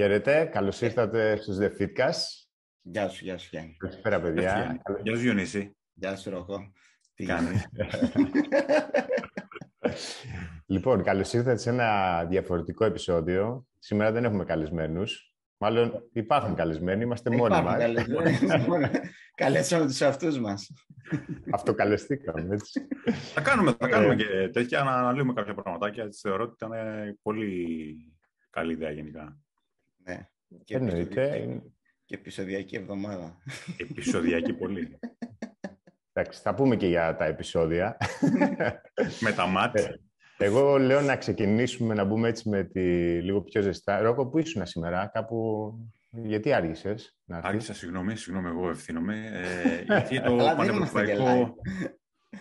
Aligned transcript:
Χαίρετε, 0.00 0.44
καλώς 0.44 0.80
ήρθατε 0.80 1.36
στους 1.36 1.56
The 1.60 1.70
Fitcast. 1.80 2.48
Γεια 2.82 3.08
σου, 3.08 3.24
γεια 3.24 3.38
σου 3.38 3.48
Γιάννη. 3.50 3.76
Καλησπέρα 3.78 4.20
παιδιά. 4.20 4.80
Γεια 5.02 5.16
σου 5.16 5.22
Γιονίση. 5.22 5.76
Γεια 5.92 6.16
σου 6.16 6.30
Ρόκο. 6.30 6.72
Τι 7.14 7.24
κάνεις. 7.24 7.68
λοιπόν, 10.72 11.02
καλώς 11.02 11.32
ήρθατε 11.32 11.56
σε 11.56 11.70
ένα 11.70 12.24
διαφορετικό 12.24 12.84
επεισόδιο. 12.84 13.66
Σήμερα 13.78 14.12
δεν 14.12 14.24
έχουμε 14.24 14.44
καλεσμένους. 14.44 15.34
Μάλλον 15.56 16.08
υπάρχουν 16.12 16.54
καλεσμένοι, 16.54 17.02
είμαστε 17.02 17.30
μόνοι 17.30 17.62
μας. 17.62 17.82
Καλέσαμε 19.34 19.86
τους 19.86 20.02
αυτούς 20.02 20.38
μας. 20.38 20.70
Αυτοκαλεστήκαμε, 21.50 22.54
έτσι. 22.54 22.86
Θα 23.34 23.40
κάνουμε, 23.40 23.74
θα 23.78 23.88
κάνουμε 23.88 24.16
και 24.16 24.48
τέτοια, 24.52 24.82
να 24.82 24.92
αναλύουμε 24.92 25.32
κάποια 25.32 25.54
πραγματάκια. 25.54 26.04
Έτσι, 26.04 26.20
θεωρώ 26.20 26.42
ότι 26.44 26.54
ήταν 26.64 26.72
πολύ 27.22 27.96
καλή 28.50 28.72
ιδέα 28.72 28.90
γενικά. 28.90 29.38
Ναι. 30.10 30.58
Και 30.64 30.76
Εννοείται. 30.76 31.62
Και 32.04 32.14
επεισοδιακή 32.14 32.76
εβδομάδα. 32.76 33.38
Επεισοδιακή 33.76 34.52
πολύ. 34.52 34.98
Εντάξει, 36.12 36.40
θα 36.40 36.54
πούμε 36.54 36.76
και 36.76 36.86
για 36.86 37.16
τα 37.16 37.24
επεισόδια. 37.24 37.96
με 39.24 39.32
τα 39.32 39.46
μάτια. 39.46 39.82
Ε, 39.82 40.44
εγώ 40.44 40.78
λέω 40.78 41.00
να 41.00 41.16
ξεκινήσουμε 41.16 41.94
να 41.94 42.04
μπούμε 42.04 42.28
έτσι 42.28 42.48
με 42.48 42.64
τη 42.64 42.80
λίγο 43.22 43.42
πιο 43.42 43.62
ζεστά. 43.62 44.00
Ρόκο, 44.00 44.26
πού 44.26 44.38
ήσουν 44.38 44.66
σήμερα, 44.66 45.10
κάπου... 45.12 45.72
Γιατί 46.10 46.52
άργησες 46.52 47.16
να 47.24 47.38
Άργησα, 47.38 47.74
συγγνώμη, 47.74 48.16
συγγνώμη, 48.16 48.48
εγώ 48.48 48.68
ευθύνομαι. 48.68 49.30
Ε, 49.32 49.82
γιατί 49.84 50.20
το 50.20 50.36
πανευρωπαϊκό, 50.56 51.54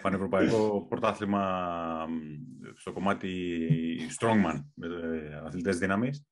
πανευρωπαϊκό 0.02 0.86
πρωτάθλημα 0.90 1.68
στο 2.76 2.94
κομμάτι 2.94 3.30
strongman, 4.20 4.64
με 4.74 4.88
ε, 4.88 5.42
αθλητές 5.46 5.78
δύναμης. 5.78 6.29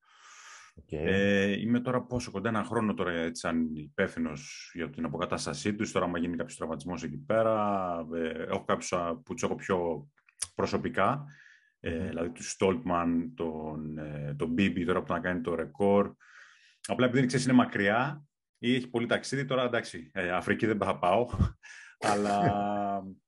Okay. 0.77 1.05
Ε, 1.05 1.59
είμαι 1.59 1.79
τώρα 1.79 2.01
πόσο 2.01 2.31
κοντά 2.31 2.49
ένα 2.49 2.63
χρόνο 2.63 2.93
τώρα 2.93 3.11
έτσι, 3.11 3.41
σαν 3.41 3.75
υπεύθυνος 3.75 4.71
για 4.73 4.89
την 4.89 5.05
αποκατάστασή 5.05 5.75
τους. 5.75 5.91
Τώρα, 5.91 6.05
άμα 6.05 6.19
γίνει 6.19 6.35
κάποιος 6.35 6.57
τραυματισμός 6.57 7.03
εκεί 7.03 7.17
πέρα, 7.17 7.95
ε, 8.13 8.43
έχω 8.43 8.63
κάποιους 8.63 8.93
που 9.23 9.33
τους 9.33 9.43
έχω 9.43 9.55
πιο 9.55 10.07
προσωπικά. 10.55 11.25
Ε, 11.79 12.07
δηλαδή 12.07 12.29
τους 12.29 12.49
Στόλτμαν, 12.49 13.33
τον, 13.35 13.97
ε, 13.97 14.35
τον 14.37 14.49
Μπίμπι 14.49 14.85
τώρα 14.85 15.03
που 15.03 15.13
να 15.13 15.19
κάνει 15.19 15.41
το 15.41 15.55
ρεκόρ. 15.55 16.13
Απλά 16.87 17.05
επειδή 17.05 17.25
ξέρεις 17.25 17.45
είναι 17.45 17.55
μακριά 17.55 18.23
ή 18.57 18.75
έχει 18.75 18.89
πολύ 18.89 19.05
ταξίδι, 19.05 19.45
τώρα 19.45 19.63
εντάξει, 19.63 20.11
ε, 20.13 20.31
Αφρική 20.31 20.65
δεν 20.65 20.77
θα 20.77 20.99
πάω. 20.99 21.27
αλλά 22.11 22.41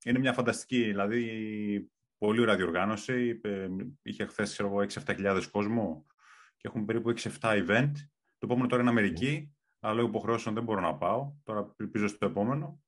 είναι 0.06 0.20
μια 0.20 0.34
φανταστική, 0.34 0.84
δηλαδή 0.84 1.92
πολύ 2.18 2.42
ωραία 2.42 2.56
διοργάνωση. 2.56 3.40
Είχε 4.02 4.26
χθες 4.26 4.62
6-7 4.62 5.42
κόσμο 5.52 6.06
και 6.60 6.68
έχουμε 6.68 6.86
περίπου 6.86 7.14
6-7 7.16 7.30
event. 7.40 7.92
Το 8.38 8.46
επόμενο 8.46 8.68
τώρα 8.68 8.82
είναι 8.82 8.92
Αμερική, 8.92 9.56
αλλά 9.80 9.94
λόγω 9.94 10.08
υποχρεώσεων 10.08 10.56
δεν 10.56 10.64
μπορώ 10.64 10.82
να 10.82 10.96
πάω. 10.96 11.34
Τώρα 11.44 11.74
ελπίζω 11.78 12.08
στο 12.08 12.26
επόμενο. 12.26 12.82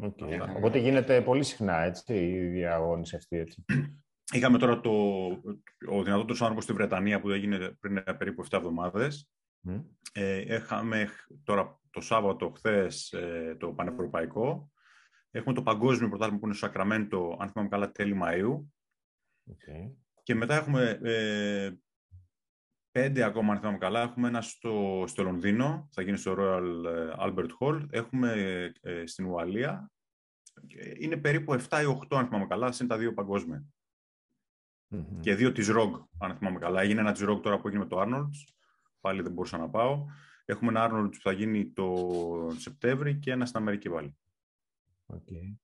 Okay. 0.00 0.54
Οπότε 0.56 0.78
γίνεται 0.78 1.22
πολύ 1.22 1.42
συχνά 1.42 1.78
έτσι, 1.78 2.14
η 2.14 2.48
διαγώνιση 2.48 3.16
αυτή. 3.16 3.36
Έτσι. 3.36 3.64
Είχαμε 4.34 4.58
τώρα 4.58 4.80
το, 4.80 4.90
ο 5.88 6.02
δυνατότερος 6.02 6.40
άνθρωπος 6.40 6.64
στη 6.64 6.72
Βρετανία 6.72 7.20
που 7.20 7.30
έγινε 7.30 7.76
πριν 7.80 8.02
περίπου 8.18 8.44
7 8.44 8.48
εβδομάδες. 8.50 9.30
Mm. 9.68 9.84
Ε, 10.12 10.54
είχαμε 10.54 11.08
τώρα 11.44 11.80
το 11.90 12.00
Σάββατο 12.00 12.50
χθες 12.50 13.12
ε, 13.12 13.56
το 13.58 13.72
Πανευρωπαϊκό. 13.72 14.70
Έχουμε 15.30 15.54
το 15.54 15.62
Παγκόσμιο 15.62 16.08
Πρωτάθλημα 16.08 16.40
που 16.40 16.46
είναι 16.46 16.54
στο 16.54 16.66
Σακραμέντο, 16.66 17.36
αν 17.40 17.48
θυμάμαι 17.48 17.68
καλά, 17.68 17.92
τέλη 17.92 18.20
Μαΐου. 18.22 18.64
Okay. 19.50 19.92
Και 20.22 20.34
μετά 20.34 20.54
έχουμε 20.54 21.00
ε, 21.02 21.72
πέντε 22.92 23.24
ακόμα, 23.24 23.52
αν 23.52 23.58
θυμάμαι 23.58 23.78
καλά. 23.78 24.00
Έχουμε 24.00 24.28
ένα 24.28 24.40
στο, 24.40 25.04
στο 25.06 25.22
Λονδίνο, 25.22 25.88
θα 25.92 26.02
γίνει 26.02 26.16
στο 26.16 26.34
Royal 26.38 26.84
ε, 26.84 27.12
Albert 27.18 27.48
Hall. 27.60 27.86
Έχουμε 27.90 28.32
ε, 28.80 29.06
στην 29.06 29.26
Ουαλία. 29.26 29.90
Είναι 30.98 31.16
περίπου 31.16 31.52
7 31.52 31.58
ή 31.58 31.98
8, 32.10 32.16
αν 32.16 32.26
θυμάμαι 32.26 32.46
καλά, 32.46 32.74
είναι 32.80 32.88
τα 32.88 32.98
δύο 32.98 33.14
παγκόσμια. 33.14 33.64
Mm-hmm. 34.90 35.20
Και 35.20 35.34
δύο 35.34 35.52
της 35.52 35.68
ROG, 35.70 36.04
αν 36.18 36.36
θυμάμαι 36.36 36.58
καλά. 36.58 36.80
Έγινε 36.80 37.00
ένα 37.00 37.12
της 37.12 37.24
ROG 37.28 37.40
τώρα 37.42 37.60
που 37.60 37.68
έγινε 37.68 37.82
με 37.82 37.88
το 37.88 38.00
Arnold's. 38.00 38.54
Πάλι 39.00 39.22
δεν 39.22 39.32
μπορούσα 39.32 39.58
να 39.58 39.68
πάω. 39.68 40.04
Έχουμε 40.44 40.70
ένα 40.70 40.90
Arnold's 40.90 41.12
που 41.12 41.20
θα 41.22 41.32
γίνει 41.32 41.70
το 41.70 41.96
Σεπτέμβρη 42.56 43.18
και 43.18 43.30
ένα 43.30 43.46
στην 43.46 43.60
Αμερική 43.60 43.90
πάλι. 43.90 44.16
Ok. 45.06 45.26
Okay. 45.30 45.56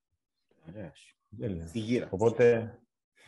Στη 1.65 1.79
γύρα. 1.79 2.07
Οπότε, 2.11 2.77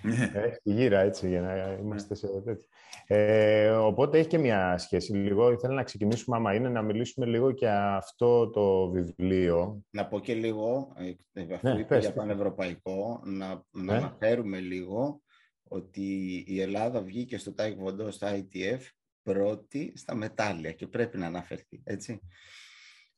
ναι. 0.02 0.32
ε, 0.34 0.54
στη 0.54 0.74
γύρα, 0.74 1.00
έτσι, 1.00 1.28
για 1.28 1.42
να 1.42 1.78
είμαστε 1.82 2.16
σε 2.16 2.28
τέτοιο. 2.28 2.68
Ε, 3.08 3.70
οπότε 3.70 4.20
έχει 4.20 4.28
και 4.28 4.38
μια 4.38 4.78
σχέση 4.78 5.14
λίγο. 5.14 5.52
Ήθελα 5.52 5.74
να 5.74 5.84
ξεκινήσουμε, 5.84 6.36
άμα 6.36 6.54
είναι, 6.54 6.70
να 6.70 6.82
μιλήσουμε 6.82 7.26
λίγο 7.26 7.50
για 7.50 7.96
αυτό 7.96 8.50
το 8.50 8.90
βιβλίο. 8.90 9.84
Να 9.90 10.08
πω 10.08 10.20
και 10.20 10.34
λίγο, 10.34 10.94
ε, 11.34 11.54
αφού 11.54 11.68
ναι, 11.68 11.80
είπε 11.80 11.98
για 11.98 12.14
πανευρωπαϊκό, 12.14 13.22
να, 13.26 13.48
να 13.72 13.84
ναι. 13.84 13.94
αναφέρουμε 13.94 14.60
λίγο 14.60 15.22
ότι 15.64 16.44
η 16.48 16.62
Ελλάδα 16.62 17.02
βγήκε 17.02 17.38
στο 17.38 17.54
Taekwondo, 17.58 18.08
στα 18.10 18.36
ITF, 18.36 18.80
πρώτη 19.24 19.94
στα 19.96 20.16
μετάλλια 20.16 20.72
και 20.72 20.88
πρέπει 20.88 21.18
να 21.18 21.26
αναφερθεί, 21.26 21.82
έτσι. 21.84 22.20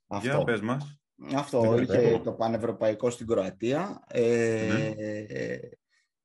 Αυτό. 0.08 0.28
Για 0.28 0.44
πες 0.44 0.62
μας. 0.62 0.98
Αυτό, 1.36 1.78
είχε 1.82 2.22
το 2.24 2.32
πανευρωπαϊκό 2.34 3.10
στην 3.10 3.28
Κροατία. 3.28 4.04
Ε, 4.08 5.58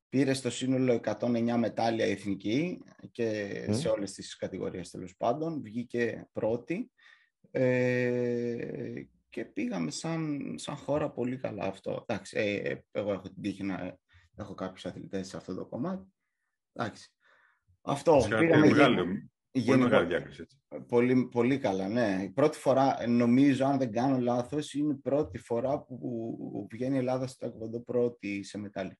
Πήρε 0.09 0.33
στο 0.33 0.49
σύνολο 0.49 0.99
109 1.03 1.55
μετάλλια 1.57 2.05
εθνική 2.05 2.83
και 3.11 3.67
σε 3.69 3.89
όλες 3.89 4.13
τις 4.13 4.35
κατηγορίες 4.35 4.89
τέλος 4.89 5.15
πάντων. 5.17 5.61
Βγήκε 5.61 6.29
πρώτη 6.31 6.91
ε, 7.51 9.03
και 9.29 9.45
πήγαμε 9.45 9.91
σαν, 9.91 10.39
σαν 10.57 10.75
χώρα 10.75 11.11
πολύ 11.11 11.37
καλά 11.37 11.65
αυτό. 11.65 12.05
Εντάξει, 12.07 12.37
ε, 12.37 12.75
εγώ 12.91 13.11
έχω 13.11 13.29
την 13.29 13.41
τύχη 13.41 13.63
να 13.63 13.97
έχω 14.35 14.53
κάποιους 14.53 14.85
αθλητές 14.85 15.27
σε 15.27 15.37
αυτό 15.37 15.55
το 15.55 15.65
κομμάτι. 15.65 16.13
Εντάξει. 16.73 17.13
Αυτό. 17.81 18.25
Πήγαμε 18.39 18.67
μεγάλη, 18.67 19.31
πολύ 19.65 19.77
μεγάλη 19.77 20.07
διάκριση. 20.07 20.45
Πολύ, 20.87 21.27
πολύ 21.27 21.57
καλά, 21.57 21.87
ναι. 21.87 22.19
Η 22.23 22.29
πρώτη 22.29 22.57
φορά, 22.57 23.07
νομίζω, 23.07 23.65
αν 23.65 23.77
δεν 23.77 23.91
κάνω 23.91 24.19
λάθος, 24.19 24.73
είναι 24.73 24.93
η 24.93 24.97
πρώτη 24.97 25.37
φορά 25.37 25.79
που 25.79 26.67
βγαίνει 26.71 26.95
η 26.95 26.97
Ελλάδα 26.97 27.27
στο 27.27 27.45
Τακβοντό 27.45 27.79
πρώτη 27.81 28.43
σε 28.43 28.57
μετάλλια. 28.57 28.97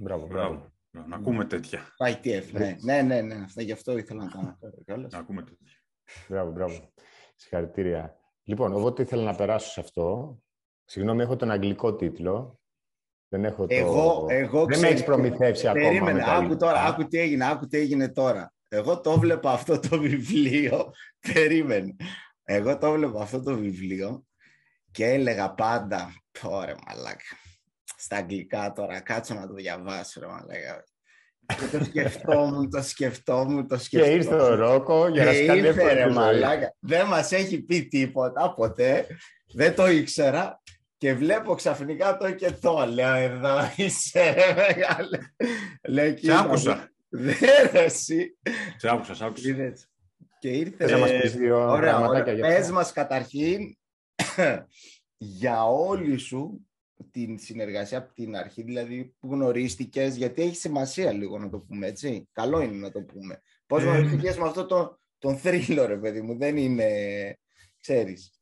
Μπράβο, 0.00 0.26
μπράβο. 0.26 0.72
Να 0.90 1.16
ακούμε 1.16 1.44
τέτοια. 1.44 1.80
ITF, 1.98 2.44
ναι. 2.52 2.76
ναι, 2.80 3.02
ναι, 3.02 3.20
ναι. 3.20 3.34
Αυτά, 3.34 3.62
γι' 3.62 3.72
αυτό 3.72 3.98
ήθελα 3.98 4.24
να 4.24 4.30
κάνω. 4.30 5.08
Να 5.08 5.18
ακούμε 5.18 5.42
τέτοια. 5.42 5.78
Μπράβο, 6.28 6.50
μπράβο. 6.50 6.92
Συγχαρητήρια. 7.36 8.16
Λοιπόν, 8.42 8.72
εγώ 8.72 8.92
τι 8.92 9.02
ήθελα 9.02 9.22
να 9.22 9.34
περάσω 9.34 9.70
σε 9.70 9.80
αυτό. 9.80 10.38
Συγγνώμη, 10.84 11.22
έχω 11.22 11.36
τον 11.36 11.50
αγγλικό 11.50 11.96
τίτλο. 11.96 12.60
Δεν 13.28 13.44
έχω 13.44 13.66
το... 13.66 13.74
Εγώ, 13.74 14.26
εγώ 14.28 14.64
Δεν 14.64 14.78
με 14.78 14.88
έχεις 14.88 15.04
προμηθεύσει 15.04 15.68
ακόμα. 15.68 15.88
Περίμενε, 15.88 16.24
άκου 16.26 16.56
τώρα, 16.56 16.84
άκου 16.84 17.06
τι 17.06 17.18
έγινε, 17.18 17.50
άκου 17.50 17.66
τι 17.66 17.78
έγινε 17.78 18.08
τώρα. 18.08 18.54
Εγώ 18.68 19.00
το 19.00 19.18
βλέπα 19.18 19.52
αυτό 19.52 19.80
το 19.80 19.98
βιβλίο. 19.98 20.92
Περίμενε. 21.32 21.96
Εγώ 22.42 22.78
το 22.78 22.92
βλέπα 22.92 23.22
αυτό 23.22 23.42
το 23.42 23.56
βιβλίο 23.56 24.24
και 24.90 25.06
έλεγα 25.06 25.54
πάντα, 25.54 26.12
τώρα 26.40 26.74
μαλάκα, 26.86 27.36
στα 28.02 28.16
αγγλικά 28.16 28.72
τώρα, 28.72 29.00
κάτσω 29.00 29.34
να 29.34 29.46
το 29.46 29.54
διαβάσω, 29.54 30.20
ρε 30.20 30.26
μαλάκα. 30.26 30.84
Και 31.46 31.76
το 31.78 31.84
σκεφτόμουν, 31.84 32.70
το 32.70 32.82
σκεφτόμουν, 32.82 33.68
το 33.68 33.78
σκεφτόμουν. 33.78 34.18
Και 34.18 34.18
ήρθε 34.18 34.34
ο 34.34 34.54
Ρόκο 34.54 35.08
για 35.08 35.24
να 35.24 35.32
σκάνει 35.32 35.66
εύκολα 35.66 36.10
μαλάκα. 36.10 36.74
Δεν 36.78 37.06
μας 37.06 37.32
έχει 37.32 37.62
πει 37.62 37.82
τίποτα 37.86 38.54
ποτέ. 38.54 39.06
Δεν 39.54 39.74
το 39.74 39.86
ήξερα. 39.86 40.62
Και 40.96 41.14
βλέπω 41.14 41.54
ξαφνικά 41.54 42.16
το 42.16 42.30
και 42.30 42.50
το. 42.50 42.86
Λέω 42.92 43.14
εδώ 43.14 43.58
είσαι 43.76 44.30
ρε 44.30 44.54
μεγάλε. 44.54 45.18
Λέω, 45.88 46.16
σε 46.18 46.38
άκουσα. 46.38 46.90
Δεν 47.08 47.70
εσύ. 47.72 48.38
Σε 48.76 48.88
άκουσα, 48.90 49.14
σε 49.14 49.24
άκουσα. 49.24 49.72
Και 50.38 50.48
ήρθε. 50.48 50.84
Ε, 50.84 50.96
μας 50.96 51.10
πεις 51.20 51.36
δύο 51.36 51.70
ωραία, 51.70 51.98
ωραία. 51.98 52.24
Πες 52.24 52.70
μας 52.70 52.92
καταρχήν 52.92 53.78
για 55.40 55.64
όλη 55.64 56.16
σου 56.16 56.69
την 57.10 57.38
συνεργασία 57.38 57.98
από 57.98 58.14
την 58.14 58.36
αρχή, 58.36 58.62
δηλαδή 58.62 59.14
που 59.18 59.32
γνωρίστηκες, 59.32 60.16
γιατί 60.16 60.42
έχει 60.42 60.56
σημασία 60.56 61.12
λίγο 61.12 61.38
να 61.38 61.48
το 61.48 61.58
πούμε 61.58 61.86
έτσι. 61.86 62.28
Καλό 62.32 62.60
είναι 62.60 62.76
να 62.76 62.90
το 62.90 63.02
πούμε. 63.02 63.42
Πώς 63.66 63.82
ε... 63.82 63.86
γνωρίστηκες 63.86 64.38
με 64.38 64.46
αυτό 64.46 64.66
το, 64.66 64.98
τον 65.18 65.36
θρύλο, 65.36 65.86
ρε 65.86 65.96
παιδί 65.96 66.20
μου, 66.20 66.36
δεν 66.36 66.56
είναι, 66.56 66.88
ξέρεις. 67.80 68.34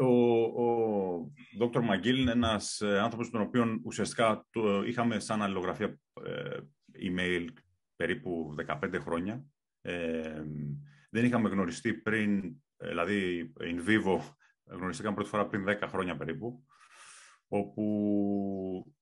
Ο, 0.00 0.42
ο 0.42 1.30
Δόκτωρ 1.58 1.82
Μαγκίλ 1.82 2.20
είναι 2.20 2.30
ένας 2.30 2.80
ε, 2.80 2.98
άνθρωπος 2.98 3.30
τον 3.30 3.40
οποίο 3.40 3.80
ουσιαστικά 3.84 4.46
το 4.50 4.82
είχαμε 4.82 5.20
σαν 5.20 5.42
αλληλογραφία 5.42 5.98
ε, 6.24 6.58
email 7.02 7.46
περίπου 7.96 8.54
15 8.66 8.96
χρόνια. 9.00 9.44
Ε, 9.80 10.42
δεν 11.10 11.24
είχαμε 11.24 11.48
γνωριστεί 11.48 11.94
πριν, 11.94 12.56
δηλαδή 12.76 13.52
in 13.60 13.88
vivo, 13.88 14.20
γνωριστήκαμε 14.64 15.14
πρώτη 15.14 15.30
φορά 15.30 15.46
πριν 15.46 15.64
10 15.68 15.76
χρόνια 15.88 16.16
περίπου 16.16 16.64
όπου 17.52 18.94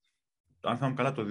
αν 0.61 0.75
θυμάμαι 0.77 0.95
καλά, 0.95 1.11
το 1.11 1.25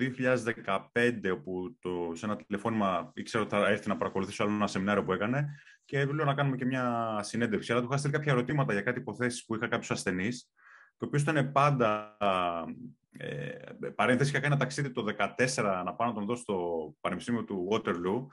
2015, 0.93 1.31
όπου 1.33 1.77
το, 1.81 2.13
σε 2.15 2.27
ένα 2.27 2.37
τηλεφώνημα 2.37 3.11
ήξερα 3.15 3.43
ότι 3.43 3.55
θα 3.55 3.69
έρθει 3.69 3.89
να 3.89 3.97
παρακολουθήσω 3.97 4.45
άλλο 4.45 4.53
ένα 4.53 4.67
σεμινάριο 4.67 5.05
που 5.05 5.13
έκανε 5.13 5.49
και 5.85 6.05
λέω 6.05 6.25
να 6.25 6.35
κάνουμε 6.35 6.57
και 6.57 6.65
μια 6.65 7.19
συνέντευξη. 7.23 7.73
Αλλά 7.73 7.81
του 7.81 7.87
είχα 7.87 7.97
στείλει 7.97 8.13
κάποια 8.13 8.33
ερωτήματα 8.33 8.73
για 8.73 8.83
κάτι 8.83 8.99
υποθέσεις 8.99 9.45
που 9.45 9.55
είχα 9.55 9.69
κάποιους 9.69 9.91
ασθενείς, 9.91 10.53
το 10.97 11.07
οποίο 11.07 11.21
ήταν 11.21 11.53
πάντα. 11.53 12.17
Ε, 13.21 13.49
παρένθεση, 13.95 14.31
είχα 14.31 14.41
κάνει 14.41 14.53
ένα 14.53 14.63
ταξίδι 14.63 14.91
το 14.91 15.05
2014 15.57 15.83
να 15.85 15.95
πάω 15.95 16.09
να 16.09 16.15
τον 16.15 16.25
δω 16.25 16.37
στο 16.37 16.57
Πανεπιστήμιο 17.01 17.45
του 17.45 17.69
Waterloo 17.71 18.27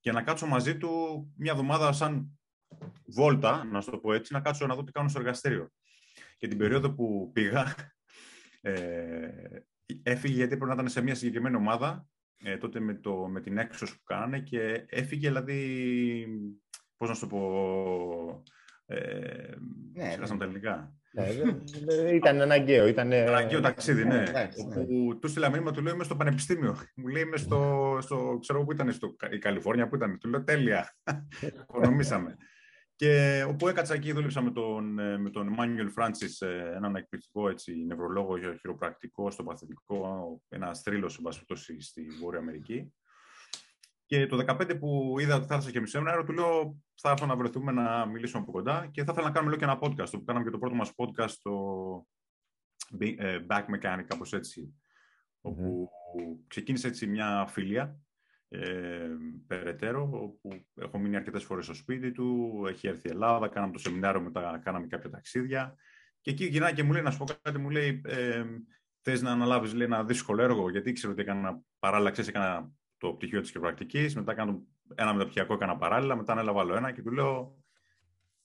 και 0.00 0.12
να 0.12 0.22
κάτσω 0.22 0.46
μαζί 0.46 0.76
του 0.76 0.90
μια 1.36 1.52
εβδομάδα 1.52 1.92
σαν 1.92 2.38
βόλτα, 3.06 3.64
να 3.64 3.80
σου 3.80 3.90
το 3.90 3.98
πω 3.98 4.12
έτσι, 4.12 4.32
να 4.32 4.40
κάτσω 4.40 4.66
να 4.66 4.74
δω 4.74 4.84
τι 4.84 4.92
κάνω 4.92 5.08
στο 5.08 5.18
εργαστήριο. 5.18 5.70
Και 6.38 6.48
την 6.48 6.58
περίοδο 6.58 6.92
που 6.92 7.30
πήγα, 7.32 7.74
ε, 8.62 9.28
έφυγε 10.02 10.34
γιατί 10.34 10.56
πρέπει 10.56 10.66
να 10.66 10.74
ήταν 10.74 10.88
σε 10.88 11.02
μια 11.02 11.14
συγκεκριμένη 11.14 11.56
ομάδα, 11.56 12.06
ε, 12.44 12.56
τότε 12.56 12.80
με, 12.80 12.94
το, 12.94 13.14
με 13.14 13.40
την 13.40 13.58
έξωση 13.58 13.92
που 13.92 14.02
κάνανε 14.04 14.40
και 14.40 14.84
έφυγε 14.88 15.28
δηλαδή, 15.28 16.26
πώς 16.96 17.08
να 17.08 17.14
σου 17.14 17.20
το 17.20 17.26
πω, 17.26 18.42
ε, 18.86 19.54
ναι, 19.92 20.16
ναι. 20.16 20.26
τα 20.26 20.44
ελληνικά. 20.44 20.94
Ναι, 21.12 22.10
ήταν 22.10 22.40
αναγκαίο. 22.40 22.86
Ήταν 22.86 23.12
αναγκαίο 23.12 23.60
ταξίδι, 23.60 24.04
ναι. 24.04 24.16
ναι. 24.16 24.48
Όπου 24.58 25.18
του 25.20 25.28
στείλα 25.28 25.50
μήνυμα, 25.50 25.70
του 25.72 25.82
λέω 25.82 25.94
είμαι 25.94 26.04
στο 26.04 26.16
πανεπιστήμιο. 26.16 26.76
Μου 26.96 27.06
λέει 27.06 27.22
είμαι 27.22 27.36
στο, 27.36 27.98
στο 28.00 28.38
ξέρω 28.40 28.64
που 28.64 28.72
ήταν, 28.72 28.92
στο, 28.92 29.16
η 29.30 29.38
Καλιφόρνια 29.38 29.88
που 29.88 29.94
ήταν. 29.94 30.18
Του 30.18 30.28
λέω 30.28 30.44
τέλεια. 30.44 30.96
Οικονομήσαμε. 31.62 32.36
Και 33.02 33.44
όπου 33.48 33.68
έκατσα 33.68 33.94
εκεί, 33.94 34.12
δούλεψα 34.12 34.42
με 34.42 34.50
τον, 34.50 34.98
ε, 34.98 35.18
με 35.18 35.30
τον 35.30 35.54
Emmanuel 35.56 35.88
Francis, 35.96 36.46
ε, 36.46 36.74
έναν 36.74 36.96
εκπληκτικό 36.96 37.48
έτσι, 37.48 37.84
νευρολόγο 37.84 38.38
χειροπρακτικό 38.60 39.30
στο 39.30 39.42
παθητικό, 39.42 40.40
ένα 40.48 40.74
θρύλο 40.74 41.08
σε 41.08 41.20
στη 41.78 42.06
Βόρεια 42.20 42.40
Αμερική. 42.40 42.94
Και 44.06 44.26
το 44.26 44.36
2015 44.36 44.78
που 44.78 45.16
είδα 45.18 45.34
ότι 45.34 45.46
θα 45.46 45.54
έρθει 45.54 45.70
και 45.70 45.80
μισό 45.80 45.92
σεμινάριο, 45.92 46.24
του 46.24 46.32
λέω 46.32 46.76
θα 46.94 47.10
έρθω 47.10 47.26
να 47.26 47.36
βρεθούμε 47.36 47.72
να 47.72 48.06
μιλήσουμε 48.06 48.42
από 48.42 48.52
κοντά 48.52 48.88
και 48.90 49.04
θα 49.04 49.12
ήθελα 49.12 49.26
να 49.26 49.32
κάνουμε 49.32 49.50
λέω, 49.50 49.58
και 49.58 49.64
ένα 49.64 49.78
podcast. 49.82 50.08
Το 50.10 50.18
που 50.18 50.24
κάναμε 50.24 50.44
και 50.44 50.50
το 50.50 50.58
πρώτο 50.58 50.74
μας 50.74 50.92
podcast, 50.96 51.34
το 51.42 51.52
ε, 52.98 53.38
Back 53.48 53.64
Mechanic, 53.64 54.04
κάπως 54.06 54.32
έτσι. 54.32 54.74
Όπου 55.40 55.90
ξεκίνησε 56.46 56.86
έτσι 56.86 57.06
μια 57.06 57.46
φιλία 57.48 58.00
ε, 58.54 59.08
περαιτέρω, 59.46 60.10
όπου 60.12 60.64
έχω 60.74 60.98
μείνει 60.98 61.16
αρκετές 61.16 61.44
φορές 61.44 61.64
στο 61.64 61.74
σπίτι 61.74 62.12
του, 62.12 62.62
έχει 62.68 62.88
έρθει 62.88 63.08
η 63.08 63.10
Ελλάδα, 63.10 63.48
κάναμε 63.48 63.72
το 63.72 63.78
σεμινάριο, 63.78 64.20
μετά 64.20 64.60
κάναμε 64.64 64.86
κάποια 64.86 65.10
ταξίδια. 65.10 65.74
Και 66.20 66.30
εκεί 66.30 66.44
γυρνάει 66.44 66.72
και 66.72 66.82
μου 66.82 66.92
λέει, 66.92 67.02
να 67.02 67.10
σου 67.10 67.18
πω 67.18 67.24
κάτι, 67.42 67.58
μου 67.58 67.70
λέει, 67.70 68.00
ε, 68.04 68.44
θες 69.02 69.22
να 69.22 69.30
αναλάβεις 69.30 69.74
ένα 69.74 70.04
δύσκολο 70.04 70.42
έργο, 70.42 70.70
γιατί 70.70 70.90
ήξερε 70.90 71.12
ότι 71.12 71.22
έκανα 71.22 71.60
παράλληλα, 71.78 72.10
ξέρεις, 72.10 72.30
έκανα 72.30 72.70
το 72.98 73.12
πτυχίο 73.12 73.40
της 73.40 73.50
χειροπρακτική, 73.50 74.12
μετά 74.14 74.34
κάνω 74.34 74.62
ένα 74.94 75.12
μεταπτυχιακό, 75.12 75.54
έκανα 75.54 75.76
παράλληλα, 75.76 76.16
μετά 76.16 76.32
ανέλαβα 76.32 76.60
άλλο 76.60 76.74
ένα 76.76 76.92
και 76.92 77.02
του 77.02 77.10
λέω, 77.10 77.56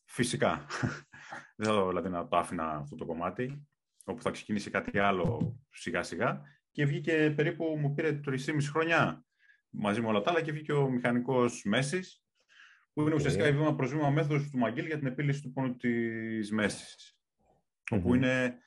φυσικά. 0.06 0.65
Δεν 1.56 1.74
θα 1.74 1.88
δηλαδή 1.88 2.09
να 2.09 2.27
το 2.27 2.38
άφηνα 2.38 2.69
αυτό 2.69 2.95
το 2.95 3.06
κομμάτι, 3.06 3.68
όπου 4.04 4.21
θα 4.21 4.31
ξεκινήσει 4.31 4.69
κάτι 4.69 5.00
άλλο 5.00 5.57
σιγά 5.69 6.04
σιγά. 6.04 6.42
Και 6.71 6.86
βγήκε 6.86 7.33
περίπου, 7.36 7.77
μου 7.80 7.94
πήρε 7.94 8.19
3,5 8.25 8.36
χρόνια 8.71 9.27
μαζί 9.69 10.02
με 10.02 10.08
όλα 10.08 10.22
τα 10.22 10.31
άλλα 10.31 10.42
και 10.42 10.52
βγήκε 10.52 10.74
ο 10.74 10.90
μηχανικός 10.90 11.64
μέσης, 11.66 12.22
που 12.94 13.02
είναι 13.02 13.16
ουσιαστικά 13.16 13.48
η 13.48 13.52
βήμα 13.52 13.75
προς 13.75 13.92
βήμα 13.92 14.10
μέθοδος 14.10 14.50
του 14.50 14.58
Μαγγέλ 14.58 14.86
για 14.86 14.98
την 14.98 15.08
επίλυση 15.08 15.42
του 15.42 15.52
πόνου 15.52 15.75
της 15.78 16.52
μέσης. 16.52 17.18
Όπου 17.92 18.16
είναι, 18.16 18.58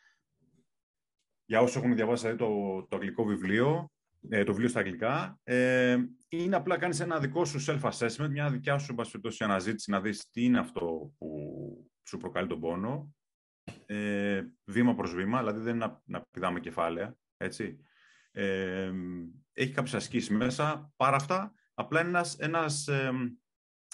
για 1.45 1.61
όσους 1.61 1.77
έχουν 1.77 1.95
διαβάσει 1.95 2.23
δηλαδή, 2.23 2.39
το, 2.39 2.83
το 2.89 2.97
αγγλικό 2.97 3.25
βιβλίο, 3.25 3.91
ε, 4.29 4.45
το 4.45 4.51
βιβλίο 4.53 4.69
στα 4.69 4.81
αγγλικά, 4.81 5.41
ε, 5.43 5.99
είναι 6.29 6.57
απλά 6.57 6.79
κάνεις 6.79 7.01
ένα 7.01 7.19
δικό 7.19 7.45
σου 7.45 7.65
self-assessment, 7.67 8.29
μια 8.31 8.51
δικιά 8.51 8.79
σου 8.79 8.95
πασφετώση 8.95 9.45
αναζήτηση, 9.45 9.91
να 9.91 10.01
δεις 10.01 10.31
τι 10.31 10.45
είναι 10.45 10.59
αυτό 10.59 11.13
που 11.19 11.29
σου 12.03 12.17
προκαλεί 12.17 12.49
τον 12.49 12.61
πόνο, 12.61 13.15
ε, 13.87 14.43
βήμα 14.65 14.95
προς 14.95 15.15
βήμα, 15.15 15.39
δηλαδή 15.39 15.61
δεν 15.61 15.75
είναι 15.75 15.87
να, 15.87 16.03
να 16.05 16.23
πηδάμε 16.31 16.61
κεφάλαια, 16.61 17.17
έτσι. 17.37 17.85
Ε, 18.33 18.93
έχει 19.53 19.73
κάποιες 19.73 19.95
ασκήσεις 19.95 20.31
μέσα. 20.31 20.93
Παρά 20.97 21.17
αυτά, 21.17 21.55
απλά 21.75 22.01
είναι 22.01 22.09
ένας, 22.09 22.39
ένας, 22.39 22.89
ε, 22.89 23.11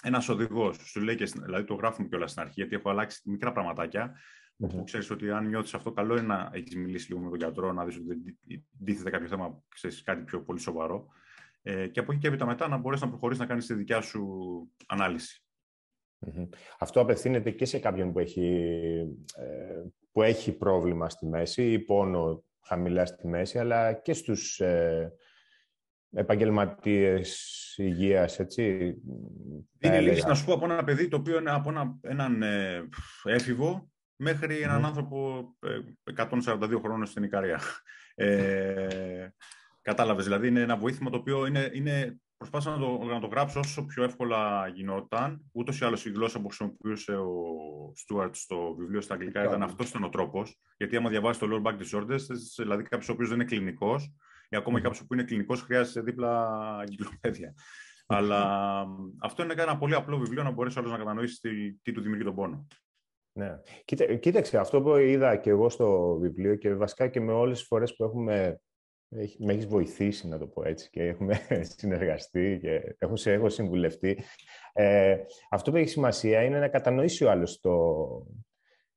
ένας 0.03 0.29
οδηγός. 0.29 0.77
Σου 0.77 1.01
λέει 1.01 1.15
και, 1.15 1.25
δηλαδή 1.25 1.63
το 1.63 1.73
γράφουμε 1.73 2.07
κιόλας 2.07 2.31
στην 2.31 2.41
αρχή, 2.41 2.53
γιατί 2.55 2.75
έχω 2.75 2.89
αλλάξει 2.89 3.29
μικρά 3.29 3.51
πραγματάκια. 3.51 4.15
Mm-hmm. 4.59 4.69
Που 4.69 4.83
ξέρεις 4.83 5.09
ότι 5.09 5.31
αν 5.31 5.47
νιώθεις 5.47 5.73
αυτό, 5.73 5.91
καλό 5.91 6.17
είναι 6.17 6.27
να 6.27 6.49
έχεις 6.53 6.75
μιλήσει 6.75 7.11
λίγο 7.11 7.23
με 7.23 7.29
τον 7.29 7.37
γιατρό, 7.37 7.73
να 7.73 7.85
δεις 7.85 7.97
ότι 7.97 8.37
δίθεται 8.79 9.09
κάποιο 9.09 9.27
θέμα, 9.27 9.63
ξέρεις, 9.67 10.03
κάτι 10.03 10.23
πιο 10.23 10.43
πολύ 10.43 10.59
σοβαρό. 10.59 11.07
Ε, 11.61 11.87
και 11.87 11.99
από 11.99 12.11
εκεί 12.11 12.21
και 12.21 12.27
έπειτα 12.27 12.45
μετά 12.45 12.67
να 12.67 12.77
μπορέσεις 12.77 13.03
να 13.03 13.09
προχωρήσεις 13.09 13.41
να 13.41 13.47
κάνεις 13.47 13.65
τη 13.65 13.73
δικιά 13.73 14.01
σου 14.01 14.27
ανάλυση. 14.87 15.43
Mm-hmm. 16.25 16.47
Αυτό 16.79 16.99
απευθύνεται 16.99 17.51
και 17.51 17.65
σε 17.65 17.79
κάποιον 17.79 18.11
που 18.11 18.19
έχει, 18.19 18.47
ε, 19.35 19.83
που 20.11 20.21
έχει 20.21 20.57
πρόβλημα 20.57 21.09
στη 21.09 21.25
μέση 21.25 21.71
ή 21.71 21.79
πόνο 21.79 22.43
χαμηλά 22.67 23.05
στη 23.05 23.27
μέση, 23.27 23.59
αλλά 23.59 23.93
και 23.93 24.13
στους 24.13 24.59
ε, 24.59 25.13
επαγγελματίες 26.11 27.73
υγείας, 27.77 28.39
έτσι. 28.39 28.95
Είναι 29.79 30.01
λύση 30.01 30.27
να 30.27 30.33
σου 30.33 30.45
πω 30.45 30.53
από 30.53 30.65
ένα 30.65 30.83
παιδί 30.83 31.07
το 31.07 31.17
οποίο 31.17 31.39
είναι 31.39 31.51
από 31.51 31.69
ένα, 31.69 31.97
έναν 32.01 32.43
ε, 32.43 32.89
έφηβο 33.23 33.91
μέχρι 34.15 34.61
έναν 34.61 34.85
άνθρωπο 34.85 35.45
142 36.17 36.71
ε, 36.71 36.79
χρόνων 36.81 37.05
στην 37.05 37.23
Ικαρία. 37.23 37.61
Ε, 38.15 39.27
κατάλαβες, 39.81 40.23
δηλαδή 40.23 40.47
είναι 40.47 40.61
ένα 40.61 40.77
βοήθημα 40.77 41.09
το 41.09 41.17
οποίο 41.17 41.45
είναι, 41.45 41.69
είναι 41.73 42.19
προσπάθησα 42.37 42.69
να 42.69 42.77
το, 42.77 43.03
να 43.03 43.19
το 43.19 43.27
γράψω 43.27 43.59
όσο 43.59 43.85
πιο 43.85 44.03
εύκολα 44.03 44.67
γινόταν. 44.67 45.41
Ούτως 45.51 45.79
ή 45.79 45.85
άλλως 45.85 46.05
η 46.05 46.09
γλώσσα 46.09 46.41
που 46.41 46.47
χρησιμοποιούσε 46.47 47.15
ο 47.15 47.33
Στούαρτ 47.95 48.35
στο 48.35 48.75
βιβλίο 48.77 49.01
στα 49.01 49.13
αγγλικά 49.13 49.43
ήταν 49.43 49.63
αυτός 49.63 49.89
ήταν 49.89 50.03
ο 50.03 50.09
τρόπος. 50.09 50.61
Γιατί 50.77 50.95
άμα 50.95 51.09
διαβάσει 51.09 51.39
το 51.39 51.47
lower 51.49 51.67
back 51.67 51.75
disorders, 51.75 52.21
δηλαδή 52.57 52.83
κάποιος 52.83 53.09
ο 53.09 53.11
οποίος 53.11 53.29
δεν 53.29 53.39
είναι 53.39 53.49
κλινικός, 53.49 54.13
ή 54.49 54.55
ακόμα 54.55 54.81
κάποιος 54.81 55.05
που 55.05 55.13
είναι 55.13 55.23
κλινικός, 55.23 55.61
χρειάζεται 55.61 56.01
δίπλα 56.01 56.57
εγκυκλοπαίδεια. 56.81 57.53
Αλλά 58.07 58.83
αυτό 59.21 59.43
είναι 59.43 59.53
ένα 59.57 59.77
πολύ 59.77 59.95
απλό 59.95 60.17
βιβλίο 60.17 60.43
να 60.43 60.51
μπορέσει 60.51 60.79
άλλος 60.79 60.91
να 60.91 60.97
κατανοήσεις 60.97 61.39
τι, 61.39 61.73
τι 61.73 61.91
του 61.91 62.01
δημιουργεί 62.01 62.23
τον 62.23 62.35
πόνο. 62.35 62.67
Ναι. 63.37 63.59
κοίταξε, 64.19 64.57
αυτό 64.57 64.81
που 64.81 64.95
είδα 64.95 65.35
και 65.35 65.49
εγώ 65.49 65.69
στο 65.69 66.17
βιβλίο 66.21 66.55
και 66.55 66.73
βασικά 66.73 67.07
και 67.07 67.21
με 67.21 67.31
όλες 67.31 67.57
τις 67.57 67.67
φορές 67.67 67.95
που 67.95 68.03
έχουμε 68.03 68.59
με 69.09 69.53
έχεις 69.53 69.67
βοηθήσει, 69.67 70.27
να 70.27 70.37
το 70.37 70.47
πω 70.47 70.63
έτσι, 70.63 70.89
και 70.89 71.03
έχουμε 71.03 71.39
συνεργαστεί 71.77 72.57
και 72.61 72.95
έχω, 72.97 73.13
έχω 73.23 73.49
συμβουλευτεί. 73.49 74.23
Ε, 74.73 75.17
αυτό 75.49 75.71
που 75.71 75.77
έχει 75.77 75.89
σημασία 75.89 76.43
είναι 76.43 76.59
να 76.59 76.67
κατανοήσει 76.67 77.23
ο 77.23 77.29
άλλος 77.29 77.59
το, 77.59 78.07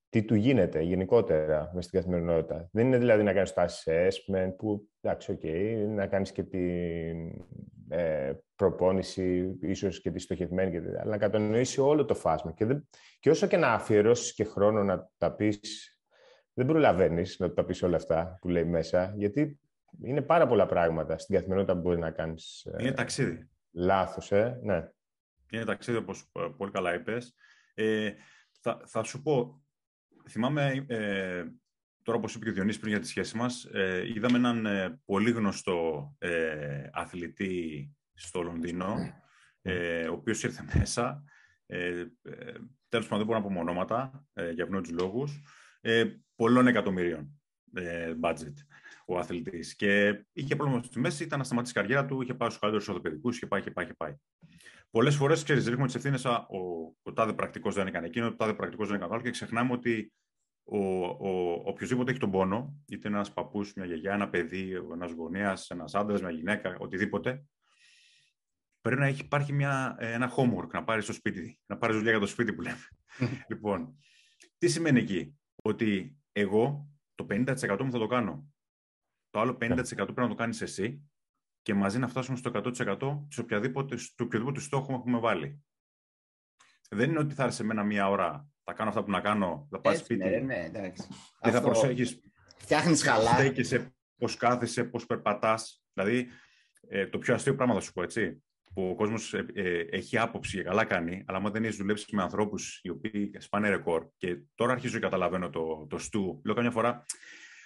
τι 0.08 0.22
του 0.22 0.34
γίνεται 0.34 0.80
γενικότερα 0.80 1.70
μες 1.74 1.84
στην 1.84 1.98
καθημερινότητα. 1.98 2.68
Δεν 2.72 2.86
είναι 2.86 2.98
δηλαδή 2.98 3.22
να 3.22 3.32
κάνεις 3.32 3.52
το 3.52 3.62
assessment 3.62 4.52
που, 4.56 4.88
εντάξει, 5.00 5.38
okay, 5.42 5.84
να 5.88 6.06
κάνεις 6.06 6.32
και 6.32 6.42
την 6.42 7.44
ε, 7.88 8.32
προπόνηση, 8.56 9.58
ίσως 9.60 10.00
και 10.00 10.10
τη 10.10 10.18
στοχευμένη, 10.18 10.76
αλλά 10.76 11.04
να 11.04 11.18
κατανοήσει 11.18 11.80
όλο 11.80 12.04
το 12.04 12.14
φάσμα. 12.14 12.52
Και, 12.52 12.64
δεν, 12.64 12.88
και 13.20 13.30
όσο 13.30 13.46
και 13.46 13.56
να 13.56 13.72
αφιερώσεις 13.72 14.34
και 14.34 14.44
χρόνο 14.44 14.82
να 14.82 15.10
τα 15.18 15.34
πεις, 15.34 15.60
δεν 16.52 16.66
προλαβαίνεις 16.66 17.38
να 17.38 17.52
τα 17.52 17.64
πεις 17.64 17.82
όλα 17.82 17.96
αυτά 17.96 18.38
που 18.40 18.48
λέει 18.48 18.64
μέσα, 18.64 19.14
γιατί 19.16 19.60
είναι 20.02 20.22
πάρα 20.22 20.46
πολλά 20.46 20.66
πράγματα 20.66 21.18
στην 21.18 21.34
καθημερινότητα 21.34 21.76
που 21.76 21.80
μπορείς 21.80 21.98
να 21.98 22.10
κάνεις. 22.10 22.64
Ε, 22.64 22.82
είναι 22.82 22.92
ταξίδι. 22.92 23.48
Λάθος, 23.72 24.32
ε, 24.32 24.60
ναι. 24.62 24.88
Είναι 25.50 25.64
ταξίδι, 25.64 25.98
όπως 25.98 26.30
ε, 26.32 26.46
πολύ 26.56 26.70
καλά 26.70 26.94
είπες. 26.94 27.34
Ε, 27.74 28.12
θα, 28.60 28.82
θα 28.86 29.02
σου 29.02 29.22
πω, 29.22 29.62
θυμάμαι, 30.28 30.84
ε, 30.88 31.44
τώρα 32.02 32.18
όπως 32.18 32.34
είπε 32.34 32.44
και 32.44 32.50
ο 32.50 32.54
Διονύσης 32.54 32.80
πριν 32.80 32.92
για 32.92 33.00
τη 33.00 33.06
σχέση 33.06 33.36
μας, 33.36 33.64
ε, 33.64 34.02
είδαμε 34.14 34.36
έναν 34.36 34.66
ε, 34.66 35.00
πολύ 35.04 35.30
γνωστό 35.30 36.14
ε, 36.18 36.88
αθλητή 36.92 37.90
στο 38.14 38.42
Λονδίνο, 38.42 38.96
ε, 39.62 40.08
ο 40.08 40.12
οποίος 40.12 40.42
ήρθε 40.42 40.64
μέσα. 40.74 41.24
Ε, 41.66 42.04
τέλος 42.88 43.08
πάντων, 43.08 43.18
δεν 43.18 43.26
μπορώ 43.26 43.38
να 43.38 43.44
πω 43.44 43.50
μονόματα, 43.50 44.24
για 44.34 44.64
ευνόητους 44.64 44.90
λόγους, 44.90 45.42
πολλών 46.34 46.66
εκατομμυρίων 46.66 47.40
budget 48.22 48.54
ο 49.10 49.18
αθλητής. 49.18 49.76
Και 49.76 50.22
είχε 50.32 50.56
πρόβλημα 50.56 50.82
στη 50.82 50.98
μέση, 50.98 51.22
ήταν 51.22 51.38
να 51.38 51.44
σταματήσει 51.44 51.72
η 51.78 51.80
καριέρα 51.80 52.06
του, 52.06 52.22
είχε 52.22 52.34
πάει 52.34 52.48
στους 52.48 52.60
καλύτερους 52.60 52.88
ορθοπαιδικούς, 52.88 53.36
είχε 53.36 53.46
πάει, 53.46 53.60
είχε 53.60 53.70
πάει, 53.70 53.84
είχε 53.84 53.94
πάει. 53.94 54.14
Πολλές 54.90 55.16
φορές, 55.16 55.42
ξέρεις, 55.42 55.64
ρίχνουμε 55.64 55.86
τις 55.86 55.94
ευθύνες. 55.94 56.24
Ο, 56.24 56.46
ο 57.02 57.12
τάδε 57.12 57.32
πρακτικός 57.32 57.74
δεν 57.74 57.86
έκανε 57.86 58.06
εκείνο, 58.06 58.26
ο 58.26 58.34
τάδε 58.34 58.54
πρακτικός 58.54 58.86
δεν 58.86 58.96
έκανε 58.96 59.12
άλλο 59.12 59.22
και 59.22 59.30
ξεχνάμε 59.30 59.72
ότι 59.72 60.12
ο, 60.64 61.04
ο, 61.04 61.62
οποιοδήποτε 61.64 62.10
έχει 62.10 62.20
τον 62.20 62.30
πόνο, 62.30 62.82
είτε 62.86 63.08
ένας 63.08 63.32
παππούς, 63.32 63.74
μια 63.74 63.84
γιαγιά, 63.84 64.12
ένα 64.12 64.28
παιδί, 64.28 64.72
ένας 64.92 65.12
γονέας, 65.12 65.70
ένας 65.70 65.94
άντρας, 65.94 66.20
μια 66.20 66.30
γυναίκα, 66.30 66.76
οτιδήποτε, 66.78 67.44
πρέπει 68.80 69.00
να 69.00 69.06
έχει, 69.06 69.20
υπάρχει 69.20 69.52
μια, 69.52 69.96
ένα 69.98 70.32
homework 70.36 70.68
να 70.72 70.84
πάρεις 70.84 71.04
στο 71.04 71.12
σπίτι, 71.12 71.58
να 71.66 71.76
πάρεις 71.76 71.96
δουλειά 71.96 72.10
για 72.10 72.20
το 72.20 72.26
σπίτι 72.26 72.52
που 72.52 72.60
λέμε. 72.60 72.88
λοιπόν, 73.50 73.98
τι 74.58 74.68
σημαίνει 74.68 75.00
εκεί, 75.00 75.38
ότι 75.62 76.18
εγώ 76.32 76.88
το 77.14 77.26
50% 77.30 77.78
μου 77.80 77.90
θα 77.90 77.98
το 77.98 78.06
κάνω. 78.06 78.52
Το 79.30 79.40
άλλο 79.40 79.52
50% 79.52 79.56
πρέπει 79.86 80.20
να 80.20 80.28
το 80.28 80.34
κάνεις 80.34 80.60
εσύ 80.60 81.10
και 81.62 81.74
μαζί 81.74 81.98
να 81.98 82.08
φτάσουμε 82.08 82.36
στο 82.36 82.50
100% 82.54 82.98
του 82.98 83.28
οποιοδήποτε, 83.38 83.96
οποιοδήποτε 84.18 84.60
στόχο 84.60 84.94
έχουμε 84.94 85.18
βάλει. 85.18 85.64
Δεν 86.88 87.10
είναι 87.10 87.18
ότι 87.18 87.34
θα 87.34 87.42
έρθεις 87.42 87.56
σε 87.56 87.64
μένα 87.64 87.84
μία 87.84 88.08
ώρα, 88.08 88.48
θα 88.64 88.72
κάνω 88.72 88.88
αυτά 88.88 89.04
που 89.04 89.10
να 89.10 89.20
κάνω, 89.20 89.68
θα 89.70 89.80
πας 89.80 89.98
σπίτι. 89.98 90.28
Ναι, 90.28 90.36
ναι, 90.36 90.64
εντάξει. 90.64 91.06
Και 91.40 91.50
θα 91.50 91.60
προσέχεις. 91.60 92.20
Φτιάχνεις 92.56 93.02
καλά. 93.02 93.30
Στέκεσαι, 93.32 93.94
πώς 94.16 94.36
κάθεσαι, 94.36 94.84
πώς 94.84 95.06
περπατάς. 95.06 95.84
Δηλαδή, 95.92 96.28
ε, 96.88 97.06
το 97.06 97.18
πιο 97.18 97.34
αστείο 97.34 97.54
πράγμα 97.54 97.74
θα 97.74 97.80
σου 97.80 97.92
πω, 97.92 98.02
έτσι. 98.02 98.42
Που 98.74 98.88
ο 98.88 98.94
κόσμος 98.94 99.34
ε, 99.34 99.46
ε, 99.54 99.80
έχει 99.80 100.18
άποψη 100.18 100.56
και 100.56 100.62
καλά 100.62 100.84
κάνει, 100.84 101.24
αλλά 101.26 101.38
άμα 101.38 101.50
δεν 101.50 101.64
έχεις 101.64 101.76
δουλέψει 101.76 102.14
με 102.14 102.22
ανθρώπους 102.22 102.80
οι 102.82 102.88
οποίοι 102.88 103.30
σπάνε 103.38 103.68
ρεκόρ. 103.68 104.06
Και 104.16 104.38
τώρα 104.54 104.72
αρχίζω 104.72 104.94
και 104.94 105.00
καταλαβαίνω 105.00 105.50
το, 105.50 105.86
το 105.88 105.98
στου. 105.98 106.40
Λέω 106.44 106.54
καμιά 106.54 106.70
φορά, 106.70 107.04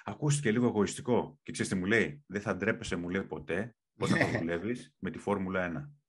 ακούστηκε 0.05 0.51
λίγο 0.53 0.67
εγωιστικό. 0.67 1.39
Και 1.43 1.53
ξέρεις 1.53 1.73
τι 1.73 1.79
μου 1.79 1.85
λέει, 1.85 2.25
Δεν 2.27 2.41
θα 2.41 2.57
ντρέπεσαι, 2.57 2.97
μου 2.97 3.09
λέει 3.09 3.23
ποτέ, 3.23 3.77
όταν 3.99 4.19
θα 4.19 4.39
δουλεύεις 4.39 4.95
με 4.99 5.11
τη 5.11 5.19
Φόρμουλα 5.19 5.89
1. 5.89 6.03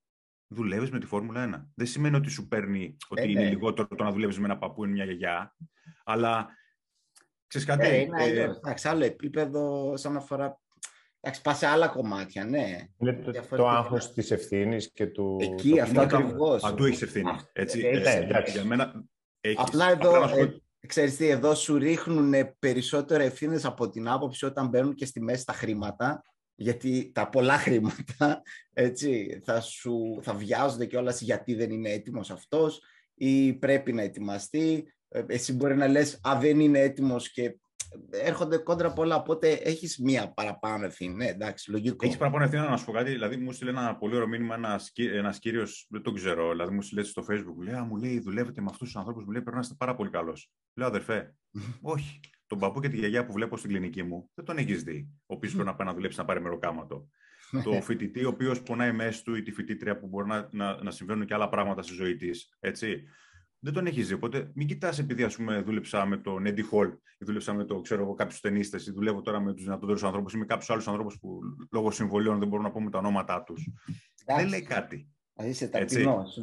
Δουλεύεις 0.48 0.92
με 0.92 1.00
τη 1.00 1.06
Φόρμουλα 1.06 1.68
1. 1.68 1.70
Δεν 1.76 1.88
σημαίνει 1.88 2.16
ότι 2.16 2.30
σου 2.30 2.48
παίρνει 2.48 2.98
ότι 3.08 3.22
ε, 3.22 3.30
είναι 3.30 3.44
ναι. 3.44 3.50
λιγότερο 3.50 3.88
το 3.88 4.04
να 4.04 4.12
δουλεύεις 4.12 4.40
με 4.40 4.46
ένα 4.46 4.58
παππού 4.58 4.84
ή 4.84 4.88
μια 4.88 5.04
γιαγιά, 5.04 5.56
αλλά 6.04 6.48
ξέρεις 7.48 7.68
κάτι. 7.68 7.88
Ε, 7.88 7.96
είναι 8.00 8.24
ε, 8.24 8.42
εντάξει, 8.42 8.88
άλλο 8.88 9.06
επίπεδο, 9.06 9.94
σαν 9.98 10.18
αφορά. 10.18 10.60
Εντάξει, 11.20 11.42
πας 11.42 11.58
σε 11.58 11.66
άλλα 11.66 11.88
κομμάτια, 11.88 12.46
ναι. 12.46 12.88
Είναι 12.98 13.14
το, 13.14 13.56
το 13.56 13.68
άγχος 13.68 14.14
της 14.14 14.32
ευθύνης 14.32 14.92
και 14.92 15.06
του. 15.06 15.38
Εκεί, 15.42 15.70
το 15.70 15.82
αυτό 15.82 16.02
ακριβώς. 16.02 16.62
Παντού 16.62 16.86
έχεις 16.86 17.02
ευθύνη. 17.02 17.32
Έτσι, 17.54 17.80
ε, 17.80 17.90
ε, 17.90 18.28
ε, 18.28 18.52
για 18.52 18.66
μένα. 18.66 19.06
Έχεις, 19.42 19.60
απλά 19.60 19.90
εδώ, 19.90 20.24
ε, 20.24 20.62
ξέρεις 20.86 21.16
τι, 21.16 21.28
εδώ 21.28 21.56
σου 21.56 21.78
ρίχνουν 21.78 22.34
περισσότερο 22.60 23.24
ευθύνες 23.24 23.66
από 23.66 23.90
την 23.90 24.08
άποψη 24.08 24.46
όταν 24.46 24.68
μπαίνουν 24.68 24.94
και 24.94 25.06
στη 25.06 25.22
μέση 25.22 25.46
τα 25.46 25.54
χρήματα 25.54 26.24
γιατί 26.56 27.12
τα 27.14 27.30
πολλά 27.30 27.58
χρήματα 27.58 28.42
έτσι, 28.74 29.40
θα, 29.44 29.62
σου, 29.62 30.20
θα 30.22 30.34
βιάζονται 30.34 30.86
κιόλας 30.86 31.22
γιατί 31.22 31.54
δεν 31.54 31.72
είναι 31.72 31.90
έτοιμος 31.90 32.32
αυτός 32.32 32.82
ή 33.16 33.54
πρέπει 33.54 33.94
να 33.94 34.02
ετοιμαστεί. 34.02 34.94
Ε, 35.10 35.24
εσύ 35.28 35.54
μπορεί 35.54 35.76
να 35.76 35.88
λες 35.88 36.20
«Α, 36.22 36.38
δεν 36.40 36.60
είναι 36.60 36.80
έτοιμος» 36.80 37.32
και 37.32 37.58
έρχονται 38.10 38.58
κόντρα 38.58 38.94
πολλά, 38.94 39.16
οπότε 39.16 39.52
έχεις 39.52 40.00
μία 40.00 40.34
παραπάνω 40.34 40.86
ευθύνη. 40.86 41.14
Ναι, 41.14 41.26
εντάξει, 41.26 41.72
λογικό. 41.72 42.06
Έχεις 42.06 42.18
παραπάνω 42.18 42.44
ευθύνη 42.44 42.68
να 42.68 42.78
σου 42.78 42.86
πω 42.86 42.92
κάτι. 42.92 43.12
Δηλαδή, 43.12 43.38
μου 43.38 43.52
στείλε 43.52 43.70
ένα 43.70 43.96
πολύ 43.96 44.16
ωραίο 44.16 44.28
μήνυμα 44.28 44.56
ένας 44.56 44.92
ένας 44.96 45.40
κύριος, 45.40 45.88
δεν 45.90 46.02
το 46.02 46.12
ξέρω, 46.12 46.52
δηλαδή 46.52 46.74
μου 46.74 46.82
στείλε 46.82 47.04
στο 47.04 47.26
Facebook. 47.30 47.64
Λέει, 47.64 47.82
μου 47.82 47.96
λέει, 47.96 48.20
δουλεύετε 48.20 48.62
με 48.62 48.68
αυτούς 48.70 48.88
τους 48.88 48.96
ανθρώπους, 48.96 49.24
μου 49.24 49.32
λέει, 49.32 49.42
πρέπει 49.42 49.56
να 49.58 49.62
είστε 49.62 49.76
πάρα 49.78 49.96
πολύ 49.96 50.10
καλός. 50.10 50.52
Λέω, 50.74 50.88
αδερφέ, 50.88 51.36
όχι 51.82 52.20
τον 52.48 52.60
παππού 52.60 52.80
και 52.80 52.90
τη 52.90 52.98
γιαγιά 52.98 53.26
που 53.26 53.34
βλέπω 53.34 53.58
στην 53.58 53.70
κλινική 53.70 54.04
μου, 54.04 54.30
δεν 54.34 54.46
τον 54.46 54.58
έχεις 54.58 54.84
δει. 54.84 55.08
Ο 55.26 55.34
οποίο 55.34 55.50
πρέπει 55.50 55.68
να 55.68 55.76
πάει 55.76 55.88
να 55.88 55.94
δουλέψει 55.94 56.18
να 56.18 56.26
πάρει 56.26 56.42
μεροκάματο. 56.42 57.08
το 57.64 57.82
φοιτητή, 57.82 58.26
ο 58.26 58.30
οποίος 58.30 58.62
πονάει 58.62 58.92
μέσα 58.92 59.22
του, 59.24 59.36
ή 59.36 59.42
τη 59.42 59.52
φοιτήτρια 59.52 59.98
που 60.00 60.08
μπορεί 60.08 60.28
να, 60.28 60.50
να, 60.52 60.84
να 60.84 60.92
συμβαίνουν 60.92 61.26
και 61.26 61.34
άλλα 61.34 61.50
πράγματα 61.50 61.82
στη 61.82 61.94
ζωή 61.94 62.16
της. 62.16 62.56
Έτσι. 62.60 63.04
Δεν 63.66 63.74
τον 63.74 63.86
έχεις 63.86 64.08
δει. 64.08 64.14
Οπότε 64.14 64.52
μην 64.54 64.68
κοιτάς 64.68 65.00
επειδή 65.00 65.24
ας 65.24 65.36
πούμε, 65.36 65.62
δούλεψα 65.62 66.06
με 66.06 66.18
τον 66.18 66.44
Eddie 66.46 66.72
Hall 66.72 66.98
ή 67.18 67.26
δούλεψα 67.26 67.54
με 67.54 67.66
το, 67.66 67.82
ξέρω 67.82 68.14
κάποιους 68.14 68.40
ταινίστες 68.40 68.88
ή 68.88 68.92
δουλεύω 68.92 69.22
τώρα 69.22 69.40
με 69.40 69.54
τους 69.54 69.64
δυνατότερους 69.64 70.04
ανθρώπους 70.04 70.34
ή 70.34 70.38
με 70.38 70.46
κάποιους 70.46 70.70
άλλους 70.70 70.88
ανθρώπους 70.88 71.18
που 71.20 71.40
λόγω 71.72 71.92
συμβολίων 71.92 72.40
δεν 72.40 72.48
μπορούν 72.48 72.66
να 72.66 72.72
πούμε 72.72 72.90
τα 72.90 72.98
ονόματά 72.98 73.44
τους. 73.44 73.68
Δεν 74.26 74.48
λέει 74.48 74.62
κάτι. 74.62 75.10
Είσαι 75.44 75.68
ταπεινός. 75.68 76.42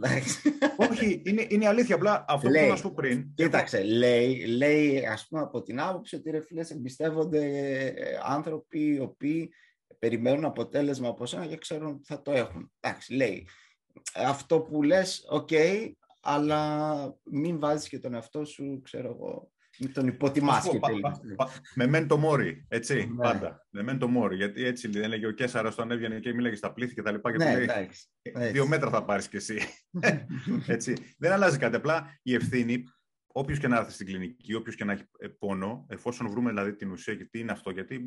Όχι, 0.91 1.23
είναι, 1.25 1.47
είναι 1.49 1.67
αλήθεια. 1.67 1.95
Απλά 1.95 2.25
αυτό 2.29 2.49
λέει, 2.49 2.63
που 2.63 2.71
να 2.71 2.77
σου 2.77 2.83
πω 2.83 2.93
πριν. 2.95 3.35
Κοίταξε, 3.35 3.83
λέει, 3.83 4.47
λέει 4.47 5.07
ας 5.07 5.27
πούμε 5.29 5.43
από 5.43 5.63
την 5.63 5.81
άποψη 5.81 6.17
ότι 6.17 6.31
ρε 6.31 6.41
φίλε 6.41 6.65
εμπιστεύονται 6.69 7.45
ε, 7.97 8.19
άνθρωποι 8.23 8.95
οι 8.95 8.99
οποίοι 8.99 9.51
περιμένουν 9.99 10.45
αποτέλεσμα 10.45 11.09
από 11.09 11.27
σένα 11.27 11.47
και 11.47 11.57
ξέρουν 11.57 11.87
ότι 11.87 12.05
θα 12.05 12.23
το 12.23 12.33
έχουν. 12.33 12.73
Εντάξει, 12.81 13.15
λέει. 13.15 13.49
Αυτό 14.15 14.61
που 14.61 14.83
λες, 14.83 15.27
ok, 15.29 15.49
okay, 15.51 15.93
αλλά 16.23 17.15
μην 17.25 17.59
βάζεις 17.59 17.89
και 17.89 17.99
τον 17.99 18.15
εαυτό 18.15 18.45
σου, 18.45 18.81
ξέρω 18.83 19.09
εγώ, 19.09 19.53
μην 19.79 19.93
τον 19.93 20.07
υποτιμάς 20.07 20.69
και 20.69 20.79
Memento 21.75 22.17
mori, 22.17 22.65
έτσι, 22.69 22.95
ναι. 22.95 23.17
πάντα. 23.17 23.67
Memento 23.71 24.09
mori, 24.09 24.37
γιατί 24.37 24.65
έτσι 24.65 24.89
δεν 24.89 25.03
έλεγε 25.03 25.27
ο 25.27 25.31
Καίσαρας 25.31 25.69
όταν 25.69 25.91
έβγαινε 25.91 26.19
και 26.19 26.35
μίλαγε 26.35 26.57
στα 26.57 26.73
πλήθη 26.73 26.95
και 26.95 27.03
τα 27.03 27.13
λοιπά. 27.13 27.31
Ναι, 27.31 27.59
λέει, 27.59 28.51
δύο 28.53 28.67
μέτρα 28.67 28.91
θα 28.91 29.05
πάρεις 29.05 29.29
κι 29.29 29.37
εσύ. 29.37 29.59
έτσι. 30.67 30.95
Δεν 31.19 31.33
αλλάζει 31.33 31.59
κάτι. 31.59 31.77
Απλά 31.77 32.19
η 32.23 32.35
ευθύνη, 32.35 32.85
όποιος 33.27 33.59
και 33.59 33.69
να 33.69 33.77
έρθει 33.79 33.93
στην 33.93 34.07
κλινική, 34.07 34.55
όποιος 34.55 34.75
και 34.75 34.85
να 34.85 34.93
έχει 34.93 35.05
ε, 35.19 35.29
πόνο, 35.29 35.87
εφόσον 35.89 36.31
βρούμε 36.31 36.51
δηλαδή 36.51 36.77
την 36.77 36.91
ουσία 36.91 37.15
και 37.15 37.25
τι 37.25 37.39
είναι 37.39 37.53
αυτό, 37.53 37.71
γιατί 37.71 38.05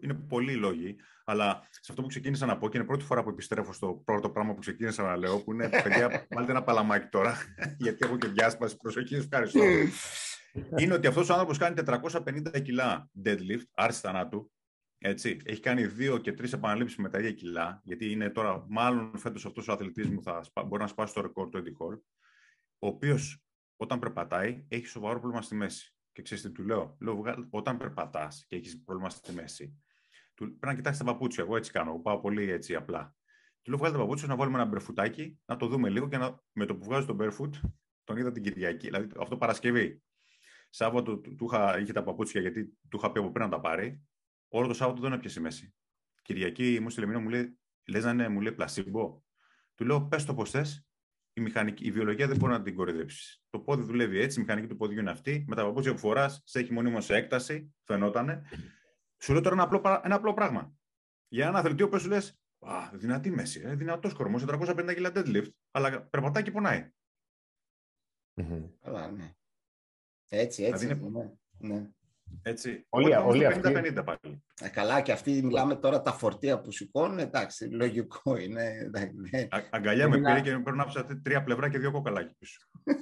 είναι 0.00 0.14
πολλοί 0.14 0.54
λόγοι, 0.54 0.96
αλλά 1.24 1.62
σε 1.70 1.86
αυτό 1.88 2.02
που 2.02 2.08
ξεκίνησα 2.08 2.46
να 2.46 2.58
πω 2.58 2.68
και 2.68 2.76
είναι 2.76 2.86
πρώτη 2.86 3.04
φορά 3.04 3.22
που 3.22 3.28
επιστρέφω 3.28 3.72
στο 3.72 4.02
πρώτο 4.04 4.30
πράγμα 4.30 4.54
που 4.54 4.60
ξεκίνησα 4.60 5.02
να 5.02 5.16
λέω, 5.16 5.38
που 5.38 5.52
είναι 5.52 5.68
παιδιά, 5.68 6.26
βάλτε 6.30 6.50
ένα 6.50 6.62
παλαμάκι 6.62 7.08
τώρα, 7.08 7.36
γιατί 7.84 8.06
έχω 8.06 8.16
και 8.16 8.28
διάσπαση 8.28 8.76
προσοχή. 8.76 9.14
Ευχαριστώ 9.14 9.60
είναι 10.78 10.94
ότι 10.94 11.06
αυτός 11.06 11.28
ο 11.28 11.32
άνθρωπος 11.32 11.58
κάνει 11.58 11.82
450 11.86 12.62
κιλά 12.62 13.10
deadlift, 13.24 13.64
άρση 13.74 14.00
θανάτου. 14.00 14.52
Έτσι. 14.98 15.40
Έχει 15.44 15.60
κάνει 15.60 15.86
δύο 15.86 16.18
και 16.18 16.32
τρεις 16.32 16.52
επαναλήψεις 16.52 16.96
με 16.96 17.08
τα 17.08 17.18
ίδια 17.18 17.32
κιλά, 17.32 17.80
γιατί 17.84 18.10
είναι 18.10 18.30
τώρα, 18.30 18.64
μάλλον 18.68 19.18
φέτος 19.18 19.46
αυτός 19.46 19.68
ο 19.68 19.72
αθλητής 19.72 20.08
μου 20.08 20.22
θα 20.22 20.42
μπορεί 20.66 20.82
να 20.82 20.88
σπάσει 20.88 21.14
το 21.14 21.20
ρεκόρ 21.20 21.48
του 21.48 21.62
Eddie 21.62 21.84
Hall, 21.84 21.98
ο 22.78 22.86
οποίος 22.86 23.42
όταν 23.76 23.98
περπατάει 23.98 24.64
έχει 24.68 24.86
σοβαρό 24.86 25.18
πρόβλημα 25.18 25.42
στη 25.42 25.54
μέση. 25.54 25.92
Και 26.18 26.24
ξέρεις 26.24 26.44
τι 26.44 26.52
του 26.52 26.64
λέω, 26.64 26.96
λέω 27.00 27.46
όταν 27.50 27.76
περπατάς 27.76 28.44
και 28.48 28.56
έχεις 28.56 28.82
πρόβλημα 28.82 29.10
στη 29.10 29.32
μέση, 29.32 29.82
του, 30.34 30.44
πρέπει 30.44 30.66
να 30.66 30.74
κοιτάξεις 30.74 31.04
τα 31.04 31.12
παπούτσια. 31.12 31.44
Εγώ 31.44 31.56
έτσι 31.56 31.70
κάνω, 31.70 31.90
εγώ 31.90 32.00
πάω 32.00 32.20
πολύ 32.20 32.50
έτσι 32.50 32.74
απλά. 32.74 33.16
Του 33.62 33.70
λέω: 33.70 33.78
Βγάλει 33.78 33.94
τα 33.94 34.00
παπούτσια, 34.00 34.28
να 34.28 34.36
βάλουμε 34.36 34.58
ένα 34.60 34.68
μπερφουτάκι, 34.68 35.38
να 35.44 35.56
το 35.56 35.66
δούμε 35.66 35.88
λίγο 35.88 36.08
και 36.08 36.16
να, 36.16 36.42
με 36.52 36.66
το 36.66 36.76
που 36.76 36.84
βγάζει 36.84 37.06
τον 37.06 37.16
barefoot, 37.20 37.50
τον 38.04 38.16
είδα 38.16 38.32
την 38.32 38.42
Κυριακή. 38.42 38.86
Δηλαδή 38.86 39.08
αυτό 39.20 39.36
Παρασκευή. 39.36 40.02
Σάββατο 40.70 41.18
του, 41.18 41.34
του 41.34 41.44
είχα, 41.44 41.78
είχε 41.78 41.92
τα 41.92 42.02
παπούτσια 42.02 42.40
γιατί 42.40 42.64
του 42.88 42.96
είχα 42.96 43.12
πει 43.12 43.18
από 43.18 43.30
πριν 43.30 43.44
να 43.44 43.50
τα 43.50 43.60
πάρει. 43.60 44.02
Όλο 44.48 44.66
το 44.66 44.74
Σάββατο 44.74 45.00
δεν 45.00 45.12
έπιασε 45.12 45.40
μέση. 45.40 45.74
Κυριακή 46.22 46.78
μου 46.80 46.90
στείλε 46.90 47.06
μήνυμα, 47.06 47.24
μου 47.24 47.30
λέει, 47.30 47.58
λες 47.86 48.04
να 48.04 48.10
είναι, 48.10 48.28
μου 48.28 48.40
λέει 48.40 48.52
πλασίμπο. 48.52 49.22
Του 49.74 49.84
λέω, 49.84 50.06
πες 50.06 50.24
το 50.24 50.34
πώς 50.34 50.50
θες. 50.50 50.87
Η, 51.38 51.40
μηχανική, 51.40 51.86
η 51.86 51.90
βιολογία 51.90 52.26
δεν 52.26 52.36
μπορεί 52.36 52.52
να 52.52 52.62
την 52.62 52.74
κορυδέψει. 52.74 53.42
Το 53.50 53.60
πόδι 53.60 53.82
δουλεύει 53.82 54.18
έτσι, 54.18 54.38
η 54.38 54.42
μηχανική 54.42 54.66
του 54.66 54.76
πόδιου 54.76 54.98
είναι 54.98 55.10
αυτή. 55.10 55.44
Με 55.48 55.56
τα 55.56 55.64
παπούτσια 55.64 55.92
που 55.92 55.98
φοράς, 55.98 56.42
σε 56.44 56.58
έχει 56.58 56.72
μονίμως 56.72 57.04
σε 57.04 57.14
έκταση, 57.14 57.74
φαινότανε. 57.84 58.42
Σου 59.18 59.32
λέω 59.32 59.42
τώρα 59.42 59.54
ένα 59.54 59.64
απλό, 59.64 60.00
ένα 60.04 60.14
απλό 60.14 60.34
πράγμα. 60.34 60.72
Για 61.28 61.46
ένα 61.46 61.58
αθλητή 61.58 61.88
που 61.88 61.98
σου 61.98 62.08
λες, 62.08 62.40
δυνατή 62.92 63.30
μέση, 63.30 63.60
ε, 63.64 63.74
δυνατός 63.74 64.14
κορμός, 64.14 64.44
450 64.44 64.94
κιλά 64.94 65.12
deadlift, 65.14 65.50
αλλά 65.70 66.02
περπατάει 66.02 66.42
και 66.42 66.50
πονάει. 66.50 66.90
Καλά, 68.82 69.10
ναι. 69.10 69.34
Έτσι, 70.28 70.62
έτσι. 70.62 70.86
Δηλαδή 70.86 71.06
είναι... 71.06 71.38
ναι. 71.58 71.90
Ναι. 72.28 72.50
Έτσι. 72.50 72.86
Όλοι, 72.88 73.14
όλοι 73.14 73.46
50-50 73.62 74.02
πάλι. 74.04 74.42
Ε, 74.60 74.68
καλά 74.68 75.00
και 75.00 75.12
αυτοί 75.12 75.42
μιλάμε 75.42 75.74
τώρα 75.74 76.02
τα 76.02 76.12
φορτία 76.12 76.60
που 76.60 76.70
σηκώνουν, 76.70 77.18
εντάξει, 77.18 77.64
λογικό 77.64 78.36
είναι. 78.36 78.62
Εντάξει, 78.84 79.14
ναι. 79.30 79.40
Α, 79.40 79.62
αγκαλιά 79.70 80.08
με 80.08 80.16
πήρε 80.16 80.40
και 80.40 80.50
πρέπει 80.50 80.76
να 80.76 80.86
ψάχνει 80.86 81.20
τρία 81.20 81.42
πλευρά 81.42 81.68
και 81.68 81.78
δύο 81.78 81.90
κοκαλάκια 81.90 82.34
πίσω. 82.38 82.60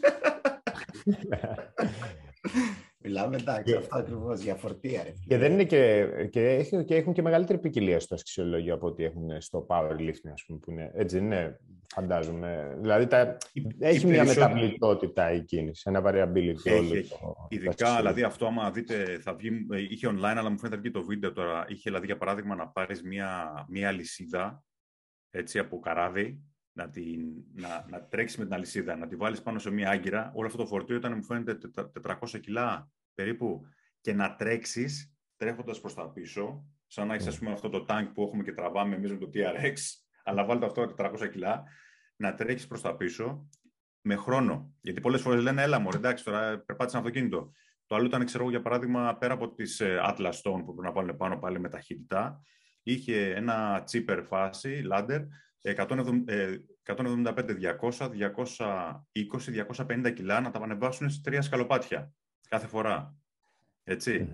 Μιλάμε 2.98 3.36
εντάξει, 3.36 3.74
αυτό 3.74 3.98
ακριβώς 3.98 4.40
για 4.40 4.54
φορτία. 4.54 5.04
Και, 5.26 5.38
δεν 5.38 5.52
είναι 5.52 5.64
και, 5.64 6.08
και, 6.30 6.48
έχουν, 6.48 6.84
και 6.84 6.94
έχουν 6.94 7.12
και 7.12 7.22
μεγαλύτερη 7.22 7.58
ποικιλία 7.58 8.00
στο 8.00 8.14
αξιολόγιο 8.14 8.74
από 8.74 8.86
ό,τι 8.86 9.04
έχουν 9.04 9.40
στο 9.40 9.66
powerlifting, 9.68 10.30
ας 10.32 10.44
πούμε. 10.46 10.58
Που 10.58 10.70
είναι, 10.70 10.90
έτσι 10.94 11.18
είναι, 11.18 11.60
φαντάζομαι. 11.94 12.76
Δηλαδή 12.80 13.06
τα, 13.06 13.36
έχει 13.78 14.06
μια 14.06 14.24
μεταβλητότητα 14.24 15.32
η 15.32 15.44
κίνηση, 15.44 15.82
ένα 15.86 16.02
variability 16.04 16.66
έχει, 16.66 16.70
όλο 16.70 16.94
έχει. 16.94 17.08
Το, 17.08 17.46
Ειδικά, 17.48 17.96
δηλαδή 17.96 18.22
αυτό 18.22 18.46
άμα 18.46 18.70
δείτε, 18.70 19.18
θα 19.22 19.34
βγει, 19.34 19.66
είχε 19.90 20.08
online, 20.08 20.36
αλλά 20.36 20.50
μου 20.50 20.58
φαίνεται 20.58 20.80
βγει 20.80 20.90
το 20.90 21.04
βίντεο 21.04 21.32
τώρα. 21.32 21.64
Είχε 21.68 21.82
δηλαδή 21.84 22.06
για 22.06 22.16
παράδειγμα 22.16 22.54
να 22.54 22.68
πάρεις 22.68 23.02
μια, 23.02 23.64
μια 23.68 23.92
λυσίδα 23.92 24.64
έτσι, 25.30 25.58
από 25.58 25.78
καράβι 25.78 26.42
να, 26.72 26.90
την, 26.90 27.20
να, 27.54 27.86
να 27.88 28.04
τρέξεις 28.04 28.38
με 28.38 28.44
την 28.44 28.54
αλυσίδα, 28.54 28.96
να 28.96 29.06
τη 29.06 29.16
βάλεις 29.16 29.42
πάνω 29.42 29.58
σε 29.58 29.70
μια 29.70 29.90
άγκυρα. 29.90 30.32
Όλο 30.34 30.46
αυτό 30.46 30.58
το 30.58 30.66
φορτίο 30.66 30.96
ήταν, 30.96 31.12
μου 31.14 31.24
φαίνεται, 31.24 31.58
400 32.02 32.40
κιλά 32.40 32.90
περίπου. 33.14 33.60
Και 34.00 34.12
να 34.12 34.34
τρέξεις 34.34 35.14
τρέχοντας 35.36 35.80
προς 35.80 35.94
τα 35.94 36.10
πίσω, 36.10 36.64
σαν 36.86 37.06
να 37.06 37.14
έχεις 37.14 37.38
mm. 37.42 37.48
αυτό 37.52 37.68
το 37.68 37.84
τάγκ 37.84 38.06
που 38.06 38.22
έχουμε 38.22 38.42
και 38.42 38.52
τραβάμε 38.52 38.94
εμείς 38.94 39.10
με 39.10 39.18
το 39.18 39.30
TRX, 39.34 39.74
αλλά 40.26 40.44
βάλτε 40.44 40.66
αυτό 40.66 40.94
400 40.98 41.30
κιλά, 41.32 41.64
να 42.16 42.34
τρέχει 42.34 42.66
προς 42.66 42.80
τα 42.80 42.96
πίσω 42.96 43.48
με 44.00 44.16
χρόνο. 44.16 44.74
Γιατί 44.80 45.00
πολλές 45.00 45.20
φορές 45.20 45.42
λένε, 45.42 45.62
έλα 45.62 45.78
μου, 45.78 45.88
εντάξει, 45.94 46.24
τώρα 46.24 46.58
περπάτησε 46.58 46.96
ένα 46.96 47.06
αυτοκίνητο. 47.06 47.52
Το 47.86 47.94
άλλο 47.94 48.06
ήταν, 48.06 48.24
ξέρω 48.24 48.50
για 48.50 48.62
παράδειγμα, 48.62 49.16
πέρα 49.16 49.34
από 49.34 49.54
τις 49.54 49.80
ε, 49.80 50.00
Atlas 50.02 50.32
Stone 50.32 50.62
που 50.64 50.74
πρέπει 50.74 50.80
να 50.80 50.92
βάλουν 50.92 51.16
πάνω 51.16 51.38
πάλι 51.38 51.60
με 51.60 51.68
ταχύτητα, 51.68 52.40
είχε 52.82 53.34
ένα 53.34 53.84
cheaper 53.90 54.22
φάση, 54.24 54.88
ladder, 54.92 55.26
175, 55.62 57.56
200, 57.80 58.10
220, 59.12 59.64
250 59.76 60.12
κιλά 60.14 60.40
να 60.40 60.50
τα 60.50 60.60
ανεβάσουν 60.60 61.10
σε 61.10 61.20
τρία 61.22 61.42
σκαλοπάτια 61.42 62.12
κάθε 62.48 62.66
φορά. 62.66 63.16
ετσι 63.84 64.28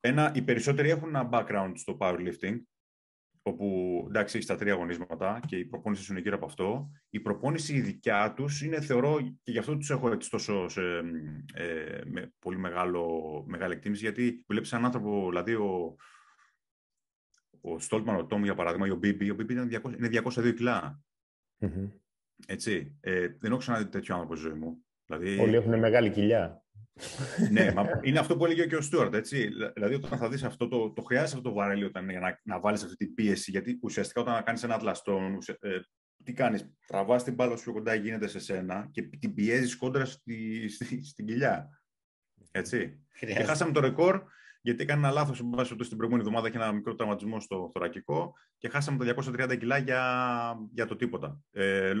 ένα, 0.00 0.32
οι 0.34 0.42
περισσότεροι 0.42 0.90
έχουν 0.90 1.08
ένα 1.08 1.28
background 1.32 1.72
στο 1.74 1.96
powerlifting, 2.00 2.56
όπου 3.50 4.04
εντάξει 4.08 4.36
έχεις 4.36 4.48
τα 4.48 4.56
τρία 4.56 4.72
αγωνίσματα 4.72 5.40
και 5.46 5.56
η 5.56 5.64
προπόνηση 5.64 6.12
είναι 6.12 6.20
γύρω 6.20 6.36
από 6.36 6.44
αυτό. 6.44 6.90
Η 7.10 7.20
προπόνηση 7.20 7.74
η 7.74 7.80
δικιά 7.80 8.32
τους 8.36 8.62
είναι, 8.62 8.80
θεωρώ, 8.80 9.20
και 9.42 9.50
γι' 9.50 9.58
αυτό 9.58 9.76
τους 9.76 9.90
έχω 9.90 10.12
έτσι 10.12 10.30
τόσο 10.30 10.68
σε, 10.68 10.82
ε, 11.54 12.00
με 12.04 12.32
πολύ 12.38 12.58
μεγάλο, 12.58 13.44
μεγάλη 13.46 13.72
εκτίμηση, 13.72 14.02
γιατί 14.02 14.44
βλέπεις 14.46 14.72
έναν 14.72 14.84
άνθρωπο, 14.84 15.28
δηλαδή 15.28 15.54
ο, 15.54 15.96
ο 17.60 17.78
Στόλτμαν, 17.78 18.16
ο 18.16 18.26
Τόμ 18.26 18.44
για 18.44 18.54
παράδειγμα, 18.54 18.86
ή 18.86 18.90
ο 18.90 18.96
Μπίμπι, 18.96 19.30
ο 19.30 19.34
Μπίμπι 19.34 19.52
είναι 19.52 19.80
200, 19.82 19.96
είναι 19.98 20.22
202 20.24 20.54
κιλά. 20.56 21.02
Mm-hmm. 21.60 21.88
Έτσι. 22.46 22.96
Ε, 23.00 23.28
δεν 23.38 23.50
έχω 23.50 23.60
ξαναδεί 23.60 23.88
τέτοιο 23.88 24.14
άνθρωπο 24.14 24.36
στη 24.36 24.48
ζωή 24.48 24.58
μου. 24.58 24.84
Δηλαδή... 25.06 25.38
Όλοι 25.38 25.54
έχουν 25.54 25.78
μεγάλη 25.78 26.10
κοιλιά 26.10 26.64
ναι, 27.50 27.72
μα 27.72 28.00
είναι 28.02 28.18
αυτό 28.18 28.36
που 28.36 28.44
έλεγε 28.44 28.66
και 28.66 28.76
ο 28.76 28.80
Στούαρτ, 28.80 29.14
έτσι. 29.14 29.48
Δηλαδή, 29.74 29.94
όταν 29.94 30.18
θα 30.18 30.28
δεις 30.28 30.44
αυτό, 30.44 30.68
το, 30.68 30.92
το 30.92 31.02
χρειάζεται 31.02 31.36
αυτό 31.36 31.48
το 31.48 31.54
βαρέλι 31.54 31.84
όταν, 31.84 32.10
για 32.10 32.20
να, 32.20 32.40
να 32.42 32.60
βάλεις 32.60 32.82
αυτή 32.82 32.96
την 32.96 33.14
πίεση. 33.14 33.50
Γιατί 33.50 33.78
ουσιαστικά 33.82 34.20
όταν 34.20 34.42
κάνεις 34.42 34.62
ένα 34.62 34.74
ατλαστόν, 34.74 35.38
ε, 35.60 35.78
τι 36.24 36.32
κάνεις, 36.32 36.74
τραβάς 36.86 37.24
την 37.24 37.34
μπάλα 37.34 37.56
σου 37.56 37.72
κοντά, 37.72 37.94
γίνεται 37.94 38.26
σε 38.26 38.38
σένα 38.38 38.88
και 38.90 39.02
την 39.02 39.34
πιέζεις 39.34 39.76
κόντρα 39.76 40.04
στη, 40.04 40.68
στη, 40.68 41.04
στην 41.04 41.26
κοιλιά. 41.26 41.82
Έτσι. 42.50 43.04
Χρειάζεται. 43.08 43.42
Και 43.42 43.48
χάσαμε 43.48 43.72
το 43.72 43.80
ρεκόρ 43.80 44.22
γιατί 44.62 44.82
έκανε 44.82 45.06
ένα 45.06 45.10
λάθος 45.10 45.36
στην 45.80 45.96
προηγούμενη 45.96 46.26
εβδομάδα 46.26 46.50
και 46.50 46.56
ένα 46.56 46.72
μικρό 46.72 46.94
τραυματισμό 46.94 47.40
στο 47.40 47.70
θωρακικό 47.72 48.32
και 48.58 48.68
χάσαμε 48.68 49.04
τα 49.04 49.14
230 49.16 49.58
κιλά 49.58 49.78
για, 49.78 50.54
για 50.72 50.86
το 50.86 50.96
τίποτα. 50.96 51.40
Ε, 51.50 51.92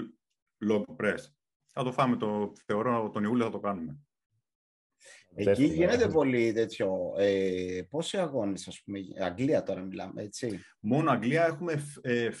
log 0.70 0.84
press. 0.96 1.20
Θα 1.72 1.82
το 1.82 1.92
φάμε, 1.92 2.16
το, 2.16 2.52
θεωρώ, 2.64 3.10
τον 3.12 3.24
Ιούλιο 3.24 3.44
θα 3.44 3.50
το 3.50 3.58
κάνουμε. 3.58 3.98
Εκεί 5.34 5.64
γίνεται 5.64 6.08
πολύ 6.08 6.52
τέτοιο. 6.52 7.14
Ε, 7.18 7.82
πόσοι 7.90 8.16
αγώνες, 8.16 8.68
ας 8.68 8.82
πούμε, 8.84 8.98
Αγγλία 9.20 9.62
τώρα 9.62 9.80
μιλάμε, 9.80 10.22
έτσι. 10.22 10.60
Μόνο 10.80 11.10
Αγγλία 11.10 11.46
έχουμε 11.46 11.82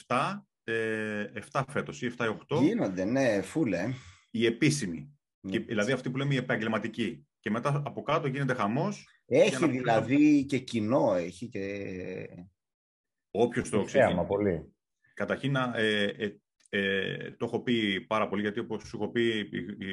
7, 0.08 0.46
ε, 0.64 1.26
7 1.52 1.62
φέτος 1.68 2.02
ή 2.02 2.06
7 2.06 2.24
ή 2.24 2.28
8. 2.28 2.60
Γίνονται, 2.60 3.04
ναι, 3.04 3.40
φούλε. 3.42 3.92
Η 4.30 4.46
επίσημη. 4.46 5.14
Ναι. 5.40 5.58
δηλαδή 5.58 5.92
αυτή 5.92 6.10
που 6.10 6.16
λέμε 6.16 6.34
η 6.34 6.36
επαγγελματική. 6.36 7.26
Και 7.40 7.50
μετά 7.50 7.82
από 7.86 8.02
κάτω 8.02 8.26
γίνεται 8.26 8.54
χαμός. 8.54 9.08
Έχει 9.26 9.68
δηλαδή 9.68 10.44
και 10.44 10.58
κοινό, 10.58 11.14
έχει 11.14 11.48
και. 11.48 11.86
Όποιος 13.30 13.70
το 13.70 13.82
ξέρει. 13.82 14.24
πολύ. 14.26 14.74
Καταρχήν, 15.14 15.56
ε, 15.56 16.04
ε, 16.04 16.40
ε, 16.72 17.30
το 17.30 17.44
έχω 17.44 17.62
πει 17.62 18.00
πάρα 18.00 18.28
πολύ, 18.28 18.42
γιατί 18.42 18.60
όπως 18.60 18.82
σου 18.82 18.96
έχω 18.96 19.10
πει, 19.10 19.48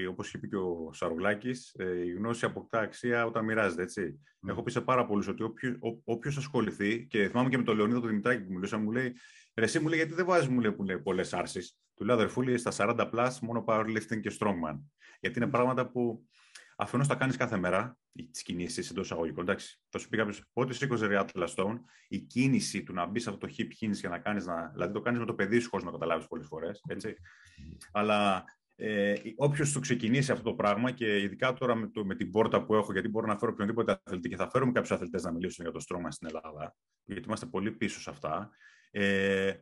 όπως 0.10 0.28
είχε 0.28 0.38
πει 0.38 0.48
και 0.48 0.56
ο 0.56 0.90
Σαρογλάκης, 0.94 1.76
ε, 1.78 2.06
η 2.06 2.12
γνώση 2.12 2.46
αποκτά 2.46 2.80
αξία 2.80 3.26
όταν 3.26 3.46
μοιράζεται, 3.46 3.82
έτσι. 3.82 4.20
Mm. 4.46 4.50
Έχω 4.50 4.64
πει 4.64 4.72
σε 4.72 4.82
πάρα 4.82 5.06
πολλούς 5.06 5.28
ότι 5.28 5.44
όποιος, 5.44 5.76
όποιος 6.04 6.38
ασχοληθεί, 6.38 7.08
και 7.08 7.28
θυμάμαι 7.28 7.50
και 7.50 7.58
με 7.58 7.64
τον 7.64 7.76
Λεωνίδο 7.76 8.00
τον 8.00 8.10
Δημητράκη 8.10 8.44
που 8.44 8.54
μιλούσα, 8.54 8.78
μου 8.78 8.92
λέει, 8.92 9.14
ρε 9.56 9.66
εσύ 9.66 9.80
μου 9.80 9.88
λέει, 9.88 9.98
γιατί 9.98 10.14
δεν 10.14 10.26
βάζεις 10.26 10.48
μου 10.48 10.60
λέει, 10.60 10.72
που 10.72 10.84
λέει, 10.84 10.98
πολλές 10.98 11.34
άρσεις. 11.34 11.78
Του 11.96 12.06
λέω, 12.06 12.16
αδερφούλη, 12.16 12.58
στα 12.58 12.72
40 12.72 13.10
plus 13.14 13.32
μόνο 13.42 13.64
powerlifting 13.68 14.20
και 14.22 14.38
strongman. 14.40 14.80
Γιατί 15.20 15.40
είναι 15.40 15.48
πράγματα 15.48 15.92
που 15.92 16.28
Αφενός 16.80 17.08
τα 17.08 17.16
κάνεις 17.16 17.38
κάθε 17.38 17.58
μέρα, 17.58 17.98
τι 18.12 18.44
κινήσεις 18.44 18.90
εντός 18.90 19.06
εισαγωγικών. 19.06 19.44
Εντάξει, 19.44 19.82
θα 19.90 20.00
σου 20.00 20.10
πει 20.10 20.18
κάποιος, 20.18 20.44
πότε 20.54 20.74
σήκωσε 20.74 21.08
Reatla 21.10 21.48
Stone, 21.56 21.80
η 22.08 22.20
κίνηση 22.20 22.84
του 22.84 22.94
να 22.94 23.06
μπεις 23.06 23.24
σε 23.24 23.30
αυτό 23.30 23.48
το 23.48 23.54
hip 23.58 23.86
hinge 23.86 23.98
και 23.98 24.08
να 24.08 24.20
κάνεις. 24.20 24.46
Να... 24.46 24.68
Δηλαδή 24.68 24.94
το 24.94 25.02
κάνεις 25.02 25.20
με 25.20 25.26
το 25.26 25.34
παιδί 25.34 25.60
σου 25.60 25.70
χωρίς 25.70 25.86
να 25.86 25.92
καταλάβεις 25.92 26.28
πολλές 26.28 26.48
φορές. 26.48 26.82
Αλλά 27.92 28.44
ε, 28.76 29.16
όποιος 29.36 29.72
το 29.72 29.80
ξεκινήσει 29.80 30.32
αυτό 30.32 30.44
το 30.44 30.54
πράγμα 30.56 30.92
και 30.92 31.22
ειδικά 31.22 31.54
τώρα 31.54 31.76
με, 31.76 31.90
το, 31.90 32.06
με 32.06 32.16
την 32.16 32.32
πόρτα 32.32 32.66
που 32.66 32.76
έχω, 32.76 32.92
γιατί 32.92 33.08
μπορώ 33.08 33.28
να 33.28 33.38
φέρω 33.38 33.52
οποιονδήποτε 33.52 34.02
αθλητή 34.04 34.30
και 34.30 34.36
θα 34.36 34.50
φέρουμε 34.50 34.72
κάποιους 34.72 34.92
αθλητές 34.92 35.24
να 35.24 35.32
μιλήσουν 35.32 35.64
για 35.64 35.74
το 35.74 35.80
στρώμα 35.80 36.12
στην 36.12 36.28
Ελλάδα, 36.28 36.76
γιατί 37.04 37.28
είμαστε 37.28 37.46
πολύ 37.46 37.72
πίσω 37.72 38.00
σε 38.00 38.10
αυτά, 38.10 38.50
ε, 38.92 39.54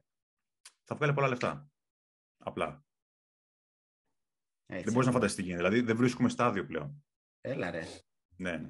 θα 0.84 0.96
βγάλει 0.96 1.14
πολλά 1.14 1.28
λεφτά. 1.28 1.68
Απλά. 2.38 2.84
Έτσι, 4.66 4.84
δεν 4.84 4.94
μπορείς 4.94 5.08
να 5.08 5.14
φανταστείς 5.14 5.38
τι 5.38 5.44
γίνεται. 5.44 5.64
Δηλαδή 5.64 5.86
δεν 5.86 5.98
βρίσκουμε 5.98 6.30
στάδιο 6.30 6.66
πλέον. 6.66 7.05
Έλα 7.48 7.72
ρε. 7.72 7.82
Ναι, 8.38 8.52
ναι. 8.52 8.70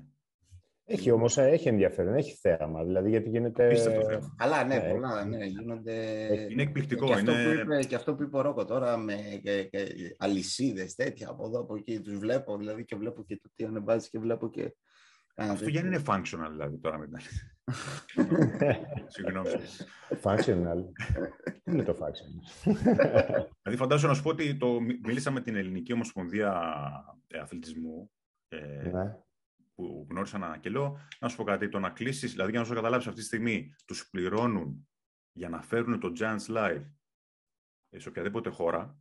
Έχει 0.88 1.12
όμως 1.12 1.38
έχει 1.38 1.68
ενδιαφέρον, 1.68 2.16
έχει 2.16 2.38
θέαμα. 2.42 2.84
Δηλαδή 2.84 3.10
γιατί 3.10 3.30
γίνεται. 3.30 3.66
Απίστευτο 3.66 4.34
Αλλά 4.38 4.64
ναι, 4.64 4.78
ναι, 4.78 4.90
πολλά 4.90 5.26
ναι, 5.26 5.46
γίνονται. 5.46 5.94
Είναι 6.50 6.62
εκπληκτικό. 6.62 7.06
Και, 7.06 7.14
αυτό 7.14 7.32
είναι... 7.32 7.44
που 7.44 7.60
είπε, 7.60 7.84
και 7.84 7.96
αυτό 7.96 8.16
που 8.16 8.24
είπε 8.24 8.38
ο 8.38 8.42
Ρόκο 8.42 8.66
τώρα 8.66 8.98
με 8.98 9.16
αλυσίδες 10.18 10.96
τέτοια 10.96 11.30
από 11.30 11.46
εδώ 11.46 11.60
από 11.60 11.76
εκεί. 11.76 12.00
Τους 12.00 12.18
βλέπω 12.18 12.58
δηλαδή 12.58 12.86
και 12.86 12.96
βλέπω 12.96 13.24
και 13.24 13.40
το 13.42 13.50
τι 13.56 13.66
ανεβάζεις 13.66 14.10
και 14.10 14.20
βλέπω 14.20 14.50
και. 14.50 14.76
Αυτό 15.36 15.70
για 15.70 15.82
είναι 15.82 16.02
functional 16.06 16.50
δηλαδή 16.52 16.78
τώρα 16.78 16.98
με 16.98 17.08
την 17.08 17.18
Συγγνώμη. 19.16 19.50
Functional. 20.22 20.84
Τι 21.64 21.72
είναι 21.72 21.84
το 21.84 21.98
functional. 22.00 22.74
Δηλαδή 23.62 23.78
φαντάζομαι 23.78 24.12
να 24.12 24.18
σου 24.18 24.24
πω 24.24 24.30
ότι 24.30 24.58
το, 24.58 24.80
μίλησα 25.04 25.32
με 25.32 25.42
την 25.42 25.56
Ελληνική 25.56 25.94
Ομοσπονδία 25.94 26.62
Αθλητισμού 27.42 28.12
ε, 28.48 28.90
ναι. 28.90 29.18
που 29.76 30.08
γνώρισα 30.10 30.38
ένα 30.38 30.58
και 30.58 30.70
λέω, 30.70 31.00
να 31.20 31.28
σου 31.28 31.36
πω 31.36 31.44
κάτι, 31.44 31.70
το 31.70 31.80
να 31.80 31.90
κλείσεις, 31.90 32.32
δηλαδή 32.32 32.52
για 32.52 32.60
να 32.60 32.66
σου 32.66 32.74
καταλάβεις 32.74 33.08
αυτή 33.08 33.20
τη 33.20 33.26
στιγμή, 33.26 33.76
τους 33.86 34.10
πληρώνουν 34.10 34.88
για 35.32 35.50
να 35.50 35.62
φέρουν 35.62 36.00
το 36.00 36.12
Giants 36.20 36.56
Live 36.56 36.86
σε 37.96 38.10
οποιαδήποτε 38.10 38.50
χώρα. 38.50 38.98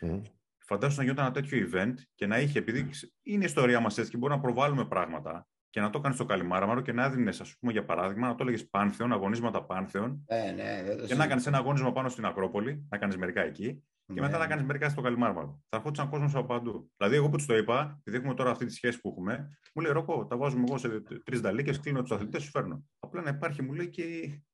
Mm. 0.00 0.22
Φαντάζομαι 0.58 0.96
να 0.96 1.02
γινόταν 1.02 1.24
ένα 1.24 1.34
τέτοιο 1.34 1.68
event 1.70 1.94
και 2.14 2.26
να 2.26 2.40
είχε, 2.40 2.58
επειδή 2.58 2.90
είναι 3.22 3.42
η 3.42 3.46
ιστορία 3.46 3.80
μας 3.80 3.98
έτσι 3.98 4.10
και 4.10 4.16
μπορούμε 4.16 4.38
να 4.38 4.44
προβάλλουμε 4.46 4.84
πράγματα 4.84 5.48
και 5.70 5.80
να 5.80 5.90
το 5.90 6.00
κάνεις 6.00 6.16
στο 6.16 6.26
Καλιμάραμαρο 6.26 6.80
και 6.80 6.92
να 6.92 7.04
έδινες, 7.04 7.40
ας 7.40 7.56
πούμε, 7.58 7.72
για 7.72 7.84
παράδειγμα, 7.84 8.26
να 8.26 8.34
το 8.34 8.42
έλεγες 8.42 8.68
Πάνθεων, 8.68 9.12
αγωνίσματα 9.12 9.64
Πάνθεων. 9.64 10.24
Ε, 10.26 10.50
ναι, 10.50 10.94
και 11.06 11.14
να 11.14 11.26
κάνεις 11.26 11.46
ένα 11.46 11.58
αγώνισμα 11.58 11.92
πάνω 11.92 12.08
στην 12.08 12.24
Ακρόπολη, 12.24 12.86
να 12.88 12.98
κάνεις 12.98 13.16
μερικά 13.16 13.40
εκεί 13.40 13.82
και 14.14 14.20
μετά 14.20 14.36
ναι. 14.36 14.38
να 14.38 14.46
κάνεις 14.46 14.64
μερικά 14.64 14.88
στο 14.88 15.00
Καλιμάρμαρο. 15.00 15.62
Θα 15.68 15.76
ερχόντουσαν 15.76 16.08
κόσμος 16.10 16.34
από 16.34 16.46
παντού. 16.46 16.90
Δηλαδή, 16.96 17.16
εγώ 17.16 17.28
που 17.28 17.36
τους 17.36 17.46
το 17.46 17.56
είπα, 17.56 17.96
επειδή 17.98 18.16
έχουμε 18.16 18.34
τώρα 18.34 18.50
αυτή 18.50 18.64
τη 18.66 18.72
σχέση 18.72 19.00
που 19.00 19.08
έχουμε, 19.08 19.58
μου 19.74 19.82
λέει 19.82 19.92
Ροκό, 19.92 20.26
τα 20.26 20.36
βάζουμε 20.36 20.64
εγώ 20.68 20.78
σε 20.78 21.02
τρεις 21.24 21.40
δαλίκε, 21.40 21.78
κλείνω 21.78 22.02
τους 22.02 22.10
αθλητές, 22.10 22.42
σου 22.42 22.50
φέρνω. 22.50 22.84
Απλά 22.98 23.22
να 23.22 23.30
υπάρχει, 23.30 23.62
μου 23.62 23.72
λέει, 23.72 23.88
και 23.88 24.02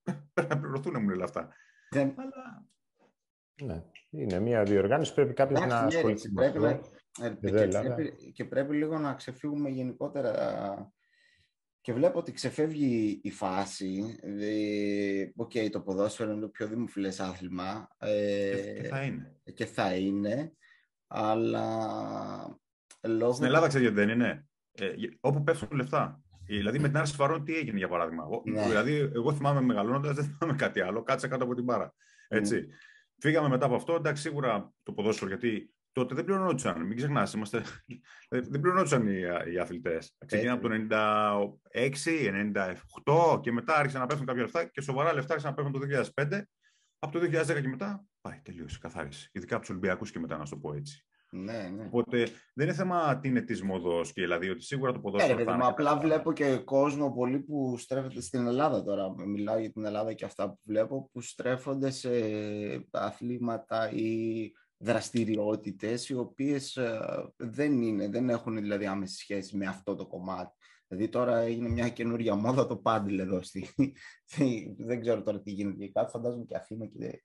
πρέπει 0.33 0.49
να 0.49 0.59
πληρωθούν, 0.59 1.01
μου 1.01 1.09
λέει 1.09 1.21
αυτά. 1.23 1.49
Ναι. 1.95 2.01
Αλλά... 2.01 2.65
Ναι. 3.63 3.83
Είναι 4.09 4.39
μια 4.39 4.63
διοργάνωση, 4.63 5.13
πρέπει 5.13 5.33
κάποιος 5.33 5.65
να 5.65 5.79
ασχοληθεί 5.79 6.31
με 6.31 6.45
αυτό. 6.45 6.93
Ε, 7.21 7.33
και 8.33 8.45
πρέπει 8.45 8.75
λίγο 8.75 8.97
να 8.97 9.13
ξεφύγουμε 9.13 9.69
γενικότερα 9.69 10.33
και 11.85 11.93
βλέπω 11.93 12.19
ότι 12.19 12.31
ξεφεύγει 12.31 13.19
η 13.23 13.31
φάση. 13.31 14.19
Ok, 15.35 15.51
okay, 15.53 15.69
το 15.71 15.81
ποδόσφαιρο 15.81 16.31
είναι 16.31 16.41
το 16.41 16.49
πιο 16.49 16.67
δημοφιλές 16.67 17.19
άθλημα. 17.19 17.87
Ε, 17.97 18.73
και 18.81 18.87
θα 18.87 19.01
είναι. 19.01 19.39
Και 19.53 19.65
θα 19.65 19.95
είναι. 19.95 20.53
Αλλά 21.07 21.67
λόγω... 23.01 23.33
Στην 23.33 23.45
Ελλάδα 23.45 23.67
ξέρετε 23.67 23.91
δεν 23.93 24.09
είναι. 24.09 24.47
Ε, 24.71 24.87
όπου 25.19 25.43
πέφτουν 25.43 25.77
λεφτά. 25.77 26.21
Δηλαδή 26.45 26.79
με 26.79 26.87
την 26.87 26.97
άρση 26.97 27.13
βαρών 27.13 27.43
τι 27.43 27.55
έγινε 27.55 27.77
για 27.77 27.87
παράδειγμα. 27.87 28.25
Ναι. 28.43 28.63
Δηλαδή 28.63 29.11
εγώ 29.13 29.33
θυμάμαι 29.33 29.61
μεγαλώνοντας, 29.61 30.15
δεν 30.15 30.25
θυμάμαι 30.25 30.57
κάτι 30.57 30.81
άλλο. 30.81 31.03
Κάτσε 31.03 31.27
κάτω 31.27 31.43
από 31.43 31.55
την 31.55 31.63
μπάρα. 31.63 31.93
Έτσι. 32.27 32.65
Mm. 32.67 32.73
Φύγαμε 33.19 33.47
μετά 33.47 33.65
από 33.65 33.75
αυτό. 33.75 33.95
Εντάξει, 33.95 34.21
σίγουρα 34.21 34.73
το 34.83 34.93
ποδόσφαιρο 34.93 35.29
γιατί 35.29 35.73
τότε 35.95 36.15
δεν 36.15 36.25
πληρωνόντουσαν. 36.25 36.81
Μην 36.81 36.97
ξεχνάς, 36.97 37.33
είμαστε... 37.33 37.63
δεν 38.29 38.59
πληρωνόντουσαν 38.61 39.07
οι, 39.07 39.19
οι 39.53 39.59
αθλητές. 39.59 40.15
Ξεκινάμε 40.25 40.57
από 40.57 40.67
το 40.67 40.75
96, 43.03 43.35
98 43.35 43.41
και 43.41 43.51
μετά 43.51 43.75
άρχισαν 43.75 44.01
να 44.01 44.07
πέφτουν 44.07 44.25
κάποια 44.25 44.41
λεφτά 44.41 44.65
και 44.65 44.81
σοβαρά 44.81 45.13
λεφτά 45.13 45.33
άρχισαν 45.33 45.55
να 45.55 45.63
πέφτουν 45.63 45.89
το 45.89 46.11
2005. 46.15 46.41
Από 46.99 47.19
το 47.19 47.25
2010 47.25 47.61
και 47.61 47.67
μετά 47.67 48.05
πάει, 48.21 48.39
τελείωσε, 48.43 48.77
καθάρισε. 48.81 49.29
Ειδικά 49.31 49.55
από 49.55 49.61
τους 49.61 49.69
Ολυμπιακούς 49.69 50.11
και 50.11 50.19
μετά, 50.19 50.37
να 50.37 50.45
σου 50.45 50.53
το 50.53 50.59
πω 50.59 50.73
έτσι. 50.73 51.05
Ναι, 51.29 51.69
ναι. 51.75 51.85
Οπότε 51.85 52.27
δεν 52.53 52.67
είναι 52.67 52.75
θέμα 52.75 53.19
τι 53.19 53.27
είναι 53.27 53.41
της 53.41 53.63
μοδός 53.63 54.13
και 54.13 54.21
δηλαδή 54.21 54.49
ότι 54.49 54.63
σίγουρα 54.63 54.91
το 54.91 54.99
ποδόσφαιρο. 54.99 55.37
Ναι, 55.37 55.43
θα 55.43 55.57
απλά 55.61 55.97
βλέπω 55.97 56.33
και 56.33 56.57
κόσμο 56.57 57.11
πολύ 57.11 57.39
που 57.39 57.77
στρέφεται 57.77 58.21
στην 58.21 58.47
Ελλάδα 58.47 58.83
τώρα. 58.83 59.13
Μιλάω 59.25 59.57
για 59.57 59.71
την 59.71 59.85
Ελλάδα 59.85 60.13
και 60.13 60.25
αυτά 60.25 60.49
που 60.49 60.59
βλέπω 60.65 61.09
που 61.13 61.21
στρέφονται 61.21 61.89
σε 61.89 62.09
αθλήματα 62.91 63.91
ή 63.91 64.51
δραστηριότητες 64.85 66.09
οι 66.09 66.15
οποίες 66.15 66.75
ε, 66.75 66.99
δεν, 67.37 67.81
είναι, 67.81 68.07
δεν 68.09 68.29
έχουν 68.29 68.55
δηλαδή 68.55 68.85
άμεση 68.85 69.15
σχέση 69.15 69.57
με 69.57 69.65
αυτό 69.65 69.95
το 69.95 70.07
κομμάτι. 70.07 70.51
Δηλαδή 70.87 71.09
τώρα 71.09 71.37
έγινε 71.37 71.69
μια 71.69 71.89
καινούργια 71.89 72.35
μόδα 72.35 72.67
το 72.67 72.77
πάντλ 72.77 73.19
εδώ. 73.19 73.41
Στη, 73.41 73.69
δεν 74.77 75.01
ξέρω 75.01 75.21
τώρα 75.21 75.41
τι 75.41 75.51
γίνεται 75.51 75.85
και 75.85 75.91
κάτι, 75.91 76.11
φαντάζομαι 76.11 76.45
και 76.45 76.55
Αθήνα 76.55 76.85
και 76.85 77.23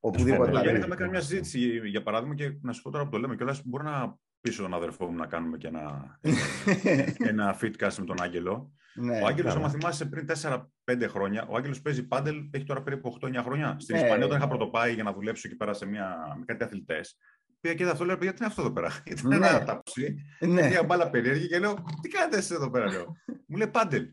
οπουδήποτε. 0.00 0.50
Δηλαδή, 0.50 0.78
είχαμε 0.78 0.94
κάνει 0.94 1.10
μια 1.10 1.20
συζήτηση 1.20 1.88
για 1.88 2.02
παράδειγμα 2.02 2.34
και 2.34 2.58
να 2.60 2.72
σου 2.72 2.82
πω 2.82 2.90
τώρα 2.90 3.04
που 3.04 3.10
το 3.10 3.18
λέμε 3.18 3.36
κιόλας 3.36 3.62
μπορεί 3.64 3.84
να 3.84 4.18
πίσω 4.46 4.62
τον 4.62 4.74
αδερφό 4.74 5.06
μου 5.06 5.16
να 5.16 5.26
κάνουμε 5.26 5.56
και 5.56 5.66
ένα, 5.66 6.18
ένα 7.30 7.58
fitcast 7.60 7.94
με 7.98 8.04
τον 8.04 8.22
Άγγελο. 8.22 8.72
Ναι, 8.94 9.20
ο 9.20 9.26
Άγγελος, 9.26 9.54
άμα 9.54 9.68
θυμάσαι, 9.68 10.04
πριν 10.04 10.26
4-5 10.42 11.06
χρόνια, 11.08 11.46
ο 11.48 11.56
Άγγελος 11.56 11.80
παίζει 11.82 12.06
πάντελ, 12.06 12.36
έχει 12.50 12.64
τώρα 12.64 12.82
περίπου 12.82 13.18
8-9 13.20 13.34
χρόνια. 13.42 13.76
Στην 13.80 13.96
ναι, 13.96 14.02
Ισπανία, 14.02 14.24
όταν 14.24 14.38
είχα 14.38 14.48
πρωτοπάει 14.48 14.94
για 14.94 15.02
να 15.02 15.12
δουλέψω 15.12 15.42
εκεί 15.48 15.56
πέρα 15.56 15.72
σε 15.72 15.86
μια, 15.86 16.34
με 16.38 16.44
κάτι 16.44 16.64
αθλητές, 16.64 17.18
πήγα 17.60 17.74
και 17.74 17.84
αυτό, 17.84 18.04
λέω: 18.04 18.16
Γιατί 18.20 18.36
είναι 18.36 18.46
αυτό 18.46 18.62
εδώ 18.62 18.72
πέρα; 18.72 19.02
Ήταν 19.04 19.28
ναι. 19.28 19.48
ένα 19.48 19.64
τάψι, 19.64 20.16
ναι. 20.40 20.68
μια 20.68 20.82
μπάλα 20.82 21.10
περίεργη 21.10 21.48
και 21.48 21.58
λέω: 21.58 21.74
Τι 22.02 22.08
κάνετε 22.08 22.36
εσείς 22.36 22.50
εδώ 22.50 22.70
πέρα, 22.70 22.90
λέω. 22.90 23.16
Μου 23.46 23.56
λέει 23.56 23.68
πάντελ. 23.68 24.06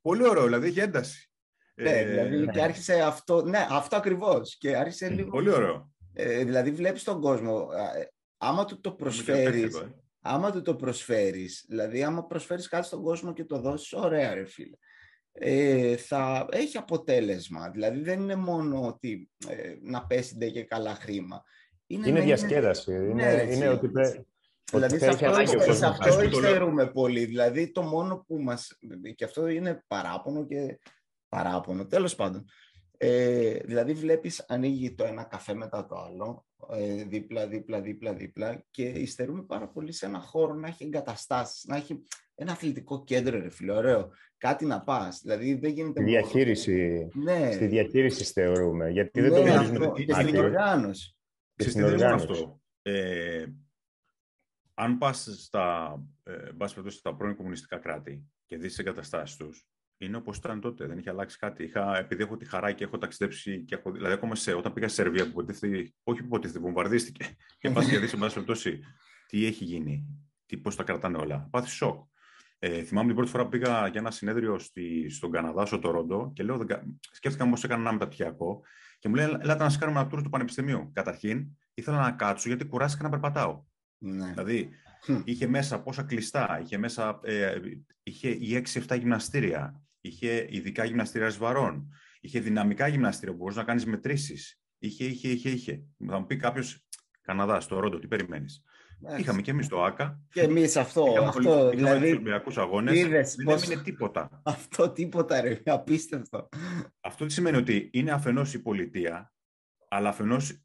Πολύ 0.00 0.28
ωραίο, 0.28 0.44
δηλαδή 0.44 0.66
έχει 0.66 0.80
ένταση. 0.80 1.30
Ναι, 1.74 1.90
ε, 1.90 2.04
δηλαδή 2.04 2.48
και 2.48 2.62
άρχισε 2.62 3.00
αυτό, 3.00 3.42
ναι, 3.42 3.66
αυτό 3.70 3.96
ακριβώς. 3.96 4.56
Και 4.58 4.76
άρχισε 4.76 5.08
λίγο... 5.08 5.30
Πολύ 5.30 5.50
ωραίο. 5.50 5.90
Ε, 6.12 6.44
δηλαδή 6.44 6.70
βλέπεις 6.70 7.04
τον 7.04 7.20
κόσμο, 7.20 7.68
άμα 8.38 8.64
του 8.64 8.80
το 8.80 8.92
προσφέρεις, 8.92 9.74
ε. 9.74 9.94
άμα 10.20 10.50
του 10.52 10.62
το 10.62 10.74
προσφέρεις, 10.76 11.64
δηλαδή 11.68 12.02
άμα 12.02 12.26
προσφέρεις 12.26 12.68
κάτι 12.68 12.86
στον 12.86 13.02
κόσμο 13.02 13.32
και 13.32 13.44
το 13.44 13.60
δώσεις, 13.60 13.92
ωραία 13.92 14.34
ρε 14.34 14.44
φίλε. 14.44 14.76
Ε, 15.32 15.96
θα 15.96 16.46
έχει 16.50 16.76
αποτέλεσμα. 16.76 17.70
Δηλαδή 17.70 18.00
δεν 18.00 18.20
είναι 18.20 18.36
μόνο 18.36 18.86
ότι 18.86 19.30
ε, 19.48 19.74
να 19.80 20.06
πέσει 20.06 20.50
και 20.52 20.64
καλά 20.64 20.94
χρήμα. 20.94 21.42
Είναι, 21.86 22.08
είναι 22.08 22.20
διασκέδαση. 22.20 22.92
Είναι, 22.92 23.12
ναι, 23.12 23.54
είναι 23.54 23.68
ότι 23.68 23.90
Δηλαδή 24.70 24.98
σε 24.98 25.06
αυτό, 25.06 25.72
σε 25.72 25.86
αυτό 25.86 26.22
υστερούμε 26.22 26.86
πολύ. 26.86 27.24
Δηλαδή 27.24 27.72
το 27.72 27.82
μόνο 27.82 28.24
που 28.26 28.42
μας... 28.42 28.78
Και 29.14 29.24
αυτό 29.24 29.46
είναι 29.46 29.84
παράπονο 29.86 30.46
και 30.46 30.78
παράπονο. 31.28 31.86
Τέλος 31.86 32.14
πάντων. 32.14 32.44
Ε, 33.00 33.58
δηλαδή 33.64 33.92
βλέπεις 33.92 34.44
ανοίγει 34.48 34.94
το 34.94 35.04
ένα 35.04 35.24
καφέ 35.24 35.54
μετά 35.54 35.86
το 35.86 35.96
άλλο, 35.96 36.46
ε, 36.70 37.04
δίπλα, 37.04 37.46
δίπλα, 37.46 37.80
δίπλα, 37.80 38.14
δίπλα 38.14 38.64
και 38.70 38.82
υστερούμε 38.82 39.42
πάρα 39.42 39.68
πολύ 39.68 39.92
σε 39.92 40.06
ένα 40.06 40.20
χώρο 40.20 40.54
να 40.54 40.68
έχει 40.68 40.84
εγκαταστάσεις, 40.84 41.64
να 41.64 41.76
έχει 41.76 42.04
ένα 42.34 42.52
αθλητικό 42.52 43.04
κέντρο, 43.04 43.40
ρε 43.40 43.50
φίλε, 43.50 43.72
ωραίο. 43.72 44.10
Κάτι 44.36 44.64
να 44.64 44.82
πας. 44.82 45.20
Δηλαδή 45.22 45.54
δεν 45.54 45.72
γίνεται... 45.72 46.00
Στη 46.00 46.10
διαχείριση, 46.10 47.08
ναι. 47.14 47.50
στη 47.52 47.66
διαχείριση 47.66 48.24
στερούμε, 48.24 48.90
γιατί 48.90 49.20
δεν 49.20 49.30
ναι, 49.30 49.36
το 49.36 49.42
γνωρίζουμε. 49.42 49.92
Και 50.04 50.12
στην 50.12 50.36
οργάνωση. 50.36 51.16
Και 51.54 51.68
στην 51.68 51.84
οργάνωση. 51.84 52.26
Αυτό. 52.30 52.60
Ε, 52.82 53.46
αν 54.74 54.98
πας 54.98 55.28
στα, 55.38 55.98
ε, 56.22 56.88
στα 56.88 57.16
πρώην 57.16 57.36
κομμουνιστικά 57.36 57.78
κράτη 57.78 58.24
και 58.46 58.56
δεις 58.56 58.68
τις 58.68 58.78
εγκαταστάσεις 58.78 59.36
τους, 59.36 59.67
είναι 59.98 60.16
όπως 60.16 60.36
ήταν 60.36 60.60
τότε. 60.60 60.86
Δεν 60.86 60.98
έχει 60.98 61.08
αλλάξει 61.08 61.38
κάτι. 61.38 61.64
Είχα, 61.64 61.98
επειδή 61.98 62.22
έχω 62.22 62.36
τη 62.36 62.44
χαρά 62.44 62.72
και 62.72 62.84
έχω 62.84 62.98
ταξιδέψει. 62.98 63.64
Και 63.64 63.74
έχω, 63.74 63.90
δηλαδή, 63.90 64.14
ακόμα 64.14 64.34
σε, 64.34 64.52
όταν 64.52 64.72
πήγα 64.72 64.88
στη 64.88 65.02
Σερβία, 65.02 65.24
που 65.24 65.30
υποτίθεται, 65.30 65.92
όχι 66.02 66.20
που 66.20 66.26
υποτίθεται, 66.26 66.58
βομβαρδίστηκε. 66.58 67.36
και 67.60 67.70
πας 67.70 67.88
και 67.88 67.98
δεις, 67.98 68.12
εν 68.12 68.18
πάση 68.18 68.34
περιπτώσει, 68.34 68.80
τι 69.26 69.46
έχει 69.46 69.64
γίνει, 69.64 70.04
πώς 70.62 70.76
τα 70.76 70.82
κρατάνε 70.82 71.16
όλα. 71.16 71.48
Πάθεις 71.50 71.72
σοκ. 71.72 72.06
Ε, 72.60 72.82
θυμάμαι 72.82 73.06
την 73.06 73.16
πρώτη 73.16 73.30
φορά 73.30 73.42
που 73.42 73.48
πήγα 73.48 73.86
για 73.86 74.00
ένα 74.00 74.10
συνέδριο 74.10 74.58
στη, 74.58 75.08
στον 75.10 75.30
Καναδά, 75.30 75.66
στο 75.66 75.78
Τορόντο, 75.78 76.32
και 76.34 76.42
λέω, 76.42 76.66
σκέφτηκα 77.10 77.48
πώς 77.48 77.64
έκανα 77.64 77.80
ένα 77.80 77.92
μεταπτυχιακό 77.92 78.62
και 78.98 79.08
μου 79.08 79.14
λέει, 79.14 79.24
Ελάτε 79.24 79.62
να 79.62 79.68
σας 79.68 79.78
κάνουμε 79.78 80.00
ένα 80.00 80.08
tour 80.12 80.22
του 80.22 80.30
Πανεπιστημίου. 80.30 80.90
Καταρχήν, 80.92 81.46
ήθελα 81.74 82.00
να 82.00 82.12
κάτσω 82.12 82.48
γιατί 82.48 82.64
κουράστηκα 82.64 83.02
να 83.02 83.10
περπατάω. 83.10 83.64
Ναι. 83.98 84.30
Δηλαδή, 84.30 84.70
είχε 85.24 85.46
μέσα 85.46 85.82
πόσα 85.82 86.02
κλειστά, 86.02 86.60
είχε 86.62 86.78
μέσα 86.78 87.20
ε, 87.22 87.60
είχε 88.02 88.28
οι 88.28 88.64
6-7 88.88 88.98
γυμναστήρια, 88.98 89.82
είχε 90.08 90.46
ειδικά 90.50 90.84
γυμναστήρια 90.84 91.34
βαρών, 91.38 91.92
είχε 92.20 92.40
δυναμικά 92.40 92.86
γυμναστήρια 92.86 93.32
που 93.32 93.38
μπορούσες 93.38 93.60
να 93.60 93.66
κάνεις 93.66 93.86
μετρήσεις. 93.86 94.60
Είχε, 94.78 95.04
είχε, 95.04 95.28
είχε, 95.28 95.50
είχε. 95.50 95.82
Θα 96.06 96.18
μου 96.18 96.26
πει 96.26 96.36
κάποιος, 96.36 96.86
Καναδάς, 97.20 97.64
στο 97.64 97.78
Ρόντο, 97.78 97.98
τι 97.98 98.06
περιμένεις; 98.06 98.62
Είχαμε 99.18 99.40
και 99.40 99.50
εμείς 99.50 99.68
το 99.68 99.84
ΑΚΑ. 99.84 100.20
Και 100.30 100.40
εμείς 100.40 100.76
αυτό. 100.76 101.06
Είχαμε 101.10 101.26
αυτό 101.26 101.40
είχαμε 101.40 101.74
δηλαδή, 101.74 102.10
Ολυμπιακούς 102.10 102.58
αγώνες. 102.58 103.08
Δεν 103.08 103.44
πώς... 103.44 103.62
έμεινε 103.62 103.82
τίποτα. 103.82 104.42
Αυτό 104.44 104.90
τίποτα, 104.90 105.40
ρε. 105.40 105.62
Απίστευτο. 105.64 106.48
Αυτό 107.00 107.26
τι 107.26 107.32
σημαίνει 107.32 107.56
ότι 107.56 107.90
είναι 107.92 108.10
αφενός 108.10 108.54
η 108.54 108.62
πολιτεία, 108.62 109.32
αλλά 109.88 110.08
αφενός 110.08 110.64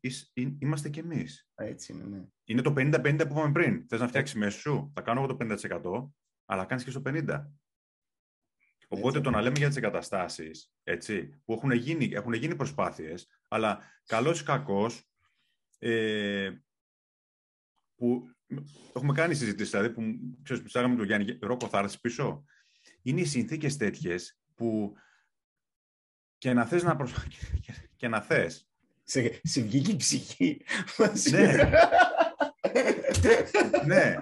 είμαστε 0.60 0.90
κι 0.90 1.00
εμείς. 1.00 1.50
Έτσι 1.56 1.94
είναι, 1.94 2.04
ναι. 2.04 2.24
Είναι 2.44 2.62
το 2.62 2.74
50-50 2.78 3.16
που 3.18 3.34
είπαμε 3.34 3.52
πριν. 3.52 3.86
Θες 3.88 4.00
να 4.00 4.08
φτιάξεις 4.08 4.38
μέσα 4.38 4.60
σου, 4.60 4.92
θα 4.96 5.02
κάνω 5.02 5.24
εγώ 5.24 5.36
το 5.36 5.38
50%, 5.40 6.12
αλλά 6.46 6.66
κάνεις 6.66 6.84
και 6.84 6.92
στο 6.92 7.02
50%. 7.06 7.46
Οπότε 8.98 9.22
το 9.22 9.30
να 9.30 9.42
λέμε 9.42 9.58
για 9.58 9.68
τις 9.68 9.78
εγκαταστάσεις, 9.78 10.72
που 11.46 11.54
έχουν 11.54 11.72
γίνει, 11.72 12.10
έχουν 12.14 12.34
γίνει 12.34 12.56
προσπάθειες, 12.56 13.28
αλλά 13.48 13.80
καλός 14.06 14.40
ή 14.40 14.44
κακός, 14.44 15.10
ε, 15.80 16.52
που 17.96 18.30
έχουμε 18.96 19.14
κάνει 19.14 19.34
συζήτηση, 19.34 19.70
δηλαδή 19.70 19.90
που 19.90 20.02
ξέρεις, 20.44 20.64
ψάγαμε 20.64 20.96
τον 20.96 21.06
Γιάννη 21.06 21.38
Ρόκο 21.42 21.68
Θάρτης 21.68 22.00
πίσω, 22.00 22.44
είναι 23.02 23.22
οι 23.22 23.26
συνθήκες 23.26 23.78
τέτοιες 23.78 24.40
που 24.56 24.96
και 26.38 26.54
να 26.54 26.66
θες 26.66 26.84
να, 26.84 26.96
προσ... 26.96 27.14
και 27.98 28.08
να 28.08 28.22
θες. 28.22 28.70
Σε, 29.04 29.40
σε 29.44 29.62
βγήκε 29.62 29.92
η 29.92 29.96
ψυχή. 29.96 30.62
ναι. 31.32 31.56
ναι. 33.86 34.16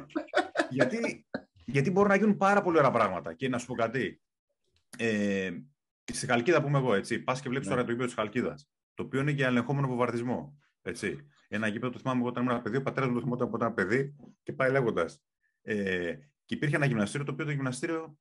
Γιατί, 0.69 1.25
γιατί 1.65 1.91
μπορούν 1.91 2.09
να 2.09 2.15
γίνουν 2.15 2.37
πάρα 2.37 2.61
πολύ 2.61 2.77
ωραία 2.77 2.91
πράγματα. 2.91 3.33
Και 3.33 3.49
να 3.49 3.57
σου 3.57 3.65
πω 3.65 3.75
κάτι. 3.75 4.21
Ε, 4.97 5.51
στη 6.13 6.25
Χαλκίδα, 6.25 6.61
πούμε 6.61 6.77
εγώ, 6.77 6.93
έτσι, 6.93 7.19
πας 7.19 7.41
και 7.41 7.49
βλέπεις 7.49 7.67
ναι. 7.67 7.73
τώρα 7.73 7.85
το 7.85 7.91
γήπεδο 7.91 8.07
της 8.07 8.17
Χαλκίδας, 8.17 8.69
το 8.93 9.03
οποίο 9.03 9.19
είναι 9.19 9.31
για 9.31 9.47
ελεγχόμενο 9.47 9.87
βομβαρδισμό. 9.87 10.57
Έτσι. 10.81 11.27
Ένα 11.47 11.67
γήπεδο 11.67 11.91
το 11.91 11.99
θυμάμαι 11.99 12.19
εγώ 12.19 12.27
όταν 12.27 12.43
ήμουν 12.43 12.55
ένα 12.55 12.63
παιδί, 12.63 12.77
ο 12.77 12.81
πατέρας 12.81 13.09
μου 13.09 13.15
το 13.15 13.21
θυμόταν 13.21 13.47
από 13.47 13.55
όταν 13.55 13.73
παιδί 13.73 14.15
και 14.43 14.53
πάει 14.53 14.71
λέγοντας. 14.71 15.23
Ε, 15.61 16.13
και 16.45 16.55
υπήρχε 16.55 16.75
ένα 16.75 16.85
γυμναστήριο, 16.85 17.25
το 17.25 17.31
οποίο 17.31 17.45
το 17.45 17.51
γυμναστήριο 17.51 18.17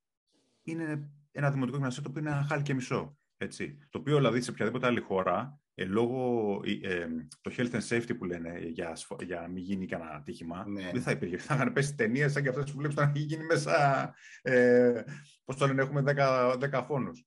είναι 0.63 1.11
ένα 1.31 1.51
δημοτικό 1.51 1.77
γυμναστήριο, 1.77 2.11
το 2.11 2.19
οποίο 2.19 2.29
είναι 2.29 2.39
ένα 2.39 2.47
χάλι 2.49 2.63
και 2.63 2.75
μισό. 2.75 3.19
Έτσι. 3.37 3.79
Το 3.91 3.99
οποίο 3.99 4.17
δηλαδή 4.17 4.41
σε 4.41 4.51
οποιαδήποτε 4.51 4.87
άλλη 4.87 5.01
χώρα, 5.01 5.61
ε, 5.81 5.85
λόγω 5.85 6.61
ε, 6.83 7.07
το 7.41 7.51
health 7.57 7.71
and 7.71 7.89
safety 7.89 8.17
που 8.19 8.25
λένε 8.25 8.59
για, 8.59 8.97
για 9.23 9.41
να 9.41 9.49
μην 9.49 9.63
γίνει 9.63 9.87
κανένα 9.87 10.11
ατύχημα, 10.11 10.65
ναι. 10.69 10.91
δεν 10.93 11.03
θα 11.03 11.11
υπήρχε. 11.11 11.37
Θα 11.37 11.55
είχαν 11.55 11.73
πέσει 11.73 11.95
ταινίες 11.95 12.33
σαν 12.33 12.43
και 12.43 12.49
αυτές 12.49 12.71
που 12.71 12.79
βλέπεις 12.79 12.97
να 12.97 13.13
γίνει 13.15 13.45
μέσα. 13.45 14.15
Ε, 14.43 15.03
Πώς 15.45 15.57
το 15.57 15.67
λένε, 15.67 15.83
έχουμε 15.83 16.03
10, 16.07 16.57
10 16.73 16.85
φόνους. 16.87 17.25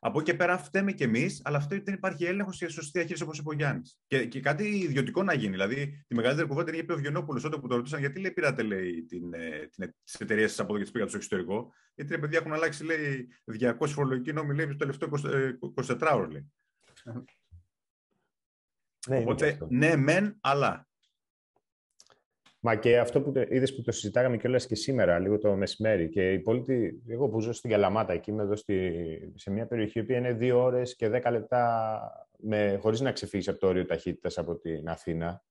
Από 0.00 0.20
εκεί 0.20 0.36
πέρα 0.36 0.58
φταίμε 0.58 0.92
κι 0.92 1.02
εμείς, 1.02 1.40
αλλά 1.44 1.56
αυτό 1.56 1.76
δεν 1.82 1.94
υπάρχει 1.94 2.24
έλεγχος 2.24 2.58
για 2.58 2.68
σωστή 2.68 2.90
διαχείριση 2.90 3.22
όπως 3.22 3.38
είπε 3.38 3.48
ο 3.48 3.52
Γιάννης. 3.52 3.98
Και, 4.06 4.26
και 4.26 4.40
κάτι 4.40 4.64
ιδιωτικό 4.64 5.22
να 5.22 5.34
γίνει. 5.34 5.50
Δηλαδή, 5.50 6.04
τη 6.06 6.14
μεγαλύτερη 6.14 6.48
κουβέντα 6.48 6.70
είναι 6.70 6.80
είπε 6.80 6.92
ο 6.92 6.96
Βιονόπουλο 6.96 7.42
όταν 7.44 7.60
που 7.60 7.68
το 7.68 7.76
ρωτήσαν 7.76 8.00
γιατί 8.00 8.20
λέει 8.20 8.30
πήρατε 8.30 8.62
λέει, 8.62 9.04
την, 9.04 9.34
ε, 9.34 9.68
την, 9.76 9.94
τις 10.04 10.14
εταιρείες 10.14 10.54
τη 10.54 10.62
από 10.62 10.68
εδώ 10.68 10.78
και 10.78 10.82
τις 10.82 10.92
πήγατε 10.92 11.10
στο 11.10 11.18
εξωτερικό. 11.18 11.72
Γιατί 11.94 12.14
ρε 12.14 12.18
παιδιά 12.18 12.38
έχουν 12.38 12.52
αλλάξει 12.52 12.84
λέει, 12.84 13.28
200 13.60 13.74
φορολογικοί 13.86 14.32
νόμοι 14.32 14.54
λέει, 14.54 14.66
το 14.66 14.76
τελευταίο 14.76 15.08
24 15.76 16.10
ώρο. 16.12 16.26
Λέει. 16.26 16.52
Ναι, 19.08 19.18
Οπότε, 19.18 19.58
ναι, 19.68 19.96
μεν, 19.96 20.38
αλλά. 20.40 20.88
Μα 22.62 22.76
και 22.76 22.98
αυτό 22.98 23.22
που 23.22 23.32
είδες 23.48 23.74
που 23.74 23.82
το 23.82 23.92
συζητάγαμε 23.92 24.36
κιόλας 24.36 24.66
και 24.66 24.74
σήμερα, 24.74 25.18
λίγο 25.18 25.38
το 25.38 25.54
μεσημέρι. 25.54 26.08
Και 26.08 26.32
η 26.32 26.38
πόλη, 26.38 27.02
εγώ 27.06 27.28
που 27.28 27.40
ζω 27.40 27.52
στην 27.52 27.70
Καλαμάτα, 27.70 28.12
εκεί 28.12 28.30
είμαι 28.30 28.42
εδώ 28.42 28.56
στη, 28.56 29.32
σε 29.34 29.50
μια 29.50 29.66
περιοχή 29.66 30.02
που 30.02 30.12
είναι 30.12 30.32
δύο 30.32 30.62
ώρες 30.62 30.96
και 30.96 31.08
δέκα 31.08 31.30
λεπτά 31.30 32.00
με, 32.38 32.78
χωρίς 32.80 33.00
να 33.00 33.12
ξεφύγεις 33.12 33.48
από 33.48 33.58
το 33.58 33.66
όριο 33.66 33.86
ταχύτητας 33.86 34.38
από 34.38 34.56
την 34.56 34.88
Αθήνα. 34.88 35.44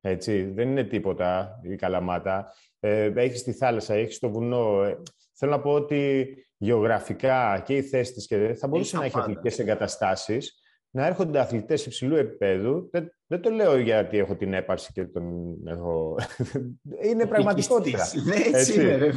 Έτσι, 0.00 0.42
δεν 0.42 0.68
είναι 0.68 0.84
τίποτα 0.84 1.60
η 1.62 1.76
Καλαμάτα. 1.76 2.52
Ε, 2.80 3.12
έχεις 3.14 3.42
τη 3.42 3.52
θάλασσα, 3.52 3.94
έχεις 3.94 4.18
το 4.18 4.30
βουνό. 4.30 4.82
Ε, 4.82 5.02
θέλω 5.32 5.50
να 5.50 5.60
πω 5.60 5.72
ότι 5.72 6.26
γεωγραφικά 6.56 7.62
και 7.64 7.76
η 7.76 7.82
θέση 7.82 8.12
της 8.12 8.26
και 8.26 8.54
θα 8.54 8.68
μπορούσε 8.68 8.96
να 8.96 9.04
έχει 9.04 9.18
αθλητικές 9.18 9.58
εγκαταστάσεις 9.58 10.60
να 10.96 11.06
έρχονται 11.06 11.38
αθλητές 11.38 11.86
υψηλού 11.86 12.16
επίπεδου. 12.16 12.88
Δεν, 12.90 13.12
δεν 13.26 13.40
το 13.40 13.50
λέω 13.50 13.78
γιατί 13.78 14.18
έχω 14.18 14.36
την 14.36 14.54
έπαρση 14.54 14.92
και 14.92 15.04
τον 15.04 15.56
έχω... 15.66 16.18
είναι 17.10 17.26
πραγματικότητα. 17.26 18.06
Ναι, 18.24 18.58
έτσι, 18.58 18.80
είναι, 18.80 18.96
ρε, 18.96 19.10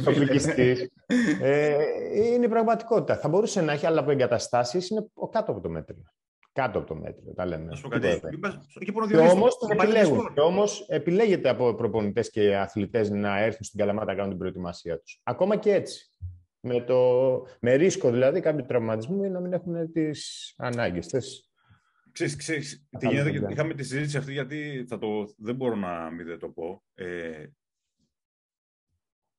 ε, 1.40 1.76
είναι 2.32 2.48
πραγματικότητα. 2.48 3.16
Θα 3.16 3.28
μπορούσε 3.28 3.60
να 3.60 3.72
έχει, 3.72 3.86
αλλά 3.86 4.00
από 4.00 4.10
εγκαταστάσεις 4.10 4.88
είναι 4.90 5.06
κάτω 5.30 5.52
από 5.52 5.60
το 5.60 5.68
μέτριο. 5.68 6.02
Κάτω 6.52 6.78
από 6.78 6.88
το 6.88 6.94
μέτριο, 6.94 7.32
τα 7.34 7.46
λέμε. 7.46 7.72
Και 9.08 9.16
όμως, 9.16 9.56
επιλέγουν, 9.70 10.32
και 10.34 10.40
όμως 10.40 10.86
επιλέγεται 10.88 11.48
από 11.48 11.74
προπονητές 11.74 12.30
και 12.30 12.56
αθλητές 12.56 13.10
να 13.10 13.38
έρθουν 13.38 13.64
στην 13.64 13.78
Καλαμάτα 13.78 14.06
να 14.06 14.14
κάνουν 14.14 14.30
την 14.30 14.38
προετοιμασία 14.38 14.98
τους. 14.98 15.20
Ακόμα 15.22 15.56
και 15.56 15.72
έτσι. 15.72 16.12
Με, 16.62 16.80
το, 16.80 16.96
με 17.60 17.74
ρίσκο 17.74 18.10
δηλαδή 18.10 18.40
κάποιου 18.40 18.64
τραυματισμού 18.66 19.24
ή 19.24 19.28
να 19.28 19.40
μην 19.40 19.52
έχουν 19.52 19.92
τις 19.92 20.54
ανάγκες. 20.56 21.06
Ξέρεις, 22.12 22.36
ξέρεις, 22.36 22.86
τι 22.98 23.08
γίνεται, 23.08 23.52
είχαμε 23.52 23.74
τη 23.74 23.82
συζήτηση 23.82 24.16
αυτή 24.16 24.32
γιατί 24.32 24.84
θα 24.88 24.98
το, 24.98 25.34
δεν 25.36 25.54
μπορώ 25.54 25.74
να 25.74 26.10
μην 26.10 26.26
δεν 26.26 26.38
το 26.38 26.50
πω. 26.50 26.84
Ε, 26.94 27.46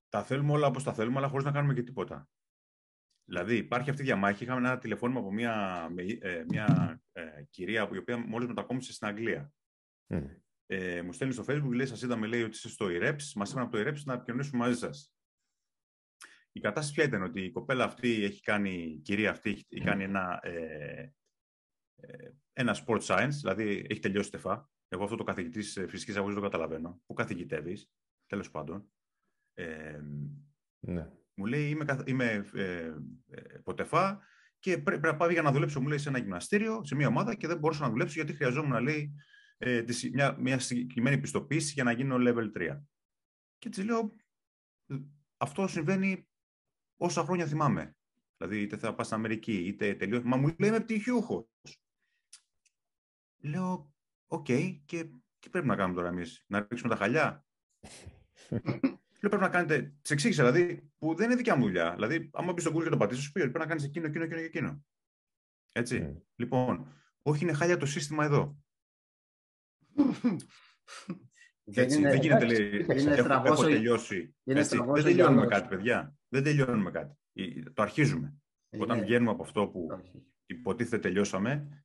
τα 0.10 0.23
θέλουμε 0.23 0.51
όλα 0.51 0.67
όπως 0.67 0.84
τα 0.84 0.93
θέλουμε, 0.93 1.17
αλλά 1.17 1.27
χωρίς 1.27 1.45
να 1.45 1.51
κάνουμε 1.51 1.73
και 1.73 1.84
τίποτα. 1.84 2.29
Δηλαδή, 3.25 3.55
υπάρχει 3.55 3.89
αυτή 3.89 4.01
η 4.01 4.05
διαμάχη. 4.05 4.43
Είχαμε 4.43 4.67
ένα 4.67 4.77
τηλεφώνημα 4.77 5.19
από 5.19 5.31
μια, 5.31 5.88
ε, 6.19 6.43
μια 6.47 7.01
ε, 7.12 7.43
κυρία 7.49 7.89
η 7.93 7.97
οποία 7.97 8.17
μόλις 8.17 8.47
μετακόμισε 8.47 8.93
στην 8.93 9.07
Αγγλία. 9.07 9.53
Mm. 10.07 10.27
Ε, 10.65 11.01
μου 11.01 11.13
στέλνει 11.13 11.34
στο 11.34 11.45
Facebook, 11.47 11.73
λέει, 11.73 11.86
σας 11.86 12.01
είδαμε, 12.01 12.27
λέει, 12.27 12.41
ότι 12.41 12.55
είστε 12.55 12.67
στο 12.67 12.89
ΙΡΕΠΣ, 12.89 13.34
μας 13.34 13.51
είπαν 13.51 13.63
από 13.63 13.71
το 13.71 13.79
ΙΡΕΠΣ 13.79 14.05
να 14.05 14.13
επικοινωνήσουμε 14.13 14.57
μαζί 14.57 14.77
σας. 14.77 15.13
Η 16.51 16.60
κατάσταση 16.60 16.93
ποια 16.93 17.03
ήταν, 17.03 17.23
ότι 17.23 17.41
η 17.41 17.51
κοπέλα 17.51 17.84
αυτή 17.84 18.23
έχει 18.23 18.41
κάνει, 18.41 18.73
η 18.73 18.99
κυρία 18.99 19.29
αυτή 19.29 19.49
έχει 19.49 19.84
κάνει 19.84 20.03
ένα 20.03 20.39
ε, 20.43 21.10
ένα 22.53 22.77
sport 22.85 23.01
science, 23.01 23.33
δηλαδή 23.41 23.85
έχει 23.89 23.99
τελειώσει 23.99 24.31
τεφά. 24.31 24.69
Εγώ 24.87 25.03
αυτό 25.03 25.15
το 25.15 25.23
καθηγητής 25.23 25.77
ε, 25.77 25.87
φυσικής 25.87 26.15
αγωγής 26.15 26.35
δεν 26.35 26.43
το 26.43 26.49
καταλαβαίνω. 26.49 27.01
Πού 27.05 27.13
καθηγητεύεις, 27.13 27.91
τέλος 28.25 28.51
πάντων. 28.51 28.91
Ε, 29.53 29.99
ναι. 30.79 31.09
Μου 31.33 31.45
λέει, 31.45 31.69
είμαι, 31.69 32.03
είμαι 32.05 32.49
ε, 32.53 32.93
ε, 33.27 33.57
από 33.63 33.83
ΤΕΦΑΑ 33.83 34.21
και 34.59 34.77
πρέπει 34.77 35.05
να 35.05 35.15
πάω 35.15 35.31
για 35.31 35.41
να 35.41 35.51
δουλέψω, 35.51 35.81
μου 35.81 35.87
λέει, 35.87 35.97
σε 35.97 36.09
ένα 36.09 36.17
γυμναστήριο, 36.17 36.83
σε 36.83 36.95
μια 36.95 37.07
ομάδα 37.07 37.35
και 37.35 37.47
δεν 37.47 37.57
μπορούσα 37.57 37.83
να 37.83 37.89
δουλέψω 37.89 38.13
γιατί 38.13 38.33
χρειαζόμουν, 38.33 38.83
λέει, 38.83 39.15
ε, 39.57 39.83
μια, 40.13 40.37
μια 40.39 40.59
συγκεκριμένη 40.59 41.17
πιστοποίηση 41.17 41.71
για 41.73 41.83
να 41.83 41.91
γίνω 41.91 42.15
level 42.19 42.51
3. 42.57 42.81
Και 43.57 43.69
της 43.69 43.83
λέω, 43.83 44.15
αυτό 45.37 45.67
συμβαίνει 45.67 46.27
όσα 46.97 47.23
χρόνια 47.23 47.45
θυμάμαι. 47.45 47.95
Δηλαδή, 48.37 48.61
είτε 48.61 48.77
θα 48.77 48.95
πας 48.95 49.05
στην 49.05 49.17
Αμερική, 49.17 49.53
είτε 49.53 49.95
τελείω. 49.95 50.21
Μα 50.23 50.37
μου 50.37 50.55
λέει, 50.59 50.69
είμαι 50.69 50.79
πτυχιούχος. 50.79 51.45
Λέω, 53.41 53.93
ok, 54.27 54.45
okay, 54.49 54.80
και 54.86 55.04
τι 55.39 55.49
πρέπει 55.49 55.67
να 55.67 55.75
κάνουμε 55.75 55.95
τώρα 55.95 56.08
εμείς, 56.08 56.43
να 56.47 56.67
ρίξουμε 56.69 56.89
τα 56.89 56.95
χαλιά; 56.95 57.45
Λέω 59.21 59.30
πρέπει 59.30 59.43
να 59.43 59.49
κάνετε. 59.49 59.93
Σε 60.01 60.13
εξήγησα 60.13 60.51
δηλαδή 60.51 60.91
που 60.97 61.15
δεν 61.15 61.25
είναι 61.25 61.36
δικιά 61.36 61.56
μου 61.56 61.63
δουλειά. 61.63 61.93
Δηλαδή, 61.93 62.30
άμα 62.34 62.54
μπεις 62.54 62.63
στον 62.63 62.75
Google 62.75 62.84
και 62.84 62.89
το 62.89 62.97
πατήσεις, 62.97 63.23
σου 63.23 63.32
πει 63.32 63.39
πρέπει 63.39 63.58
να 63.58 63.65
κάνεις 63.65 63.84
εκείνο, 63.84 64.06
εκείνο, 64.06 64.23
εκείνο 64.23 64.39
και 64.39 64.45
εκείνο. 64.45 64.84
Έτσι. 65.71 66.13
Mm. 66.13 66.21
Λοιπόν, 66.36 66.88
όχι 67.21 67.43
είναι 67.43 67.54
χάλια 67.54 67.77
το 67.77 67.86
σύστημα 67.86 68.25
εδώ. 68.25 68.58
Δεν, 71.63 71.84
Έτσι, 71.84 71.97
είναι, 71.97 72.10
δεν 72.10 72.21
γίνεται, 72.21 72.45
λέει, 72.45 72.86
είναι 72.99 73.15
έχω, 73.15 73.34
έχω 73.34 73.63
τελειώσει. 73.63 74.36
Είναι 74.43 74.60
Έτσι, 74.60 74.77
δεν 74.93 75.04
τελειώνουμε 75.04 75.45
κάτι, 75.45 75.67
παιδιά. 75.67 76.15
Δεν 76.27 76.43
τελειώνουμε 76.43 76.91
κάτι. 76.91 77.17
Το 77.73 77.82
αρχίζουμε. 77.82 78.36
Είναι. 78.69 78.84
Όταν 78.84 78.99
βγαίνουμε 78.99 79.32
από 79.32 79.43
αυτό 79.43 79.67
που 79.67 79.88
υποτίθεται 80.45 80.99
τελειώσαμε, 80.99 81.84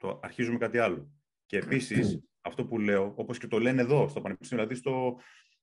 το 0.00 0.20
αρχίζουμε 0.22 0.58
κάτι 0.58 0.78
άλλο. 0.78 1.10
Και 1.46 1.56
επίσης, 1.56 2.20
αυτό 2.40 2.64
που 2.64 2.78
λέω, 2.78 3.12
όπως 3.16 3.38
και 3.38 3.46
το 3.46 3.58
λένε 3.58 3.80
εδώ 3.80 4.08
στο 4.08 4.20
Πανεπιστήμιο, 4.20 4.64
δηλαδή 4.64 4.80
στο, 4.80 5.20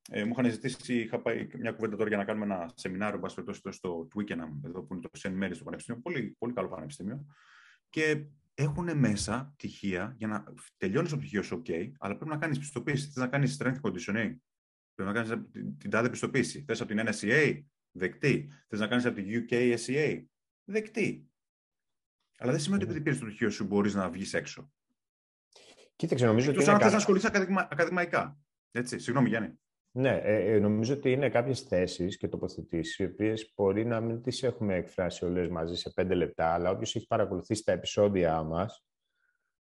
ε, 0.10 0.24
μου 0.24 0.32
είχαν 0.32 0.52
ζητήσει, 0.52 1.00
είχα 1.00 1.22
πάει 1.22 1.48
μια 1.60 1.72
κουβέντα 1.72 1.96
τώρα 1.96 2.08
για 2.08 2.18
να 2.18 2.26
κάνουμε 2.26 2.46
ένα 2.46 2.72
σεμινάριο, 2.76 3.20
μπας 3.20 3.36
στο 3.70 4.08
Twickenham, 4.16 4.66
εδώ 4.66 4.84
που 4.84 4.94
είναι 4.94 5.02
το 5.02 5.10
St. 5.20 5.44
Mary's 5.44 5.54
στο 5.54 5.64
Πανεπιστήμιο, 5.64 6.02
πολύ, 6.02 6.36
πολύ 6.38 6.54
καλό 6.54 6.68
πανεπιστήμιο. 6.68 7.26
Και 7.90 8.26
έχουν 8.54 8.98
μέσα 8.98 9.54
πτυχία 9.56 10.16
για 10.18 10.28
να 10.28 10.44
τελειώνεις 10.78 11.10
το 11.10 11.18
πτυχίο 11.18 11.42
σου, 11.42 11.62
OK, 11.66 11.92
αλλά 12.00 12.16
πρέπει 12.16 12.32
να 12.32 12.38
κάνεις 12.38 12.60
πιστοποίηση. 12.60 13.06
Θες 13.06 13.16
να 13.16 13.28
κάνεις 13.28 13.58
strength 13.60 13.82
conditioning. 13.82 14.36
Πρέπει 14.94 15.12
να 15.12 15.14
κάνεις 15.14 15.30
την 15.78 15.90
τάδε 15.90 16.10
πιστοποίηση. 16.10 16.64
Θες 16.68 16.82
από 16.82 16.96
την 16.96 17.08
NSCA, 17.08 17.64
δεκτή. 17.92 18.50
Θες 18.68 18.80
να 18.80 18.88
κάνεις 18.88 19.06
από 19.06 19.16
την 19.16 19.48
UK 19.50 19.78
SCA, 19.78 20.24
δεκτή. 20.64 21.30
Αλλά 22.38 22.52
δεν 22.52 22.60
σημαίνει 22.60 22.84
ότι 22.84 22.92
επειδή 22.92 23.04
πήρες 23.04 23.20
το 23.20 23.26
πτυχίο 23.26 23.50
σου 23.50 23.66
μπορείς 23.66 23.94
να 23.94 24.10
βγεις 24.10 24.34
έξω. 24.34 24.72
Κοίταξε, 25.96 26.26
νομίζω 26.26 26.52
ότι. 26.52 26.70
αν 26.70 26.80
θες 26.80 26.92
να 26.92 26.98
ασχοληθείς 26.98 27.30
ακαδημαϊκά. 27.70 28.38
Έτσι, 28.72 29.00
συγγνώμη 29.00 29.30
Γιάννη. 29.30 29.60
Ναι, 29.92 30.20
ε, 30.24 30.54
ε, 30.54 30.60
νομίζω 30.60 30.94
ότι 30.94 31.12
είναι 31.12 31.30
κάποιες 31.30 31.62
θέσεις 31.62 32.18
και 32.18 32.28
τοποθετήσεις 32.28 32.98
οι 32.98 33.04
οποίες 33.04 33.54
μπορεί 33.56 33.86
να 33.86 34.02
μην 34.02 34.22
τις 34.22 34.44
έχουμε 34.44 34.76
εκφράσει 34.76 35.26
όλες 35.26 35.50
μαζί 35.50 35.76
σε 35.76 35.92
πέντε 35.96 36.16
λεπτά, 36.16 36.54
αλλά 36.54 36.70
όποιος 36.70 36.96
έχει 36.96 37.08
παρακολουθήσει 37.08 37.64
τα 37.64 37.72
επεισόδια 37.72 38.44
μας, 38.44 38.86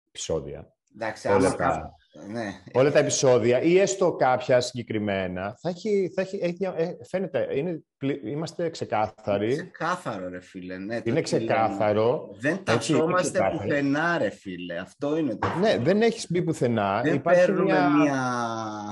επεισόδια, 0.07 0.74
Εντάξει, 0.95 1.27
όλα, 1.27 1.55
τα, 1.55 1.95
ναι. 2.31 2.61
όλα 2.73 2.91
τα 2.91 2.99
επεισόδια 2.99 3.61
ή 3.61 3.79
έστω 3.79 4.15
κάποια 4.15 4.61
συγκεκριμένα, 4.61 5.57
θα 5.61 5.69
έχει, 5.69 6.11
θα 6.15 6.21
έχει, 6.21 6.39
έχει 6.41 6.63
ε, 6.75 6.95
φαίνεται, 7.09 7.47
είναι, 7.51 7.83
είμαστε 8.25 8.69
ξεκάθαροι. 8.69 9.55
Ξεκάθαρο, 9.55 10.29
ρε 10.29 10.41
φίλε. 10.41 10.77
Ναι, 10.77 11.01
είναι 11.03 11.21
ξεκάθαρο. 11.21 12.35
Δεν 12.39 12.63
ταξόμαστε 12.63 13.39
πουθενά, 13.51 14.17
ρε 14.17 14.29
φίλε. 14.29 14.77
Αυτό 14.77 15.17
είναι 15.17 15.35
το 15.35 15.47
Ναι, 15.59 15.77
δεν 15.77 16.01
έχεις 16.01 16.25
μπει 16.29 16.41
πουθενά. 16.41 17.01
Δεν 17.01 17.13
Υπάρχει 17.13 17.45
παίρνουμε 17.45 17.71
μια... 17.71 17.89
μια 17.89 18.21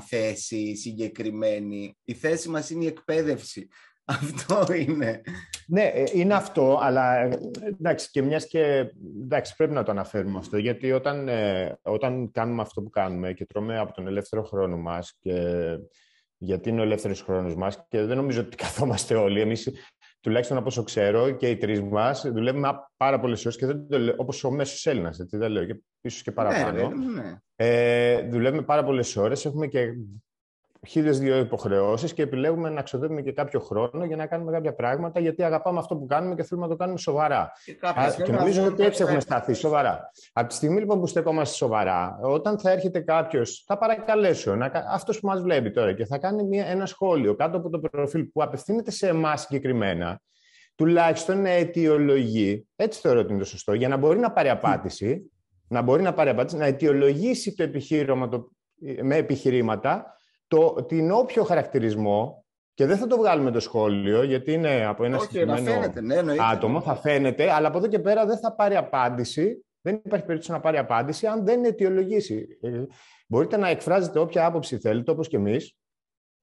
θέση 0.07 0.75
συγκεκριμένη. 0.75 1.97
Η 2.03 2.13
θέση 2.13 2.49
μας 2.49 2.69
είναι 2.69 2.83
η 2.83 2.87
εκπαίδευση. 2.87 3.67
Αυτό 4.05 4.73
είναι. 4.73 5.21
Ναι, 5.67 5.81
ε, 5.81 6.03
είναι 6.13 6.33
αυτό, 6.33 6.79
αλλά 6.81 7.15
ε, 7.15 7.39
εντάξει, 7.65 8.09
και 8.11 8.21
μιας 8.21 8.47
και 8.47 8.91
εντάξει, 9.23 9.55
πρέπει 9.55 9.73
να 9.73 9.83
το 9.83 9.91
αναφέρουμε 9.91 10.37
αυτό, 10.37 10.57
γιατί 10.57 10.91
όταν, 10.91 11.27
ε, 11.27 11.77
όταν 11.81 12.31
κάνουμε 12.31 12.61
αυτό 12.61 12.81
που 12.81 12.89
κάνουμε 12.89 13.33
και 13.33 13.45
τρώμε 13.45 13.79
από 13.79 13.93
τον 13.93 14.07
ελεύθερο 14.07 14.43
χρόνο 14.43 14.77
μας 14.77 15.15
και 15.19 15.65
γιατί 16.37 16.69
είναι 16.69 16.79
ο 16.79 16.83
ελεύθερος 16.83 17.21
χρόνος 17.21 17.55
μας 17.55 17.85
και 17.87 18.01
δεν 18.01 18.17
νομίζω 18.17 18.41
ότι 18.41 18.55
καθόμαστε 18.55 19.15
όλοι, 19.15 19.41
εμείς 19.41 19.69
τουλάχιστον 20.19 20.57
από 20.57 20.67
όσο 20.67 20.83
ξέρω 20.83 21.31
και 21.31 21.49
οι 21.49 21.57
τρεις 21.57 21.81
μας 21.81 22.31
δουλεύουμε 22.31 22.69
πάρα 22.97 23.19
πολλές 23.19 23.45
ώρες 23.45 23.57
και 23.57 23.65
δεν 23.65 23.87
το 23.89 23.99
λέω, 23.99 24.13
όπως 24.17 24.43
ο 24.43 24.51
μέσος 24.51 24.85
Έλληνας, 24.85 25.19
έτσι 25.19 25.37
δεν 25.37 25.51
λέω, 25.51 25.65
και 25.65 25.81
ίσως 26.01 26.21
και 26.21 26.31
παραπάνω. 26.31 26.89
Ναι, 26.89 27.21
ναι. 27.21 27.37
Ε, 27.55 28.27
δουλεύουμε 28.29 28.61
πάρα 28.61 28.83
πολλές 28.83 29.15
ώρες, 29.15 29.45
έχουμε 29.45 29.67
και 29.67 29.87
χίλιε 30.87 31.11
δύο 31.11 31.37
υποχρεώσεις 31.37 32.13
και 32.13 32.21
επιλέγουμε 32.21 32.69
να 32.69 32.81
ξοδεύουμε 32.81 33.21
και 33.21 33.31
κάποιο 33.31 33.59
χρόνο 33.59 34.05
για 34.05 34.15
να 34.15 34.25
κάνουμε 34.25 34.51
κάποια 34.51 34.73
πράγματα, 34.73 35.19
γιατί 35.19 35.43
αγαπάμε 35.43 35.79
αυτό 35.79 35.95
που 35.95 36.05
κάνουμε 36.05 36.35
και 36.35 36.43
θέλουμε 36.43 36.65
να 36.65 36.71
το 36.71 36.77
κάνουμε 36.77 36.97
σοβαρά. 36.97 37.51
Και, 37.65 38.23
και 38.23 38.31
νομίζω 38.31 38.65
ότι 38.65 38.83
έτσι 38.83 39.03
έχουμε 39.03 39.19
σταθεί 39.19 39.53
σοβαρά. 39.53 40.11
Από 40.33 40.47
τη 40.47 40.53
στιγμή 40.53 40.79
λοιπόν 40.79 40.99
που 40.99 41.07
στεκόμαστε 41.07 41.55
σοβαρά, 41.55 42.19
όταν 42.21 42.59
θα 42.59 42.71
έρχεται 42.71 42.99
κάποιος, 42.99 43.63
θα 43.67 43.77
παρακαλέσω 43.77 44.57
αυτός 44.91 45.19
που 45.19 45.27
μας 45.27 45.41
βλέπει 45.41 45.71
τώρα 45.71 45.93
και 45.93 46.05
θα 46.05 46.17
κάνει 46.17 46.43
μια, 46.43 46.65
ένα 46.65 46.85
σχόλιο 46.85 47.35
κάτω 47.35 47.57
από 47.57 47.69
το 47.69 47.79
προφίλ 47.79 48.23
που 48.23 48.43
απευθύνεται 48.43 48.91
σε 48.91 49.07
εμάς 49.07 49.41
συγκεκριμένα, 49.41 50.21
τουλάχιστον 50.75 51.41
να 51.41 51.49
αιτιολογεί, 51.49 52.67
έτσι 52.75 52.99
θεωρώ 52.99 53.19
ότι 53.19 53.29
είναι 53.29 53.41
το 53.41 53.47
σωστό, 53.47 53.73
για 53.73 53.87
να 53.87 53.97
μπορεί 53.97 54.19
να 54.19 54.31
πάρει 54.31 54.49
απάντηση, 54.49 55.31
να 55.67 55.81
μπορεί 55.81 56.01
να 56.01 56.13
πάρει 56.13 56.29
απάντηση, 56.29 56.57
να 56.57 56.65
αιτιολογήσει 56.65 57.55
το 57.55 57.63
επιχείρημα 57.63 58.29
το, 58.29 58.51
με 59.01 59.15
επιχειρήματα 59.15 60.13
το, 60.55 60.83
την 60.83 61.11
όποιο 61.11 61.43
χαρακτηρισμό, 61.43 62.45
και 62.73 62.85
δεν 62.85 62.97
θα 62.97 63.07
το 63.07 63.17
βγάλουμε 63.17 63.51
το 63.51 63.59
σχόλιο, 63.59 64.23
γιατί 64.23 64.53
είναι 64.53 64.85
από 64.85 65.03
ένα 65.03 65.19
συγκεκριμένο 65.19 66.21
ναι, 66.21 66.35
άτομο, 66.39 66.81
θα 66.81 66.95
φαίνεται, 66.95 67.51
αλλά 67.51 67.67
από 67.67 67.77
εδώ 67.77 67.87
και 67.87 67.99
πέρα 67.99 68.25
δεν 68.25 68.37
θα 68.37 68.55
πάρει 68.55 68.75
απάντηση, 68.75 69.65
δεν 69.81 70.01
υπάρχει 70.05 70.25
περίπτωση 70.25 70.51
να 70.51 70.59
πάρει 70.59 70.77
απάντηση 70.77 71.27
αν 71.27 71.45
δεν 71.45 71.63
αιτιολογήσει. 71.63 72.57
Ε, 72.61 72.83
μπορείτε 73.27 73.57
να 73.57 73.67
εκφράζετε 73.67 74.19
όποια 74.19 74.45
άποψη 74.45 74.77
θέλετε, 74.77 75.11
όπως 75.11 75.27
και 75.27 75.35
εμείς, 75.35 75.75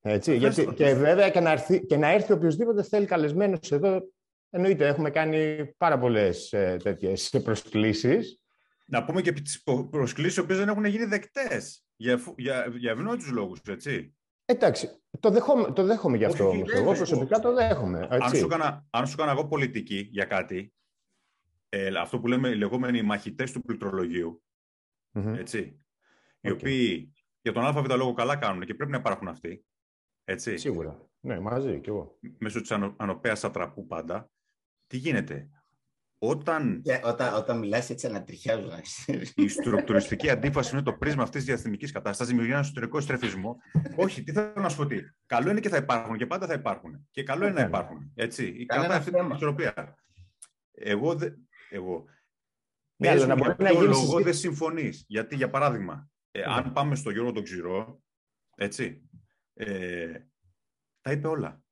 έτσι, 0.00 0.36
γιατί, 0.36 0.66
και 0.74 0.94
βέβαια 0.94 1.30
και 1.30 1.40
να, 1.40 1.50
έρθει, 1.50 1.86
και 1.86 1.96
να 1.96 2.08
έρθει 2.12 2.32
οποιοδήποτε 2.32 2.82
θέλει 2.82 3.06
καλεσμένος 3.06 3.72
εδώ. 3.72 4.02
Εννοείται, 4.50 4.86
έχουμε 4.86 5.10
κάνει 5.10 5.70
πάρα 5.76 5.98
πολλές 5.98 6.52
ε, 6.52 6.76
τέτοιες 6.82 7.40
προσκλήσεις. 7.44 8.40
Να 8.86 9.04
πούμε 9.04 9.20
και 9.20 9.32
τι 9.32 9.42
προσκλήσεις, 9.90 10.36
οι 10.36 10.40
οποίες 10.40 10.58
δεν 10.58 10.68
έχουν 10.68 10.84
γίνει 10.84 11.04
δεκτές. 11.04 11.84
Για, 12.00 12.20
για, 12.36 12.72
για 12.76 12.90
ευνόητου 12.90 13.34
λόγους, 13.34 13.60
έτσι. 13.66 14.14
Εντάξει, 14.44 15.02
το 15.20 15.30
δέχομαι, 15.30 15.72
το 15.72 15.84
δέχομαι 15.84 16.16
γι' 16.16 16.24
αυτό 16.24 16.48
όμως. 16.48 16.72
Εγώ 16.72 16.92
προσωπικά 16.92 17.40
το 17.40 17.54
δέχομαι. 17.54 17.98
Έτσι. 18.10 18.18
Αν, 18.20 18.34
σου 18.36 18.44
έκανα, 18.44 18.86
αν 18.90 19.06
σου 19.06 19.14
έκανα 19.18 19.30
εγώ 19.30 19.46
πολιτική 19.46 20.08
για 20.10 20.24
κάτι, 20.24 20.74
ε, 21.68 21.86
αυτό 21.98 22.20
που 22.20 22.26
λέμε 22.26 22.48
οι 22.48 22.56
λεγόμενοι 22.56 23.02
μαχητές 23.02 23.52
του 23.52 23.62
πληκτρολογίου, 23.62 24.42
mm-hmm. 25.12 25.36
έτσι, 25.38 25.80
οι 26.40 26.50
οποίοι 26.50 27.14
για 27.42 27.52
τον 27.52 27.64
ΑΒ 27.64 27.86
λόγο 27.86 28.12
καλά 28.12 28.36
κάνουν 28.36 28.64
και 28.64 28.74
πρέπει 28.74 28.90
να 28.90 28.98
υπάρχουν 28.98 29.28
αυτοί. 29.28 29.64
Έτσι. 30.24 30.56
Σίγουρα. 30.56 31.08
Ναι, 31.20 31.40
μαζί 31.40 31.80
κι 31.80 31.88
εγώ. 31.88 32.18
Μέσω 32.38 32.60
της 32.60 32.70
ανωπαίας 32.96 33.44
ατραπού 33.44 33.86
πάντα. 33.86 34.30
Τι 34.86 34.96
γίνεται; 34.96 35.50
Όταν, 36.22 36.82
και 36.82 37.00
όταν, 37.04 37.34
όταν 37.34 37.58
μιλάς 37.58 37.90
έτσι 37.90 38.06
ανατριχιάζω. 38.06 38.70
Η 39.34 39.48
στρουκτουριστική 39.48 40.30
αντίφαση 40.30 40.74
είναι 40.74 40.82
το 40.82 40.92
πρίσμα 40.92 41.22
αυτής 41.22 41.40
της 41.40 41.48
διαστημικής 41.48 41.92
κατάστασης, 41.92 42.26
δημιουργεί 42.26 42.52
ένα 42.52 42.60
εσωτερικό 42.60 43.00
στρεφισμό. 43.00 43.56
Όχι, 43.96 44.22
τι 44.22 44.32
θέλω 44.32 44.52
να 44.56 44.68
σου 44.68 44.76
πω 44.76 44.86
τι. 44.86 44.98
Καλό 45.26 45.50
είναι 45.50 45.60
και 45.60 45.68
θα 45.68 45.76
υπάρχουν 45.76 46.16
και 46.16 46.26
πάντα 46.26 46.46
θα 46.46 46.54
υπάρχουν. 46.54 47.08
Και 47.10 47.22
καλό 47.22 47.46
είναι 47.46 47.60
να 47.60 47.66
υπάρχουν. 47.66 48.12
Έτσι. 48.14 48.46
Η 48.46 48.66
κρατά 48.66 48.94
αυτή 48.94 49.10
την 49.10 49.30
ισορροπία. 49.30 49.96
Εγώ. 50.72 51.14
Δε, 51.14 51.30
εγώ 51.70 52.04
ναι, 53.00 53.08
αλλά 53.08 53.26
να 53.26 53.34
μπορεί 53.34 53.54
να 53.58 53.70
λόγο 53.70 54.22
δεν 54.22 54.34
συμφωνείς. 54.34 55.04
Γιατί, 55.08 55.36
για 55.36 55.50
παράδειγμα, 55.50 56.10
ε, 56.30 56.42
αν 56.42 56.64
ναι. 56.64 56.70
πάμε 56.70 56.94
στο 56.94 57.10
Γιώργο 57.10 57.32
τον 57.32 57.42
Ξηρό, 57.42 58.02
έτσι, 58.56 59.10
ε, 59.54 60.20
τα 61.00 61.12
είπε 61.12 61.28
όλα. 61.28 61.62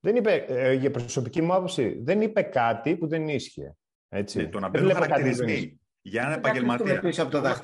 Δεν 0.00 0.16
είπε, 0.16 0.44
ε, 0.48 0.72
για 0.72 0.90
προσωπική 0.90 1.42
μου 1.42 1.54
άποψη, 1.54 2.00
δεν 2.02 2.20
είπε 2.20 2.42
κάτι 2.42 2.96
που 2.96 3.06
δεν 3.06 3.28
ίσχυε. 3.28 3.76
Έτσι. 4.08 4.38
Ναι, 4.38 4.48
το 4.48 4.60
να 4.60 4.68
μπαίνουν 4.68 4.92
χαρακτηρισμοί 4.92 5.80
για 6.02 6.22
έναν 6.22 6.32
επαγγελματία. 6.32 7.02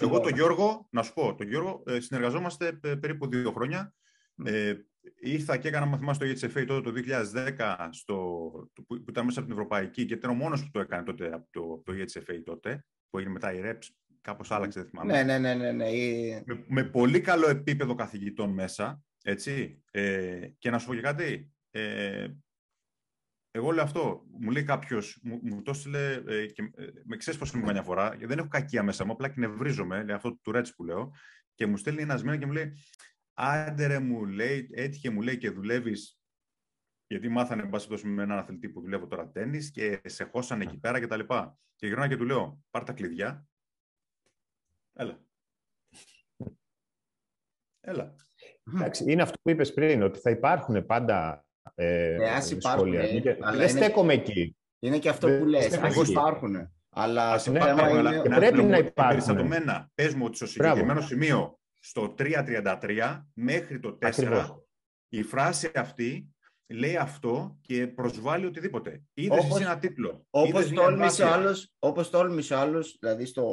Εγώ 0.01 0.21
τον 0.21 0.33
Γιώργο, 0.33 0.89
να 0.91 1.03
σου 1.03 1.13
πω, 1.13 1.35
τον 1.35 1.49
Γιώργο 1.49 1.83
ε, 1.87 2.01
συνεργαζόμαστε 2.01 2.73
περίπου 2.73 3.29
δύο 3.29 3.53
χρόνια. 3.53 3.95
Ε, 4.45 4.75
ήρθα 5.21 5.57
και 5.57 5.69
έκανα 5.69 5.87
μαθημά 5.87 6.15
στο 6.15 6.27
EHFA 6.27 6.65
τότε 6.67 6.93
το 6.93 7.03
2010, 7.57 7.89
στο, 7.91 8.15
που, 8.87 9.05
ήταν 9.09 9.25
μέσα 9.25 9.39
από 9.39 9.49
την 9.49 9.57
Ευρωπαϊκή 9.57 10.05
και 10.05 10.15
ήταν 10.15 10.31
ο 10.31 10.35
μόνος 10.35 10.63
που 10.63 10.71
το 10.71 10.81
έκανε 10.81 11.03
τότε 11.03 11.33
από 11.33 11.47
το, 11.51 11.83
το 11.85 11.93
EHFA 11.93 12.41
τότε, 12.45 12.85
που 13.11 13.19
έγινε 13.19 13.33
μετά 13.33 13.53
η 13.53 13.61
REPS, 13.65 13.89
κάπως 14.21 14.51
άλλαξε, 14.51 14.81
δεν 14.81 14.89
θυμάμαι. 14.89 15.13
Ναι, 15.13 15.23
ναι, 15.23 15.39
ναι, 15.39 15.55
ναι, 15.55 15.73
ναι. 15.73 15.91
Με, 16.45 16.65
με 16.69 16.85
πολύ 16.85 17.21
καλό 17.21 17.49
επίπεδο 17.49 17.95
καθηγητών 17.95 18.51
μέσα, 18.51 19.03
έτσι. 19.23 19.83
Ε, 19.91 20.49
και 20.59 20.71
να 20.71 20.79
σου 20.79 20.87
πω 20.87 20.95
και 20.95 21.01
κάτι, 21.01 21.56
ε, 21.77 22.37
εγώ 23.51 23.71
λέω 23.71 23.85
αυτό. 23.85 24.25
Μου 24.41 24.51
λέει 24.51 24.63
κάποιος, 24.63 25.21
μου, 25.23 25.41
μου 25.43 25.63
το 25.63 25.71
έστειλε 25.71 26.23
ε, 26.27 26.47
και 26.47 26.63
ε, 26.75 26.87
με 27.05 27.17
ξέρεις 27.17 27.41
πώς 27.41 27.53
είναι 27.53 27.73
μια 27.73 27.83
φορά, 27.83 28.09
γιατί 28.09 28.27
δεν 28.27 28.39
έχω 28.39 28.49
κακία 28.49 28.83
μέσα 28.83 29.05
μου, 29.05 29.13
απλά 29.13 29.29
κνευρίζομαι, 29.29 30.05
λέει 30.05 30.17
αυτό 30.17 30.37
του 30.37 30.53
Ρέτς 30.53 30.75
που 30.75 30.85
λέω, 30.85 31.13
και 31.55 31.67
μου 31.67 31.77
στέλνει 31.77 32.03
ένας 32.03 32.23
μήνα 32.23 32.37
και 32.37 32.47
μου 32.47 32.53
λέει, 32.53 32.73
άντε 33.33 33.87
ρε 33.87 33.99
μου 33.99 34.25
λέει, 34.25 34.69
έτυχε 34.73 35.11
μου 35.11 35.23
λέει 35.23 35.39
και 35.39 35.51
δουλεύεις 35.51 36.21
γιατί 37.07 37.29
μάθανε 37.29 37.63
εν 37.63 38.11
με 38.11 38.23
έναν 38.23 38.39
αθλητή 38.39 38.69
που 38.69 38.81
δουλεύω 38.81 39.07
τώρα 39.07 39.31
τέννη 39.31 39.65
και 39.65 40.01
σε 40.05 40.25
χώσανε 40.25 40.65
εκεί 40.65 40.79
πέρα 40.79 41.01
και 41.01 41.07
τα 41.07 41.17
λοιπά. 41.17 41.59
Και 41.75 41.87
γυρνάω 41.87 42.09
και 42.09 42.17
του 42.17 42.25
λέω, 42.25 42.65
πάρ 42.71 42.85
τα 42.85 42.93
κλειδιά. 42.93 43.47
Έλα. 44.93 45.25
Έλα. 47.81 48.15
Εντάξει, 48.75 49.13
είναι 49.13 49.23
αυτό 49.23 49.39
που 49.43 49.51
είπες 49.51 49.73
πριν, 49.73 50.03
ότι 50.03 50.19
θα 50.19 50.31
υπάρχουν 50.31 50.87
πάντα 50.87 51.46
ε, 51.79 52.15
ε, 52.15 52.41
σχόλια. 52.59 53.03
αλλά 53.41 53.57
δεν 53.57 53.69
στέκομαι 53.69 54.13
εκεί. 54.13 54.57
Είναι 54.79 54.99
και 54.99 55.09
αυτό 55.09 55.29
που 55.29 55.45
λες, 55.45 55.73
εγώ 55.73 56.03
υπάρχουν. 56.03 56.71
Αλλά 56.91 57.33
το 57.33 57.39
θέμα 57.39 57.91
είναι... 57.91 58.23
πρέπει 58.23 58.63
να 58.63 58.77
υπάρχουν. 58.77 59.09
Περιστατωμένα, 59.09 59.91
πες 59.95 60.15
μου 60.15 60.25
ότι 60.27 60.37
στο 60.37 60.47
συγκεκριμένο 60.47 61.01
σημείο, 61.01 61.59
στο 61.81 62.15
3.33 62.19 63.23
μέχρι 63.35 63.81
το 63.81 63.99
4, 64.03 64.57
η 65.09 65.23
φράση 65.23 65.71
αυτή 65.75 66.37
λέει 66.69 66.97
αυτό 66.97 67.59
και 67.61 67.87
προσβάλλει 67.87 68.47
οτιδήποτε. 68.47 69.03
Είδες 69.15 69.45
όπως, 69.45 69.61
ένα 69.61 69.79
τίτλο. 69.79 70.27
Όπως 70.31 70.71
τόλμησε 70.71 71.25
άλλος, 71.25 71.73
όπως 71.79 72.11
τόλμησε 72.11 72.55
άλλος, 72.55 72.97
δηλαδή 73.01 73.27
στο, 73.27 73.45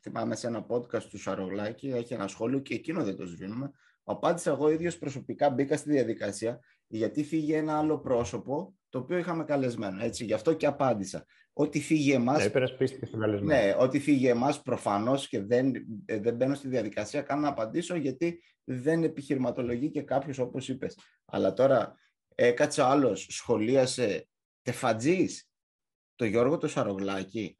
θυμάμαι 0.00 0.36
σε 0.36 0.46
ένα 0.46 0.66
podcast 0.68 1.02
του 1.02 1.18
Σαρογλάκη, 1.18 1.88
έχει 1.88 2.14
ένα 2.14 2.28
σχόλιο 2.28 2.58
και 2.58 2.74
εκείνο 2.74 3.04
δεν 3.04 3.16
το 3.16 3.26
σβήνουμε. 3.26 3.70
Απάντησα 4.04 4.50
εγώ 4.50 4.70
ίδιος 4.70 4.98
προσωπικά, 4.98 5.50
μπήκα 5.50 5.76
στη 5.76 5.90
διαδικασία, 5.90 6.60
γιατί 6.86 7.24
φύγε 7.24 7.56
ένα 7.56 7.78
άλλο 7.78 7.98
πρόσωπο, 7.98 8.74
το 8.88 8.98
οποίο 8.98 9.18
είχαμε 9.18 9.44
καλεσμένο. 9.44 10.04
Έτσι, 10.04 10.24
γι' 10.24 10.32
αυτό 10.32 10.54
και 10.54 10.66
απάντησα. 10.66 11.26
Ότι 11.52 11.80
φύγει 11.80 12.12
εμά. 12.12 12.32
Ναι, 12.32 13.40
ναι, 13.40 13.74
ότι 13.78 14.00
φύγει 14.00 14.28
εμάς 14.28 14.62
προφανώς 14.62 15.28
και 15.28 15.42
δεν, 15.42 15.72
ε, 16.04 16.18
δεν 16.18 16.34
μπαίνω 16.34 16.54
στη 16.54 16.68
διαδικασία 16.68 17.22
καν 17.22 17.40
να 17.40 17.48
απαντήσω, 17.48 17.96
γιατί 17.96 18.42
δεν 18.64 19.02
επιχειρηματολογεί 19.02 19.90
και 19.90 20.02
κάποιος 20.02 20.38
όπως 20.38 20.68
είπες. 20.68 20.98
Αλλά 21.24 21.52
τώρα 21.52 21.94
έκατσε 22.34 22.82
άλλος, 22.82 23.26
σχολίασε 23.30 24.28
τεφατζή 24.62 25.26
το 26.14 26.24
Γιώργο 26.24 26.58
το 26.58 26.68
Σαρογλάκη 26.68 27.58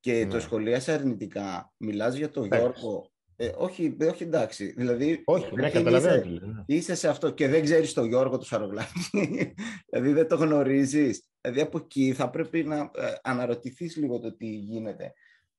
και 0.00 0.26
το 0.26 0.34
ναι. 0.34 0.40
σχολίασε 0.40 0.92
αρνητικά. 0.92 1.72
Μιλάς 1.76 2.14
για 2.14 2.30
τον 2.30 2.46
Γιώργο 2.46 3.11
ε, 3.36 3.50
όχι, 3.56 3.96
όχι 4.10 4.22
εντάξει. 4.22 4.74
Δηλαδή, 4.76 5.22
όχι, 5.24 5.54
ναι, 5.54 5.70
καταλαβαίνω. 5.70 6.24
Είσαι, 6.24 6.44
ναι. 6.44 6.64
είσαι 6.66 6.94
σε 6.94 7.08
αυτό 7.08 7.30
και 7.30 7.48
δεν 7.48 7.62
ξέρεις 7.62 7.92
τον 7.92 8.08
Γιώργο 8.08 8.38
του 8.38 8.44
Σαρογλάκη. 8.44 9.10
δηλαδή 9.90 10.12
δεν 10.12 10.28
το 10.28 10.36
γνωρίζεις. 10.36 11.24
Δηλαδή 11.40 11.60
από 11.60 11.78
εκεί 11.78 12.12
θα 12.12 12.30
πρέπει 12.30 12.64
να 12.64 12.76
ε, 12.76 13.12
αναρωτηθείς 13.22 13.96
λίγο 13.96 14.18
το 14.18 14.36
τι 14.36 14.46
γίνεται. 14.46 15.12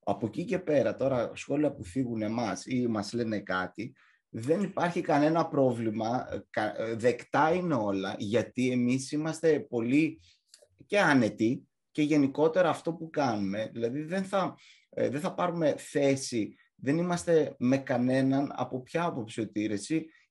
Από 0.04 0.26
εκεί 0.26 0.46
και 0.46 0.60
πέρα, 0.60 0.96
τώρα 0.96 1.32
σχόλια 1.34 1.74
που 1.74 1.84
φύγουν 1.84 2.22
εμάς 2.22 2.66
ή 2.66 2.88
μας 2.88 3.14
λένε 3.14 3.40
κάτι, 3.40 3.94
δεν 4.30 4.64
υπάρχει 4.64 5.02
κανένα 5.02 5.48
πρόβλημα. 5.48 6.28
Ε, 6.78 6.96
δεκτά 6.96 7.54
είναι 7.54 7.76
όλα, 7.76 8.16
γιατί 8.18 8.72
εμείς 8.72 9.12
είμαστε 9.12 9.60
πολύ 9.60 10.20
και 10.86 11.00
άνετοι 11.00 11.68
και 11.92 12.02
γενικότερα 12.02 12.70
αυτό 12.70 12.94
που 12.94 13.10
κάνουμε. 13.10 13.70
Δηλαδή 13.74 14.02
δεν 14.02 14.24
θα, 14.24 14.56
ε, 14.90 15.10
δεν 15.10 15.20
θα 15.20 15.34
πάρουμε 15.34 15.76
θέση 15.78 16.56
δεν 16.84 16.98
είμαστε 16.98 17.56
με 17.60 17.78
κανέναν 17.78 18.52
από 18.56 18.82
ποια 18.82 19.04
άποψη 19.04 19.42
ότι 19.42 19.82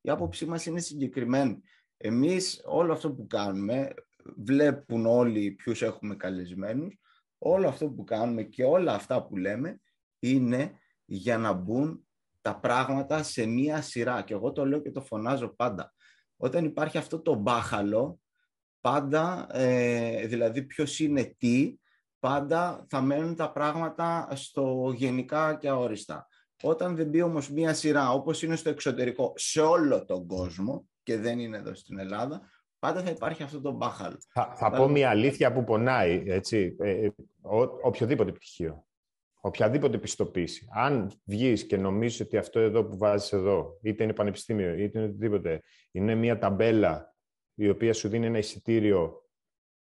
η 0.01 0.11
άποψή 0.11 0.47
μας 0.47 0.67
είναι 0.67 0.81
συγκεκριμένη. 0.81 1.63
Εμείς 1.97 2.63
όλο 2.65 2.93
αυτό 2.93 3.13
που 3.13 3.27
κάνουμε, 3.27 3.95
βλέπουν 4.37 5.07
όλοι 5.07 5.51
ποιους 5.51 5.83
έχουμε 5.83 6.17
καλεσμένους, 6.17 6.99
όλο 7.39 7.69
αυτό 7.69 7.89
που 7.89 8.05
κάνουμε 8.05 8.43
και 8.43 8.65
όλα 8.65 8.95
αυτά 8.95 9.27
που 9.27 9.37
λέμε 9.37 9.81
είναι 10.19 10.79
για 11.05 11.39
να 11.39 11.53
μπουν 11.53 12.07
τα 12.41 12.59
πράγματα 12.59 13.23
σε 13.23 13.47
μία 13.47 13.83
σειρά. 13.83 14.23
Και 14.23 14.35
εγώ 14.35 14.53
το 14.53 14.67
λέω 14.67 14.81
και 14.81 14.91
το 14.91 15.01
φωνάζω 15.01 15.49
πάντα. 15.49 15.95
Όταν 16.37 16.65
υπάρχει 16.65 16.99
αυτό 16.99 17.21
το 17.21 17.35
μπάχαλο, 17.35 18.21
πάντα, 18.81 19.47
ε, 19.51 20.27
δηλαδή 20.27 20.63
ποιος 20.63 20.99
είναι 20.99 21.35
τι, 21.39 21.77
πάντα 22.19 22.87
θα 22.89 23.01
μένουν 23.01 23.37
τα 23.37 23.53
πράγματα 23.53 24.29
στο 24.33 24.93
γενικά 24.97 25.55
και 25.55 25.69
αόριστα. 25.69 26.27
Όταν 26.63 26.97
δεν 26.97 27.07
μπει 27.07 27.23
όμως 27.23 27.51
μία 27.51 27.75
σειρά 27.75 28.13
όπως 28.13 28.43
είναι 28.43 28.57
στο 28.57 28.69
εξωτερικό 28.69 29.33
σε 29.37 29.61
όλο 29.61 30.05
τον 30.05 30.27
κόσμο 30.27 30.89
και 31.03 31.17
δεν 31.17 31.39
είναι 31.39 31.57
εδώ 31.57 31.75
στην 31.75 31.99
Ελλάδα, 31.99 32.51
πάντα 32.79 33.03
θα 33.03 33.11
υπάρχει 33.11 33.43
αυτό 33.43 33.61
το 33.61 33.73
μπάχαλο. 33.73 34.19
Θα, 34.33 34.53
θα 34.57 34.71
πω 34.71 34.89
μία 34.89 35.11
αλήθεια 35.11 35.53
που 35.53 35.65
πονάει, 35.65 36.23
έτσι, 36.27 36.77
ε, 36.81 36.91
ε 36.91 37.13
ο, 37.41 37.61
οποιοδήποτε 37.83 38.33
πτυχίο, 38.33 38.87
οποιαδήποτε 39.41 39.99
πιστοποίηση. 39.99 40.69
Αν 40.73 41.13
βγεις 41.25 41.67
και 41.67 41.77
νομίζεις 41.77 42.21
ότι 42.21 42.37
αυτό 42.37 42.61
εδώ 42.61 42.85
που 42.85 42.97
βάζεις 42.97 43.33
εδώ, 43.33 43.79
είτε 43.83 44.05
είναι 44.05 44.13
πανεπιστήμιο, 44.13 44.75
είτε 44.75 44.99
είναι 44.99 45.09
οτιδήποτε, 45.09 45.61
είναι 45.91 46.15
μία 46.15 46.39
ταμπέλα 46.39 47.15
η 47.55 47.69
οποία 47.69 47.93
σου 47.93 48.09
δίνει 48.09 48.27
ένα 48.27 48.39
εισιτήριο 48.39 49.27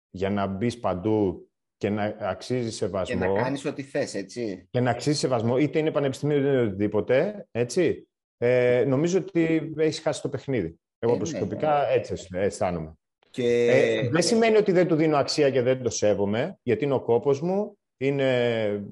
για 0.09 0.29
να 0.29 0.47
μπεις 0.47 0.79
παντού 0.79 1.50
και 1.81 1.89
να 1.89 2.15
αξίζει 2.19 2.71
σεβασμό. 2.71 3.19
Και 3.19 3.25
να 3.25 3.41
κάνεις 3.41 3.65
ό,τι 3.65 3.83
θες, 3.83 4.15
έτσι. 4.15 4.67
Και 4.69 4.79
να 4.79 4.89
αξίζει 4.89 5.17
σεβασμό, 5.17 5.57
είτε 5.57 5.79
είναι 5.79 5.91
πανεπιστήμιο, 5.91 6.37
είτε 6.37 6.47
είναι 6.47 6.61
οτιδήποτε, 6.61 7.47
έτσι. 7.51 8.07
Ε, 8.37 8.83
νομίζω 8.87 9.17
ότι 9.17 9.73
έχεις 9.77 9.99
χάσει 9.99 10.21
το 10.21 10.29
παιχνίδι. 10.29 10.79
Εγώ 10.99 11.13
ε, 11.13 11.17
προσωπικά 11.17 11.79
ναι, 11.79 11.87
ναι. 11.87 11.93
έτσι 11.93 12.27
αισθάνομαι. 12.31 12.93
Και... 13.29 13.71
Ε, 13.71 14.09
δεν 14.09 14.21
σημαίνει 14.21 14.57
ότι 14.57 14.71
δεν 14.71 14.87
του 14.87 14.95
δίνω 14.95 15.17
αξία 15.17 15.49
και 15.49 15.61
δεν 15.61 15.83
το 15.83 15.89
σέβομαι, 15.89 16.57
γιατί 16.63 16.83
είναι 16.83 16.93
ο 16.93 17.01
κόπος 17.01 17.41
μου, 17.41 17.77
είναι 17.97 18.25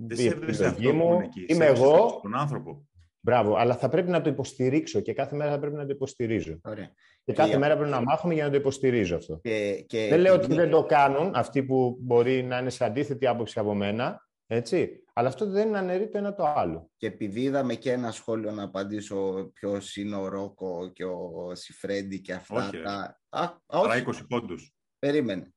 η 0.07 0.25
επιλογή 0.25 0.91
μου, 0.91 1.19
είμαι 1.47 1.65
εγώ. 1.65 2.19
Τον 2.21 2.35
άνθρωπο. 2.35 2.87
Μπράβο, 3.21 3.55
αλλά 3.55 3.75
θα 3.75 3.89
πρέπει 3.89 4.09
να 4.09 4.21
το 4.21 4.29
υποστηρίξω 4.29 4.99
και 4.99 5.13
κάθε 5.13 5.35
μέρα 5.35 5.51
θα 5.51 5.59
πρέπει 5.59 5.75
να 5.75 5.85
το 5.85 5.91
υποστηρίζω. 5.91 6.59
Ωραία. 6.63 6.91
Και 7.29 7.35
κάθε 7.35 7.57
μέρα 7.57 7.75
πρέπει 7.75 7.91
να 7.91 8.01
μάχομαι 8.01 8.33
για 8.33 8.43
να 8.43 8.49
το 8.49 8.55
υποστηρίζω 8.55 9.15
αυτό. 9.15 9.39
Και, 9.43 9.85
και... 9.87 10.07
Δεν 10.09 10.19
λέω 10.19 10.33
ότι 10.33 10.53
δεν 10.53 10.69
το 10.69 10.83
κάνουν 10.83 11.31
αυτοί 11.35 11.63
που 11.63 11.97
μπορεί 11.99 12.43
να 12.43 12.57
είναι 12.57 12.69
σε 12.69 12.85
αντίθετη 12.85 13.27
άποψη 13.27 13.59
από 13.59 13.73
μένα, 13.73 14.27
έτσι. 14.47 15.03
Αλλά 15.13 15.27
αυτό 15.27 15.49
δεν 15.49 15.75
αναιρεί 15.75 16.09
το 16.09 16.17
ένα 16.17 16.33
το 16.33 16.53
άλλο. 16.55 16.89
Και 16.97 17.07
επειδή 17.07 17.41
είδαμε 17.41 17.75
και 17.75 17.91
ένα 17.91 18.11
σχόλιο 18.11 18.51
να 18.51 18.63
απαντήσω 18.63 19.51
ποιος 19.53 19.95
είναι 19.95 20.15
ο 20.15 20.27
Ρόκο 20.27 20.91
και 20.93 21.05
ο 21.05 21.51
Σιφρέντι 21.53 22.19
και 22.19 22.33
αυτά. 22.33 22.67
Όχι, 22.67 22.81
τα... 22.81 23.21
Α, 23.29 23.49
όχι. 23.65 24.03
20 24.07 24.13
πόντους. 24.27 24.73
Περίμενε. 24.99 25.53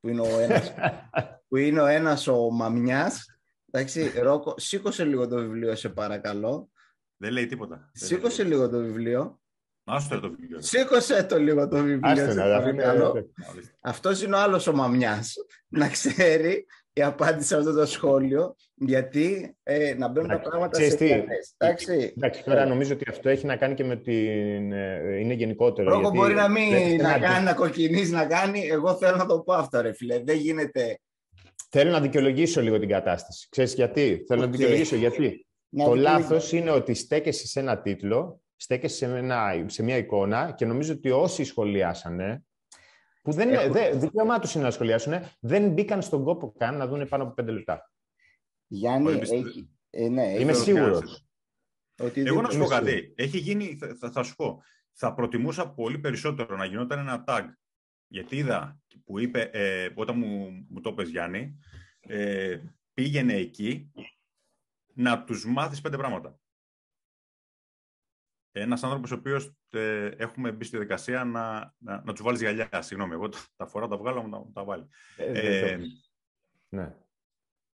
Που 0.00 0.08
είναι 0.08 0.20
ο 0.20 0.38
ένας, 0.38 0.74
που 1.48 1.56
είναι 1.56 1.80
ο, 1.80 1.86
ένας 1.86 2.26
ο 2.26 2.50
Μαμιάς. 2.50 3.38
Εντάξει, 3.70 4.20
Ρόκο, 4.20 4.54
σήκωσε 4.56 5.04
λίγο 5.04 5.28
το 5.28 5.36
βιβλίο, 5.36 5.74
σε 5.74 5.88
παρακαλώ. 5.88 6.70
Δεν 7.16 7.32
λέει 7.32 7.46
τίποτα. 7.46 7.90
Σήκωσε 7.92 8.44
λίγο 8.44 8.68
το 8.68 8.78
βιβλίο. 8.78 9.40
Άστε 9.88 10.20
το 10.20 10.30
βιβλίο. 10.30 10.60
Σήκωσε 10.60 11.24
το 11.24 11.38
λίγο 11.38 11.68
το 11.68 11.76
βιβλίο. 11.76 12.00
Άστε 12.02 13.26
Αυτός 13.82 14.22
είναι 14.22 14.36
ο 14.36 14.38
άλλος 14.38 14.66
ο 14.66 14.72
μαμιάς. 14.72 15.34
να 15.68 15.88
ξέρει 15.88 16.66
η 16.92 17.02
απάντηση 17.02 17.48
σε 17.48 17.56
αυτό 17.56 17.72
το 17.72 17.86
σχόλιο, 17.86 18.56
γιατί 18.74 19.56
ε, 19.62 19.94
να 19.94 20.08
μπαίνουν 20.08 20.28
τα 20.28 20.40
πράγματα 20.40 20.80
σε 20.80 21.34
Εντάξει. 21.56 22.12
Εντάξει, 22.16 22.44
τώρα 22.44 22.66
νομίζω 22.66 22.92
ότι 22.92 23.04
αυτό 23.08 23.28
έχει 23.28 23.46
να 23.46 23.56
κάνει 23.56 23.74
και 23.74 23.84
με 23.84 23.96
την... 23.96 24.72
Ε, 24.72 25.18
είναι 25.18 25.34
γενικότερο. 25.34 25.90
Λόγω 25.90 26.10
μπορεί 26.10 26.34
να 26.34 26.48
μην 26.48 26.96
να 27.02 27.18
κάνει, 27.18 27.44
να 27.44 27.54
κοκκινήσει, 27.54 28.10
να 28.10 28.26
κάνει. 28.26 28.66
Εγώ 28.66 28.94
θέλω 28.94 29.16
να 29.16 29.26
το 29.26 29.40
πω 29.40 29.52
αυτό, 29.52 29.80
ρε 29.80 29.92
φίλε. 29.92 30.22
Δεν 30.24 30.36
γίνεται... 30.36 30.98
Θέλω 31.70 31.90
να 31.90 32.00
δικαιολογήσω 32.00 32.60
λίγο 32.60 32.78
την 32.78 32.88
κατάσταση. 32.88 33.48
Ξέρεις 33.50 33.74
γιατί; 33.74 34.24
Θέλω 34.26 34.40
να 34.40 34.46
δικαιολογήσω 34.46 34.96
γιατί. 34.96 35.46
το 35.76 35.94
λάθος 35.94 36.52
είναι 36.52 36.70
ότι 36.70 36.94
στέκεσαι 36.94 37.46
σε 37.46 37.60
ένα 37.60 37.80
τίτλο 37.80 38.40
στέκεσαι 38.56 38.96
σε, 38.96 39.16
ένα, 39.16 39.64
σε 39.66 39.82
μια 39.82 39.96
εικόνα 39.96 40.52
και 40.52 40.66
νομίζω 40.66 40.92
ότι 40.92 41.10
όσοι 41.10 41.44
σχολιάσανε, 41.44 42.44
που 43.22 43.32
δεν 43.32 43.48
είναι, 43.48 43.68
δε, 43.68 43.96
δικαίωμά 43.96 44.38
τους 44.38 44.54
είναι 44.54 44.64
να 44.64 44.70
σχολιάσουν, 44.70 45.12
δεν 45.40 45.72
μπήκαν 45.72 46.02
στον 46.02 46.24
κόπο 46.24 46.54
καν 46.58 46.76
να 46.76 46.86
δουν 46.86 47.08
πάνω 47.08 47.22
από 47.22 47.34
πέντε 47.34 47.50
λεπτά. 47.50 47.90
Γιάννη, 48.66 49.12
έχει, 49.12 49.70
ε, 49.90 50.08
ναι, 50.08 50.22
Είμαι 50.22 50.52
σίγουρος. 50.52 51.26
Εγώ 52.14 52.40
να 52.40 52.50
σου 52.50 52.58
πω 52.58 52.66
κάτι. 52.66 53.12
Έχει 53.16 53.38
γίνει, 53.38 53.78
θα, 53.98 54.10
θα, 54.10 54.22
σου 54.22 54.34
πω, 54.34 54.62
θα 54.92 55.14
προτιμούσα 55.14 55.70
πολύ 55.70 55.98
περισσότερο 55.98 56.56
να 56.56 56.64
γινόταν 56.64 56.98
ένα 56.98 57.24
tag. 57.26 57.44
Γιατί 58.06 58.36
είδα 58.36 58.78
που 59.04 59.18
είπε, 59.18 59.50
ε, 59.52 59.88
όταν 59.94 60.18
μου, 60.18 60.66
μου 60.68 60.80
το 60.80 60.92
πες 60.92 61.08
Γιάννη, 61.08 61.58
ε, 62.00 62.58
πήγαινε 62.94 63.34
εκεί 63.34 63.92
να 64.94 65.24
τους 65.24 65.46
μάθεις 65.46 65.80
πέντε 65.80 65.96
πράγματα. 65.96 66.38
Ένας 68.58 68.82
άνθρωπος 68.82 69.10
ο 69.10 69.14
οποίος 69.14 69.56
ε, 69.70 70.06
έχουμε 70.06 70.52
μπει 70.52 70.64
στη 70.64 70.78
δικασία 70.78 71.24
να, 71.24 71.74
να, 71.78 72.02
να 72.04 72.12
του 72.12 72.22
βάλεις 72.22 72.40
γυαλιά. 72.40 72.82
Συγγνώμη, 72.82 73.12
εγώ 73.12 73.28
τα 73.56 73.66
φορά 73.66 73.88
τα 73.88 73.96
βγάλω, 73.96 74.22
να 74.22 74.52
τα 74.52 74.64
βάλει. 74.64 74.86
Ε, 75.16 75.70
ε, 75.70 75.78
ναι. 76.68 76.94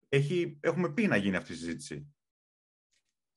έχει, 0.09 0.57
έχουμε 0.61 0.93
πει 0.93 1.07
να 1.07 1.15
γίνει 1.15 1.35
αυτή 1.35 1.51
η 1.51 1.55
συζήτηση. 1.55 2.13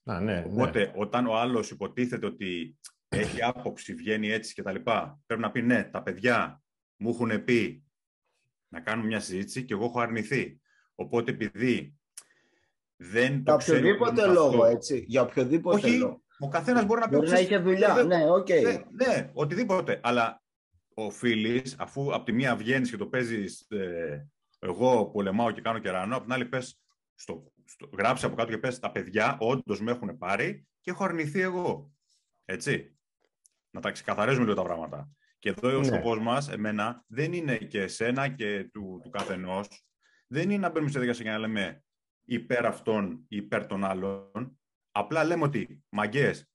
Α, 0.04 0.20
ναι, 0.20 0.40
ναι. 0.40 0.44
Οπότε, 0.52 0.92
όταν 0.96 1.26
ο 1.26 1.36
άλλος 1.36 1.70
υποτίθεται 1.70 2.26
ότι 2.26 2.78
έχει 3.08 3.42
άποψη, 3.42 3.94
βγαίνει 3.94 4.28
έτσι 4.28 4.54
κτλ., 4.54 4.76
πρέπει 5.26 5.42
να 5.42 5.50
πει 5.50 5.62
ναι, 5.62 5.84
τα 5.84 6.02
παιδιά 6.02 6.62
μου 6.96 7.10
έχουν 7.10 7.44
πει 7.44 7.84
να 8.68 8.80
κάνουμε 8.80 9.06
μια 9.06 9.20
συζήτηση 9.20 9.64
και 9.64 9.74
εγώ 9.74 9.84
έχω 9.84 10.00
αρνηθεί. 10.00 10.60
Οπότε, 10.94 11.30
επειδή 11.30 11.96
δεν 12.96 13.44
το 13.44 13.56
Για 13.60 13.74
οποιοδήποτε 13.74 14.26
λόγο, 14.26 14.64
έτσι. 14.64 15.04
Για 15.08 15.22
οποιοδήποτε 15.22 15.86
Όχι, 15.86 15.96
λόγο. 15.96 16.22
Ο 16.42 16.48
καθένας 16.48 16.84
μπορεί 16.84 17.00
να 17.00 17.08
πει. 17.08 17.16
Μπορεί 17.16 17.28
να 17.28 17.38
είχε 17.38 17.58
δουλειά. 17.58 18.02
Ναι, 18.02 18.30
ok. 18.30 18.46
Okay. 18.50 18.62
Ναι, 18.62 19.06
ναι, 19.06 19.30
οτιδήποτε. 19.32 20.00
Αλλά 20.02 20.42
οφείλει, 20.94 21.62
αφού 21.78 22.14
από 22.14 22.24
τη 22.24 22.32
μία 22.32 22.56
βγαίνεις 22.56 22.90
και 22.90 22.96
το 22.96 23.06
παίζεις 23.06 23.66
ε, 23.70 24.28
εγώ 24.58 25.10
πολεμάω 25.10 25.50
και 25.50 25.60
κάνω 25.60 25.78
κερανό, 25.78 26.14
από 26.14 26.24
την 26.24 26.32
άλλη 26.32 26.44
πες, 26.44 26.80
στο, 27.14 27.52
στο, 27.64 27.88
γράψε 27.98 28.26
από 28.26 28.34
κάτω 28.34 28.50
και 28.50 28.58
πες 28.58 28.78
τα 28.78 28.90
παιδιά 28.90 29.36
όντως 29.40 29.80
με 29.80 29.90
έχουν 29.90 30.18
πάρει 30.18 30.66
και 30.80 30.90
έχω 30.90 31.04
αρνηθεί 31.04 31.40
εγώ. 31.40 31.92
Έτσι. 32.44 32.96
Να 33.70 33.80
τα 33.80 33.90
ξεκαθαρίζουμε 33.90 34.44
λίγο 34.44 34.56
τα 34.56 34.62
πράγματα. 34.62 35.10
Και 35.38 35.48
εδώ 35.48 35.68
ναι. 35.68 35.76
ο 35.76 35.84
σκοπός 35.84 36.18
μας, 36.18 36.48
εμένα, 36.48 37.04
δεν 37.06 37.32
είναι 37.32 37.56
και 37.56 37.80
εσένα 37.80 38.28
και 38.28 38.68
του, 38.72 39.00
του 39.02 39.10
καθενός, 39.10 39.84
δεν 40.26 40.50
είναι 40.50 40.58
να 40.58 40.70
μπαίνουμε 40.70 40.90
σε 40.90 40.98
διαδικασία 40.98 41.30
για 41.30 41.38
να 41.38 41.46
λέμε 41.46 41.84
υπέρ 42.24 42.66
αυτών 42.66 43.24
ή 43.28 43.36
υπέρ 43.36 43.66
των 43.66 43.84
άλλων. 43.84 44.58
Απλά 44.92 45.24
λέμε 45.24 45.44
ότι 45.44 45.84
μαγκές, 45.88 46.50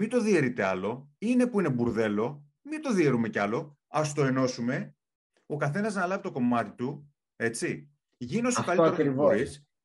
μην 0.00 0.08
το 0.08 0.20
διαιρείτε 0.20 0.64
άλλο. 0.64 1.10
Είναι 1.18 1.46
που 1.46 1.60
είναι 1.60 1.70
μπουρδέλο, 1.70 2.44
μην 2.62 2.82
το 2.82 2.92
διαιρούμε 2.92 3.28
κι 3.28 3.38
άλλο. 3.38 3.78
Α 3.88 4.02
το 4.14 4.24
ενώσουμε. 4.24 4.96
Ο 5.46 5.56
καθένας 5.56 5.94
να 5.94 6.06
λάβει 6.06 6.22
το 6.22 6.32
κομμάτι 6.32 6.70
του. 6.70 7.14
Έτσι. 7.36 7.90
Γίνω 8.16 8.50
σου 8.50 8.64
καλύτερο 8.64 9.34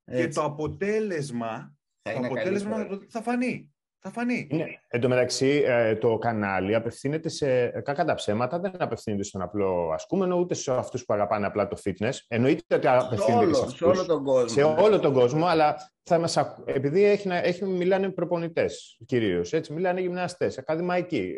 και 0.06 0.28
το 0.28 0.44
αποτέλεσμα, 0.44 1.78
θα, 2.02 2.14
το 2.14 2.26
αποτέλεσμα 2.26 2.88
θα 3.08 3.22
φανεί. 3.22 3.75
Θα 4.08 4.14
φανεί. 4.14 4.48
Ναι. 4.52 4.66
Εν 4.88 5.02
τω 5.02 5.08
μεταξύ, 5.08 5.64
ε, 5.66 5.96
το 5.96 6.18
κανάλι 6.18 6.76
απευθύνεται 6.76 7.30
σε 7.30 7.68
κακά 7.68 8.06
τα 8.06 8.14
ψέματα, 8.14 8.60
δεν 8.60 8.72
απευθύνεται 8.78 9.24
στον 9.24 9.42
απλό 9.42 9.92
ασκούμενο, 9.94 10.36
ούτε 10.36 10.54
σε 10.54 10.72
αυτούς 10.72 11.06
που 11.06 11.14
αγαπάνε 11.14 11.46
απλά 11.46 11.68
το 11.68 11.78
fitness. 11.84 12.14
Εννοείται 12.28 12.76
ότι 12.76 12.88
απευθύνεται 12.88 13.54
σε, 13.54 13.62
αυτούς, 13.64 13.78
σε 13.78 13.86
όλο 13.86 14.06
τον 14.06 14.24
κόσμο. 14.24 14.48
Σε 14.48 14.64
όλο 14.64 15.00
τον 15.00 15.14
κόσμο, 15.14 15.46
αλλά 15.46 15.92
θα 16.04 16.20
μας, 16.20 16.38
επειδή 16.66 17.04
έχει, 17.04 17.30
έχει, 17.32 17.66
μιλάνε 17.66 18.10
προπονητές 18.10 18.98
κυρίως, 19.06 19.54
μιλάνε 19.70 20.02
γυμναστές, 20.02 20.58
ακαδημαϊκοί. 20.58 21.34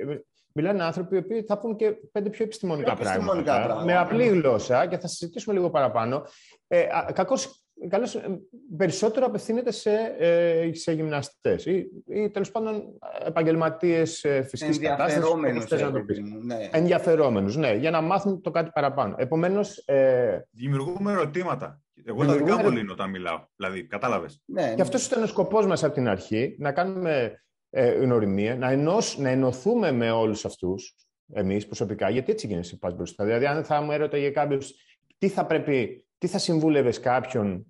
Μιλάνε 0.54 0.84
άνθρωποι 0.84 1.22
που 1.22 1.44
θα 1.48 1.60
πούν 1.60 1.76
και 1.76 1.92
πέντε 2.12 2.30
πιο 2.30 2.46
επιστημονικά, 2.46 2.94
πιο 2.94 3.10
επιστημονικά 3.10 3.52
πράγματα, 3.52 3.66
πράγματα, 3.66 3.86
με 3.86 3.98
απλή 3.98 4.28
γλώσσα 4.28 4.88
και 4.88 4.98
θα 4.98 5.08
συζητήσουμε 5.08 5.56
λίγο 5.56 5.70
παραπάνω. 5.70 6.24
Ε, 6.68 6.88
κακώς 7.14 7.67
καλώς, 7.90 8.16
ε, 8.16 8.42
περισσότερο 8.78 9.26
απευθύνεται 9.26 9.72
σε, 9.72 10.16
ε, 10.18 10.70
σε 10.74 10.92
γυμναστές 10.92 11.66
ή, 11.66 11.88
ή 12.06 12.30
τέλος 12.30 12.52
πάντων 12.52 12.98
επαγγελματίες 13.26 14.24
ε, 14.24 14.44
φυσικής 14.44 14.76
Ενδιαφερόμενους. 14.76 15.72
Ναι. 16.44 16.70
Ενδιαφερόμενους, 16.72 17.56
ναι, 17.56 17.74
για 17.74 17.92
να 17.92 18.02
μάθουν 18.02 18.42
το 18.42 18.52
κάτι 18.52 18.70
παραπάνω. 18.74 19.16
Επομένως... 19.18 19.78
Ε, 19.78 20.48
Δημιουργούμε 20.52 21.12
ερωτήματα. 21.12 21.82
Εγώ 22.06 22.26
τα 22.26 22.36
δικά 22.36 22.58
μου 22.64 22.72
λύνω 22.72 22.92
όταν 22.94 23.10
μιλάω. 23.10 23.46
Δηλαδή, 23.56 23.88
κατάλαβες. 23.88 24.42
Ναι, 24.46 24.62
ναι. 24.62 24.76
Και 24.76 24.82
αυτός 24.82 25.06
ήταν 25.06 25.24
ο 25.24 25.28
σκοπός 25.28 25.66
μας 25.66 25.84
από 25.84 25.94
την 25.94 26.08
αρχή, 26.08 26.56
να 26.60 26.72
κάνουμε 26.72 27.44
ε, 27.70 27.92
γνωριμία, 27.92 28.56
να, 28.56 28.72
ενώσ, 28.72 29.18
να 29.18 29.30
ενωθούμε 29.30 29.92
με 29.92 30.12
όλους 30.12 30.46
αυτούς, 30.46 30.96
εμείς 31.34 31.66
προσωπικά, 31.66 32.10
γιατί 32.10 32.32
έτσι 32.32 32.48
γίνεται 32.48 32.76
πας 32.80 32.96
μπροστά. 32.96 33.26
Δηλαδή, 33.26 33.46
αν 33.46 33.64
θα 33.64 33.82
μου 33.82 33.92
έρωτα 33.92 34.18
για 34.18 34.32
κάποιος 34.32 34.76
τι 35.18 35.28
θα 35.28 35.46
πρέπει 35.46 36.07
τι 36.18 36.28
θα 36.28 36.38
συμβούλευες 36.38 37.00
κάποιον, 37.00 37.66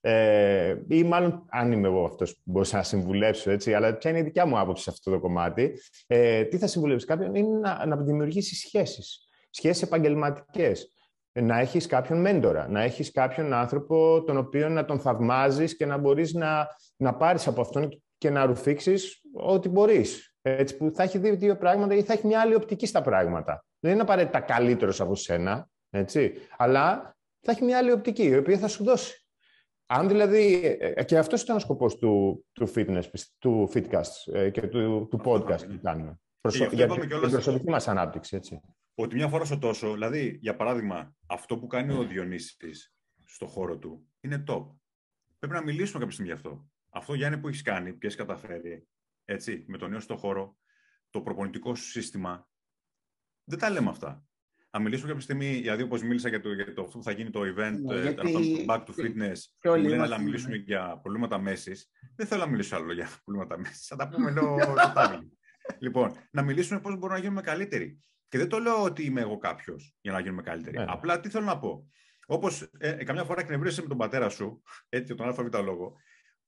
ε, 0.00 0.76
ή 0.88 1.02
μάλλον 1.04 1.46
αν 1.48 1.72
είμαι 1.72 1.88
εγώ 1.88 2.04
αυτός 2.04 2.34
που 2.34 2.40
μπορούσα 2.44 2.76
να 2.76 2.82
συμβουλέψω, 2.82 3.50
έτσι, 3.50 3.74
αλλά 3.74 3.94
ποια 3.94 4.10
είναι 4.10 4.18
η 4.18 4.22
δικιά 4.22 4.46
μου 4.46 4.58
άποψη 4.58 4.82
σε 4.82 4.90
αυτό 4.90 5.10
το 5.10 5.20
κομμάτι, 5.20 5.78
ε, 6.06 6.44
τι 6.44 6.58
θα 6.58 6.66
συμβουλεύεις 6.66 7.04
κάποιον 7.04 7.34
είναι 7.34 7.58
να, 7.58 7.86
να 7.86 7.96
δημιουργήσεις 7.96 8.58
σχέσεις, 8.58 9.28
σχέσεις 9.50 9.82
επαγγελματικές, 9.82 10.90
να 11.32 11.58
έχεις 11.58 11.86
κάποιον 11.86 12.20
μέντορα, 12.20 12.68
να 12.68 12.82
έχεις 12.82 13.10
κάποιον 13.10 13.52
άνθρωπο 13.52 14.22
τον 14.26 14.36
οποίο 14.36 14.68
να 14.68 14.84
τον 14.84 15.00
θαυμάζεις 15.00 15.76
και 15.76 15.86
να 15.86 15.96
μπορείς 15.96 16.32
να, 16.32 16.68
να 16.96 17.14
πάρεις 17.14 17.46
από 17.46 17.60
αυτόν 17.60 18.02
και 18.18 18.30
να 18.30 18.46
ρουφήξεις 18.46 19.20
ό,τι 19.32 19.68
μπορείς. 19.68 20.34
Έτσι, 20.42 20.76
που 20.76 20.90
θα 20.94 21.02
έχει 21.02 21.18
δει 21.18 21.30
δύο 21.30 21.56
πράγματα 21.56 21.94
ή 21.94 22.02
θα 22.02 22.12
έχει 22.12 22.26
μια 22.26 22.40
άλλη 22.40 22.54
οπτική 22.54 22.86
στα 22.86 23.02
πράγματα. 23.02 23.64
Δεν 23.78 23.92
είναι 23.92 24.02
απαραίτητα 24.02 24.40
καλύτερος 24.40 25.00
από 25.00 25.14
σένα, 25.14 25.68
έτσι, 25.90 26.32
αλλά 26.56 27.15
θα 27.46 27.52
έχει 27.52 27.64
μια 27.64 27.78
άλλη 27.78 27.92
οπτική, 27.92 28.24
η 28.24 28.36
οποία 28.36 28.58
θα 28.58 28.68
σου 28.68 28.84
δώσει. 28.84 29.26
Αν 29.86 30.08
δηλαδή, 30.08 30.76
ε, 30.80 31.04
και 31.04 31.18
αυτός 31.18 31.42
ήταν 31.42 31.56
ο 31.56 31.58
σκοπός 31.58 31.96
του, 31.96 32.44
του 32.52 32.72
fitness, 32.74 33.04
του 33.38 33.70
fitcast 33.74 34.32
ε, 34.32 34.50
και 34.50 34.66
του, 34.66 35.08
του 35.10 35.20
podcast 35.24 35.68
που 35.68 35.80
κάνουμε. 35.82 36.20
Προσω... 36.40 36.64
Για 36.64 36.86
την 36.86 37.30
προσωπική 37.30 37.70
μας 37.70 37.88
ανάπτυξη, 37.88 38.36
έτσι. 38.36 38.60
Ότι 38.94 39.14
μια 39.14 39.28
φορά 39.28 39.44
στο 39.44 39.58
τόσο, 39.58 39.92
δηλαδή, 39.92 40.38
για 40.40 40.56
παράδειγμα, 40.56 41.14
αυτό 41.26 41.58
που 41.58 41.66
κάνει 41.66 41.94
ο 41.94 42.04
Διονύσης 42.04 42.94
στο 43.24 43.46
χώρο 43.46 43.78
του, 43.78 44.08
είναι 44.20 44.44
top. 44.48 44.66
Πρέπει 45.38 45.54
να 45.54 45.62
μιλήσουμε 45.62 45.98
κάποια 45.98 46.14
στιγμή 46.14 46.30
γι' 46.30 46.36
αυτό. 46.36 46.68
Αυτό, 46.90 47.14
Γιάννη, 47.14 47.38
που 47.38 47.48
έχεις 47.48 47.62
κάνει, 47.62 47.92
ποιε 47.92 48.10
καταφέρει, 48.10 48.86
έτσι, 49.24 49.64
με 49.68 49.78
τον 49.78 49.90
νέο 49.90 50.00
στο 50.00 50.16
χώρο, 50.16 50.56
το 51.10 51.20
προπονητικό 51.22 51.74
σου 51.74 51.84
σύστημα, 51.84 52.48
δεν 53.44 53.58
τα 53.58 53.70
λέμε 53.70 53.88
αυτά. 53.88 54.25
Θα 54.76 54.82
μιλήσουμε 54.82 55.08
κάποια 55.08 55.22
στιγμή, 55.22 55.46
γιατί 55.46 55.82
όπως 55.82 56.02
μίλησα 56.02 56.28
για 56.28 56.40
το, 56.40 56.52
για 56.52 56.74
το 56.74 56.82
αυτό 56.82 56.98
που 56.98 57.04
θα 57.04 57.10
γίνει 57.10 57.30
το 57.30 57.40
event, 57.40 57.78
ναι, 57.84 57.94
ε, 57.94 58.08
αυτό 58.08 58.30
το 58.32 58.40
back 58.68 58.78
to 58.78 59.04
fitness, 59.04 59.36
που 59.58 59.74
λένε 59.74 60.06
να 60.06 60.20
μιλήσουμε 60.20 60.56
για 60.56 61.00
προβλήματα 61.02 61.38
μέσης. 61.38 61.90
Δεν 62.16 62.26
θέλω 62.26 62.44
να 62.44 62.50
μιλήσω 62.50 62.76
άλλο 62.76 62.92
για 62.92 63.08
προβλήματα 63.24 63.58
μέσης. 63.58 63.86
Θα 63.86 63.96
τα 63.96 64.08
πούμε 64.08 64.30
εδώ 64.30 64.56
το 64.94 65.22
Λοιπόν, 65.78 66.12
να 66.30 66.42
μιλήσουμε 66.42 66.80
πώς 66.80 66.92
μπορούμε 66.94 67.14
να 67.14 67.20
γίνουμε 67.24 67.40
καλύτεροι. 67.40 67.98
Και 68.28 68.38
δεν 68.38 68.48
το 68.48 68.58
λέω 68.58 68.82
ότι 68.82 69.04
είμαι 69.04 69.20
εγώ 69.20 69.38
κάποιος 69.38 69.96
για 70.00 70.12
να 70.12 70.20
γίνουμε 70.20 70.42
καλύτεροι. 70.42 70.76
Ναι. 70.76 70.84
Απλά 70.88 71.20
τι 71.20 71.28
θέλω 71.28 71.44
να 71.44 71.58
πω. 71.58 71.90
Όπως 72.26 72.62
ε, 72.78 72.90
ε, 72.90 73.04
καμιά 73.04 73.24
φορά 73.24 73.40
εκνευρίζεσαι 73.40 73.82
με 73.82 73.88
τον 73.88 73.96
πατέρα 73.96 74.28
σου, 74.28 74.62
έτσι 74.88 75.14
τον 75.14 75.28
ΑΒ 75.28 75.64
λόγο, 75.64 75.96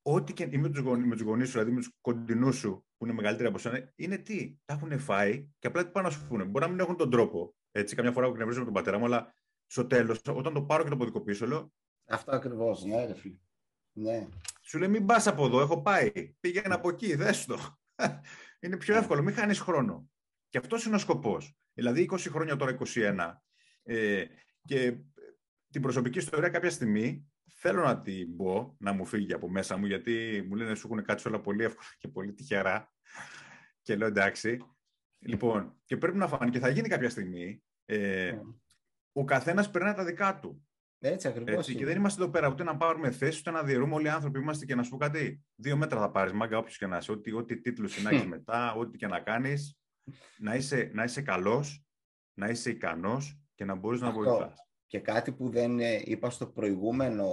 ό,τι 0.02 0.32
και 0.32 0.58
με 0.58 0.68
τους 0.68 0.80
γονεί, 0.80 1.22
γονείς 1.22 1.46
σου, 1.46 1.52
δηλαδή 1.52 1.70
με 1.70 1.80
τους 1.80 1.96
κοντινούς 2.00 2.56
σου 2.56 2.86
που 2.96 3.04
είναι 3.04 3.14
μεγαλύτεροι 3.14 3.48
από 3.48 3.58
σένα, 3.58 3.92
είναι 3.96 4.18
τι. 4.18 4.56
Τα 4.64 4.74
έχουν 4.74 4.98
φάει 4.98 5.48
και 5.58 5.66
απλά 5.66 5.84
τι 5.84 5.90
πάνε 5.90 6.08
να 6.08 6.14
σου 6.14 6.26
πούνε. 6.28 6.44
Μπορεί 6.44 6.64
να 6.64 6.70
μην 6.70 6.80
έχουν 6.80 6.96
τον 6.96 7.10
τρόπο 7.10 7.54
έτσι, 7.72 7.94
καμιά 7.94 8.12
φορά 8.12 8.30
που 8.30 8.36
με 8.36 8.54
τον 8.54 8.72
πατέρα 8.72 8.98
μου, 8.98 9.04
αλλά 9.04 9.34
στο 9.66 9.86
τέλος, 9.86 10.20
όταν 10.26 10.52
το 10.52 10.62
πάρω 10.62 10.82
και 10.82 10.88
το 10.88 10.94
αποδικοποιήσω, 10.94 11.46
λέω. 11.46 11.72
Αυτό 12.06 12.34
ακριβώς, 12.34 12.84
ναι, 12.84 13.06
ρε 13.06 13.14
φίλε. 13.14 13.36
Ναι. 13.92 14.28
Σου 14.62 14.78
λέει, 14.78 14.88
μην 14.88 15.06
πας 15.06 15.26
από 15.26 15.46
εδώ, 15.46 15.60
έχω 15.60 15.82
πάει. 15.82 16.10
Πήγαινε 16.40 16.74
από 16.74 16.88
εκεί, 16.88 17.14
δες 17.14 17.44
το. 17.44 17.78
είναι 18.60 18.76
πιο 18.76 18.94
ναι. 18.94 19.00
εύκολο, 19.00 19.22
μην 19.22 19.34
χάνεις 19.34 19.60
χρόνο. 19.60 20.10
Και 20.48 20.58
αυτός 20.58 20.84
είναι 20.84 20.94
ο 20.94 20.98
σκοπός. 20.98 21.56
Δηλαδή, 21.72 22.08
20 22.12 22.18
χρόνια 22.18 22.56
τώρα, 22.56 22.76
21, 22.94 23.32
ε, 23.82 24.24
και 24.64 24.98
την 25.70 25.82
προσωπική 25.82 26.18
ιστορία 26.18 26.48
κάποια 26.48 26.70
στιγμή 26.70 27.30
θέλω 27.60 27.82
να 27.82 28.00
την 28.00 28.36
πω, 28.36 28.76
να 28.78 28.92
μου 28.92 29.04
φύγει 29.04 29.32
από 29.32 29.50
μέσα 29.50 29.76
μου, 29.76 29.86
γιατί 29.86 30.44
μου 30.48 30.54
λένε 30.54 30.74
σου 30.74 30.86
έχουν 30.86 31.04
κάτσει 31.04 31.28
όλα 31.28 31.40
πολύ 31.40 31.64
εύκολα 31.64 31.88
και 31.98 32.08
πολύ 32.08 32.32
τυχερά. 32.32 32.92
Και 33.82 33.96
λέω 33.96 34.08
εντάξει. 34.08 34.58
Λοιπόν, 35.18 35.80
και 35.84 35.96
πρέπει 35.96 36.16
να 36.16 36.28
φανεί 36.28 36.50
και 36.50 36.58
θα 36.58 36.68
γίνει 36.68 36.88
κάποια 36.88 37.10
στιγμή. 37.10 37.62
Ε, 37.84 38.30
ναι. 38.32 38.40
Ο 39.12 39.24
καθένας 39.24 39.70
περνάει 39.70 39.94
τα 39.94 40.04
δικά 40.04 40.38
του. 40.38 40.68
Έτσι 41.00 41.28
ακριβώς. 41.28 41.66
Και 41.66 41.84
δεν 41.84 41.96
είμαστε 41.96 42.22
εδώ 42.22 42.30
πέρα 42.30 42.48
ούτε 42.48 42.62
να 42.62 42.76
πάρουμε 42.76 43.10
θέσει, 43.10 43.38
ούτε 43.38 43.50
να 43.50 43.62
διαιρούμε. 43.62 43.94
Όλοι 43.94 44.06
οι 44.06 44.08
άνθρωποι 44.08 44.38
είμαστε 44.38 44.64
και 44.64 44.74
να 44.74 44.82
σου 44.82 44.90
πω 44.90 44.96
κάτι. 44.96 45.44
Δύο 45.54 45.76
μέτρα 45.76 46.00
θα 46.00 46.10
πάρεις, 46.10 46.32
μάγκα, 46.32 46.58
όποιος 46.58 46.78
και 46.78 46.86
να 46.86 46.96
είσαι. 46.96 47.12
Ό,τι, 47.12 47.32
ό,τι 47.32 47.60
τίτλους 47.60 48.02
να 48.02 48.10
έχεις 48.10 48.26
μετά, 48.26 48.74
ό,τι 48.74 48.96
και 48.96 49.06
να 49.06 49.20
κάνεις. 49.20 49.78
Να 50.38 50.54
είσαι, 50.54 50.90
να 50.94 51.04
είσαι 51.04 51.22
καλός, 51.22 51.84
να 52.34 52.48
είσαι 52.48 52.70
ικανός 52.70 53.40
και 53.54 53.64
να 53.64 53.74
μπορείς 53.74 54.00
να 54.00 54.10
βοηθάς. 54.10 54.66
Και 54.86 55.00
κάτι 55.00 55.32
που 55.32 55.48
δεν 55.48 55.80
ε, 55.80 56.02
είπα 56.04 56.30
στο 56.30 56.46
προηγούμενο 56.46 57.26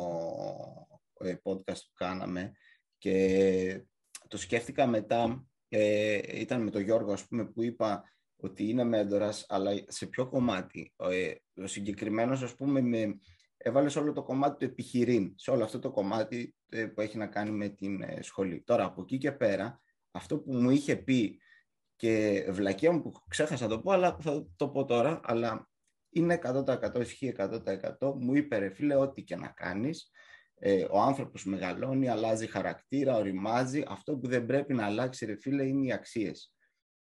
ε, 1.20 1.36
podcast 1.44 1.82
που 1.88 1.94
κάναμε 1.94 2.52
και 2.98 3.86
το 4.28 4.38
σκέφτηκα 4.38 4.88
μετά 4.88 5.48
ε, 5.78 6.40
ήταν 6.40 6.62
με 6.62 6.70
τον 6.70 6.82
Γιώργο, 6.82 7.12
ας 7.12 7.28
πούμε, 7.28 7.46
που 7.46 7.64
είπα 7.64 8.04
ότι 8.36 8.70
είναι 8.70 8.84
μέντορας, 8.84 9.46
αλλά 9.50 9.72
σε 9.88 10.06
ποιο 10.06 10.28
κομμάτι. 10.28 10.94
Ε, 10.98 11.34
ο 11.64 11.68
συγκεκριμένος, 11.68 12.42
ας 12.42 12.56
πούμε, 12.56 12.82
με, 12.82 13.20
έβαλες 13.58 13.92
σε 13.92 14.00
όλο 14.00 14.14
το 14.14 14.24
κομμάτι 14.24 14.58
του 14.58 14.72
επιχειρήν, 14.72 15.34
σε 15.36 15.52
όλο 15.52 15.64
αυτό 15.64 15.80
το 15.80 15.92
κομμάτι 15.92 16.56
ε, 16.70 16.86
που 16.86 17.02
έχει 17.02 17.18
να 17.18 17.28
κάνει 17.28 17.52
με 17.52 17.70
την 17.70 18.02
ε, 18.02 18.22
σχολή. 18.22 18.64
Τώρα, 18.64 18.84
από 18.86 19.02
εκεί 19.02 19.18
και 19.18 19.32
πέρα, 19.32 19.82
αυτό 20.12 20.40
που 20.40 20.54
μου 20.54 20.70
είχε 20.70 20.96
πει 20.96 21.40
και 21.96 22.46
βλακία 22.50 22.92
μου 22.92 23.02
που 23.02 23.12
ξέχασα 23.28 23.64
να 23.64 23.70
το 23.70 23.80
πω, 23.80 23.92
αλλά 23.92 24.18
θα 24.22 24.48
το 24.56 24.70
πω 24.70 24.86
τώρα, 24.86 25.20
αλλά 25.24 25.70
είναι 26.10 26.40
100% 26.44 27.00
ισχύει 27.00 27.36
100%. 27.38 28.14
Μου 28.20 28.36
είπε, 28.36 28.58
ρε 28.58 28.70
φίλε, 28.70 28.96
ό,τι 28.96 29.24
και 29.24 29.36
να 29.36 29.48
κάνεις, 29.48 30.12
ε, 30.60 30.86
ο 30.90 31.00
άνθρωπος 31.00 31.46
μεγαλώνει, 31.46 32.10
αλλάζει 32.10 32.48
χαρακτήρα, 32.48 33.16
οριμάζει. 33.16 33.84
Αυτό 33.88 34.18
που 34.18 34.28
δεν 34.28 34.46
πρέπει 34.46 34.74
να 34.74 34.86
αλλάξει, 34.86 35.26
ρε 35.26 35.36
φίλε, 35.36 35.64
είναι 35.64 35.86
οι 35.86 35.92
αξίες. 35.92 36.54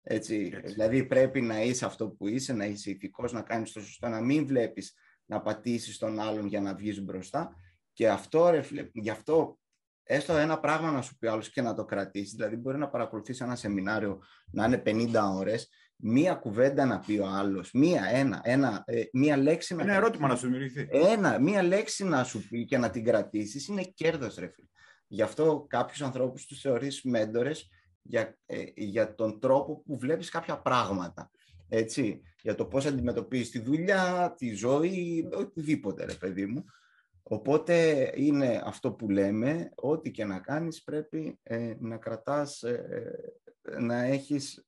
Έτσι, 0.02 0.60
Δηλαδή 0.64 1.04
πρέπει 1.04 1.40
να 1.40 1.62
είσαι 1.62 1.84
αυτό 1.84 2.08
που 2.08 2.28
είσαι, 2.28 2.52
να 2.52 2.64
είσαι 2.64 2.90
ηθικός, 2.90 3.32
να 3.32 3.42
κάνεις 3.42 3.72
το 3.72 3.80
σωστό, 3.80 4.08
να 4.08 4.20
μην 4.20 4.46
βλέπεις 4.46 4.94
να 5.24 5.40
πατήσεις 5.40 5.98
τον 5.98 6.20
άλλον 6.20 6.46
για 6.46 6.60
να 6.60 6.74
βγεις 6.74 7.02
μπροστά. 7.02 7.56
Και 7.92 8.08
αυτό, 8.08 8.50
ρε 8.50 8.62
φίλε, 8.62 8.88
γι' 8.92 9.10
αυτό 9.10 9.58
έστω 10.02 10.36
ένα 10.36 10.60
πράγμα 10.60 10.90
να 10.90 11.02
σου 11.02 11.18
πει 11.18 11.26
άλλος 11.26 11.50
και 11.50 11.62
να 11.62 11.74
το 11.74 11.84
κρατήσεις. 11.84 12.32
Δηλαδή 12.32 12.56
μπορεί 12.56 12.78
να 12.78 12.88
παρακολουθήσει 12.88 13.44
ένα 13.44 13.56
σεμινάριο 13.56 14.22
να 14.50 14.64
είναι 14.64 14.82
50 14.86 15.10
ώρες 15.34 15.68
μία 16.04 16.34
κουβέντα 16.34 16.84
να 16.84 16.98
πει 16.98 17.18
ο 17.18 17.26
άλλος, 17.26 17.72
μία, 17.72 18.04
ένα, 18.04 18.40
ένα, 18.44 18.82
ε, 18.86 19.02
μία 19.12 19.36
λέξη 19.36 19.74
να 19.74 19.82
Ένα 19.82 19.94
ερώτημα 19.94 20.28
να 20.28 20.36
σου 20.36 20.46
δημιουργηθεί. 20.46 20.88
Ένα, 20.90 21.40
μία 21.40 21.62
λέξη 21.62 22.04
να 22.04 22.24
σου 22.24 22.48
πει 22.48 22.64
και 22.64 22.78
να 22.78 22.90
την 22.90 23.04
κρατήσεις 23.04 23.66
είναι 23.66 23.82
κέρδος, 23.82 24.34
ρε 24.34 24.46
φίλε. 24.46 24.66
Γι' 25.06 25.22
αυτό 25.22 25.66
κάποιους 25.68 26.02
ανθρώπους 26.02 26.46
τους 26.46 26.60
θεωρείς 26.60 27.02
μέντορες 27.02 27.68
για, 28.02 28.38
ε, 28.46 28.62
για 28.74 29.14
τον 29.14 29.40
τρόπο 29.40 29.82
που 29.82 29.98
βλέπεις 29.98 30.30
κάποια 30.30 30.58
πράγματα. 30.58 31.30
έτσι, 31.68 32.22
για 32.42 32.54
το 32.54 32.64
πώς 32.64 32.86
αντιμετωπίζεις 32.86 33.50
τη 33.50 33.58
δουλειά, 33.58 34.34
τη 34.36 34.54
ζωή, 34.54 35.28
οτιδήποτε 35.32 36.04
ρε 36.04 36.14
παιδί 36.14 36.46
μου. 36.46 36.64
Οπότε 37.22 38.10
είναι 38.16 38.62
αυτό 38.64 38.92
που 38.92 39.10
λέμε, 39.10 39.70
ό,τι 39.74 40.10
και 40.10 40.24
να 40.24 40.38
κάνεις 40.38 40.82
πρέπει 40.82 41.38
ε, 41.42 41.74
να 41.78 41.96
κρατάς, 41.96 42.62
ε, 42.62 43.34
ε, 43.62 43.80
να 43.80 44.02
έχεις 44.02 44.66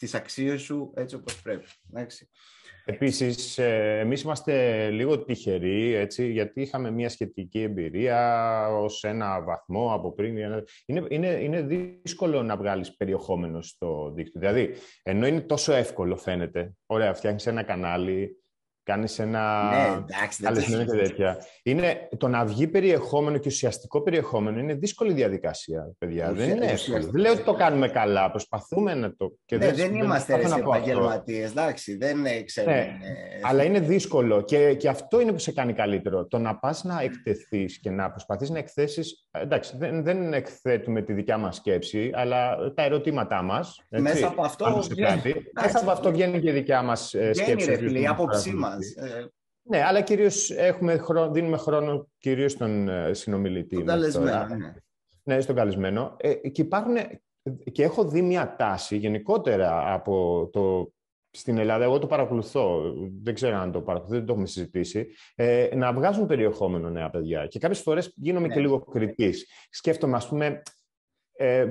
τις 0.00 0.14
αξίες 0.14 0.62
σου 0.62 0.92
έτσι 0.96 1.14
όπως 1.14 1.42
πρέπει. 1.42 1.64
Εντάξει. 1.90 2.28
Επίσης, 2.84 3.58
εμείς 3.58 4.22
είμαστε 4.22 4.88
λίγο 4.90 5.24
τυχεροί, 5.24 5.94
έτσι, 5.94 6.30
γιατί 6.30 6.60
είχαμε 6.60 6.90
μια 6.90 7.08
σχετική 7.08 7.60
εμπειρία 7.60 8.68
ως 8.68 9.04
ένα 9.04 9.42
βαθμό 9.42 9.94
από 9.94 10.12
πριν. 10.12 10.36
Είναι, 10.36 11.06
είναι, 11.08 11.28
είναι 11.28 11.62
δύσκολο 11.62 12.42
να 12.42 12.56
βγάλεις 12.56 12.96
περιεχόμενο 12.96 13.62
στο 13.62 14.12
δίκτυο. 14.14 14.40
Δηλαδή, 14.40 14.74
ενώ 15.02 15.26
είναι 15.26 15.40
τόσο 15.40 15.72
εύκολο 15.72 16.16
φαίνεται, 16.16 16.72
ωραία, 16.86 17.14
φτιάχνεις 17.14 17.46
ένα 17.46 17.62
κανάλι, 17.62 18.42
κάνεις 18.82 19.18
ένα. 19.18 19.70
Ναι, 19.70 20.04
εντάξει, 20.16 20.42
δεν 20.64 20.86
και 20.86 20.96
τέτοια. 20.96 21.36
Είναι, 21.62 22.08
το 22.16 22.28
να 22.28 22.44
βγει 22.44 22.66
περιεχόμενο 22.66 23.38
και 23.38 23.48
ουσιαστικό 23.48 24.02
περιεχόμενο 24.02 24.58
είναι 24.58 24.74
δύσκολη 24.74 25.12
διαδικασία, 25.12 25.92
παιδιά. 25.98 26.32
δεν 26.32 26.50
είναι 26.50 26.66
εύκολο. 26.66 27.04
Δεν 27.10 27.20
λέω 27.20 27.32
ότι 27.32 27.42
το 27.42 27.54
κάνουμε 27.54 27.88
καλά. 27.88 28.30
Προσπαθούμε 28.30 28.94
να 28.94 29.14
το. 29.16 29.32
Και 29.44 29.56
ναι, 29.56 29.66
δεν, 29.66 29.76
δεν 29.76 29.94
είμαστε 29.94 30.40
επαγγελματίες. 30.58 31.50
Εντάξει, 31.50 31.96
δεν 31.96 32.16
ξέρουμε. 32.44 32.74
Ναι, 32.74 32.98
αλλά 33.42 33.62
είναι 33.62 33.80
δύσκολο 33.80 34.42
και, 34.42 34.74
και 34.74 34.88
αυτό 34.88 35.20
είναι 35.20 35.32
που 35.32 35.38
σε 35.38 35.52
κάνει 35.52 35.72
καλύτερο. 35.72 36.26
Το 36.26 36.38
να 36.38 36.58
πας 36.58 36.84
να 36.84 37.00
εκτεθείς 37.00 37.80
και 37.80 37.90
να 37.90 38.10
προσπαθείς 38.10 38.50
να 38.50 38.58
εκθέσεις. 38.58 39.28
Εντάξει, 39.30 39.76
δεν, 39.78 40.02
δεν 40.02 40.32
εκθέτουμε 40.32 41.02
τη 41.02 41.12
δικιά 41.12 41.38
μας 41.38 41.56
σκέψη, 41.56 42.10
αλλά 42.14 42.56
τα 42.74 42.82
ερωτήματά 42.82 43.42
μας. 43.42 43.84
Μέσα 43.88 44.26
από 44.26 44.42
αυτό. 44.42 44.82
Μέσα 45.62 45.78
από 45.80 45.90
αυτό 45.90 46.10
βγαίνει 46.10 46.40
και 46.40 46.48
η 46.48 46.52
δικιά 46.52 46.82
μας 46.82 47.14
ε, 47.14 47.32
σκέψη. 47.32 48.00
η 48.00 48.06
άποψή 48.06 48.52
μα. 48.52 48.69
Ε, 48.72 49.26
ναι, 49.62 49.82
αλλά 49.84 50.00
κυρίως 50.00 50.50
έχουμε 50.50 51.02
δίνουμε 51.30 51.56
χρόνο 51.56 52.08
κυρίως 52.18 52.52
στον 52.52 52.88
ε, 52.88 53.14
συνομιλητή. 53.14 53.74
Στον 53.74 53.86
καλεσμένο, 53.86 54.46
ναι. 54.46 54.74
ναι. 55.22 55.40
στον 55.40 55.54
καλεσμένο. 55.54 56.16
Ε, 56.18 56.34
και 56.34 56.62
υπάρχουν, 56.62 56.96
και 57.72 57.82
έχω 57.82 58.04
δει 58.04 58.22
μια 58.22 58.56
τάση 58.56 58.96
γενικότερα 58.96 59.92
από 59.92 60.48
το 60.52 60.92
στην 61.32 61.58
Ελλάδα, 61.58 61.84
εγώ 61.84 61.98
το 61.98 62.06
παρακολουθώ, 62.06 62.94
δεν 63.22 63.34
ξέρω 63.34 63.56
αν 63.56 63.72
το 63.72 63.80
παρακολουθώ, 63.80 64.16
δεν 64.16 64.26
το 64.26 64.32
έχουμε 64.32 64.46
συζητήσει, 64.46 65.06
ε, 65.34 65.68
να 65.74 65.92
βγάζουν 65.92 66.26
περιεχόμενο 66.26 66.90
νέα 66.90 67.10
παιδιά. 67.10 67.46
Και 67.46 67.58
κάποιες 67.58 67.80
φορές 67.80 68.12
γίνομαι 68.16 68.46
ναι. 68.46 68.54
και 68.54 68.60
λίγο 68.60 68.80
κριτής. 68.80 69.46
Σκέφτομαι, 69.70 70.16
ας 70.16 70.28
πούμε, 70.28 70.62
ε, 71.42 71.66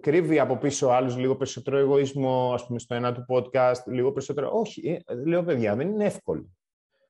κρύβει 0.00 0.38
από 0.38 0.56
πίσω 0.56 0.88
άλλους 0.88 1.16
λίγο 1.16 1.36
περισσότερο 1.36 1.78
εγωισμό, 1.78 2.52
ας 2.54 2.66
πούμε, 2.66 2.78
στο 2.78 2.94
ένα 2.94 3.12
του 3.12 3.26
podcast, 3.28 3.84
λίγο 3.86 4.12
περισσότερο. 4.12 4.50
Όχι, 4.52 5.04
λέω 5.26 5.42
παιδιά, 5.42 5.76
δεν 5.76 5.88
είναι 5.88 6.04
εύκολο. 6.04 6.50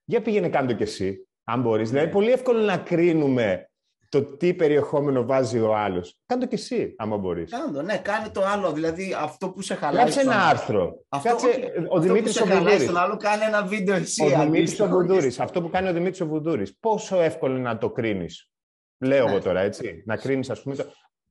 Για 0.04 0.22
πήγαινε 0.22 0.48
κάτω 0.48 0.72
κι 0.72 0.82
εσύ, 0.82 1.28
αν 1.44 1.60
μπορείς. 1.60 1.88
Δηλαδή, 1.88 2.06
ναι. 2.06 2.12
πολύ 2.12 2.30
εύκολο 2.30 2.58
να 2.58 2.76
κρίνουμε 2.76 3.68
το 4.08 4.24
τι 4.24 4.54
περιεχόμενο 4.54 5.24
βάζει 5.24 5.60
ο 5.60 5.76
άλλος. 5.76 6.18
Κάντο 6.26 6.46
κι 6.46 6.54
εσύ, 6.54 6.94
άμα 6.98 7.16
μπορείς. 7.16 7.50
Κάντο, 7.50 7.82
ναι, 7.82 7.98
κάνε 7.98 8.28
το 8.28 8.44
άλλο. 8.44 8.72
Δηλαδή 8.72 9.16
αυτό 9.18 9.50
που 9.50 9.62
σε 9.62 9.74
χαλάει. 9.74 10.04
Κάτσε 10.04 10.20
ένα 10.20 10.48
άρθρο. 10.48 11.04
Αυτό, 11.08 11.28
Κάτσε, 11.28 11.72
ο 11.88 12.00
Δημήτρης 12.00 12.40
ο 12.40 12.46
Βουδούρη. 12.46 12.86
Τον 12.86 12.96
άλλο 12.96 13.16
κάνει 13.16 13.42
ένα 13.42 13.64
βίντεο 13.64 13.94
εσύ. 13.94 14.24
Ο 14.24 14.40
Δημήτρης 14.40 14.80
ο 14.80 14.86
Βουδούρη. 14.86 15.34
Αυτό 15.38 15.62
που 15.62 15.70
κάνει 15.70 15.88
ο 15.88 15.92
Δημήτρης 15.92 16.20
ο 16.20 16.26
Βουδούρη. 16.26 16.76
Πόσο 16.80 17.20
εύκολο 17.20 17.54
είναι 17.54 17.62
να 17.62 17.78
το 17.78 17.90
κρίνεις. 17.90 18.48
Λέω 18.98 19.24
ναι. 19.24 19.30
εγώ 19.30 19.40
τώρα, 19.40 19.60
έτσι. 19.60 20.02
Να 20.06 20.16
κρίνεις, 20.16 20.50
ας 20.50 20.62
πούμε. 20.62 20.74
Το... 20.74 20.84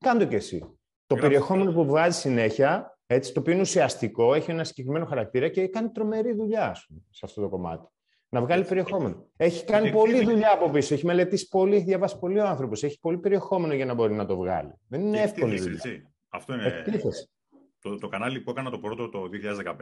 Κάντο 0.03 0.25
κι 0.25 0.35
εσύ. 0.35 0.77
Το 1.07 1.15
περιεχόμενο 1.15 1.71
που 1.71 1.85
βγάζει 1.85 2.19
συνέχεια, 2.19 2.99
έτσι, 3.05 3.33
το 3.33 3.39
οποίο 3.39 3.53
είναι 3.53 3.61
ουσιαστικό, 3.61 4.33
έχει 4.33 4.51
ένα 4.51 4.63
συγκεκριμένο 4.63 5.05
χαρακτήρα 5.05 5.49
και 5.49 5.67
κάνει 5.67 5.89
τρομερή 5.89 6.33
δουλειά 6.33 6.75
σε 7.09 7.21
αυτό 7.25 7.41
το 7.41 7.49
κομμάτι 7.49 7.87
να 8.33 8.41
βγάλει 8.41 8.65
περιεχόμενο. 8.65 9.27
Έχει 9.37 9.65
κάνει 9.65 9.91
πολλή 9.91 10.23
δουλειά 10.23 10.51
από 10.51 10.69
πίσω. 10.69 10.93
Έχει 10.93 11.05
μελετήσει 11.05 11.47
πολύ, 11.47 11.75
έχει 11.75 11.83
διαβάσει 11.83 12.19
πολύ 12.19 12.39
ο 12.39 12.47
άνθρωπος. 12.47 12.83
Έχει 12.83 12.99
πολύ 12.99 13.17
περιεχόμενο 13.17 13.73
για 13.73 13.85
να 13.85 13.93
μπορεί 13.93 14.13
να 14.13 14.25
το 14.25 14.37
βγάλει. 14.37 14.73
Δεν 14.87 15.01
είναι 15.01 15.21
εύκολη 15.21 15.59
δουλειά. 15.59 15.81
Έτσι. 15.83 16.07
Αυτό 16.29 16.53
είναι. 16.53 16.83
Το, 17.79 17.97
το 17.97 18.07
κανάλι 18.07 18.41
που 18.41 18.49
έκανα 18.49 18.69
το 18.69 18.79
πρώτο 18.79 19.09
το 19.09 19.29
2015, 19.65 19.75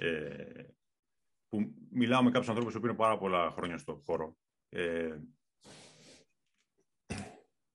ε, 0.00 0.62
που 1.48 1.72
μιλάω 1.90 2.22
με 2.22 2.30
κάποιους 2.30 2.48
ανθρώπους 2.48 2.78
που 2.78 2.86
είναι 2.86 2.94
πάρα 2.94 3.18
πολλά 3.18 3.50
χρόνια 3.50 3.78
στο 3.78 4.02
χώρο. 4.04 4.36
Ε, 4.68 5.16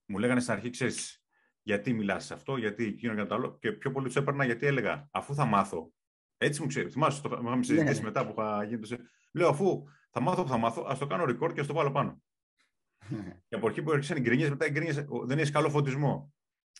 μου 0.05 0.17
λέγανε 0.17 0.39
στην 0.39 0.53
αρχή, 0.53 0.69
ξέρεις, 0.69 1.24
γιατί 1.65 1.93
μιλάς 1.93 2.25
σε 2.25 2.33
αυτό, 2.33 2.57
γιατί 2.57 2.85
εκείνο 2.85 3.15
και 3.15 3.25
το 3.25 3.35
άλλο. 3.35 3.57
Και 3.59 3.71
πιο 3.71 3.91
πολύ 3.91 4.05
τους 4.05 4.15
έπαιρνα 4.15 4.45
γιατί 4.45 4.65
έλεγα, 4.65 5.07
αφού 5.11 5.35
θα 5.35 5.45
μάθω. 5.45 5.91
Έτσι 6.37 6.61
μου 6.61 6.67
ξέρεις. 6.67 6.93
Θυμάσαι, 6.93 7.21
το 7.21 7.39
είχαμε 7.41 7.63
συζητήσει 7.63 7.99
ναι. 7.99 8.05
μετά 8.05 8.25
που 8.25 8.33
είχα 8.37 8.63
γίνει 8.63 8.87
το 8.87 8.97
Λέω, 9.31 9.49
αφού 9.49 9.83
θα 10.11 10.19
μάθω 10.19 10.43
που 10.43 10.49
θα 10.49 10.57
μάθω, 10.57 10.85
ας 10.87 10.97
το 10.97 11.07
κάνω 11.07 11.23
record 11.23 11.53
και 11.53 11.59
ας 11.59 11.67
το 11.67 11.73
βάλω 11.73 11.91
πάνω. 11.91 12.21
και 13.47 13.55
από 13.55 13.67
αρχή 13.67 13.81
που 13.81 13.91
έρχεσαν 13.91 14.17
οι 14.17 14.19
γκρίνιε, 14.19 14.49
μετά 14.49 14.65
οι 14.65 14.69
γκρίνιε 14.69 15.05
δεν 15.25 15.37
έχεις 15.37 15.51
καλό 15.51 15.69
φωτισμό. 15.69 16.33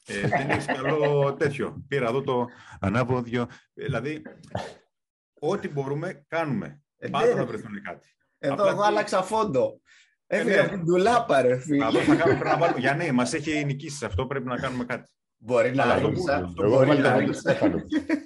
Ε, 0.05 0.27
δεν 0.27 0.49
έχεις 0.49 0.65
καλό 0.65 1.23
τέτοιο. 1.39 1.83
Πήρα 1.87 2.07
εδώ 2.07 2.21
το 2.21 2.47
ανάποδιο. 2.79 3.47
Δηλαδή, 3.73 4.21
ό,τι 5.39 5.67
μπορούμε, 5.67 6.25
κάνουμε. 6.27 6.81
Ε, 6.97 7.09
Πάντα 7.09 7.27
ναι. 7.27 7.33
θα 7.33 7.45
βρεθούν 7.45 7.81
κάτι. 7.81 8.15
Εδώ 8.37 8.67
εγώ 8.67 8.81
άλλαξα 8.81 9.23
φόντο. 9.23 9.81
Έφυγα 10.27 10.61
από 10.61 10.69
την 10.69 10.85
τουλάπα, 10.85 11.41
ρε 11.41 11.57
φίλε. 11.59 11.85
Αυτό 11.85 11.99
θα 11.99 12.15
κάνουμε, 12.15 12.39
πρέπει 12.39 12.55
να 12.55 12.57
βάλουμε. 12.57 12.79
Για 12.79 12.95
ναι, 12.95 13.11
μας 13.11 13.33
έχει 13.33 13.65
νικήσει 13.65 14.05
αυτό, 14.05 14.25
πρέπει 14.25 14.47
να 14.47 14.57
κάνουμε 14.57 14.85
κάτι. 14.85 15.11
Μπορεί 15.37 15.75
να 15.75 15.83
αυτό 15.83 16.11
που, 16.11 16.23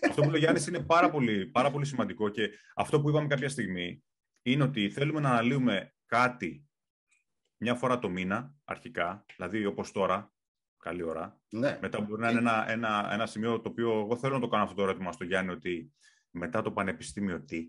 αυτό 0.09 0.21
που 0.21 0.29
λέει 0.29 0.39
Γιάννης 0.39 0.67
είναι 0.67 0.79
πάρα 0.79 1.09
πολύ, 1.09 1.45
πάρα 1.45 1.71
πολύ 1.71 1.85
σημαντικό 1.85 2.29
και 2.29 2.49
αυτό 2.75 3.01
που 3.01 3.09
είπαμε 3.09 3.27
κάποια 3.27 3.49
στιγμή 3.49 4.03
είναι 4.41 4.63
ότι 4.63 4.89
θέλουμε 4.89 5.19
να 5.19 5.29
αναλύουμε 5.29 5.93
κάτι 6.05 6.69
μια 7.57 7.75
φορά 7.75 7.99
το 7.99 8.09
μήνα, 8.09 8.53
αρχικά, 8.63 9.25
δηλαδή 9.35 9.65
όπως 9.65 9.91
τώρα, 9.91 10.31
καλή 10.77 11.03
ώρα. 11.03 11.41
Ναι. 11.49 11.77
Μετά 11.81 12.01
μπορεί 12.01 12.21
να 12.21 12.29
είναι 12.29 12.39
ένα, 12.39 12.71
ένα, 12.71 13.09
ένα 13.11 13.25
σημείο 13.25 13.61
το 13.61 13.69
οποίο 13.69 13.99
εγώ 13.99 14.17
θέλω 14.17 14.33
να 14.33 14.39
το 14.39 14.47
κάνω 14.47 14.63
αυτό 14.63 14.75
το 14.75 14.81
ερώτημα 14.81 15.11
στο 15.11 15.23
Γιάννη, 15.23 15.51
ότι 15.51 15.93
μετά 16.31 16.61
το 16.61 16.71
πανεπιστήμιο 16.71 17.43
τι; 17.43 17.67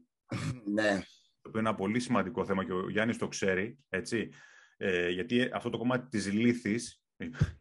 ναι. 0.72 1.02
Το 1.40 1.48
οποίο 1.48 1.60
είναι 1.60 1.68
ένα 1.68 1.78
πολύ 1.78 2.00
σημαντικό 2.00 2.44
θέμα 2.44 2.64
και 2.64 2.72
ο 2.72 2.90
Γιάννης 2.90 3.18
το 3.18 3.28
ξέρει, 3.28 3.78
έτσι. 3.88 4.30
Ε, 4.76 5.08
γιατί 5.08 5.50
αυτό 5.52 5.70
το 5.70 5.78
κομμάτι 5.78 6.08
της 6.08 6.32
λύθης 6.32 7.02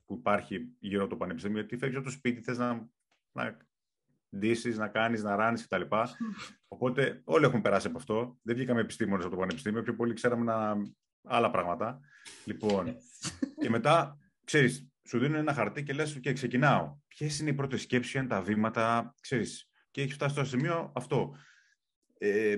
που 0.06 0.14
υπάρχει 0.14 0.76
γύρω 0.80 1.02
από 1.02 1.10
το 1.10 1.18
πανεπιστήμιο, 1.18 1.66
τι 1.66 1.78
φεύγεις 1.78 1.98
από 1.98 2.06
το 2.06 2.12
σπίτι, 2.12 2.42
θες 2.42 2.58
να, 2.58 2.90
να 3.32 3.58
ντύσεις, 4.38 4.78
να 4.78 4.88
κάνεις, 4.88 5.24
να 5.24 5.36
ράνεις 5.36 5.68
κτλ. 5.68 5.82
Οπότε 6.68 7.22
όλοι 7.24 7.46
έχουν 7.46 7.62
περάσει 7.62 7.88
από 7.88 7.98
αυτό. 7.98 8.38
Δεν 8.42 8.56
βγήκαμε 8.56 8.82
επιστήμονες 8.82 9.26
από 9.26 9.34
το 9.34 9.40
πανεπιστήμιο, 9.40 9.82
πιο 9.82 9.96
πολύ 9.96 10.14
ξέραμε 10.14 10.44
να... 10.44 10.76
άλλα 11.24 11.52
πράγματα. 11.52 12.00
Λοιπόν, 12.46 12.96
και 13.62 13.70
μετά, 13.70 14.18
ξέρεις, 14.44 14.90
σου 15.08 15.20
δίνουν 15.20 15.36
ένα 15.36 15.54
χαρτί 15.54 15.84
και 15.84 15.94
λες: 15.94 16.20
και 16.20 16.34
ξεκινάω. 16.34 16.98
Ποιες 17.08 17.40
είναι 17.40 17.50
οι 17.50 17.54
πρώτες 17.54 17.82
σκέψεις, 17.82 18.14
είναι 18.14 18.28
τα 18.28 18.42
βήματα, 18.42 19.16
ξέρεις. 19.22 19.70
Και 19.92 20.02
έχει 20.02 20.14
φτάσει 20.14 20.34
στο 20.34 20.46
σημείο 20.46 20.92
αυτό. 20.96 21.36
Ε, 22.18 22.58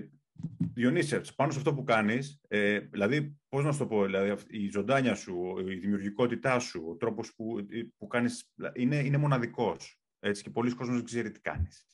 Διονύσε, 0.74 1.22
πάνω 1.36 1.52
σε 1.52 1.58
αυτό 1.58 1.74
που 1.74 1.84
κάνεις, 1.84 2.42
ε, 2.48 2.80
δηλαδή, 2.80 3.38
πώς 3.50 3.64
να 3.64 3.72
σου 3.72 3.78
το 3.78 3.88
πω, 3.88 4.06
δηλαδή, 4.06 4.36
η 4.48 4.70
ζωντάνια 4.70 5.16
σου, 5.16 5.56
η 5.68 5.76
δημιουργικότητά 5.76 6.60
σου, 6.60 6.86
ο 6.90 6.96
τρόπος 6.96 7.34
που, 7.36 7.56
που 7.98 8.08
κάνεις, 8.08 8.52
είναι, 8.74 8.96
είναι 8.96 9.18
μοναδικός. 9.18 10.00
Έτσι, 10.20 10.44
και 10.44 10.50
πολλοί 10.50 10.74
κόσμοι 10.74 10.96
δεν 10.96 11.04
ξέρει 11.04 11.32
τι 11.32 11.40
κάνεις. 11.40 11.86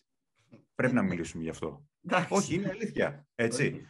Πρέπει 0.76 0.93
να 0.93 1.02
μιλήσουμε 1.02 1.43
γι' 1.43 1.50
αυτό. 1.50 1.88
Όχι, 2.30 2.56
είναι 2.56 2.70
αλήθεια. 2.70 3.28
Έτσι. 3.36 3.86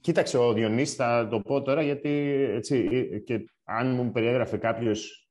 Κοίταξε, 0.00 0.38
ο 0.38 0.52
Διονύσης 0.52 0.96
θα 0.96 1.28
το 1.30 1.40
πω 1.40 1.62
τώρα, 1.62 1.82
γιατί 1.82 2.10
έτσι, 2.50 2.88
και 3.24 3.44
αν 3.64 3.94
μου 3.94 4.12
περιέγραφε 4.12 4.56
κάποιος, 4.56 5.10
ε, 5.10 5.23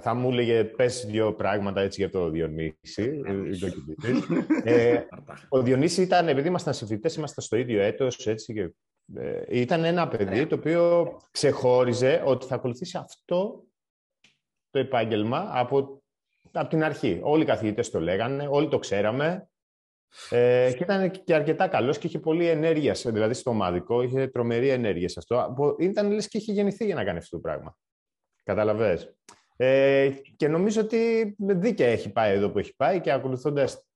θα 0.00 0.14
μου 0.14 0.30
έλεγε 0.30 0.64
πες 0.64 1.06
δύο 1.06 1.34
πράγματα 1.34 1.80
έτσι 1.80 2.00
για 2.00 2.10
το 2.10 2.28
Διονύση. 2.28 3.20
Ε, 4.64 4.72
ε, 4.94 5.06
ο 5.48 5.62
Διονύση 5.62 6.02
ήταν, 6.02 6.28
επειδή 6.28 6.48
ήμασταν 6.48 6.74
συμφιλητές, 6.74 7.14
ήμασταν 7.14 7.44
στο 7.44 7.56
ίδιο 7.56 7.82
έτος, 7.82 8.26
έτσι, 8.26 8.52
και, 8.52 8.70
ήταν 9.48 9.84
ένα 9.84 10.08
παιδί 10.08 10.46
το 10.46 10.54
οποίο 10.54 11.12
ξεχώριζε 11.30 12.22
ότι 12.24 12.46
θα 12.46 12.54
ακολουθήσει 12.54 12.96
αυτό 12.96 13.64
το 14.70 14.78
επάγγελμα 14.78 15.50
από 15.52 16.02
από 16.52 16.68
την 16.68 16.84
αρχή. 16.84 17.20
Όλοι 17.22 17.42
οι 17.42 17.46
καθηγητές 17.46 17.90
το 17.90 18.00
λέγανε, 18.00 18.46
όλοι 18.50 18.68
το 18.68 18.78
ξέραμε. 18.78 19.46
Ε, 20.30 20.72
και 20.76 20.82
ήταν 20.82 21.10
και 21.10 21.34
αρκετά 21.34 21.68
καλός 21.68 21.98
και 21.98 22.06
είχε 22.06 22.18
πολλή 22.18 22.46
ενέργεια, 22.46 22.92
δηλαδή 22.92 23.34
στο 23.34 23.50
ομαδικό, 23.50 24.02
είχε 24.02 24.28
τρομερή 24.28 24.68
ενέργεια 24.68 25.08
σε 25.08 25.18
αυτό. 25.18 25.54
Ήταν 25.78 26.10
λες 26.10 26.28
και 26.28 26.38
είχε 26.38 26.52
γεννηθεί 26.52 26.84
για 26.84 26.94
να 26.94 27.04
κάνει 27.04 27.18
αυτό 27.18 27.36
το 27.36 27.42
πράγμα. 27.42 27.76
Καταλαβες. 28.42 29.14
Ε, 29.64 30.10
και 30.36 30.48
νομίζω 30.48 30.80
ότι 30.80 31.34
δίκαια 31.38 31.88
έχει 31.88 32.12
πάει 32.12 32.34
εδώ 32.34 32.50
που 32.50 32.58
έχει 32.58 32.76
πάει 32.76 33.00
και 33.00 33.12
ακολουθώντας. 33.12 33.88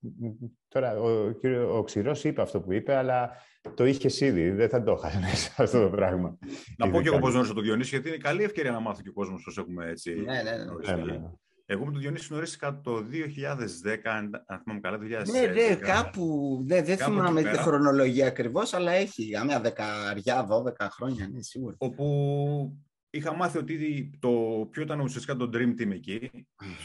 Τώρα, 0.68 1.00
ο, 1.00 1.08
ο, 1.08 1.76
ο 1.76 1.82
Ξηρός 1.82 2.24
είπε 2.24 2.42
αυτό 2.42 2.60
που 2.60 2.72
είπε, 2.72 2.94
αλλά 2.94 3.30
το 3.74 3.86
είχες 3.86 4.20
ήδη. 4.20 4.50
Δεν 4.50 4.68
θα 4.68 4.82
το 4.82 4.98
είχα 4.98 5.20
μέσα 5.20 5.62
αυτό 5.62 5.82
το 5.82 5.88
πράγμα. 5.88 6.38
Να 6.78 6.90
πω 6.90 7.02
και 7.02 7.08
εγώ 7.08 7.18
πώς 7.18 7.30
γνώρισα 7.30 7.54
το 7.54 7.60
Διονύση, 7.60 7.90
γιατί 7.90 8.08
είναι 8.08 8.16
καλή 8.16 8.42
ευκαιρία 8.42 8.70
να 8.70 8.80
μάθει 8.80 9.02
και 9.02 9.08
ο 9.08 9.12
κόσμος 9.12 9.42
πώς 9.44 9.58
έχουμε 9.58 9.86
έτσι. 9.90 10.14
Ναι, 10.14 10.42
ναι, 10.42 10.50
ναι. 10.50 11.04
ναι, 11.04 11.12
ναι. 11.12 11.30
Εγώ 11.68 11.84
με 11.84 11.92
τον 11.92 12.00
Διονύση 12.00 12.26
γνωρίστηκα 12.30 12.80
το 12.80 12.96
2010, 12.96 13.96
αν 14.04 14.60
θυμάμαι 14.62 14.80
καλά, 14.80 14.98
2010. 14.98 15.00
Ναι, 15.32 15.40
ναι, 15.40 15.74
κάπου, 15.74 16.64
ναι, 16.66 16.82
δεν 16.82 16.96
θυμάμαι 16.96 17.42
τη 17.42 17.58
χρονολογία 17.58 18.26
ακριβώς, 18.26 18.74
αλλά 18.74 18.92
έχει 18.92 19.30
μια 19.44 19.60
δεκαριά, 19.60 20.44
δώδεκα 20.44 20.90
χρόνια, 20.90 21.28
ναι, 21.32 21.42
σίγουρα. 21.42 21.74
Όπου 21.78 22.06
είχα 23.10 23.34
μάθει 23.34 23.58
ότι 23.58 24.10
το 24.18 24.30
ποιο 24.70 24.82
ήταν 24.82 25.00
ουσιαστικά 25.00 25.36
το 25.36 25.50
Dream 25.52 25.80
Team 25.80 25.90
εκεί, 25.90 26.30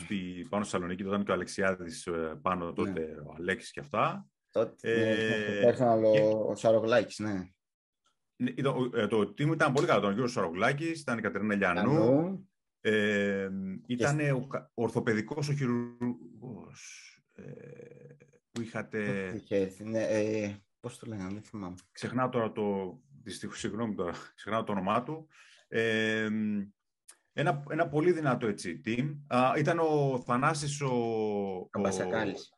στη, 0.04 0.46
πάνω 0.50 0.64
στη 0.64 0.72
Θεσσαλονίκη, 0.72 1.04
ήταν 1.04 1.24
και 1.24 1.32
ο 1.32 1.34
Αλεξιάδης 1.34 2.08
ε, 2.08 2.40
πάνω 2.42 2.66
ναι. 2.66 2.74
τότε, 2.74 2.92
ναι. 2.92 3.06
ο 3.06 3.34
Αλέξης 3.38 3.72
και 3.72 3.80
αυτά. 3.80 4.28
Τότε, 4.52 4.92
ε, 5.60 5.84
ναι, 5.96 6.20
ο 6.48 6.56
Σαρογλάκης, 6.56 7.20
ναι. 7.20 7.50
Το, 8.64 8.92
ε, 8.94 9.08
το 9.08 9.20
team 9.20 9.52
ήταν 9.54 9.74
πολύ 9.74 9.88
καλό. 9.88 10.00
Ήταν 10.00 10.10
ο 10.10 10.14
Γιώργος 10.14 10.32
Σαρογλάκης, 10.32 11.02
ήταν 11.02 11.18
η 11.18 11.22
Κατερίνα 11.22 11.56
Λιανού, 11.56 12.50
ε, 12.82 13.50
ήταν 13.86 14.18
και... 14.18 14.32
ο 14.32 14.48
ορθοπαιδικός 14.74 15.50
ο 15.50 15.54
χειρουργός 15.54 17.06
ε, 17.34 17.44
που 18.52 18.62
είχατε... 18.62 19.32
ναι, 19.84 20.04
ε, 20.04 20.56
πώς 20.80 20.98
το 21.00 21.06
λέγανε, 21.08 21.34
δεν 21.34 21.44
θυμάμαι. 21.44 21.76
Ξεχνάω 21.92 22.30
τώρα 22.30 22.52
το, 22.52 23.00
δυστυχώς, 23.24 23.60
συγγνώμη 23.60 23.96
τώρα, 23.96 24.14
ξεχνάω 24.36 24.64
το 24.64 24.72
όνομά 24.72 25.04
του. 25.04 25.28
Ε, 25.74 26.30
ένα, 27.34 27.64
ένα 27.70 27.88
πολύ 27.88 28.12
δυνατό 28.12 28.48
έτσι 28.48 28.82
team. 28.86 29.18
Α, 29.28 29.54
ήταν 29.58 29.80
ο 29.80 30.22
Θανάσης 30.26 30.82
ο... 30.82 31.68
Καμπασακάλης. 31.70 32.54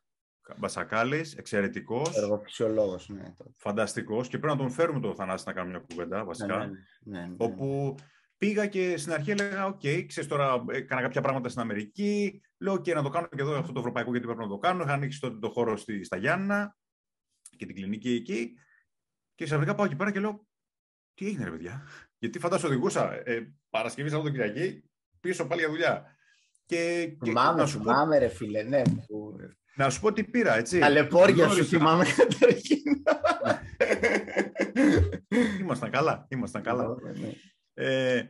Ο 0.48 0.54
Μπασακάλης, 0.58 1.34
εξαιρετικός. 1.34 2.16
Εργοφυσιολόγος, 2.16 3.08
ναι. 3.08 3.22
Φανταστικός. 3.56 4.28
Και 4.28 4.38
πρέπει 4.38 4.56
να 4.56 4.62
τον 4.62 4.70
φέρουμε 4.70 5.00
τον 5.00 5.14
Θανάση 5.14 5.44
να 5.46 5.52
κάνουμε 5.52 5.76
μια 5.76 5.84
κουβέντα, 5.88 6.24
βασικά. 6.24 6.58
Ναι, 6.58 6.64
ναι, 6.64 7.20
ναι, 7.20 7.26
ναι 7.26 7.34
όπου 7.38 7.94
πήγα 8.38 8.66
και 8.66 8.96
στην 8.96 9.12
αρχή 9.12 9.30
έλεγα, 9.30 9.66
ok, 9.66 9.80
okay, 9.82 10.04
ξέρεις 10.06 10.28
τώρα, 10.28 10.64
έκανα 10.68 11.00
κάποια 11.00 11.20
πράγματα 11.20 11.48
στην 11.48 11.60
Αμερική, 11.60 12.42
λέω, 12.58 12.80
και 12.80 12.94
να 12.94 13.02
το 13.02 13.08
κάνω 13.08 13.26
και 13.26 13.42
εδώ 13.42 13.58
αυτό 13.58 13.72
το 13.72 13.78
ευρωπαϊκό, 13.78 14.10
γιατί 14.10 14.26
πρέπει 14.26 14.42
να 14.42 14.48
το 14.48 14.58
κάνω. 14.58 14.82
Είχα 14.82 14.92
ανοίξει 14.92 15.20
τότε 15.20 15.38
το 15.38 15.50
χώρο 15.50 15.76
στη, 15.76 16.04
στα 16.04 16.16
Γιάννα 16.16 16.76
και 17.56 17.66
την 17.66 17.74
κλινική 17.74 18.14
εκεί. 18.14 18.54
Και 19.34 19.44
ξαφνικά 19.44 19.74
πάω 19.74 19.86
εκεί 19.86 19.96
πέρα 19.96 20.12
και 20.12 20.20
λέω, 20.20 20.46
τι 21.14 21.26
έγινε 21.26 21.44
ρε 21.44 21.50
παιδιά, 21.50 21.86
γιατί 22.24 22.38
φαντάζομαι 22.38 22.74
οδηγούσα 22.74 23.22
ε, 23.24 23.54
Παρασκευή 23.70 24.08
Σαββατοκυριακή 24.08 24.84
πίσω 25.20 25.46
πάλι 25.46 25.60
για 25.60 25.70
δουλειά. 25.70 26.16
Και, 26.66 27.06
και 27.06 27.24
θυμάμαι, 27.24 27.66
σου 27.66 27.78
θυμάμαι, 27.78 28.18
ρε 28.18 28.28
φίλε, 28.28 28.62
ναι. 28.62 28.82
Να 29.76 29.90
σου 29.90 30.00
πω 30.00 30.12
τι 30.12 30.24
πήρα, 30.24 30.56
έτσι. 30.56 30.78
Ταλαιπώρια 30.78 31.48
σου 31.48 31.64
θυμάμαι 31.64 32.04
καταρχήν. 32.16 33.02
ήμασταν 35.60 35.90
καλά, 35.90 36.26
ήμασταν 36.28 36.62
καλά. 36.62 36.96
Ναι, 37.02 37.10
ναι. 37.10 37.32
Ε, 37.74 38.28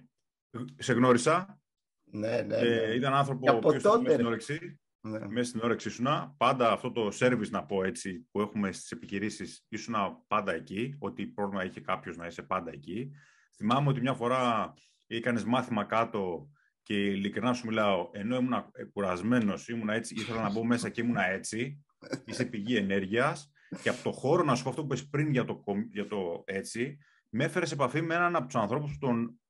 σε 0.76 0.92
γνώρισα. 0.92 1.60
Ναι, 2.04 2.42
ναι, 2.42 2.56
ε, 2.56 2.86
ναι. 2.86 2.94
ήταν 2.94 3.14
άνθρωπο 3.14 3.58
που 3.58 3.80
τότε... 3.82 4.12
στην 4.12 4.26
όρεξη. 4.26 4.78
Ναι. 5.00 5.28
Μέσα 5.28 5.48
στην 5.48 5.60
όρεξη 5.60 5.88
ήσουν. 5.88 6.06
Πάντα 6.36 6.72
αυτό 6.72 6.92
το 6.92 7.10
service, 7.20 7.50
να 7.50 7.64
πω 7.64 7.84
έτσι, 7.84 8.28
που 8.30 8.40
έχουμε 8.40 8.72
στις 8.72 8.90
επιχειρήσεις, 8.90 9.66
ήσουν 9.68 9.94
πάντα 10.26 10.52
εκεί. 10.52 10.96
Ότι 10.98 11.26
πρόβλημα 11.26 11.64
είχε 11.64 11.80
κάποιος 11.80 12.16
να 12.16 12.26
είσαι 12.26 12.42
πάντα 12.42 12.70
εκεί. 12.72 13.10
Θυμάμαι 13.56 13.88
ότι 13.88 14.00
μια 14.00 14.14
φορά 14.14 14.74
έκανες 15.06 15.44
μάθημα 15.44 15.84
κάτω 15.84 16.48
και 16.82 16.94
ειλικρινά 16.94 17.52
σου 17.52 17.66
μιλάω, 17.66 18.10
ενώ 18.12 18.36
ήμουν 18.36 18.54
κουρασμένος, 18.92 19.68
ήμουν 19.68 19.88
έτσι, 19.88 20.14
ήθελα 20.14 20.42
να 20.42 20.50
μπω 20.50 20.64
μέσα 20.64 20.88
και 20.88 21.00
ήμουν 21.00 21.16
έτσι. 21.16 21.84
Είσαι 22.24 22.44
πηγή 22.44 22.76
ενέργειας. 22.76 23.52
Και 23.82 23.88
από 23.88 24.02
το 24.02 24.12
χώρο, 24.12 24.42
να 24.42 24.54
σου 24.54 24.62
πω 24.62 24.68
αυτό 24.68 24.84
που 24.84 24.94
είπε 24.94 25.06
πριν 25.10 25.30
για 25.30 25.44
το, 25.44 25.62
για 25.90 26.06
το 26.06 26.42
έτσι, 26.46 26.98
με 27.28 27.44
έφερες 27.44 27.68
σε 27.68 27.74
επαφή 27.74 28.02
με 28.02 28.14
έναν 28.14 28.36
από 28.36 28.46
τους 28.46 28.56
ανθρώπους 28.56 28.92
που 28.92 28.98
τον, 28.98 29.40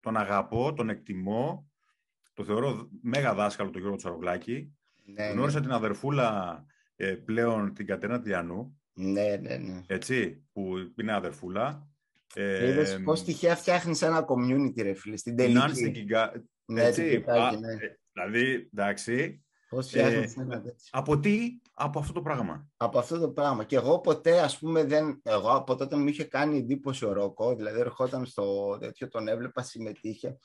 τον 0.00 0.16
αγαπώ, 0.16 0.72
τον 0.72 0.88
εκτιμώ. 0.88 1.70
Το 2.34 2.44
θεωρώ 2.44 2.88
μέγα 3.02 3.34
δάσκαλο 3.34 3.70
τον 3.70 3.80
Γιώργο 3.80 3.96
Τσαρογλάκη. 3.98 4.76
Ναι, 5.04 5.26
Γνώρισα 5.26 5.58
ναι. 5.58 5.64
την 5.64 5.74
αδερφούλα 5.74 6.64
ε, 6.96 7.14
πλέον 7.14 7.74
την 7.74 7.86
Κατερίνα 7.86 8.20
Τιανού. 8.20 8.80
Ναι, 8.92 9.36
ναι, 9.36 9.56
ναι. 9.56 9.80
Έτσι, 9.86 10.46
που 10.52 10.92
είναι 10.96 11.12
αδερφούλα. 11.12 11.91
Ε, 12.34 12.68
Είδες 12.68 13.00
πώς 13.04 13.22
τυχαία 13.24 13.56
φτιάχνεις 13.56 14.02
ένα 14.02 14.24
community, 14.28 14.82
ρε 14.82 14.94
φίλε, 14.94 15.16
στην 15.16 15.36
τελική. 15.36 15.74
Στην 15.74 15.92
Κιγκα... 15.92 16.32
Ναι, 16.64 16.84
έτσι, 16.84 17.24
α, 17.26 17.56
ναι. 17.58 17.72
Ε, 17.72 17.98
δηλαδή, 18.12 18.68
εντάξει. 18.74 19.44
Πώς 19.68 19.86
φτιάχνεις 19.86 20.36
ε, 20.36 20.40
ένα 20.40 20.62
τέτοιο. 20.62 20.88
Από 20.90 21.18
τι, 21.18 21.58
από 21.74 21.98
αυτό 21.98 22.12
το 22.12 22.22
πράγμα; 22.22 22.68
Από 22.76 22.98
αυτό 22.98 23.18
το 23.18 23.28
πράγμα. 23.30 23.64
Και 23.64 23.76
εγώ 23.76 24.00
ποτέ, 24.00 24.40
ας 24.40 24.58
πούμε, 24.58 24.84
δεν... 24.84 25.20
Εγώ 25.22 25.50
από 25.50 25.74
τότε 25.74 25.96
μου 25.96 26.08
είχε 26.08 26.24
κάνει 26.24 26.58
εντύπωση 26.58 27.04
ο 27.04 27.12
Ρόκο, 27.12 27.56
δηλαδή 27.56 27.80
ερχόταν 27.80 28.26
στο 28.26 28.76
τέτοιο, 28.80 29.08
τον 29.08 29.28
έβλεπα, 29.28 29.62
συμμετείχε. 29.62 30.38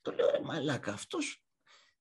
Το 0.00 0.12
λέω, 0.12 0.30
ρε 0.30 0.40
μαλάκα, 0.44 0.92
αυτός 0.92 1.44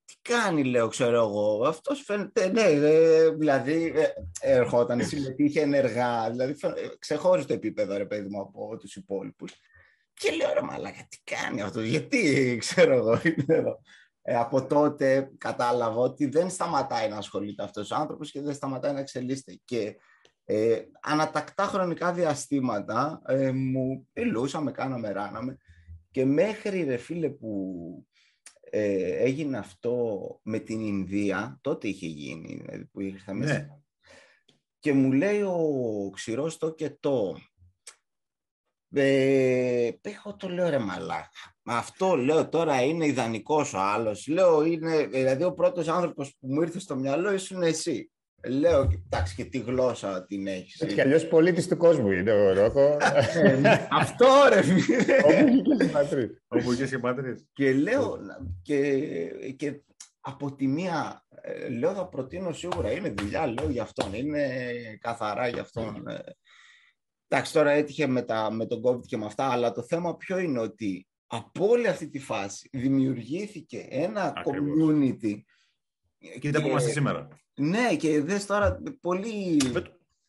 τι 0.09 0.15
κάνει, 0.21 0.63
λέω, 0.63 0.87
ξέρω 0.87 1.15
εγώ. 1.15 1.67
Αυτός 1.67 2.01
φαίνεται, 2.01 2.47
ναι, 2.47 2.61
ε, 2.61 3.29
δηλαδή 3.29 3.93
ε, 3.95 4.07
ερχόταν, 4.39 5.05
συμμετείχε 5.05 5.61
ενεργά. 5.61 6.29
Δηλαδή 6.29 6.55
ξεχώρισε 6.99 7.47
το 7.47 7.53
επίπεδο, 7.53 7.97
ρε 7.97 8.05
παιδί 8.05 8.29
μου, 8.29 8.41
από 8.41 8.77
τους 8.77 8.95
υπόλοιπους. 8.95 9.53
Και 10.13 10.31
λέω, 10.31 10.53
ρε 10.53 10.61
μαλάκα, 10.61 11.07
τι 11.09 11.17
κάνει 11.23 11.61
αυτό, 11.61 11.81
γιατί, 11.81 12.55
ξέρω 12.59 12.93
εγώ, 12.93 13.21
είναι 13.23 13.55
εδώ. 13.55 13.81
Ε, 14.21 14.35
από 14.35 14.65
τότε 14.65 15.31
κατάλαβα 15.37 15.99
ότι 15.99 16.25
δεν 16.25 16.49
σταματάει 16.49 17.09
να 17.09 17.17
ασχολείται 17.17 17.63
αυτός 17.63 17.91
ο 17.91 17.95
άνθρωπος 17.95 18.31
και 18.31 18.41
δεν 18.41 18.53
σταματάει 18.53 18.93
να 18.93 18.99
εξελίσσεται. 18.99 19.59
Και 19.65 19.95
ε, 20.45 20.81
ανατακτά 21.01 21.63
χρονικά 21.63 22.13
διαστήματα 22.13 23.21
ε, 23.27 23.51
μου 23.51 24.07
μιλούσαμε, 24.13 24.71
κάναμε, 24.71 25.11
ράναμε 25.11 25.57
και 26.11 26.25
μέχρι 26.25 26.83
ρε 26.83 26.97
φίλε 26.97 27.29
που 27.29 28.05
ε, 28.69 29.23
έγινε 29.23 29.57
αυτό 29.57 30.39
με 30.43 30.59
την 30.59 30.81
Ινδία, 30.81 31.59
τότε 31.61 31.87
είχε 31.87 32.07
γίνει, 32.07 32.55
δηλαδή 32.55 32.85
που 32.85 33.01
ήρθα 33.01 33.33
μέσα. 33.33 33.53
Ναι. 33.53 33.67
Και 34.79 34.93
μου 34.93 35.11
λέει 35.11 35.41
ο 35.41 36.09
ξηρός 36.13 36.57
το 36.57 36.73
και 36.73 36.89
το. 36.99 37.37
Ε, 38.93 39.91
έχω 40.01 40.35
το 40.35 40.49
λέω 40.49 40.69
ρε 40.69 40.79
μαλάκα. 40.79 41.55
Αυτό 41.63 42.15
λέω 42.15 42.49
τώρα 42.49 42.83
είναι 42.83 43.05
ιδανικός 43.05 43.73
ο 43.73 43.79
άλλος. 43.79 44.27
Λέω 44.27 44.65
είναι, 44.65 45.05
δηλαδή 45.05 45.43
ο 45.43 45.53
πρώτος 45.53 45.87
άνθρωπος 45.87 46.35
που 46.39 46.47
μου 46.47 46.61
ήρθε 46.61 46.79
στο 46.79 46.95
μυαλό 46.95 47.33
ήσουν 47.33 47.61
εσύ. 47.61 48.11
Λέω, 48.47 48.89
εντάξει, 49.05 49.35
και 49.35 49.45
τη 49.45 49.57
γλώσσα 49.57 50.25
την 50.25 50.47
έχεις. 50.47 50.81
Έτσι 50.81 50.95
κι 50.95 51.01
αλλιώς 51.01 51.27
πολίτη 51.27 51.67
του 51.67 51.77
κόσμου 51.77 52.11
είναι 52.11 52.31
ο 52.31 52.53
Ρόκο. 52.53 52.97
Αυτό 54.01 54.27
ρε 54.49 54.61
φίλε. 54.61 55.15
Όπου 56.47 56.71
είχε 56.71 56.87
και 56.87 56.99
πατρί. 56.99 57.47
Και 57.53 57.73
λέω, 57.73 58.17
και, 58.61 58.97
και 59.55 59.81
από 60.19 60.55
τη 60.55 60.67
μία, 60.67 61.25
ε, 61.41 61.69
λέω 61.69 61.93
θα 61.93 62.07
προτείνω 62.07 62.53
σίγουρα, 62.53 62.91
είναι 62.91 63.09
δουλειά, 63.09 63.47
λέω 63.47 63.69
για 63.69 63.81
αυτόν, 63.81 64.13
είναι 64.13 64.47
καθαρά 65.01 65.47
για 65.47 65.61
αυτόν. 65.61 66.07
Ε. 66.07 66.19
Εντάξει, 67.27 67.53
τώρα 67.53 67.71
έτυχε 67.71 68.07
με, 68.07 68.21
τα, 68.21 68.51
με 68.51 68.65
τον 68.65 68.81
COVID 68.85 69.05
και 69.05 69.17
με 69.17 69.25
αυτά, 69.25 69.51
αλλά 69.51 69.71
το 69.71 69.83
θέμα 69.83 70.17
ποιο 70.17 70.37
είναι 70.37 70.59
ότι 70.59 71.07
από 71.27 71.67
όλη 71.67 71.87
αυτή 71.87 72.09
τη 72.09 72.19
φάση 72.19 72.69
δημιουργήθηκε 72.71 73.87
ένα 73.89 74.33
community. 74.45 75.41
Κοίτα 76.39 76.61
που 76.61 76.67
είμαστε 76.67 76.89
σήμερα. 76.89 77.27
Ναι, 77.59 77.95
και 77.95 78.21
δες 78.21 78.45
τώρα 78.45 78.81
πολύ... 79.01 79.57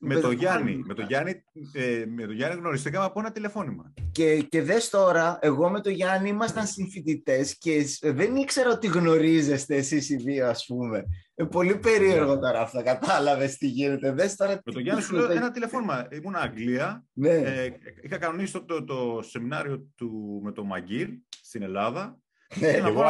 Με, 0.02 0.20
το 0.20 0.30
Γιάννη, 0.30 0.82
με 0.86 0.94
το 0.94 1.02
Γιάννη, 1.02 1.42
ε, 1.72 2.04
με 2.06 2.26
το 2.26 2.32
Γιάννη 2.32 2.60
γνωριστήκαμε 2.60 3.04
από 3.04 3.20
ένα 3.20 3.32
τηλεφώνημα. 3.32 3.92
Και, 4.12 4.42
και 4.42 4.62
δες 4.62 4.88
τώρα, 4.88 5.38
εγώ 5.42 5.70
με 5.70 5.80
το 5.80 5.90
Γιάννη 5.90 6.28
ήμασταν 6.28 6.66
συμφοιτητές 6.66 7.58
και 7.58 7.84
δεν 8.02 8.36
ήξερα 8.36 8.70
ότι 8.70 8.86
γνωρίζεστε 8.86 9.76
εσείς 9.76 10.10
οι 10.10 10.16
δύο, 10.16 10.46
ας 10.46 10.66
πούμε. 10.66 11.04
Ε, 11.34 11.44
πολύ 11.44 11.76
περίεργο 11.76 12.38
τώρα 12.38 12.60
αυτό, 12.60 12.82
κατάλαβες 12.82 13.56
τι 13.56 13.66
γίνεται. 13.66 14.12
Δες 14.12 14.36
τώρα, 14.36 14.60
με 14.64 14.72
το 14.72 14.80
Γιάννη 14.80 15.02
σου 15.02 15.14
λέω 15.14 15.30
ένα 15.30 15.50
τηλεφώνημα. 15.50 16.08
Ήμουν 16.10 16.36
Αγγλία, 16.36 17.04
ναι. 17.12 17.30
ε, 17.30 17.70
είχα 18.02 18.18
κανονίσει 18.18 18.52
το, 18.52 18.64
το, 18.64 18.84
το, 18.84 19.22
σεμινάριο 19.22 19.86
του, 19.96 20.40
με 20.44 20.52
το 20.52 20.64
Μαγκύρ 20.64 21.08
στην 21.42 21.62
Ελλάδα. 21.62 22.18
Ναι, 22.54 22.70
και, 22.70 22.76
εγώ, 22.76 23.02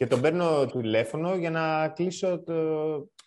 και 0.00 0.06
τον 0.06 0.20
παίρνω 0.20 0.66
τηλέφωνο 0.66 1.34
για 1.34 1.50
να 1.50 1.88
κλείσω 1.88 2.42
το... 2.42 2.54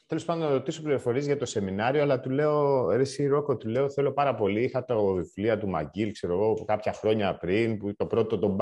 Τέλος 0.05 0.25
πάντων, 0.25 0.43
να 0.43 0.51
ρωτήσω 0.51 0.81
πληροφορίες 0.81 1.25
για 1.25 1.37
το 1.37 1.45
σεμινάριο, 1.45 2.01
αλλά 2.01 2.19
του 2.19 2.29
λέω, 2.29 2.89
ρε 2.89 3.01
εσύ 3.01 3.27
Ρόκο, 3.27 3.57
του 3.57 3.67
λέω, 3.67 3.89
θέλω 3.89 4.13
πάρα 4.13 4.35
πολύ. 4.35 4.63
Είχα 4.63 4.85
το 4.85 5.13
βιβλίο 5.13 5.57
του 5.57 5.67
Μαγκίλ, 5.67 6.11
ξέρω 6.11 6.33
εγώ, 6.33 6.63
κάποια 6.65 6.93
χρόνια 6.93 7.37
πριν, 7.37 7.77
που 7.77 7.95
το 7.95 8.05
πρώτο, 8.05 8.39
το, 8.39 8.55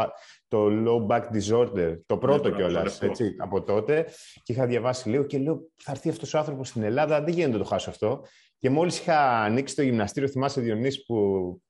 το 0.47 0.68
Low 0.86 1.07
Back 1.07 1.22
Disorder, 1.22 1.97
το 2.05 2.18
πρώτο 2.18 2.49
ναι, 2.49 2.55
κιόλας, 2.55 3.01
έτσι, 3.01 3.36
από 3.38 3.64
τότε. 3.64 4.07
Και 4.43 4.53
είχα 4.53 4.66
διαβάσει 4.66 5.09
λίγο 5.09 5.24
και 5.24 5.38
λέω, 5.38 5.62
θα 5.84 5.91
έρθει 5.91 6.09
αυτό 6.09 6.38
ο 6.38 6.39
άνθρωπος 6.39 6.68
στην 6.68 6.84
Ελλάδα, 6.84 7.22
δεν 7.22 7.34
γίνεται 7.34 7.51
να 7.51 7.64
το 7.64 7.70
χάσω 7.70 7.89
αυτό. 7.89 8.24
Και 8.62 8.70
μόλις 8.70 8.99
είχα 8.99 9.43
ανοίξει 9.43 9.76
το 9.76 9.82
γυμναστήριο, 9.82 10.30
θυμάσαι 10.30 10.62
Διονύση 10.62 11.05
που 11.05 11.16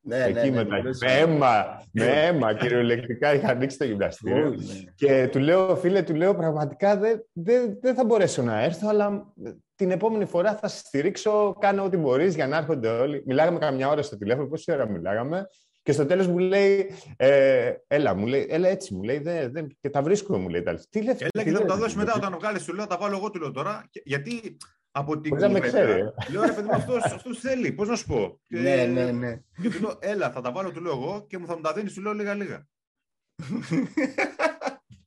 ναι, 0.02 0.18
ναι 0.18 0.24
εκεί 0.24 0.50
ναι, 0.50 0.64
με, 0.64 0.64
ναι, 0.64 0.82
με 0.82 1.20
αίμα, 1.20 1.84
με 1.92 2.06
αίμα 2.06 2.54
κυριολεκτικά 2.54 3.34
είχα 3.34 3.48
ανοίξει 3.48 3.78
το 3.78 3.86
γυμναστήριο. 3.86 4.50
Ναι. 4.50 4.56
και 4.96 5.30
του 5.32 5.40
λέω, 5.40 5.76
φίλε, 5.76 6.02
του 6.02 6.16
λέω 6.16 6.36
πραγματικά 6.36 6.98
δεν 6.98 7.26
δε, 7.34 7.54
δε 7.82 7.94
θα 7.94 8.06
μπορέσω 8.06 8.42
να 8.42 8.64
έρθω, 8.64 8.88
αλλά 8.88 9.34
την 9.76 9.92
επόμενη 9.92 10.26
φορά 10.26 10.56
θα 10.56 10.68
σε 10.68 10.78
στηρίξω, 10.78 11.56
κάνω 11.60 11.84
ό,τι 11.84 11.98
μπορείς 11.98 12.36
για 12.36 12.48
να 12.48 12.58
έρχονται 12.58 12.88
όλοι. 12.88 13.24
Μιλάγαμε 13.26 13.60
καμιά 13.60 13.90
ώρα 13.90 14.02
στο 14.02 14.18
τηλέφωνο, 14.18 14.48
πόση 14.48 14.72
ώρα 14.72 14.90
μιλάγαμε. 14.90 15.48
Και 15.84 15.92
στο 15.92 16.06
τέλος 16.06 16.28
μου 16.28 16.38
λέει, 16.38 16.92
ε, 17.18 17.74
έλα, 17.88 18.14
μου 18.14 18.26
λέει, 18.26 18.48
έλα 18.50 18.68
έτσι, 18.68 18.94
μου 18.94 19.04
λέει, 19.04 19.18
δεν, 19.18 19.52
δεν, 19.52 19.78
και 19.82 19.90
τα 19.90 20.02
βρίσκουμε, 20.02 20.38
μου 20.38 20.50
λέει. 20.50 20.64
Τι 20.90 21.02
λέει, 21.02 21.18
έλα 21.20 21.44
και 21.44 21.52
θα 21.52 21.66
τα 21.66 21.76
δώσει 21.76 21.98
μετά 21.98 22.14
όταν 22.16 22.34
βγάλει, 22.34 22.64
του 22.64 22.74
λέω, 22.74 22.88
τα 22.88 22.98
βάλω 22.98 23.16
εγώ, 23.18 23.30
του 23.30 23.40
λέω 23.40 23.52
τώρα. 23.52 23.90
Γιατί 24.04 24.58
από 24.92 25.20
την 25.20 25.32
κουβέντα. 25.32 25.60
ξέρει. 25.60 26.04
Λέω 26.32 26.42
ρε 26.42 26.54
παιδί 26.54 26.68
μου, 26.68 26.76
αυτός, 26.76 27.04
αυτός 27.04 27.40
θέλει, 27.40 27.72
πώς 27.72 27.88
να 27.88 27.96
σου 27.96 28.06
πω. 28.06 28.42
Ναι, 28.48 28.86
ναι, 28.86 29.12
ναι. 29.12 29.42
Και 29.62 29.70
του 29.70 29.80
λέω, 29.80 29.98
έλα, 30.00 30.32
θα 30.32 30.42
τα 30.42 30.52
βάλω, 30.52 30.72
του 30.72 30.82
λέω 30.82 30.92
εγώ 30.92 31.26
και 31.28 31.38
μου 31.38 31.46
θα 31.46 31.56
μου 31.56 31.62
τα 31.62 31.74
δίνεις, 31.74 31.94
του 31.94 32.02
λέω 32.02 32.14
λίγα-λίγα. 32.14 32.68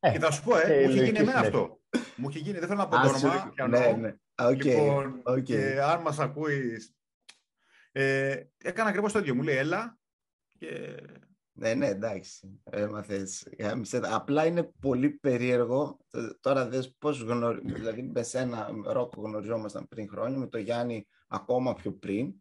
Ε, 0.00 0.10
και 0.10 0.18
θα 0.18 0.30
σου 0.30 0.42
πω, 0.42 0.56
ε, 0.56 0.80
μου 0.84 0.90
έχει 0.90 1.04
γίνει 1.04 1.18
εμένα 1.18 1.38
αυτό. 1.38 1.80
Μου 2.16 2.28
έχει 2.28 2.38
γίνει, 2.38 2.58
δεν 2.58 2.68
θέλω 2.68 2.80
να 2.80 2.88
πω 2.88 2.96
το 2.96 3.08
όνομα. 3.08 3.52
Ναι, 3.68 3.96
ναι. 4.00 4.14
Λοιπόν, 4.62 5.22
και 5.42 5.80
αν 5.82 6.00
μας 6.00 6.18
ακούεις, 6.18 6.94
ε, 7.92 8.36
έκανα 8.58 8.88
ακριβώς 8.88 9.12
το 9.12 9.18
ίδιο. 9.18 9.34
Μου 9.34 9.42
λέει, 9.42 9.56
έλα. 9.56 9.98
Και... 10.58 10.96
Ναι, 11.56 11.74
ναι, 11.74 11.86
εντάξει. 11.86 12.60
Έμαθες. 12.64 13.48
Απλά 14.02 14.46
είναι 14.46 14.72
πολύ 14.80 15.10
περίεργο. 15.10 15.98
Τώρα 16.40 16.68
δες 16.68 16.94
πώς 16.98 17.20
γνωρίζουμε. 17.20 17.72
Δηλαδή 17.72 18.02
με 18.02 18.22
σένα, 18.22 18.70
Ρόκο, 18.84 19.20
γνωριζόμασταν 19.22 19.88
πριν 19.88 20.08
χρόνια, 20.08 20.38
με 20.38 20.46
το 20.46 20.58
Γιάννη 20.58 21.06
ακόμα 21.28 21.74
πιο 21.74 21.92
πριν. 21.92 22.34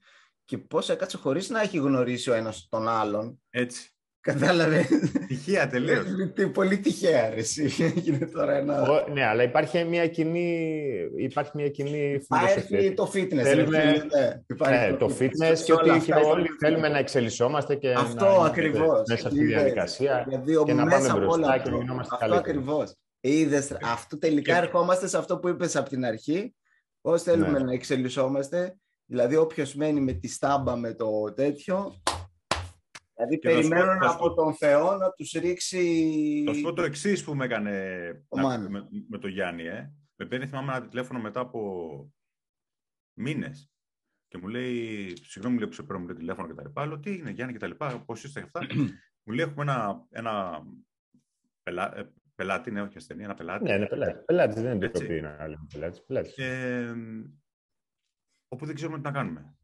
Και 0.45 0.57
πώς 0.57 0.89
έκατσε 0.89 1.17
χωρίς 1.17 1.49
να 1.49 1.61
έχει 1.61 1.77
γνωρίσει 1.77 2.29
ο 2.29 2.33
ένας 2.33 2.67
τον 2.69 2.87
άλλον. 2.87 3.41
Έτσι. 3.49 3.92
Κατάλαβε. 4.23 4.87
Τυχαία 5.27 5.67
τελείως. 5.67 6.05
Πολύ 6.53 6.77
τυχαία, 6.77 7.29
ρε, 7.29 7.35
εσύ. 7.35 7.69
τώρα 8.33 8.53
ένα... 8.53 9.05
ναι, 9.13 9.25
αλλά 9.25 9.43
υπάρχει 9.43 9.83
μια 9.83 10.07
κοινή, 10.07 10.89
υπάρχει 11.17 11.51
μια 11.53 11.69
κοινή 11.69 12.13
Υπάρχει 12.13 12.93
το 12.93 13.11
fitness. 13.13 13.41
Θέλουμε... 13.41 14.05
Ναι, 14.15 14.41
υπάρχει 14.47 14.91
ναι, 14.91 14.97
το, 14.97 15.07
το 15.07 15.15
fitness 15.19 15.59
και 15.65 15.73
ότι 15.73 15.99
και 16.05 16.13
όλοι 16.13 16.47
θέλουμε 16.59 16.89
να 16.89 16.97
εξελισσόμαστε 16.97 17.75
και 17.75 17.91
αυτό 17.91 18.25
να 18.25 18.45
ακριβώς. 18.45 19.01
μέσα 19.07 19.29
στη 19.29 19.45
διαδικασία 19.45 20.25
δηλαδή, 20.27 20.63
και 20.65 20.73
να 20.73 20.85
πάμε 20.85 21.13
μπροστά 21.19 21.57
και 21.57 21.69
να 21.69 21.77
γινόμαστε 21.77 22.15
Αυτό 22.21 22.35
ακριβώς. 22.35 22.93
Είδες, 23.19 23.77
αυτό 23.83 24.17
τελικά 24.17 24.57
ερχόμαστε 24.57 25.07
σε 25.07 25.17
αυτό 25.17 25.37
που 25.37 25.47
είπες 25.47 25.75
από 25.75 25.89
την 25.89 26.05
αρχή, 26.05 26.55
πώς 27.01 27.23
θέλουμε 27.23 27.59
ναι. 27.59 27.65
να 27.65 27.73
εξελισσόμαστε, 27.73 28.75
δηλαδή 29.05 29.35
όποιος 29.35 29.75
μένει 29.75 29.99
με 29.99 30.11
τη 30.13 30.27
στάμπα 30.27 30.75
με 30.75 30.93
το 30.93 31.33
τέτοιο, 31.35 32.01
Δηλαδή 33.15 33.39
και 33.39 33.49
περιμένουν 33.49 34.03
από 34.03 34.33
τον 34.33 34.55
Θεό 34.55 34.97
να 34.97 35.11
τους 35.11 35.31
ρίξει... 35.31 36.43
Θα 36.45 36.53
σου 36.53 36.61
πω 36.61 36.73
το 36.73 36.81
εξής 36.81 37.23
που 37.23 37.35
με 37.35 37.45
έκανε 37.45 37.71
να, 38.29 38.69
με, 38.69 38.87
με 39.09 39.17
το 39.17 39.27
Γιάννη. 39.27 39.63
Ε. 39.63 39.93
Με 40.15 40.25
παίρνει 40.25 40.47
θυμάμαι 40.47 40.75
ένα 40.75 40.87
τηλέφωνο 40.87 41.19
μετά 41.19 41.39
από 41.39 42.11
μήνες 43.13 43.73
και 44.33 44.39
μου 44.39 44.47
λέει, 44.47 45.13
συγγνώμη 45.15 45.57
λέει 45.57 45.67
που 45.67 45.73
σε 45.73 45.83
παίρνω 45.83 46.01
με 46.01 46.07
το 46.07 46.19
τηλέφωνο 46.19 46.47
και 46.47 46.53
τα 46.53 46.63
λοιπά, 46.63 46.85
λέω 46.85 46.99
τι 46.99 47.15
είναι 47.15 47.29
Γιάννη 47.29 47.53
και 47.53 47.59
τα 47.59 47.67
λοιπά, 47.67 48.03
πώς 48.05 48.23
είστε 48.23 48.39
και 48.39 48.45
αυτά. 48.45 48.67
μου 49.23 49.33
λέει 49.33 49.45
έχουμε 49.45 49.61
ένα, 49.61 50.05
ένα 50.09 50.63
πελά, 51.63 51.97
ε, 51.97 52.13
πελάτη, 52.35 52.71
ναι 52.71 52.81
όχι 52.81 52.97
ασθενή, 52.97 53.23
ένα 53.23 53.33
πελάτη. 53.33 53.63
Ναι, 53.63 53.73
είναι 53.73 53.87
πελάτη. 53.87 54.23
Πελάτης 54.25 54.61
δεν 54.61 54.75
είναι 54.75 54.89
το 54.89 55.03
είναι 55.03 55.37
άλλο 55.39 55.67
πελάτη. 56.07 56.43
Ε, 56.43 56.93
όπου 58.47 58.65
δεν 58.65 58.75
ξέρουμε 58.75 58.97
τι 58.97 59.03
να 59.03 59.11
κάνουμε. 59.11 59.57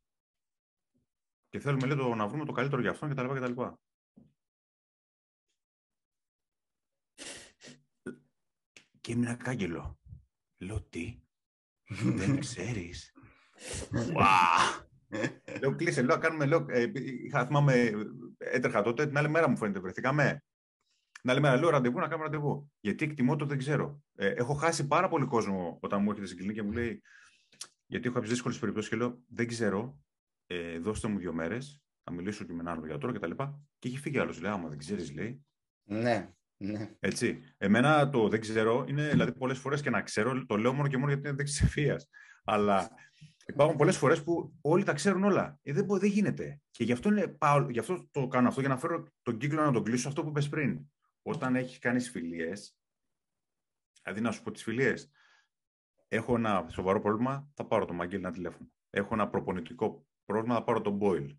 Και 1.50 1.60
θέλουμε 1.60 1.88
λέει, 1.88 1.98
το, 1.98 2.16
να 2.16 2.28
βρούμε 2.28 2.46
το 2.46 2.52
καλύτερο 2.52 2.82
για 2.82 2.90
αυτόν 2.90 3.10
κτλ. 3.10 3.28
κτλ. 3.28 3.62
Και 9.02 9.12
έμεινα 9.12 9.36
κάγκελο. 9.36 10.00
Λέω 10.58 10.82
τι, 10.82 11.22
δεν 12.04 12.40
ξέρεις. 12.40 13.14
Λέω 15.60 15.76
κλείσε, 15.76 16.02
λέω 16.02 16.18
κάνουμε, 16.18 16.46
λέω, 16.46 16.66
ε, 16.70 16.92
είχα, 17.26 17.46
θυμάμαι, 17.46 17.92
έτρεχα 18.38 18.82
τότε, 18.82 19.08
την 19.08 19.18
άλλη 19.18 19.30
μέρα 19.30 19.48
μου 19.50 19.58
φαίνεται, 19.58 19.80
βρεθήκαμε. 19.80 20.44
Την 21.22 21.30
άλλη 21.30 21.40
μέρα 21.40 21.58
λέω 21.58 21.70
ραντεβού, 21.70 22.00
να 22.00 22.08
κάνουμε 22.08 22.24
ραντεβού. 22.24 22.72
Γιατί 22.80 23.06
εκτιμώ 23.06 23.36
το 23.36 23.46
δεν 23.46 23.58
ξέρω. 23.58 24.04
Ε, 24.16 24.28
έχω 24.28 24.54
χάσει 24.54 24.88
πάρα 24.88 25.08
πολύ 25.08 25.26
κόσμο 25.26 25.78
όταν 25.82 26.02
μου 26.02 26.10
έρχεται 26.10 26.28
στην 26.28 26.38
κλινική 26.38 26.60
και 26.60 26.66
μου 26.66 26.72
λέει, 26.72 27.02
γιατί 27.86 28.06
έχω 28.06 28.14
κάποιες 28.14 28.34
δύσκολες 28.34 28.60
περιπτώσεις 28.60 28.90
και 28.90 28.96
λέω, 28.96 29.24
δεν 29.28 29.48
ξέρω, 29.48 30.00
ε, 30.52 30.80
δώστε 30.80 31.08
μου 31.08 31.18
δύο 31.18 31.34
μέρες, 31.34 31.82
θα 32.04 32.12
μιλήσω 32.12 32.44
και 32.44 32.54
με 32.54 32.60
έναν 32.60 32.78
άλλο 32.78 32.86
γιατρό 32.86 33.12
κτλ. 33.12 33.32
Και, 33.32 33.46
και 33.80 33.88
έχει 33.88 33.98
φύγει 33.98 34.20
άλλος. 34.20 34.42
Λέει, 34.42 34.52
άμα 34.52 34.70
δεν 34.70 34.78
ξέρεις, 34.78 35.14
λέει. 35.14 35.46
Ναι, 35.84 36.34
ναι. 36.58 36.96
Έτσι. 37.00 37.42
Εμένα 37.58 38.10
το 38.10 38.28
δεν 38.28 38.40
ξέρω 38.40 38.86
είναι, 38.88 39.10
δηλαδή, 39.10 39.34
πολλές 39.34 39.58
φορές 39.58 39.82
και 39.82 39.90
να 39.90 40.02
ξέρω, 40.02 40.46
το 40.46 40.58
λέω 40.58 40.74
μόνο 40.74 40.88
και 40.88 40.98
μόνο 40.98 41.12
γιατί 41.12 41.28
είναι 41.28 41.38
δεξιοφίας. 41.38 42.10
Αλλά 42.44 42.90
υπάρχουν 43.46 43.78
πολλές 43.78 43.98
φορές 43.98 44.24
που 44.24 44.58
όλοι 44.62 44.84
τα 44.84 44.94
ξέρουν 44.94 45.24
όλα. 45.24 45.60
Ε, 45.64 45.74
δεν, 45.74 45.86
δεν 45.88 46.10
γίνεται. 46.10 46.62
Και 46.72 46.84
γι 46.84 46.92
αυτό, 46.92 47.10
είναι, 47.10 47.28
πάω, 47.28 47.70
γι' 47.70 47.80
αυτό 47.80 48.08
το 48.12 48.28
κάνω 48.28 48.48
αυτό, 48.48 48.60
για 48.60 48.70
να 48.70 48.78
φέρω 48.78 49.08
τον 49.22 49.38
κύκλο 49.38 49.64
να 49.64 49.72
τον 49.72 49.84
κλείσω 49.84 50.08
αυτό 50.08 50.24
που 50.24 50.30
είπες 50.30 50.50
πριν. 50.50 50.80
Όταν 51.22 51.56
έχεις 51.56 51.80
κάνεις 51.80 52.10
φιλίες, 52.10 52.78
δηλαδή 54.04 54.22
να 54.22 54.32
σου 54.32 54.44
πω 54.44 54.52
τις 54.52 54.64
φιλίες, 54.64 55.12
έχω 56.08 56.36
ένα 56.36 56.66
σοβαρό 56.70 57.02
πρόβλημα, 57.02 57.50
θα 57.54 57.66
πάρω 57.66 57.86
το 57.86 57.94
μαγγέλι 57.94 58.24
ένα 58.24 58.32
τηλέφωνο. 58.32 58.70
Έχω 58.90 59.14
ένα 59.14 59.30
προπονητικό 59.30 60.08
πρόβλημα, 60.30 60.56
θα 60.56 60.64
πάρω 60.64 60.82
τον 60.82 61.00
Boyle. 61.02 61.38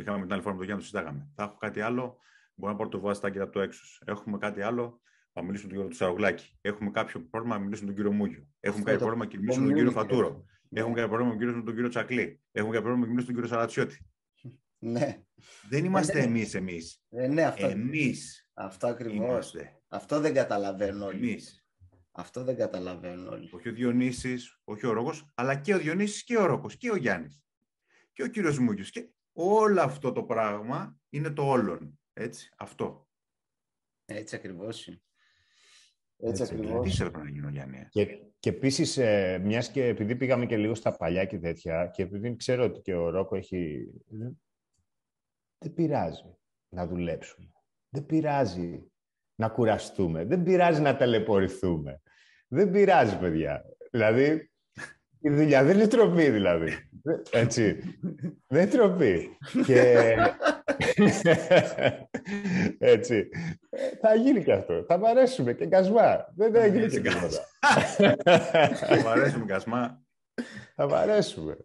Είχαμε 0.00 0.22
την 0.22 0.32
άλλη 0.32 0.42
φορά 0.42 0.54
με 0.54 0.58
τον 0.58 0.64
Γιάννη, 0.64 0.82
το 0.82 0.88
συζητάγαμε. 0.88 1.28
Θα 1.34 1.42
έχω 1.42 1.56
κάτι 1.56 1.80
άλλο, 1.80 2.16
μπορώ 2.54 2.72
να 2.72 2.78
πάρω 2.78 2.88
το 2.88 3.00
βάζι 3.00 3.20
από 3.40 3.52
το 3.52 3.60
έξω. 3.60 3.82
Έχουμε 4.04 4.38
κάτι 4.38 4.62
άλλο, 4.62 5.00
θα 5.32 5.42
μιλήσουμε 5.42 5.72
με 5.72 5.74
τον 5.74 5.76
κύριο 5.76 5.88
του 5.88 5.96
Σαρογλάκη. 5.96 6.58
Έχουμε 6.60 6.90
κάποιο 6.90 7.20
πρόβλημα, 7.30 7.58
να 7.58 7.64
μιλήσουμε 7.64 7.90
με 7.90 7.96
τον 7.96 8.04
κύριο 8.04 8.18
Μούγιο. 8.18 8.46
Έχουμε 8.60 8.82
κάποιο 8.84 8.98
πρόβλημα, 8.98 9.24
να 9.24 9.38
μιλήσουμε 9.38 9.66
με 9.66 9.72
τον 9.72 9.76
κύριο 9.76 9.92
Φατούρο. 9.92 10.44
Έχουμε 10.70 10.94
κάποιο 10.94 11.08
πρόβλημα, 11.08 11.44
να 11.44 11.56
με 11.56 11.62
τον 11.62 11.74
κύριο 11.74 11.88
Τσακλή. 11.88 12.40
Έχουμε 12.52 12.74
κάποιο 12.74 12.88
πρόβλημα, 12.88 13.06
να 13.06 13.12
μιλήσουμε 13.12 13.20
με 13.20 13.32
τον 13.32 13.34
κύριο 13.34 13.48
Σαρατσιώτη. 13.48 14.06
Ναι. 14.78 15.22
Δεν 15.68 15.84
είμαστε 15.84 16.18
ε, 16.18 16.22
εμείς 16.22 16.54
εμείς. 16.54 17.02
Ε, 17.08 17.26
ναι, 17.26 17.42
αυτό, 17.42 17.66
εμείς 17.66 18.50
αυτό 18.54 18.86
ακριβώς. 18.86 19.54
Αυτό 19.88 20.20
δεν 20.20 20.34
καταλαβαίνω 20.34 21.06
όλοι. 21.06 21.28
Εμείς. 21.28 21.66
Αυτό 22.12 22.44
δεν 22.44 22.56
καταλαβαίνω 22.56 23.30
όλοι. 23.30 23.50
Όχι 23.52 23.68
ο 23.68 23.72
Διονύσης, 23.72 24.60
όχι 24.64 24.86
ο 24.86 24.92
Ρόκος, 24.92 25.32
αλλά 25.34 25.54
και 25.54 25.74
ο 25.74 25.78
Διονύσης 25.78 26.24
και 26.24 26.38
ο 26.38 26.46
Ρόκος 26.46 26.76
και 26.76 26.90
ο 26.90 26.96
Γιάννης 26.96 27.42
και 28.12 28.22
ο 28.22 28.28
κύριος 28.28 28.58
Μούγιος. 28.58 28.90
Και 28.90 29.08
όλο 29.32 29.80
αυτό 29.80 30.12
το 30.12 30.22
πράγμα 30.22 30.96
είναι 31.08 31.30
το 31.30 31.42
όλον. 31.42 32.00
Έτσι, 32.12 32.50
αυτό. 32.56 33.08
Έτσι 34.04 34.36
ακριβώς 34.36 34.86
είναι. 34.86 35.02
Έτσι, 36.16 36.42
Έτσι 36.42 36.54
ακριβώς. 36.54 36.96
Τι 36.96 37.02
έπρεπε 37.04 37.24
να 37.24 37.30
γίνει 37.30 37.46
ο 37.46 37.50
Γιάννη. 37.50 37.86
Και, 37.88 38.06
και 38.38 38.50
επίσης, 38.50 38.96
ε, 38.96 39.38
μιας 39.38 39.70
και 39.70 39.86
επειδή 39.86 40.16
πήγαμε 40.16 40.46
και 40.46 40.56
λίγο 40.56 40.74
στα 40.74 40.96
παλιά 40.96 41.24
και 41.24 41.38
τέτοια, 41.38 41.86
και 41.86 42.02
επειδή 42.02 42.36
ξέρω 42.36 42.64
ότι 42.64 42.80
και 42.80 42.94
ο 42.94 43.10
Ρόκο 43.10 43.36
έχει. 43.36 43.88
Δεν 45.58 45.74
πειράζει 45.74 46.36
να 46.68 46.86
δουλέψουμε. 46.86 47.52
Δεν 47.88 48.06
πειράζει 48.06 48.92
να 49.34 49.48
κουραστούμε. 49.48 50.24
Δεν 50.24 50.42
πειράζει 50.42 50.80
να 50.80 50.96
ταλαιπωρηθούμε. 50.96 52.02
Δεν 52.48 52.70
πειράζει, 52.70 53.18
παιδιά. 53.18 53.64
Δηλαδή, 53.90 54.51
η 55.22 55.30
δουλειά 55.30 55.64
δεν 55.64 55.76
είναι 55.76 55.86
τροπή, 55.86 56.30
δηλαδή. 56.30 56.72
Έτσι. 57.30 57.78
Δεν 58.46 58.62
είναι 58.62 58.70
τροπή. 58.70 59.38
Και... 59.66 60.16
Έτσι. 62.78 63.28
Θα 64.00 64.14
γίνει 64.14 64.44
και 64.44 64.52
αυτό. 64.52 64.84
Θα 64.88 64.98
βαρέσουμε 64.98 65.52
και 65.52 65.66
κασμά. 65.66 66.32
Δεν 66.36 66.52
θα 66.52 66.66
γίνει 66.66 66.86
και 66.86 67.00
τίποτα. 67.00 67.46
Θα 68.74 69.02
βαρέσουμε 69.02 69.44
κασμά. 69.44 70.02
Θα 70.74 70.88
βαρέσουμε. 70.88 71.56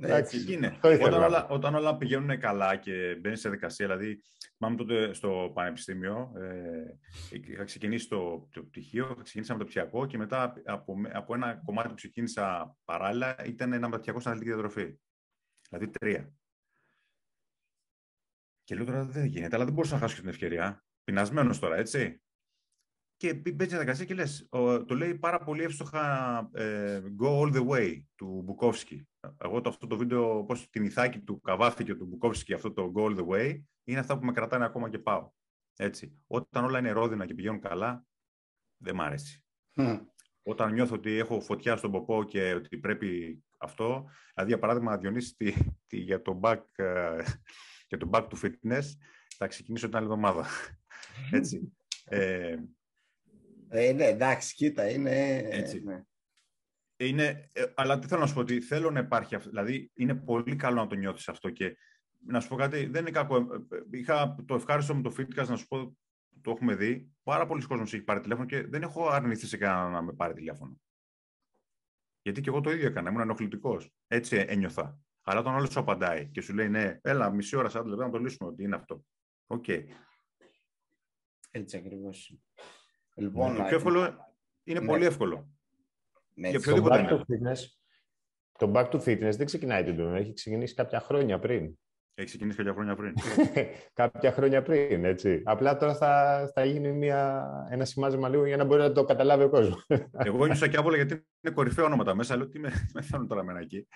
Έτσι 0.00 0.52
είναι. 0.52 0.78
Όταν 0.82 1.22
όλα, 1.22 1.48
όταν 1.48 1.74
όλα 1.74 1.96
πηγαίνουν 1.96 2.38
καλά 2.38 2.76
και 2.76 3.18
μπαίνεις 3.20 3.40
σε 3.40 3.50
δικασία, 3.50 3.86
δηλαδή, 3.86 4.22
θυμάμαι 4.56 4.76
τότε 4.76 5.12
στο 5.12 5.50
πανεπιστήμιο, 5.54 6.32
ε, 6.36 6.98
είχα 7.30 7.64
ξεκινήσει 7.64 8.08
το, 8.08 8.48
το 8.52 8.62
πτυχίο, 8.62 9.16
ξεκίνησα 9.22 9.52
με 9.52 9.58
το 9.58 9.64
πτυχιακό 9.64 10.06
και 10.06 10.18
μετά 10.18 10.62
από, 10.64 10.94
από 11.12 11.34
ένα 11.34 11.54
κομμάτι 11.64 11.88
που 11.88 11.94
ξεκίνησα 11.94 12.76
παράλληλα 12.84 13.44
ήταν 13.44 13.72
ένα 13.72 13.86
μεταπτυχιακό 13.86 14.20
στην 14.20 14.30
αναλυτική 14.30 14.58
διατροφή. 14.60 14.98
Δηλαδή 15.68 15.88
τρία. 15.88 16.32
Και 18.64 18.74
λέω 18.74 18.84
τώρα 18.84 19.04
δεν 19.04 19.24
γίνεται, 19.24 19.56
αλλά 19.56 19.64
δεν 19.64 19.74
μπορούσα 19.74 19.94
να 19.94 20.00
χάσω 20.00 20.14
και 20.14 20.20
την 20.20 20.30
ευκαιρία. 20.30 20.84
Πεινασμένος 21.04 21.58
τώρα, 21.58 21.76
έτσι. 21.76 22.22
Και 23.16 23.34
μπαίνεις 23.34 23.54
στην 23.54 23.68
διαδικασία 23.68 24.04
και 24.04 24.14
λες, 24.14 24.48
το 24.86 24.94
λέει 24.94 25.14
πάρα 25.14 25.38
πολύ 25.38 25.62
εύστοχα 25.62 26.50
ε, 26.54 27.02
Go 27.22 27.40
all 27.40 27.54
the 27.54 27.68
way 27.68 28.02
του 28.14 28.42
Μπουκόφσκι. 28.44 29.08
Εγώ 29.44 29.60
το, 29.60 29.68
αυτό 29.68 29.86
το 29.86 29.96
βίντεο, 29.96 30.44
πώς 30.44 30.70
την 30.70 30.84
ηθάκη 30.84 31.20
του 31.20 31.40
Καβάφη 31.40 31.84
και 31.84 31.94
του 31.94 32.06
Μπουκόφσκι, 32.06 32.52
αυτό 32.52 32.72
το 32.72 32.92
Go 32.96 33.00
all 33.00 33.18
the 33.18 33.26
way, 33.26 33.62
είναι 33.84 33.98
αυτά 33.98 34.18
που 34.18 34.24
με 34.24 34.32
κρατάνε 34.32 34.64
ακόμα 34.64 34.88
και 34.88 34.98
πάω. 34.98 35.30
Έτσι. 35.76 36.22
Όταν 36.26 36.64
όλα 36.64 36.78
είναι 36.78 36.90
ρόδινα 36.90 37.26
και 37.26 37.34
πηγαίνουν 37.34 37.60
καλά, 37.60 38.04
δεν 38.76 38.94
μ' 38.94 39.00
αρέσει. 39.00 39.44
Όταν 40.42 40.72
νιώθω 40.72 40.94
ότι 40.94 41.12
έχω 41.12 41.40
φωτιά 41.40 41.76
στον 41.76 41.90
ποπό 41.90 42.24
και 42.24 42.54
ότι 42.54 42.78
πρέπει 42.78 43.42
αυτό, 43.56 44.10
δηλαδή 44.34 44.50
για 44.50 44.58
παράδειγμα 44.58 44.98
Διονύσης 44.98 45.36
τη, 45.36 45.52
τη, 45.86 45.96
για, 45.98 46.22
το 46.22 46.40
back, 46.42 46.62
uh, 46.78 47.24
για 47.88 47.98
το 47.98 48.10
back 48.12 48.28
to 48.28 48.34
fitness, 48.42 48.84
θα 49.36 49.46
ξεκινήσω 49.46 49.86
την 49.86 49.96
άλλη 49.96 50.04
εβδομάδα. 50.04 50.46
Έτσι. 51.32 51.76
Ε, 52.04 52.56
ε, 53.68 53.92
ναι, 53.92 54.04
εντάξει, 54.04 54.54
κοίτα, 54.54 54.90
είναι... 54.90 55.36
Έτσι. 55.36 55.82
Ναι. 55.82 56.02
Είναι, 57.00 57.50
ε, 57.52 57.64
αλλά 57.74 57.98
τι 57.98 58.06
θέλω 58.06 58.20
να 58.20 58.26
σου 58.26 58.34
πω, 58.34 58.40
ότι 58.40 58.60
θέλω 58.60 58.90
να 58.90 59.00
υπάρχει 59.00 59.34
αυτό. 59.34 59.48
Δηλαδή, 59.48 59.90
είναι 59.94 60.14
πολύ 60.14 60.56
καλό 60.56 60.80
να 60.80 60.86
το 60.86 60.94
νιώθεις 60.94 61.28
αυτό 61.28 61.50
και 61.50 61.76
να 62.26 62.40
σου 62.40 62.48
πω 62.48 62.56
κάτι, 62.56 62.86
δεν 62.86 63.00
είναι 63.00 63.10
κακό. 63.10 63.46
Είχα 63.90 64.36
το 64.46 64.54
ευχάριστο 64.54 64.94
με 64.94 65.02
το 65.02 65.14
Fitcast 65.18 65.46
να 65.46 65.56
σου 65.56 65.66
πω, 65.66 65.96
το 66.40 66.50
έχουμε 66.50 66.74
δει. 66.74 67.12
Πάρα 67.22 67.46
πολλοί 67.46 67.66
κόσμοι 67.66 67.82
έχει 67.82 68.02
πάρει 68.02 68.20
τηλέφωνο 68.20 68.46
και 68.46 68.66
δεν 68.66 68.82
έχω 68.82 69.08
αρνηθεί 69.08 69.46
σε 69.46 69.56
κανέναν 69.56 69.92
να 69.92 70.02
με 70.02 70.12
πάρει 70.12 70.34
τηλέφωνο. 70.34 70.80
Γιατί 72.22 72.40
και 72.40 72.48
εγώ 72.48 72.60
το 72.60 72.70
ίδιο 72.70 72.86
έκανα, 72.86 73.08
ήμουν 73.10 73.20
ενοχλητικός. 73.22 73.90
Έτσι 74.06 74.44
ένιωθα. 74.48 75.00
Αλλά 75.22 75.40
όταν 75.40 75.54
άλλο 75.54 75.70
σου 75.70 75.80
απαντάει 75.80 76.28
και 76.28 76.40
σου 76.40 76.54
λέει 76.54 76.68
ναι, 76.68 76.98
έλα 77.02 77.30
μισή 77.30 77.56
ώρα, 77.56 77.68
40 77.68 77.84
λεπτά 77.84 78.04
να 78.04 78.10
το 78.10 78.18
λύσουμε 78.18 78.50
ότι 78.50 78.62
είναι 78.62 78.76
αυτό. 78.76 79.04
Ok. 79.46 79.64
Okay. 79.66 79.84
Έτσι 81.50 81.76
ακριβώς. 81.76 82.38
Λοιπόν, 83.14 83.56
το 83.56 83.62
πιο 83.62 83.76
εύκολο 83.76 83.98
είναι 84.62 84.80
ναι. 84.80 84.86
πολύ 84.86 85.04
εύκολο. 85.04 85.57
Ναι, 86.38 86.48
για 86.48 86.58
οποιοδήποτε 86.58 87.02
το 87.02 87.16
back, 87.16 87.18
to 87.18 87.20
fitness, 87.20 87.58
το 88.58 88.72
back 88.74 88.90
to 88.90 89.00
fitness 89.04 89.36
δεν 89.36 89.46
ξεκινάει 89.46 89.84
την 89.84 90.14
έχει 90.14 90.32
ξεκινήσει 90.32 90.74
κάποια 90.74 91.00
χρόνια 91.00 91.38
πριν. 91.38 91.78
Έχει 92.14 92.26
ξεκινήσει 92.26 92.56
κάποια 92.56 92.72
χρόνια 92.72 92.94
πριν. 92.96 93.14
κάποια 94.02 94.32
χρόνια 94.32 94.62
πριν, 94.62 95.04
έτσι. 95.04 95.42
Απλά 95.44 95.76
τώρα 95.76 95.94
θα, 95.94 96.50
θα 96.54 96.64
γίνει 96.64 96.92
μια, 96.92 97.46
ένα 97.70 97.84
συμμάζεμα 97.84 98.28
λίγο 98.28 98.46
για 98.46 98.56
να 98.56 98.64
μπορεί 98.64 98.80
να 98.80 98.92
το 98.92 99.04
καταλάβει 99.04 99.42
ο 99.42 99.48
κόσμος. 99.48 99.86
Εγώ 100.12 100.36
ένιωσα 100.44 100.68
και 100.68 100.76
άβολα 100.76 100.96
γιατί 100.96 101.14
είναι 101.14 101.54
κορυφαία 101.54 101.84
ονόματα 101.84 102.14
μέσα, 102.14 102.34
αλλά 102.34 102.48
τι 102.48 102.58
με, 102.58 102.72
με 102.94 103.02
θέλουν 103.02 103.28
τώρα 103.28 103.44
μένα 103.44 103.60
εκεί; 103.60 103.88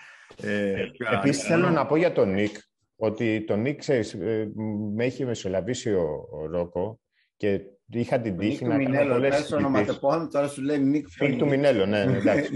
Ε, 0.43 0.85
Επίσης 1.13 1.43
θέλω 1.43 1.69
να 1.69 1.85
πω 1.85 1.95
για 1.95 2.13
τον 2.13 2.33
Νίκ, 2.33 2.55
ότι 2.95 3.43
τον 3.43 3.61
Νίκ, 3.61 3.79
ξέρεις, 3.79 4.13
ε, 4.13 4.51
με 4.93 5.05
έχει 5.05 5.25
μεσολαβήσει 5.25 5.93
ο, 5.93 6.27
ο 6.31 6.45
Ρόκο 6.45 6.99
και 7.37 7.61
είχα 7.89 8.19
την 8.19 8.37
τύχη 8.37 8.65
να 8.65 8.83
κάνω 8.83 9.13
πολλές 9.13 9.35
συζητήσεις. 9.35 9.99
τώρα 10.31 10.47
σου 10.47 10.61
λέει 10.61 10.79
Νίκ 10.79 11.07
Νίκ 11.21 11.37
του 11.37 11.47
Μινέλο, 11.47 11.85
ναι, 11.85 12.05
ναι 12.05 12.17
εντάξει. 12.17 12.51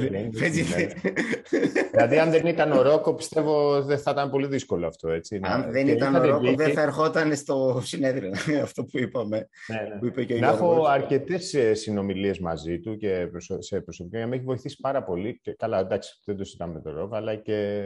δηλαδή, 1.91 2.19
αν 2.19 2.31
δεν 2.31 2.45
ήταν 2.45 2.71
ο 2.71 2.81
Ρόκο, 2.81 3.13
πιστεύω 3.13 3.81
δεν 3.81 3.99
θα 3.99 4.11
ήταν 4.11 4.29
πολύ 4.29 4.47
δύσκολο 4.47 4.87
αυτό, 4.87 5.09
έτσι. 5.09 5.39
Αν 5.41 5.71
δεν 5.71 5.87
ήταν 5.87 6.15
ο 6.15 6.25
Ρόκο, 6.25 6.55
δεν 6.55 6.73
θα 6.73 6.81
ερχόταν 6.81 7.35
στο 7.35 7.81
συνέδριο, 7.83 8.31
αυτό 8.63 8.83
που 8.83 8.97
είπαμε. 8.97 9.47
Ναι, 9.67 10.23
ναι. 10.25 10.39
να 10.39 10.47
έχω 10.47 10.85
αρκετές 10.85 11.53
ε, 11.53 11.73
συνομιλίες 11.73 12.39
μαζί 12.39 12.79
του 12.79 12.97
και 12.97 13.29
σε 13.57 13.81
προσωπικά, 13.81 14.27
με 14.27 14.35
έχει 14.35 14.45
βοηθήσει 14.45 14.77
πάρα 14.81 15.03
πολύ. 15.03 15.39
Και, 15.41 15.53
καλά, 15.53 15.79
εντάξει, 15.79 16.21
δεν 16.25 16.37
το 16.37 16.43
συζητάμε 16.43 16.73
με 16.73 16.81
τον 16.81 16.95
Ρόκο, 16.95 17.15
αλλά 17.15 17.35
και... 17.35 17.83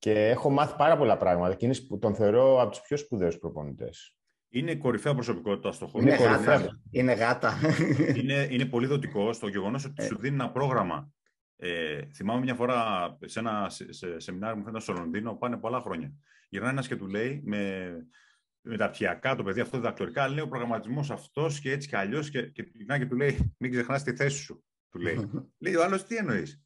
Και 0.00 0.28
έχω 0.28 0.50
μάθει 0.50 0.76
πάρα 0.76 0.96
πολλά 0.96 1.16
πράγματα 1.16 1.54
και 1.54 1.70
τον 2.00 2.14
θεωρώ 2.14 2.62
από 2.62 2.70
τους 2.70 2.80
πιο 2.80 2.96
σπουδαίους 2.96 3.38
προπονητές. 3.38 4.17
Είναι 4.50 4.74
κορυφαία 4.74 5.14
προσωπικότητα 5.14 5.72
στο 5.72 5.86
χώρο. 5.86 6.04
Είναι, 6.04 6.14
είναι 6.14 6.24
γάτα. 6.24 6.80
Είναι, 6.90 7.12
γάτα. 7.12 7.58
είναι, 8.20 8.48
είναι 8.50 8.64
πολύ 8.64 8.86
δοτικό 8.86 9.32
στο 9.32 9.48
γεγονός 9.48 9.84
ότι 9.84 10.04
σου 10.04 10.18
δίνει 10.18 10.34
ένα 10.34 10.50
πρόγραμμα. 10.50 11.12
Ε, 11.56 12.00
θυμάμαι 12.14 12.40
μια 12.40 12.54
φορά 12.54 13.08
σε 13.24 13.38
ένα 13.38 13.66
σε, 13.68 14.18
σεμινάριο 14.18 14.56
που 14.56 14.64
φαίνεται 14.64 14.82
στο 14.82 14.92
Λονδίνο, 14.92 15.34
πάνε 15.34 15.56
πολλά 15.56 15.80
χρόνια. 15.80 16.12
Γυρνάει 16.48 16.70
ένας 16.70 16.88
και 16.88 16.96
του 16.96 17.06
λέει 17.06 17.42
με, 17.44 17.92
με 18.60 18.76
τα 18.76 18.88
πτυχιακά, 18.88 19.36
το 19.36 19.42
παιδί 19.42 19.60
αυτό 19.60 19.76
διδακτορικά, 19.76 20.28
λέει 20.28 20.44
ο 20.44 20.48
προγραμματισμός 20.48 21.10
αυτός 21.10 21.60
και 21.60 21.70
έτσι 21.70 21.88
και 21.88 21.96
αλλιώς. 21.96 22.30
Και, 22.30 22.42
και, 22.42 22.62
και 22.98 23.06
του 23.06 23.16
λέει: 23.16 23.54
Μην 23.58 23.70
ξεχνάς 23.70 24.02
τη 24.02 24.16
θέση 24.16 24.38
σου. 24.38 24.64
Του 24.90 24.98
λέει. 24.98 25.30
λέει 25.62 25.74
ο 25.74 25.84
άλλος, 25.84 26.04
τι 26.04 26.16
εννοείς; 26.16 26.62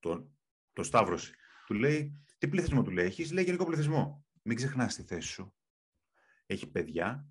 Το, 0.00 0.30
το 0.72 0.82
Σταύρωση. 0.82 1.32
Του 1.66 1.74
λέει: 1.74 2.24
Τι 2.38 2.48
πληθυσμό 2.48 2.82
του 2.82 2.90
λέει, 2.90 3.04
Έχεις, 3.04 3.32
λέει 3.32 3.44
γενικό 3.44 3.64
πληθυσμό. 3.64 4.24
Μην 4.42 4.56
ξεχνάς 4.56 4.94
τη 4.94 5.02
θέση 5.02 5.28
σου 5.28 5.54
έχει 6.46 6.66
παιδιά, 6.66 7.28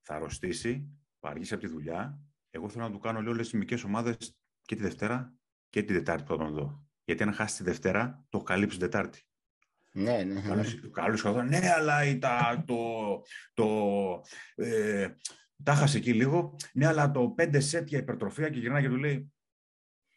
θα 0.00 0.14
αρρωστήσει, 0.14 0.88
θα 1.20 1.28
αργήσει 1.28 1.54
από 1.54 1.62
τη 1.62 1.68
δουλειά. 1.68 2.20
Εγώ 2.50 2.68
θέλω 2.68 2.84
να 2.84 2.90
του 2.90 2.98
κάνω 2.98 3.30
όλε 3.30 3.42
τι 3.42 3.56
μικρές 3.56 3.84
ομάδες 3.84 4.36
και 4.62 4.74
τη 4.74 4.82
Δευτέρα 4.82 5.34
και 5.68 5.82
τη 5.82 5.92
Δετάρτη 5.92 6.22
που 6.22 6.28
θα 6.28 6.36
τον 6.36 6.52
δω. 6.54 6.86
Γιατί 7.04 7.22
αν 7.22 7.32
χάσει 7.32 7.56
τη 7.56 7.62
Δευτέρα, 7.62 8.24
το 8.28 8.42
καλύψει 8.42 8.78
την 8.78 8.86
Δετάρτη. 8.86 9.20
Ναι, 9.92 10.22
ναι. 10.22 10.42
Καλούς, 10.92 11.24
ναι, 11.24 11.70
αλλά 11.76 12.18
τα, 12.18 12.64
το, 12.66 12.76
το, 13.54 13.66
ε, 14.54 15.08
τα 15.62 15.74
χάσει 15.74 15.96
εκεί 15.96 16.14
λίγο. 16.14 16.56
Ναι, 16.72 16.86
αλλά 16.86 17.10
το 17.10 17.34
5 17.38 17.56
σετ 17.58 17.88
για 17.88 17.98
υπερτροφία 17.98 18.48
και 18.48 18.58
γυρνάει 18.58 18.82
και 18.82 18.88
του 18.88 18.96
λέει 18.96 19.30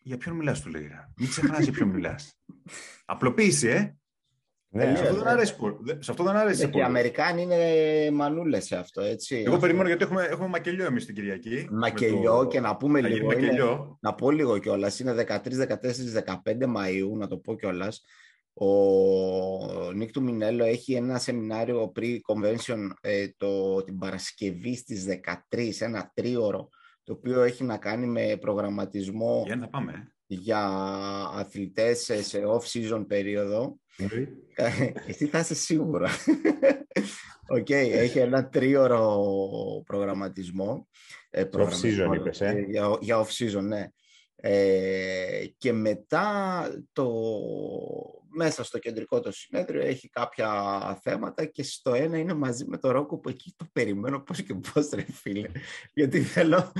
για 0.01 0.17
ποιον 0.17 0.35
μιλάς, 0.35 0.61
του 0.61 0.69
λέει. 0.69 0.89
Μην 1.17 1.29
ξεχνάς 1.29 1.63
για 1.63 1.71
ποιον 1.71 1.89
μιλάς. 1.89 2.39
Απλοποίηση, 3.05 3.67
ε. 3.67 3.98
Ναι, 4.71 4.95
σε, 4.95 5.03
αυτό 5.03 5.15
δεν 5.15 5.27
αρέσει, 5.27 5.55
σε 5.99 6.11
αυτό 6.11 6.23
δεν 6.23 6.35
αρέσει. 6.35 6.69
Και 6.69 6.77
οι 6.77 6.81
Αμερικάνοι 6.81 7.41
είναι 7.41 7.57
μανούλες 8.11 8.65
σε 8.65 8.75
αυτό, 8.75 9.01
έτσι. 9.01 9.43
Εγώ 9.45 9.57
περιμένω 9.57 9.87
γιατί 9.87 10.03
έχουμε, 10.03 10.23
έχουμε 10.23 10.47
μακελιό 10.47 10.85
εμείς 10.85 11.05
την 11.05 11.15
Κυριακή. 11.15 11.67
Μακελιό 11.71 12.37
το... 12.37 12.47
και 12.47 12.59
να 12.59 12.77
πούμε 12.77 13.01
λίγο. 13.01 13.31
Είναι, 13.31 13.51
να 13.99 14.13
πω 14.13 14.31
λίγο 14.31 14.57
κιόλας. 14.57 14.99
Είναι 14.99 15.25
13, 15.27 15.37
14, 15.37 15.75
15 16.45 16.65
Μαΐου, 16.67 17.17
να 17.17 17.27
το 17.27 17.37
πω 17.37 17.55
κιόλας. 17.55 18.01
Ο 18.53 19.91
Nick 19.93 20.11
Tumminello 20.11 20.63
έχει 20.63 20.93
ένα 20.93 21.19
σεμινάριο 21.19 21.91
pre-convention 21.95 22.89
ε, 23.01 23.27
το, 23.37 23.83
την 23.83 23.97
Παρασκευή 23.97 24.75
στις 24.75 25.05
13, 25.51 25.69
ένα 25.79 26.11
τρίωρο, 26.13 26.69
το 27.03 27.13
οποίο 27.13 27.41
έχει 27.41 27.63
να 27.63 27.77
κάνει 27.77 28.07
με 28.07 28.37
προγραμματισμό 28.39 29.43
για, 29.45 29.55
να 29.55 29.67
πάμε. 29.67 30.13
για 30.25 30.67
αθλητές 31.33 32.11
σε 32.21 32.41
off-season 32.47 33.05
περίοδο 33.07 33.79
εσύ 35.07 35.25
θα 35.25 35.39
είσαι 35.39 35.55
σίγουρα. 35.55 36.09
OK, 37.47 37.65
okay, 37.65 37.89
έχει 37.91 38.19
ένα 38.19 38.49
τρίωρο 38.49 39.83
προγραμματισμό. 39.85 40.87
Ε, 41.29 41.43
off-season 41.53 42.15
είπες, 42.15 42.41
ε; 42.41 42.65
Για, 42.67 42.97
για 42.99 43.25
off-season, 43.25 43.61
ναι. 43.61 43.87
Ε, 44.41 45.45
και 45.57 45.73
μετά 45.73 46.67
το, 46.93 47.11
μέσα 48.29 48.63
στο 48.63 48.79
κεντρικό 48.79 49.19
το 49.19 49.31
συνέδριο 49.31 49.81
έχει 49.81 50.09
κάποια 50.09 50.49
θέματα 51.03 51.45
και 51.45 51.63
στο 51.63 51.93
ένα 51.93 52.17
είναι 52.17 52.33
μαζί 52.33 52.65
με 52.67 52.77
το 52.77 52.91
Ρόκο 52.91 53.17
που 53.17 53.29
εκεί 53.29 53.53
το 53.57 53.65
περιμένω 53.71 54.19
πώς 54.19 54.41
και 54.41 54.53
πώς 54.53 54.89
ρε 54.89 55.05
φίλε 55.11 55.49
γιατί 55.93 56.21
θέλω 56.21 56.71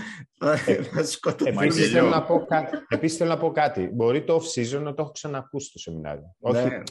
να 0.94 1.04
σκοτωθώ 1.04 1.62
Επίσης 1.62 1.92
θέλω 1.92 2.10
να 2.10 2.24
πω, 2.24 2.46
επίσης 2.88 3.18
θέλω 3.18 3.30
να 3.30 3.38
πω 3.38 3.52
κάτι 3.52 3.90
μπορεί 3.94 4.24
το 4.24 4.42
off-season 4.42 4.82
να 4.82 4.94
το 4.94 5.02
έχω 5.02 5.12
ξανακούσει 5.12 5.68
στο 5.68 5.80
σεμινάριο 5.80 6.36
ναι. 6.38 6.62
Όχι, 6.62 6.84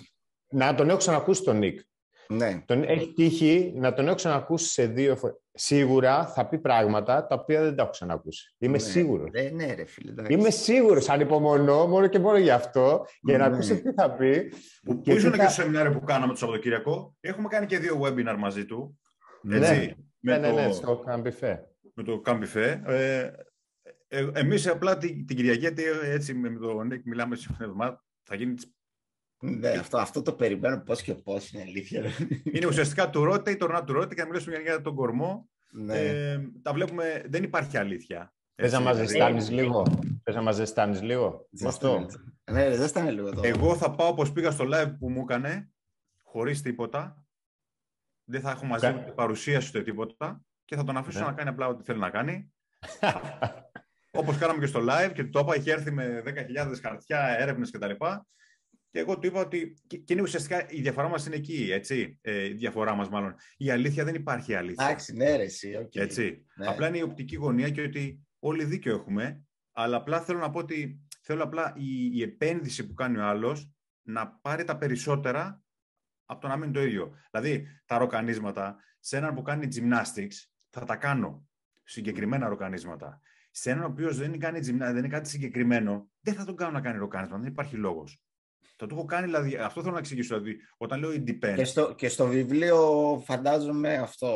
να 0.50 0.74
τον 0.74 0.88
έχω 0.88 0.98
ξανακούσει 0.98 1.42
τον 1.42 1.58
Νίκ. 1.58 1.80
Ναι. 2.28 2.62
Τον 2.66 2.82
έχει 2.82 3.12
τύχει 3.12 3.72
να 3.76 3.92
τον 3.92 4.06
έχω 4.06 4.14
ξανακούσει 4.14 4.68
σε 4.68 4.86
δύο 4.86 5.16
φορέ. 5.16 5.32
Σίγουρα 5.52 6.26
θα 6.26 6.48
πει 6.48 6.58
πράγματα 6.58 7.26
τα 7.26 7.34
οποία 7.34 7.62
δεν 7.62 7.74
τα 7.76 7.82
έχω 7.82 7.90
ξανακούσει. 7.90 8.54
Είμαι 8.58 8.72
ναι. 8.72 8.78
σίγουρος. 8.78 9.30
Ναι, 9.32 9.42
ναι, 9.42 9.74
ρε 9.74 9.84
φίλε. 9.84 10.12
Είμαι 10.28 10.50
σίγουρος. 10.50 11.08
Ανυπομονώ 11.08 11.86
μόνο 11.86 12.06
και 12.06 12.18
μόνο 12.18 12.38
γι' 12.38 12.50
αυτό 12.50 13.06
για 13.20 13.38
να 13.38 13.48
ναι. 13.48 13.54
ακούσει 13.54 13.82
τι 13.82 13.92
θα 13.92 14.10
πει. 14.10 14.52
Που, 14.82 15.00
και 15.00 15.12
ήσουν 15.12 15.30
θα... 15.30 15.36
και 15.36 15.42
στο 15.42 15.62
σεμινάριο 15.62 15.92
που 15.92 16.04
κάναμε 16.04 16.32
το 16.32 16.38
Σαββατοκύριακο. 16.38 17.16
Έχουμε 17.20 17.48
κάνει 17.48 17.66
και 17.66 17.78
δύο 17.78 18.00
webinar 18.02 18.36
μαζί 18.38 18.64
του. 18.64 18.98
Ναι. 19.42 19.56
Έτσι, 19.56 19.96
ναι, 20.20 20.38
με 20.38 20.38
ναι, 20.38 20.50
ναι, 20.50 20.66
το... 20.66 20.74
στο 20.74 21.02
Καμπιφέ. 21.06 21.68
Με 21.94 22.02
το 22.02 22.20
Καμπιφέ. 22.20 22.82
Ε, 22.86 23.30
ε, 24.08 24.28
εμείς 24.32 24.66
απλά 24.66 24.98
την, 24.98 25.26
την 25.26 25.36
Κυριακή, 25.36 25.68
έτσι 26.02 26.34
με 26.34 26.48
τον 26.48 26.86
Nick 26.86 27.04
μιλάμε 27.04 27.36
σήμερα 27.36 28.02
θα 28.22 28.34
γίνει 28.34 28.54
ναι, 29.40 29.68
αυτό, 29.68 29.98
αυτό 29.98 30.22
το 30.22 30.32
περιμένω 30.32 30.82
πώς 30.82 31.02
και 31.02 31.14
πώς 31.14 31.50
είναι 31.50 31.62
αλήθεια. 31.62 32.02
Είναι 32.52 32.66
ουσιαστικά 32.66 33.10
to 33.10 33.24
rotate 33.24 33.50
ή 33.50 33.56
not 33.56 33.66
to 33.66 33.92
rotate 33.92 34.14
και 34.14 34.20
να 34.20 34.26
μιλήσουμε 34.26 34.56
για 34.56 34.80
τον 34.80 34.94
κορμό. 34.94 35.48
Ναι. 35.72 35.98
Ε, 35.98 36.40
τα 36.62 36.72
βλέπουμε, 36.72 37.24
δεν 37.28 37.42
υπάρχει 37.42 37.76
αλήθεια. 37.76 38.32
Θες 38.54 38.72
να 38.72 38.80
μας 38.80 38.96
δηλαδή, 38.96 39.12
ζεστάνεις 39.12 39.50
λίγο; 39.50 39.82
Θες 40.24 40.34
να 40.34 40.42
μας 40.42 40.54
ζεστάνεις 40.54 41.02
λίγο; 41.02 41.48
Αυτό. 41.66 42.06
Ναι, 42.50 42.72
ζεστάνε 42.72 43.10
λίγο 43.10 43.30
τώρα. 43.32 43.48
Εγώ 43.48 43.76
θα 43.76 43.90
πάω 43.90 44.08
όπως 44.08 44.32
πήγα 44.32 44.50
στο 44.50 44.64
live 44.72 44.92
που 44.98 45.10
μου 45.10 45.20
έκανε, 45.20 45.70
χωρίς 46.22 46.62
τίποτα. 46.62 47.26
Δεν 48.24 48.40
θα 48.40 48.50
έχω 48.50 48.64
μαζί 48.64 48.90
μου 48.90 49.02
την 49.04 49.14
παρουσίαση 49.14 49.68
ούτε 49.68 49.82
τίποτα 49.82 50.42
και 50.64 50.76
θα 50.76 50.84
τον 50.84 50.96
αφήσω 50.96 51.18
ναι. 51.18 51.24
να 51.24 51.32
κάνει 51.32 51.48
απλά 51.48 51.66
ό,τι 51.66 51.84
θέλει 51.84 51.98
να 51.98 52.10
κάνει. 52.10 52.52
Όπως 54.20 54.38
κάναμε 54.38 54.58
και 54.58 54.66
στο 54.66 54.80
live 54.88 55.10
και 55.14 55.24
το 55.24 55.38
είπα, 55.38 55.56
είχε 55.56 55.72
έρθει 55.72 55.90
με 55.90 56.22
10.000 56.26 56.74
χαρτιά, 56.82 57.20
έρευνες 57.38 57.70
κτλ. 57.70 57.90
Και 58.90 58.98
εγώ 58.98 59.18
του 59.18 59.26
είπα 59.26 59.40
ότι. 59.40 59.74
και 59.86 60.12
είναι 60.12 60.22
ουσιαστικά 60.22 60.66
η 60.70 60.80
διαφορά 60.80 61.08
μας 61.08 61.26
είναι 61.26 61.36
εκεί, 61.36 61.68
έτσι. 61.72 62.18
Ε, 62.20 62.44
η 62.44 62.52
διαφορά 62.52 62.94
μας, 62.94 63.08
μάλλον. 63.08 63.34
Η 63.56 63.70
αλήθεια 63.70 64.04
δεν 64.04 64.14
υπάρχει 64.14 64.54
αλήθεια. 64.54 64.86
Εντάξει, 64.86 65.16
ναι, 65.16 65.36
ρε, 65.36 65.42
εσύ, 65.42 65.78
okay. 65.80 66.00
Έτσι. 66.00 66.46
Ναι. 66.56 66.66
Απλά 66.66 66.88
είναι 66.88 66.98
η 66.98 67.02
οπτική 67.02 67.36
γωνία 67.36 67.70
και 67.70 67.82
ότι 67.82 68.20
όλοι 68.38 68.64
δίκιο 68.64 68.94
έχουμε. 68.94 69.42
Αλλά 69.72 69.96
απλά 69.96 70.20
θέλω 70.20 70.38
να 70.38 70.50
πω 70.50 70.58
ότι 70.58 71.00
θέλω 71.22 71.42
απλά 71.42 71.74
η, 71.76 72.10
η 72.12 72.22
επένδυση 72.22 72.86
που 72.86 72.94
κάνει 72.94 73.18
ο 73.18 73.24
άλλος 73.24 73.72
να 74.02 74.28
πάρει 74.28 74.64
τα 74.64 74.78
περισσότερα 74.78 75.62
από 76.24 76.40
το 76.40 76.48
να 76.48 76.56
μείνει 76.56 76.72
το 76.72 76.82
ίδιο. 76.82 77.14
Δηλαδή, 77.30 77.66
τα 77.84 77.98
ροκανίσματα 77.98 78.76
σε 78.98 79.16
έναν 79.16 79.34
που 79.34 79.42
κάνει 79.42 79.68
gymnastics 79.74 80.34
θα 80.70 80.84
τα 80.84 80.96
κάνω. 80.96 81.48
Συγκεκριμένα 81.84 82.48
ροκανίσματα. 82.48 83.20
Σε 83.50 83.70
έναν 83.70 83.84
ο 83.84 83.86
οποίος 83.86 84.16
δεν 84.16 84.38
κάνει 84.38 84.58
gymnastics, 84.58 84.76
δεν 84.76 84.96
είναι 84.96 85.08
κάτι 85.08 85.28
συγκεκριμένο, 85.28 86.10
δεν 86.20 86.34
θα 86.34 86.44
τον 86.44 86.56
κάνω 86.56 86.72
να 86.72 86.80
κάνει 86.80 86.98
ροκάνισμα. 86.98 87.38
Δεν 87.38 87.46
υπάρχει 87.46 87.76
λόγος. 87.76 88.22
Θα 88.76 88.86
το 88.86 88.94
έχω 88.94 89.04
κάνει, 89.04 89.26
δηλαδή, 89.26 89.56
αυτό 89.56 89.80
θέλω 89.80 89.92
να 89.92 89.98
εξηγήσω. 89.98 90.40
Δηλαδή, 90.40 90.60
όταν 90.76 91.00
λέω 91.00 91.10
independent. 91.10 91.54
Και 91.56 91.64
στο, 91.64 91.94
και 91.94 92.08
στο 92.08 92.26
βιβλίο 92.26 92.78
φαντάζομαι 93.24 93.94
αυτό 93.94 94.30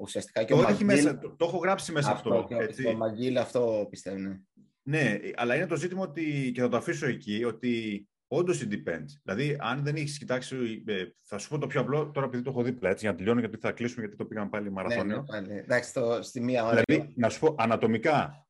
ουσιαστικά. 0.00 0.44
Και 0.44 0.54
το, 0.54 0.60
ο 0.60 0.84
μέσα, 0.84 1.18
το, 1.18 1.36
το, 1.36 1.44
έχω 1.44 1.58
γράψει 1.58 1.92
μέσα 1.92 2.10
αυτό. 2.10 2.34
αυτό 2.34 2.56
έτσι. 2.60 2.82
Το 2.82 2.96
Μαγγίλ 2.96 3.36
αυτό 3.36 3.86
πιστεύω. 3.90 4.16
Ναι. 4.16 4.40
ναι, 4.82 5.18
αλλά 5.34 5.54
είναι 5.54 5.66
το 5.66 5.76
ζήτημα 5.76 6.02
ότι, 6.02 6.50
και 6.54 6.60
θα 6.60 6.68
το 6.68 6.76
αφήσω 6.76 7.06
εκεί, 7.06 7.44
ότι 7.44 8.06
όντως 8.26 8.66
it 8.66 8.72
depends. 8.72 9.20
Δηλαδή, 9.22 9.56
αν 9.60 9.82
δεν 9.84 9.96
έχεις 9.96 10.18
κοιτάξει. 10.18 10.82
Ε, 10.86 11.04
θα 11.22 11.38
σου 11.38 11.48
πω 11.48 11.58
το 11.58 11.66
πιο 11.66 11.80
απλό, 11.80 12.10
τώρα 12.10 12.26
επειδή 12.26 12.42
το 12.42 12.50
έχω 12.50 12.62
δίπλα 12.62 12.88
έτσι, 12.88 13.00
για 13.00 13.10
να 13.10 13.16
τελειώνω, 13.16 13.40
γιατί 13.40 13.56
θα 13.56 13.72
κλείσουμε, 13.72 14.00
γιατί 14.00 14.16
το 14.16 14.24
πήγαμε 14.24 14.48
πάλι 14.48 14.70
μαραθώνιο. 14.70 15.24
Ναι, 15.30 15.40
ναι, 15.40 15.54
Εντάξει, 15.54 15.92
το, 15.92 16.22
στη 16.22 16.40
μία 16.40 16.64
ώρα. 16.64 16.82
Δηλαδή, 16.86 17.12
να 17.16 17.28
σου 17.28 17.40
πω 17.40 17.54
ανατομικά, 17.58 18.46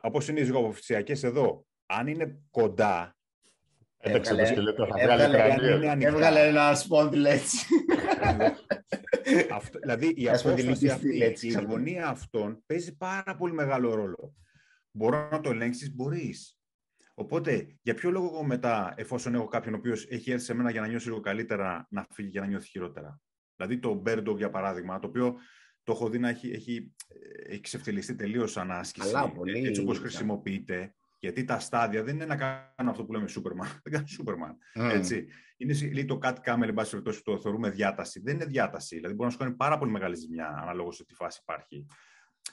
όπως 0.00 0.28
είναι 0.28 0.40
οι 0.40 0.44
ζωγραφοφυσιακέ 0.44 1.12
εδώ, 1.26 1.66
αν 1.86 2.06
είναι 2.06 2.38
κοντά. 2.50 3.14
Έταξε 4.02 4.34
το 4.34 4.46
σκελετό, 4.46 4.86
θα 4.86 4.96
βγάλει 5.02 6.04
Έβγαλε 6.04 6.46
ένα 6.46 6.74
σπόντιλ 6.74 7.24
έτσι. 7.24 7.66
δηλαδή 9.80 10.12
η 10.16 10.28
απόφαση 10.28 10.88
αυτή, 10.88 11.16
η 11.40 11.54
αγωνία 11.56 12.08
αυτών 12.08 12.62
παίζει 12.66 12.96
πάρα 12.96 13.36
πολύ 13.36 13.52
μεγάλο 13.52 13.94
ρόλο. 13.94 14.34
Μπορώ 14.90 15.28
να 15.30 15.40
το 15.40 15.50
ελέγξεις, 15.50 15.94
μπορείς. 15.94 16.58
Οπότε, 17.14 17.76
για 17.82 17.94
ποιο 17.94 18.10
λόγο 18.10 18.26
εγώ 18.26 18.44
μετά, 18.44 18.94
εφόσον 18.96 19.34
έχω 19.34 19.46
κάποιον 19.46 19.74
ο 19.74 19.76
οποίος 19.76 20.06
έχει 20.08 20.30
έρθει 20.30 20.44
σε 20.44 20.54
μένα 20.54 20.70
για 20.70 20.80
να 20.80 20.86
νιώσει 20.86 21.08
λίγο 21.08 21.20
καλύτερα, 21.20 21.86
να 21.90 22.06
φύγει 22.10 22.28
για 22.28 22.40
να 22.40 22.46
νιώθει 22.46 22.68
χειρότερα. 22.68 23.20
Δηλαδή 23.56 23.78
το 23.78 24.02
Bird 24.06 24.36
για 24.36 24.50
παράδειγμα, 24.50 24.98
το 24.98 25.06
οποίο 25.06 25.36
το 25.82 25.92
έχω 25.92 26.08
δει 26.08 26.18
να 26.18 26.28
έχει, 26.28 26.50
έχει, 26.50 26.92
έχει 27.46 27.60
ξεφτυλιστεί 27.60 28.14
τελείως 28.14 28.50
σαν 28.50 28.70
άσκηση. 28.70 29.14
πολύ, 29.34 29.66
έτσι 29.66 29.80
όπως 29.80 29.98
χρησιμοποιείται. 29.98 30.94
Γιατί 31.20 31.44
τα 31.44 31.58
στάδια 31.58 32.02
δεν 32.02 32.14
είναι 32.14 32.24
να 32.24 32.36
κάνω 32.36 32.90
αυτό 32.90 33.04
που 33.04 33.12
λέμε 33.12 33.28
Superman. 33.28 33.68
Δεν 33.84 33.92
κάνω 33.92 34.06
Superman. 34.18 34.82
Mm. 34.82 34.90
Έτσι. 34.94 35.26
Είναι 35.56 35.74
λέει, 35.92 36.04
το 36.04 36.18
cut 36.22 36.34
camel, 36.44 36.62
εν 36.62 36.74
πάση 36.74 36.90
περιπτώσει, 36.90 37.22
το 37.22 37.38
θεωρούμε 37.40 37.70
διάταση. 37.70 38.20
Δεν 38.20 38.34
είναι 38.34 38.44
διάταση. 38.44 38.94
Δηλαδή 38.94 39.14
μπορεί 39.14 39.26
να 39.26 39.32
σου 39.32 39.38
κάνει 39.38 39.54
πάρα 39.54 39.78
πολύ 39.78 39.90
μεγάλη 39.90 40.16
ζημιά, 40.16 40.58
ανάλογα 40.62 40.92
σε 40.92 41.04
τι 41.04 41.14
φάση 41.14 41.38
υπάρχει. 41.42 41.86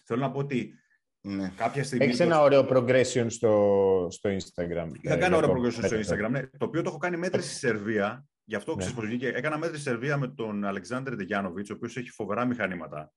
Θέλω 0.05 0.19
να 0.19 0.31
πω 0.31 0.39
ότι 0.39 0.73
ναι. 1.21 1.51
Κάποια 1.55 1.83
στιγμή. 1.83 2.05
Έχεις 2.05 2.19
ένα 2.19 2.41
ωραίο 2.41 2.67
progression 2.69 3.25
στο, 3.27 4.07
στο 4.11 4.29
Instagram. 4.29 4.91
Είχα 5.01 5.17
κάνει 5.17 5.35
ωραίο 5.35 5.51
progression 5.51 5.85
στο 5.85 5.97
Instagram, 5.97 6.29
ναι, 6.29 6.47
το 6.47 6.65
οποίο 6.65 6.81
το 6.81 6.89
έχω 6.89 6.97
κάνει 6.97 7.17
μέτρηση 7.17 7.49
στη 7.49 7.57
Σερβία. 7.57 8.25
Γι' 8.43 8.55
αυτό 8.55 8.75
ναι. 8.75 8.85
ξέρει 8.85 9.07
βγήκε. 9.07 9.27
Έκανα 9.27 9.57
μέτρηση 9.57 9.81
στη 9.81 9.89
Σερβία 9.89 10.17
με 10.17 10.27
τον 10.27 10.65
Αλεξάνδρ 10.65 11.15
Ντεγιάνοβιτς, 11.15 11.69
ο 11.69 11.73
οποίος 11.73 11.97
έχει 11.97 12.09
φοβερά 12.09 12.45
μηχανήματα. 12.45 13.13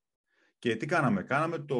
Και 0.58 0.76
τι 0.76 0.86
κάναμε, 0.86 1.22
κάναμε 1.22 1.58
το, 1.58 1.78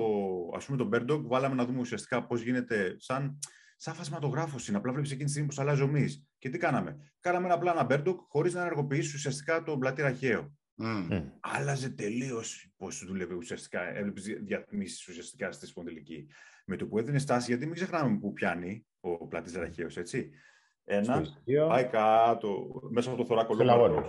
ας 0.57 0.65
πούμε, 0.65 0.79
το 0.79 0.89
Bird 0.93 1.11
Dog, 1.11 1.23
βάλαμε 1.23 1.55
να 1.55 1.65
δούμε 1.65 1.81
ουσιαστικά 1.81 2.27
πώς 2.27 2.43
γίνεται 2.43 2.95
σαν, 2.99 3.39
σαν 3.83 3.95
φασματογράφος 3.95 4.69
είναι. 4.69 4.77
Απλά 4.77 4.93
βλέπεις 4.93 5.11
εκείνη 5.11 5.25
τη 5.25 5.31
στιγμή 5.31 5.55
πώ 5.55 5.63
αλλάζει 5.63 5.83
ο 5.83 5.91
Και 6.39 6.49
τι 6.49 6.59
κάναμε, 6.59 7.13
κάναμε 7.21 7.47
ένα 7.47 7.55
απλά 7.55 7.73
ένα 7.73 7.87
Bird 7.91 8.09
Dog 8.09 8.17
χωρίς 8.29 8.55
να 8.55 8.61
ενεργοποιήσει 8.61 9.17
ουσιαστικά 9.17 9.63
τον 9.63 9.79
πλατή 9.79 10.03
ραχαίο. 10.03 10.55
Mm. 10.83 11.23
Άλλαζε 11.41 11.91
τελείως 11.91 12.73
πώς 12.77 13.05
δούλευε 13.07 13.35
ουσιαστικά. 13.35 13.83
Έβλεπε 13.83 14.21
διαφημίσει 14.21 15.11
ουσιαστικά 15.11 15.53
στη 15.53 15.67
σπονδυλική. 15.67 16.27
Με 16.67 16.77
το 16.77 16.87
που 16.87 16.99
έδινε 16.99 17.19
στάση, 17.19 17.51
γιατί 17.51 17.67
μην 17.67 17.75
ξεχνάμε 17.75 18.19
που 18.19 18.33
πιάνει 18.33 18.87
ο 19.01 19.27
πλατής 19.27 19.55
ραχαίος, 19.55 19.97
έτσι. 19.97 20.31
Ένα, 20.85 21.23
πάει 21.69 21.87
κάτω, 21.87 22.81
μέσα 22.91 23.09
από 23.09 23.19
το 23.19 23.27
θωράκο 23.27 23.55
λόγο, 23.55 24.03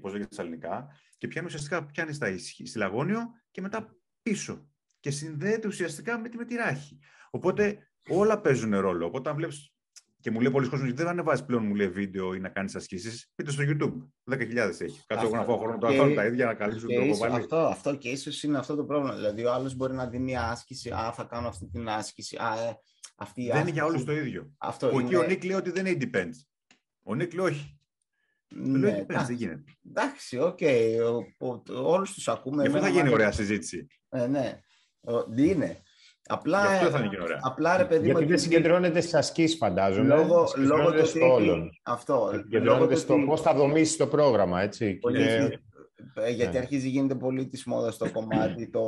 πώς 0.00 0.12
λέγεται 0.12 0.34
στα 0.34 0.42
ελληνικά, 0.42 0.86
και 1.18 1.28
πιάνει 1.28 1.46
ουσιαστικά 1.46 1.86
πιάνει 1.86 2.12
στα 2.12 2.28
ίσχυ, 2.28 2.66
στη 2.66 2.78
λαγόνιο 2.78 3.20
και 3.50 3.60
μετά 3.60 3.96
πίσω. 4.22 4.68
Και 5.00 5.10
συνδέεται 5.10 5.66
ουσιαστικά 5.66 6.18
με 6.18 6.28
τη, 6.28 6.36
με 6.36 6.44
τη 6.44 6.54
ράχη. 6.54 6.98
Οπότε 7.30 7.91
όλα 8.08 8.40
παίζουν 8.40 8.80
ρόλο. 8.80 9.06
Οπότε, 9.06 9.30
αν 9.30 9.36
βλέπεις 9.36 9.72
και 10.22 10.30
μου 10.30 10.40
λέει 10.40 10.50
πολλοί 10.50 10.68
κόσμοι, 10.68 10.92
δεν 10.92 11.08
ανεβάζεις 11.08 11.44
πλέον 11.44 11.66
μου 11.66 11.74
λέει 11.74 11.88
βίντεο 11.88 12.34
ή 12.34 12.40
να 12.40 12.48
κάνεις 12.48 12.74
ασκήσεις. 12.74 13.32
Πείτε 13.34 13.50
στο 13.50 13.62
YouTube. 13.66 13.92
10.000 14.34 14.56
έχει. 14.56 15.02
Κάτω 15.06 15.26
εγώ 15.26 15.36
να 15.36 15.44
φάω 15.44 15.56
χρόνο 15.56 15.78
τώρα 15.78 16.14
τα 16.14 16.26
ίδια 16.26 16.46
να 16.46 16.54
καλύψω 16.54 16.86
το 16.86 17.00
κομμάτι. 17.00 17.34
Αυτό, 17.34 17.56
αυτό 17.56 17.94
και 17.96 18.08
ίσως 18.08 18.42
είναι 18.42 18.58
αυτό 18.58 18.74
το 18.74 18.84
πρόβλημα. 18.84 19.14
Δηλαδή, 19.14 19.44
ο 19.44 19.52
άλλος 19.52 19.74
μπορεί 19.74 19.94
να 19.94 20.06
δει 20.06 20.18
μια 20.18 20.50
άσκηση. 20.50 20.90
Α, 20.90 21.12
θα 21.12 21.24
κάνω 21.24 21.48
αυτή 21.48 21.66
την 21.66 21.88
άσκηση. 21.88 22.36
Α, 22.36 22.68
ε, 22.68 22.78
αυτή 23.16 23.42
δεν 23.42 23.50
άσκηση. 23.50 23.68
είναι 23.68 23.78
για 23.78 23.84
όλους 23.84 24.04
το 24.04 24.12
ίδιο. 24.12 24.52
Αυτό 24.58 24.90
είναι... 24.90 25.02
Εκεί 25.02 25.16
ο 25.16 25.22
Νίκ 25.22 25.44
λέει 25.44 25.56
ότι 25.56 25.70
δεν 25.70 25.86
είναι 25.86 26.10
depends. 26.12 26.36
Ο 27.02 27.14
Nick 27.14 27.32
λέει 27.32 27.46
όχι. 27.46 27.80
Ναι, 28.54 28.78
λέει 28.78 29.06
depends, 29.08 29.24
δεν 29.26 29.36
γίνεται. 29.36 29.64
Εντάξει, 29.88 30.38
OK. 30.38 30.58
Okay. 30.60 30.96
Όλους 31.68 32.12
τους 32.12 32.28
ακούμε. 32.28 32.62
Γι' 32.62 32.68
αυτό 32.68 32.80
θα 32.80 32.88
γίνει 32.88 33.08
ωραία 33.08 33.32
συζήτηση. 33.32 33.86
Ε, 34.08 34.26
ναι. 34.26 34.60
Είναι. 35.36 35.82
Απλά, 36.26 36.58
αυτό 36.58 36.90
θα 36.90 36.98
είναι 36.98 37.18
ωραία. 37.22 37.38
Απλά, 37.42 37.76
ρε, 37.76 37.84
παιδί 37.84 38.04
Γιατί 38.04 38.24
δεν 38.24 38.38
συγκεντρώνεται 38.38 39.00
στις 39.00 39.16
ασκήσεις, 39.16 39.56
φαντάζομαι. 39.56 40.14
Λόγω, 40.14 40.48
λόγω 40.56 40.92
του 40.92 41.08
ότι. 41.32 41.80
Αυτό. 41.82 42.30
Συγκεντρώνεται 42.34 42.94
στο 42.94 43.16
πώς 43.26 43.40
θα 43.40 43.54
δομήσει 43.54 43.98
το 43.98 44.06
πρόγραμμα, 44.06 44.62
έτσι. 44.62 44.98
Και... 44.98 45.58
Ε, 46.14 46.30
γιατί 46.30 46.52
ναι. 46.52 46.58
αρχίζει 46.58 46.88
γίνεται 46.88 47.14
πολύ 47.14 47.46
της 47.46 47.64
μόδας 47.64 47.94
στο 47.94 48.10
κομμάτι 48.10 48.70
το... 48.70 48.84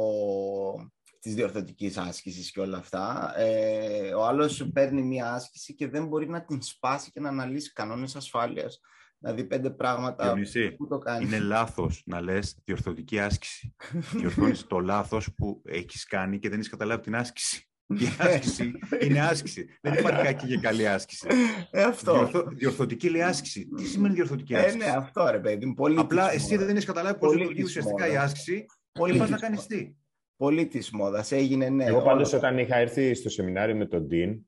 της 1.21 1.35
διορθωτικής 1.35 1.97
άσκησης 1.97 2.51
και 2.51 2.61
όλα 2.61 2.77
αυτά. 2.77 3.35
Ε, 3.37 4.15
ο 4.15 4.25
άλλος 4.25 4.71
παίρνει 4.73 5.03
μία 5.03 5.33
άσκηση 5.33 5.75
και 5.75 5.89
δεν 5.89 6.07
μπορεί 6.07 6.29
να 6.29 6.45
την 6.45 6.63
σπάσει 6.63 7.11
και 7.11 7.21
να 7.21 7.29
αναλύσει 7.29 7.73
κανόνες 7.73 8.17
ασφάλειας 8.17 8.81
να 9.25 9.33
δει 9.33 9.45
πέντε 9.45 9.71
πράγματα 9.71 10.25
Διονύση, 10.25 10.71
που 10.71 10.87
το 10.87 10.99
κάνεις. 10.99 11.29
Είναι 11.29 11.39
λάθος 11.39 12.03
να 12.07 12.21
λες 12.21 12.59
διορθωτική 12.65 13.19
άσκηση. 13.19 13.75
Διορθώνεις 14.19 14.67
το 14.67 14.79
λάθος 14.79 15.35
που 15.35 15.63
έχεις 15.65 16.05
κάνει 16.05 16.39
και 16.39 16.49
δεν 16.49 16.59
έχεις 16.59 16.71
καταλάβει 16.71 17.03
την 17.03 17.17
άσκηση. 17.17 17.69
Η 18.01 18.07
άσκηση 18.19 18.73
είναι 19.01 19.21
άσκηση. 19.21 19.67
Δεν 19.81 19.93
υπάρχει 19.93 20.23
κακή 20.23 20.47
και 20.47 20.57
καλή 20.57 20.89
άσκηση. 20.89 21.27
Ε, 21.71 21.83
αυτό. 21.83 22.29
διορθωτική 22.55 23.11
λέει 23.11 23.23
άσκηση. 23.23 23.69
Τι 23.77 23.85
σημαίνει 23.87 24.15
διορθωτική 24.15 24.55
άσκηση; 24.55 24.77
Ε, 24.77 24.79
ναι, 24.79 24.97
αυτό 24.97 25.29
ρε 25.31 25.39
παιδί. 25.39 25.75
Πολύ 25.75 25.99
Απλά 25.99 26.33
εσύ 26.33 26.57
δεν 26.57 26.71
έχεις 26.71 26.85
καταλάβει 26.85 27.19
πώ 27.19 27.33
λειτουργεί 27.33 27.63
ουσιαστικά 27.63 28.13
η 28.13 28.17
άσκηση. 28.17 28.65
Πολύ 28.93 29.19
πας 29.19 29.31
να 29.31 29.37
κάνεις 29.37 29.67
τι; 29.67 29.95
Πολύ 30.37 30.67
της 30.67 30.91
μόδας. 30.91 31.33
Έγινε 31.33 31.69
ναι. 31.69 31.85
Εγώ 31.85 32.03
πάντως 32.03 32.33
όταν 32.33 32.59
είχα 32.59 32.77
έρθει 32.77 33.15
στο 33.15 33.29
σεμινάριο 33.29 33.77
με 33.77 33.87
τον 33.87 34.09
Dean, 34.11 34.39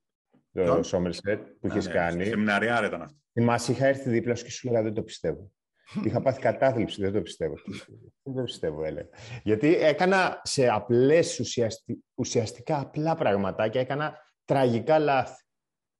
το 0.64 0.82
Σόμερσετ 0.82 1.40
που 1.60 1.66
είχες 1.66 1.86
ναι, 1.86 1.92
κάνει. 1.92 2.24
Σεμιναριάρα 2.24 2.86
ήταν 2.86 3.02
αυτό. 3.02 3.18
Μας 3.32 3.68
είχα 3.68 3.86
έρθει 3.86 4.10
δίπλα 4.10 4.34
σου 4.34 4.44
και 4.44 4.50
σου 4.50 4.68
έλεγα 4.68 4.82
δεν 4.82 4.94
το 4.94 5.02
πιστεύω. 5.02 5.50
Είχα 6.04 6.20
πάθει 6.20 6.40
κατάθλιψη, 6.40 7.00
δεν 7.00 7.12
το 7.12 7.22
πιστεύω. 7.22 7.54
δεν 8.22 8.34
το 8.34 8.42
πιστεύω, 8.42 8.84
έλεγα. 8.84 9.08
Γιατί 9.42 9.74
έκανα 9.74 10.40
σε 10.44 10.68
απλές 10.68 11.40
ουσιαστι... 11.40 12.04
ουσιαστικά 12.14 12.80
απλά 12.80 13.14
πραγματάκια, 13.14 13.80
έκανα 13.80 14.18
τραγικά 14.44 14.98
λάθη. 14.98 15.44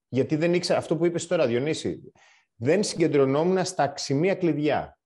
Γιατί 0.09 0.37
δεν 0.37 0.55
ήξερα, 0.55 0.79
αυτό 0.79 0.97
που 0.97 1.07
είπες 1.07 1.27
τώρα, 1.27 1.47
Διονύση, 1.47 2.13
δεν 2.55 2.83
συγκεντρωνόμουν 2.83 3.65
στα 3.65 3.83
αξιμία 3.83 4.35
κλειδιά. 4.35 4.99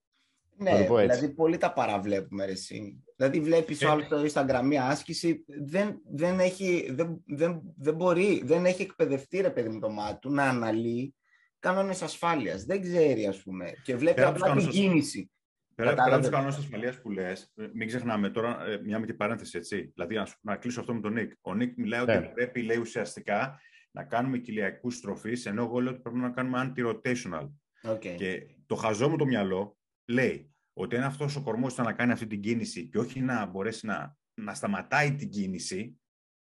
Ναι, 0.57 0.87
δηλαδή 0.87 1.29
πολύ 1.29 1.57
τα 1.57 1.73
παραβλέπουμε 1.73 2.43
εσύ. 2.43 3.03
Δηλαδή 3.21 3.39
βλέπεις 3.39 3.81
ε, 3.81 3.85
όλο 3.85 4.07
το 4.07 4.23
Instagram 4.33 4.61
μια 4.63 4.85
άσκηση, 4.85 5.45
δεν, 5.47 6.01
δεν, 6.11 6.39
έχει, 6.39 6.91
δεν, 6.91 7.23
δεν, 7.25 7.61
δεν 7.77 7.95
μπορεί, 7.95 8.41
δεν 8.45 8.65
έχει 8.65 8.81
εκπαιδευτεί 8.81 9.41
ρε 9.41 9.49
παιδί 9.49 9.69
με 9.69 9.79
το 9.79 9.89
μάτι 9.89 10.19
του 10.19 10.31
να 10.31 10.43
αναλύει 10.43 11.15
κανόνες 11.59 12.01
ασφάλειας. 12.01 12.63
Δεν 12.63 12.81
ξέρει, 12.81 13.27
ας 13.27 13.43
πούμε. 13.43 13.73
Και 13.83 13.95
βλέπει 13.95 14.15
πέρα 14.15 14.27
απλά 14.27 14.55
την 14.55 14.69
κίνηση. 14.69 15.31
Πέρα, 15.75 15.93
πέρα 15.93 16.13
από 16.13 16.19
τους 16.19 16.29
κανόνες 16.29 16.57
ασφαλείας 16.57 17.01
που 17.01 17.11
λες, 17.11 17.53
ε, 17.55 17.67
μην 17.73 17.87
ξεχνάμε 17.87 18.29
τώρα 18.29 18.65
ε, 18.65 18.79
μια 18.83 18.99
μικρή 18.99 19.13
παρένθεση, 19.15 19.57
έτσι. 19.57 19.91
Δηλαδή, 19.95 20.15
να, 20.15 20.27
να 20.41 20.55
κλείσω 20.55 20.79
αυτό 20.79 20.93
με 20.93 21.01
τον 21.01 21.13
Νίκ. 21.13 21.31
Ο 21.41 21.53
Νίκ 21.53 21.77
μιλάει 21.77 22.01
ότι 22.01 22.11
ναι. 22.11 22.31
πρέπει, 22.33 22.61
λέει 22.61 22.77
ουσιαστικά, 22.77 23.59
να 23.91 24.03
κάνουμε 24.03 24.37
κοιλιακούς 24.37 24.95
στροφής, 24.95 25.45
ενώ 25.45 25.63
εγώ 25.63 25.79
λέω 25.79 25.91
ότι 25.91 26.01
πρέπει 26.01 26.17
να 26.17 26.29
κάνουμε 26.29 26.73
anti-rotational. 26.75 27.47
Okay. 27.83 28.15
Και 28.17 28.47
το 28.65 28.75
χαζό 28.75 29.09
μου 29.09 29.17
το 29.17 29.25
μυαλό 29.25 29.77
λέει 30.05 30.51
ότι 30.81 30.97
αν 30.97 31.03
αυτός 31.03 31.35
ο 31.35 31.41
κορμός 31.41 31.73
θα 31.73 31.83
να 31.83 31.93
κάνει 31.93 32.11
αυτή 32.11 32.27
την 32.27 32.41
κίνηση 32.41 32.87
και 32.87 32.97
όχι 32.97 33.21
να 33.21 33.45
μπορέσει 33.45 33.85
να, 33.85 34.17
να 34.33 34.53
σταματάει 34.53 35.15
την 35.15 35.29
κίνηση, 35.29 35.99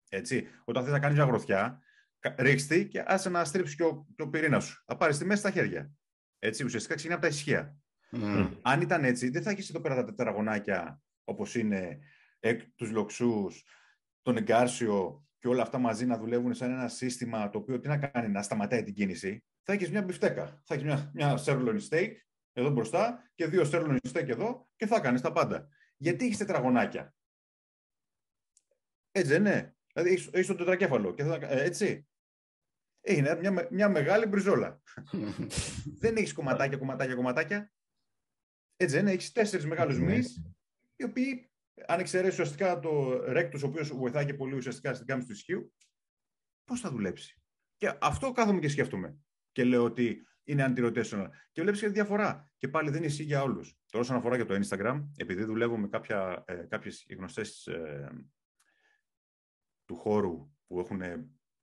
έτσι, 0.09 0.49
όταν 0.65 0.83
θες 0.83 0.93
να 0.93 1.01
κάνεις 1.01 1.17
μια 1.17 1.27
γροθιά, 1.27 1.81
ρίξτε 2.37 2.83
και 2.83 3.05
άσε 3.07 3.29
να 3.29 3.45
στρίψεις 3.45 3.77
και 3.77 3.83
ο, 3.83 4.07
και 4.17 4.23
ο 4.23 4.29
πυρήνας 4.29 4.65
σου. 4.65 4.83
Θα 4.87 4.97
πάρεις 4.97 5.19
τη 5.19 5.25
μέση 5.25 5.41
στα 5.41 5.51
χέρια. 5.51 5.91
Έτσι, 6.39 6.65
ουσιαστικά 6.65 6.95
ξεκινάει 6.95 7.19
από 7.19 7.27
τα 7.27 7.33
ισχύα. 7.33 7.77
Mm. 8.13 8.51
Αν 8.63 8.81
ήταν 8.81 9.05
έτσι, 9.05 9.29
δεν 9.29 9.43
θα 9.43 9.51
έχεις 9.51 9.69
εδώ 9.69 9.81
πέρα 9.81 9.95
τα 9.95 10.05
τετραγωνάκια 10.05 11.01
όπως 11.25 11.55
είναι 11.55 11.99
εκ, 12.41 12.61
τους 12.75 12.91
λοξούς, 12.91 13.65
τον 14.23 14.37
εγκάρσιο 14.37 15.27
και 15.39 15.49
όλα 15.49 15.63
αυτά 15.63 15.79
μαζί 15.79 16.07
να 16.07 16.19
δουλεύουν 16.19 16.55
σαν 16.55 16.71
ένα 16.71 16.89
σύστημα 16.89 17.51
το 17.51 17.59
οποίο 17.59 17.81
τι 17.81 17.89
να 17.89 17.99
κάνει, 17.99 18.29
να 18.29 18.43
σταματάει 18.43 18.83
την 18.83 18.95
κίνηση. 18.95 19.45
Θα 19.63 19.73
έχεις 19.73 19.91
μια 19.91 20.03
μπιφτέκα. 20.03 20.63
Θα 20.65 20.75
έχεις 20.75 20.87
μια, 20.87 21.11
μια 21.15 21.39
sirloin 21.45 21.79
steak 21.89 22.11
εδώ 22.57 22.71
μπροστά 22.71 23.31
και 23.35 23.47
δύο 23.47 23.63
sirloin 23.65 23.99
steak 24.13 24.29
εδώ 24.29 24.69
και 24.77 24.87
θα 24.87 25.01
κάνεις 25.01 25.21
τα 25.21 25.33
πάντα. 25.33 25.69
Γιατί 25.97 26.25
έχεις 26.25 26.37
τετραγωνάκια; 26.37 27.15
Έτσι 29.11 29.31
δεν 29.31 29.41
είναι. 29.41 29.77
Δηλαδή 29.93 30.29
έχεις 30.33 30.47
το 30.47 30.55
τετρακέφαλο 30.55 31.15
και 31.15 31.25
θα, 31.25 31.35
ε, 31.35 31.65
έτσι. 31.65 32.09
Είναι 33.01 33.37
μια, 33.37 33.69
μια 33.71 33.89
μεγάλη 33.89 34.27
μπριζόλα. 34.27 34.83
δεν 36.01 36.17
έχεις 36.17 36.33
κομματάκια, 36.33 36.79
κομματάκια, 36.79 37.15
κομματάκια. 37.15 37.73
Έτσι 38.77 38.97
δεν 38.97 39.07
έχεις 39.07 39.33
τέσσερις 39.33 39.67
μεγάλους 39.67 39.99
μυς, 39.99 40.43
οι 40.97 41.05
οποίοι, 41.05 41.51
αν 41.87 42.01
εξαιρέσεις 42.01 42.39
ουσιαστικά 42.39 42.79
το 42.79 43.23
ρέκτος, 43.33 43.63
ο 43.63 43.67
οποίος 43.67 43.97
βοηθάει 43.97 44.25
και 44.25 44.35
πολύ 44.35 44.55
ουσιαστικά 44.55 44.95
στην 44.95 45.07
κάμψη 45.07 45.27
του 45.27 45.33
ισχύου, 45.33 45.75
πώς 46.65 46.81
θα 46.81 46.91
δουλέψει; 46.91 47.43
Και 47.77 47.99
αυτό 48.01 48.33
κάθομαι 48.33 48.61
και 48.61 48.69
σκέφτομαι. 48.69 49.19
Και 49.53 49.65
λέω 49.65 49.85
ότι 49.85 50.27
είναι 50.47 50.73
anti-rotational. 50.73 51.29
Και 51.53 51.63
βλέπεις 51.63 51.81
και 51.81 51.89
διαφορά. 51.89 52.51
Και 52.57 52.69
πάλι 52.69 52.91
δεν 52.91 53.03
ισχύει 53.03 53.23
για 53.23 53.43
όλους. 53.43 53.79
Τώρα, 53.91 54.05
όσον 54.05 54.17
αφορά 54.17 54.37
για 54.37 54.47
το 54.47 54.59
Instagram, 54.63 55.05
επειδή 55.17 55.45
δουλεύω 55.45 55.79
με 55.79 55.89
κάποια, 55.89 56.45
ε, 56.47 56.55
κάποιες 56.55 57.07
γνωστές 57.19 57.67
ε, 57.67 58.11
του 59.85 59.97
χώρου 59.97 60.51
που 60.67 60.79
έχουν 60.79 61.01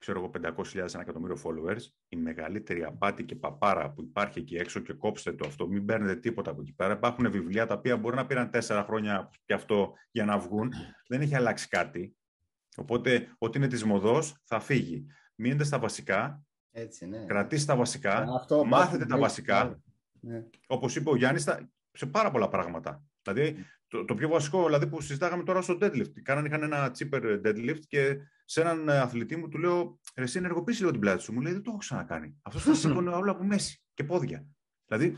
ξέρω 0.03 0.19
εγώ, 0.19 0.31
500.000 0.55 0.75
ένα 0.75 1.01
εκατομμύριο 1.01 1.37
followers, 1.43 1.81
η 2.07 2.15
μεγαλύτερη 2.15 2.83
απάτη 2.83 3.23
και 3.23 3.35
παπάρα 3.35 3.91
που 3.91 4.01
υπάρχει 4.01 4.39
εκεί 4.39 4.55
έξω 4.55 4.79
και 4.79 4.93
κόψτε 4.93 5.33
το 5.33 5.47
αυτό, 5.47 5.67
μην 5.67 5.85
παίρνετε 5.85 6.15
τίποτα 6.15 6.51
από 6.51 6.61
εκεί 6.61 6.73
πέρα. 6.73 6.93
Υπάρχουν 6.93 7.31
βιβλία 7.31 7.65
τα 7.65 7.73
οποία 7.73 7.97
μπορεί 7.97 8.15
να 8.15 8.25
πήραν 8.25 8.49
τέσσερα 8.49 8.83
χρόνια 8.83 9.29
και 9.45 9.53
αυτό 9.53 9.93
για 10.11 10.25
να 10.25 10.37
βγουν. 10.37 10.73
Δεν 11.07 11.21
έχει 11.21 11.35
αλλάξει 11.35 11.67
κάτι. 11.67 12.15
Οπότε, 12.75 13.35
ό,τι 13.37 13.57
είναι 13.57 13.67
της 13.67 13.83
μοδός 13.83 14.41
θα 14.43 14.59
φύγει. 14.59 15.05
Μείνετε 15.35 15.63
στα 15.63 15.79
βασικά. 15.79 16.45
Έτσι, 16.75 17.05
ναι. 17.05 17.25
Κρατήστε 17.25 17.71
τα 17.71 17.77
βασικά. 17.77 18.25
Αυτό, 18.35 18.65
μάθετε 18.65 19.05
τα 19.05 19.17
βασικά. 19.17 19.81
Ναι. 20.19 20.43
Όπως 20.67 20.95
είπε 20.95 21.09
ο 21.09 21.15
Γιάννης, 21.15 21.49
σε 21.91 22.05
πάρα 22.05 22.31
πολλά 22.31 22.49
πράγματα. 22.49 23.03
Δηλαδή, 23.21 23.65
το, 23.87 24.05
το 24.05 24.15
πιο 24.15 24.29
βασικό 24.29 24.65
δηλαδή, 24.65 24.87
που 24.87 25.01
συζητάγαμε 25.01 25.43
τώρα 25.43 25.61
στο 25.61 25.77
deadlift. 25.81 26.21
Κάνανε, 26.23 26.47
είχαν 26.47 26.63
ένα 26.63 26.95
cheaper 26.97 27.41
deadlift 27.45 27.79
και 27.87 28.17
σε 28.45 28.61
έναν 28.61 28.89
αθλητή 28.89 29.35
μου 29.35 29.47
του 29.47 29.57
λέω: 29.57 29.99
Εσύ 30.13 30.37
ενεργοποιήσει 30.37 30.79
λίγο 30.79 30.91
την 30.91 30.99
πλάτη 30.99 31.21
σου. 31.21 31.33
Μου 31.33 31.41
λέει: 31.41 31.53
Δεν 31.53 31.61
το 31.61 31.69
έχω 31.69 31.79
ξανακάνει. 31.79 32.39
Αυτό 32.41 32.59
θα 32.59 32.73
σήκωνε 32.73 33.09
όλα 33.09 33.31
από 33.31 33.43
μέση 33.43 33.83
και 33.93 34.03
πόδια. 34.03 34.45
Δηλαδή, 34.85 35.17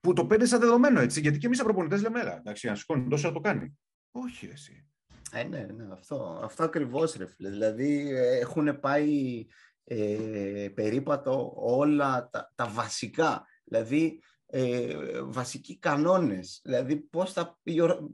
που 0.00 0.12
το 0.12 0.26
παίρνεις 0.26 0.48
σαν 0.48 0.60
δεδομένο 0.60 1.00
έτσι, 1.00 1.20
γιατί 1.20 1.38
και 1.38 1.46
εμείς 1.46 1.58
οι 1.58 1.62
προπονητές 1.62 2.02
λέμε: 2.02 2.20
Έλα, 2.20 2.36
εντάξει, 2.36 2.68
αν 2.68 2.76
σηκώνει 2.76 3.08
τόσο 3.08 3.28
θα 3.28 3.34
το 3.34 3.40
κάνει. 3.40 3.78
Όχι, 4.10 4.46
εσύ. 4.52 4.88
Ε, 5.32 5.44
ναι, 5.44 5.66
ναι, 5.76 5.92
αυτό, 5.92 6.40
αυτό 6.42 6.64
ακριβώς 6.64 7.16
ρε 7.16 7.26
φίλε. 7.26 7.50
Δηλαδή, 7.50 8.10
έχουν 8.40 8.80
πάει 8.80 9.44
ε, 9.88 10.68
περίπατο 10.74 11.52
όλα 11.56 12.28
τα, 12.32 12.52
τα 12.54 12.66
βασικά. 12.68 13.46
Δηλαδή, 13.64 14.20
ε, 14.48 14.94
βασικοί 15.22 15.78
κανόνες. 15.78 16.60
Δηλαδή 16.64 16.96
πώς 16.96 17.32
θα, 17.32 17.58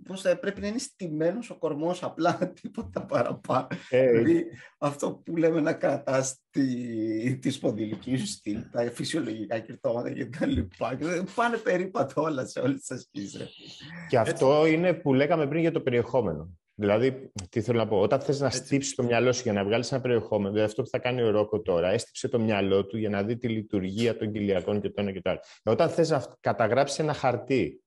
πώς 0.04 0.20
θα 0.20 0.38
πρέπει 0.38 0.60
να 0.60 0.66
είναι 0.66 0.78
στημένος 0.78 1.50
ο 1.50 1.58
κορμός 1.58 2.02
απλά, 2.02 2.38
τίποτα 2.62 3.06
παραπάνω. 3.06 3.66
Ε, 3.90 4.10
δηλαδή 4.10 4.46
αυτό 4.78 5.12
που 5.12 5.36
λέμε 5.36 5.60
να 5.60 5.72
κρατάς 5.72 6.40
τη, 6.50 7.38
τη 7.38 7.50
σπονδυλική 7.50 8.16
σου 8.16 8.26
στήλη, 8.26 8.68
τα 8.70 8.90
φυσιολογικά 8.90 9.58
κυρτώματα 9.58 10.12
και 10.12 10.26
τα 10.26 10.46
λοιπά. 10.46 10.98
Πάνε 11.34 11.56
περίπατο 11.56 12.22
όλα 12.22 12.46
σε 12.46 12.60
όλες 12.60 12.80
τις 12.80 12.90
ασκήσεις. 12.90 13.82
Και 14.08 14.18
αυτό 14.18 14.66
είναι 14.66 14.94
που 14.94 15.14
λέγαμε 15.14 15.46
πριν 15.46 15.60
για 15.60 15.72
το 15.72 15.80
περιεχόμενο. 15.80 16.50
Δηλαδή, 16.82 17.30
τι 17.48 17.60
θέλω 17.60 17.78
να 17.78 17.88
πω, 17.88 18.00
όταν 18.00 18.20
θες 18.20 18.40
να 18.40 18.50
στύψεις 18.50 18.94
το 18.94 19.02
μυαλό 19.02 19.32
σου 19.32 19.42
για 19.42 19.52
να 19.52 19.64
βγάλεις 19.64 19.92
ένα 19.92 20.00
περιεχόμενο, 20.00 20.48
δηλαδή 20.48 20.68
αυτό 20.68 20.82
που 20.82 20.88
θα 20.88 20.98
κάνει 20.98 21.22
ο 21.22 21.30
Ρόκο 21.30 21.60
τώρα, 21.60 21.88
έστυψε 21.88 22.28
το 22.28 22.40
μυαλό 22.40 22.86
του 22.86 22.96
για 22.96 23.08
να 23.08 23.22
δει 23.22 23.36
τη 23.36 23.48
λειτουργία 23.48 24.16
των 24.16 24.32
κοιλιακών 24.32 24.80
και 24.80 24.88
το 24.88 25.00
ένα 25.00 25.12
και 25.12 25.20
το 25.20 25.30
άλλο. 25.30 25.40
Όταν 25.62 25.88
θες 25.88 26.10
να 26.10 26.24
καταγράψεις 26.40 26.98
ένα 26.98 27.12
χαρτί, 27.12 27.82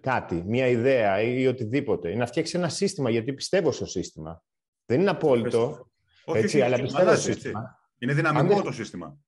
κάτι, 0.00 0.42
μια 0.46 0.66
ιδέα 0.66 1.22
ή 1.22 1.46
οτιδήποτε, 1.46 2.10
ή 2.10 2.16
να 2.16 2.26
φτιάξεις 2.26 2.54
ένα 2.54 2.68
σύστημα, 2.68 3.10
γιατί 3.10 3.32
πιστεύω 3.32 3.72
στο 3.72 3.86
σύστημα. 3.86 4.42
Δεν 4.86 5.00
είναι 5.00 5.10
απόλυτο. 5.10 5.90
Όχι, 6.24 6.38
έτσι, 6.38 6.60
αλλά 6.60 6.80
πιστεύω 6.80 7.10
στο 7.10 7.20
σύστημα. 7.20 7.78
Είναι 7.98 8.14
δυναμικό 8.14 8.62
το 8.62 8.72
σύστημα 8.72 9.18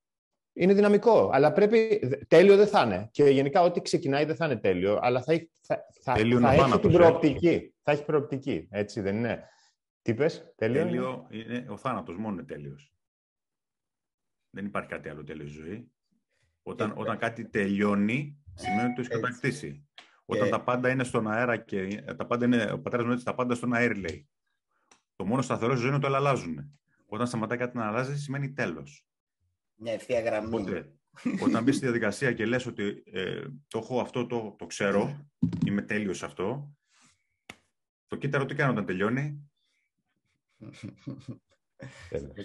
είναι 0.55 0.75
δυναμικό. 0.75 1.31
Αλλά 1.33 1.53
πρέπει. 1.53 2.01
Τέλειο 2.29 2.57
δεν 2.57 2.67
θα 2.67 2.83
είναι. 2.83 3.09
Και 3.11 3.25
γενικά, 3.25 3.63
ό,τι 3.63 3.81
ξεκινάει 3.81 4.25
δεν 4.25 4.37
θα 4.37 4.45
είναι 4.45 4.57
τέλειο, 4.57 4.99
αλλά 5.03 5.23
θα, 5.23 5.33
έχει, 5.33 5.51
θα, 5.61 5.77
θα, 6.03 6.15
θα 6.15 6.53
έχει 6.53 6.79
την 6.79 6.91
ε. 6.91 6.93
προοπτική. 6.93 7.74
Θα 7.87 7.93
έχει 7.93 8.05
προοπτική. 8.05 8.69
Έτσι 8.71 9.01
δεν 9.01 9.17
είναι; 9.17 9.49
Τι 10.03 10.11
είπες, 10.11 10.53
τέλειο. 10.57 10.83
Τέλειο 10.85 11.27
είναι 11.31 11.67
ο 11.69 11.77
θάνατος, 11.77 12.17
μόνο 12.17 12.35
είναι 12.35 12.45
τέλειος. 12.45 12.95
Δεν 14.51 14.67
υπάρχει 14.67 14.89
κάτι 14.89 15.09
άλλο 15.09 15.25
τέλειο 15.25 15.49
στη 15.49 15.57
ζωή. 15.59 15.93
Όταν, 16.63 16.91
ε, 16.91 16.95
όταν 16.97 17.19
κάτι 17.19 17.49
τελειώνει, 17.49 18.43
σημαίνει 18.55 18.85
ότι 18.85 18.95
το 18.95 19.01
έχεις 19.01 19.09
κατακτήσει. 19.09 19.89
Όταν 20.25 20.51
τα 20.51 20.63
πάντα 20.63 20.91
είναι 20.91 21.05
στον 21.05 21.29
αέρα 21.31 21.57
και 21.57 22.03
τα 22.17 22.27
πάντα 22.27 22.45
είναι, 22.45 22.73
ο 22.73 22.81
πατέρας 22.81 23.07
μου 23.07 23.13
έτσι, 23.13 23.25
τα 23.25 23.35
πάντα 23.35 23.55
στον 23.55 23.75
αέρα 23.75 23.99
λέει. 23.99 24.29
Το 25.17 25.25
μόνο 25.25 25.43
σταθερό 25.43 25.75
ζωή 25.75 25.87
είναι 25.87 25.97
ότι 25.97 26.07
όλα 26.07 26.17
αλλάζουν. 26.17 26.79
Όταν 27.07 27.27
σταματάει 27.27 27.59
κάτι 27.59 27.77
να 27.77 27.87
αλλάζει, 27.87 28.19
σημαίνει 28.19 28.53
τέλος. 28.53 29.07
Μια 29.75 29.93
ευθεία 29.93 30.21
γραμμή. 30.21 30.47
Οπότε, 30.47 30.93
όταν 31.43 31.63
μπεις 31.63 31.77
στη 31.77 31.85
διαδικασία 31.85 32.33
και 32.33 32.47
λες 32.47 32.67
ότι 32.67 33.03
ε, 33.07 33.45
το 33.69 33.79
έχω 33.79 34.01
αυτό, 34.01 34.27
το, 34.27 34.55
το 34.59 34.67
ξέρω, 34.67 35.31
είμαι 35.67 35.83
τέλειος 35.83 36.19
σε 36.19 36.25
αυτό, 36.25 36.77
το 38.15 38.21
κύτταρο 38.21 38.45
τι 38.45 38.55
κάνει 38.55 38.73
όταν 38.73 38.87
τελειώνει. 38.87 39.51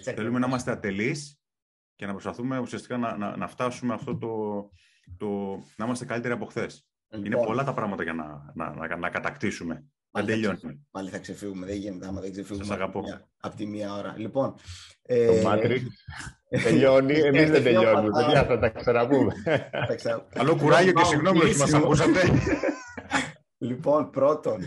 Θέλουμε 0.02 0.38
να 0.38 0.46
είμαστε 0.46 0.70
ατελείς 0.70 1.40
και 1.96 2.06
να 2.06 2.12
προσπαθούμε 2.12 2.58
ουσιαστικά 2.58 2.96
να, 2.96 3.16
να, 3.16 3.36
να 3.36 3.48
φτάσουμε 3.48 3.94
αυτό 3.94 4.16
το, 4.16 4.28
το, 5.16 5.28
να 5.76 5.84
είμαστε 5.84 6.04
καλύτεροι 6.04 6.34
από 6.34 6.44
χθες. 6.44 6.86
Είναι 7.14 7.28
λοιπόν. 7.28 7.46
πολλά 7.46 7.64
τα 7.64 7.74
πράγματα 7.74 8.02
για 8.02 8.12
να, 8.12 8.52
να, 8.54 8.74
να, 8.74 8.96
να 8.96 9.10
κατακτήσουμε. 9.10 9.84
Πάλι 10.10 10.26
να 10.26 10.32
τελειώνουμε. 10.32 10.80
Πάλι 10.90 11.10
θα 11.10 11.18
ξεφύγουμε. 11.18 11.66
Δεν 11.66 11.76
γίνεται 11.76 12.06
άμα 12.06 12.20
δεν 12.20 12.32
ξεφύγουμε. 12.32 12.64
Σας 12.64 12.74
αγαπώ. 12.74 13.02
Από 13.40 13.56
τη 13.56 13.66
μία 13.66 13.94
ώρα. 13.94 14.14
Λοιπόν, 14.18 14.54
ε... 15.02 15.26
Το 15.26 15.50
Matrix 15.50 15.82
τελειώνει. 16.64 17.14
Εμείς 17.14 17.50
δεν 17.50 17.62
τελειώνουμε. 17.62 18.22
Παιδιά, 18.22 18.44
θα 18.44 18.58
τα 18.58 18.68
ξαναπούμε. 18.68 19.34
Καλό 20.28 20.56
κουράγιο 20.56 20.92
και 20.92 21.04
συγγνώμη 21.04 21.38
που 21.38 21.70
μα 21.70 21.78
ακούσατε. 21.78 22.20
Λοιπόν, 23.58 24.10
πρώτον, 24.10 24.60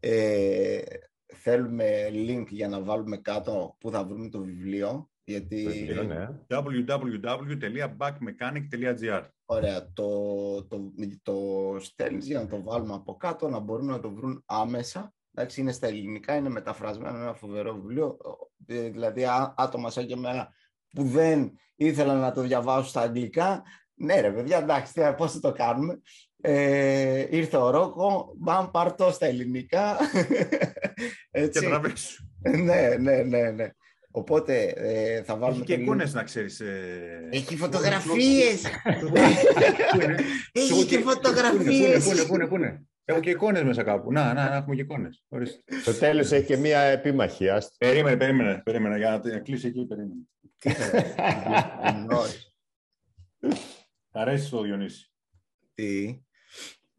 ε, 0.00 0.80
θέλουμε 1.26 2.08
link 2.12 2.46
για 2.48 2.68
να 2.68 2.80
βάλουμε 2.80 3.16
κάτω 3.16 3.76
που 3.80 3.90
θα 3.90 4.04
βρούμε 4.04 4.28
το 4.28 4.40
βιβλίο. 4.40 5.10
Γιατί... 5.24 5.88
Ναι. 6.06 6.28
www.backmechanic.gr 6.48 9.22
Ωραία, 9.50 9.92
το, 9.92 10.64
το, 10.64 10.92
το 11.22 11.36
στέλνεις 11.80 12.26
για 12.26 12.40
να 12.40 12.46
το 12.46 12.62
βάλουμε 12.62 12.94
από 12.94 13.16
κάτω, 13.16 13.48
να 13.48 13.58
μπορούν 13.58 13.86
να 13.86 14.00
το 14.00 14.10
βρουν 14.10 14.42
άμεσα. 14.46 15.14
Εντάξει, 15.34 15.60
είναι 15.60 15.72
στα 15.72 15.86
ελληνικά, 15.86 16.36
είναι 16.36 16.48
μεταφρασμένο, 16.48 17.16
ένα 17.16 17.34
φοβερό 17.34 17.74
βιβλίο. 17.74 18.16
Ε, 18.66 18.88
δηλαδή, 18.88 19.24
άτομα 19.56 19.90
σαν 19.90 20.06
και 20.06 20.12
εμένα 20.12 20.52
που 20.88 21.02
δεν 21.02 21.52
ήθελαν 21.74 22.18
να 22.18 22.32
το 22.32 22.40
διαβάσουν 22.40 22.88
στα 22.88 23.00
αγγλικά, 23.00 23.62
ναι 23.94 24.20
ρε 24.20 24.32
παιδιά, 24.32 24.58
εντάξει, 24.58 25.14
πώς 25.16 25.32
θα 25.32 25.40
το 25.40 25.52
κάνουμε. 25.52 26.00
Ε, 26.40 27.26
ήρθε 27.30 27.56
ο 27.56 27.70
Ρόκο, 27.70 28.34
μπαμ, 28.36 28.70
πάρ' 28.70 28.94
το 28.94 29.10
στα 29.10 29.26
ελληνικά. 29.26 29.96
Έτσι. 31.30 31.60
Και 31.60 32.50
ναι, 32.50 32.96
ναι, 33.00 33.22
ναι, 33.22 33.50
ναι. 33.50 33.68
Οπότε 34.10 34.72
ε, 34.76 35.22
θα 35.22 35.36
βάλουμε. 35.36 35.64
Έχει 35.64 35.74
και 35.74 35.82
εικόνες 35.82 36.14
να 36.14 36.22
ξέρεις. 36.22 36.60
Ε... 36.60 37.28
Έχει 37.30 37.56
φωτογραφίες! 37.56 38.62
Έχει 40.52 40.84
και 40.86 40.98
φωτογραφίες! 40.98 42.04
Πού 42.04 42.10
είναι, 42.10 42.24
πού 42.24 42.34
είναι, 42.34 42.46
πού 42.46 42.54
είναι. 42.56 42.86
Έχω 43.04 43.20
και 43.20 43.30
εικόνες 43.30 43.62
μέσα 43.62 43.82
κάπου. 43.82 44.12
Να, 44.12 44.34
να, 44.34 44.48
να 44.48 44.56
έχουμε 44.56 44.74
και 44.74 44.80
εικόνες. 44.80 45.24
Στο 45.82 45.94
τέλος 45.94 46.32
έχει 46.32 46.46
και 46.46 46.56
μία 46.56 46.80
επίμαχη. 46.80 47.46
Περίμενε, 47.78 48.16
περίμενε, 48.16 48.60
περίμενε. 48.64 48.96
Για 48.96 49.22
να 49.24 49.38
κλείσει 49.38 49.66
εκεί, 49.66 49.86
περίμενε. 49.86 50.20
Τι 50.58 50.70
Αρέσει 54.20 54.50
το 54.50 54.62
Διονύση. 54.62 55.12
Τι; 55.74 56.20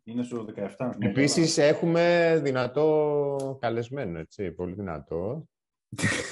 Είναι 0.09 0.23
στο 0.23 0.45
17. 0.77 0.91
Επίσης 0.99 1.57
έχουμε 1.57 2.39
δυνατό 2.43 3.57
καλεσμένο, 3.61 4.19
έτσι, 4.19 4.51
πολύ 4.51 4.73
δυνατό. 4.73 5.47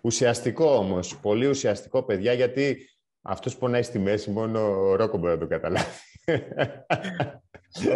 ουσιαστικό 0.00 0.74
όμως, 0.74 1.18
πολύ 1.18 1.46
ουσιαστικό 1.46 2.02
παιδιά, 2.02 2.32
γιατί 2.32 2.88
αυτός 3.22 3.56
πονάει 3.56 3.82
στη 3.82 3.98
μέση, 3.98 4.30
μόνο 4.30 4.60
ο 4.60 4.94
Ρόκο 4.94 5.18
μπορεί 5.18 5.32
να 5.32 5.38
το 5.38 5.46
καταλάβει. 5.46 5.86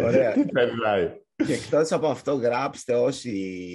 Ωραία. 0.03 0.33
Τι 0.33 0.45
περνάει. 0.45 1.11
Και 1.45 1.53
εκτός 1.53 1.91
από 1.91 2.07
αυτό, 2.07 2.33
γράψτε 2.33 2.95
όσοι 2.95 3.31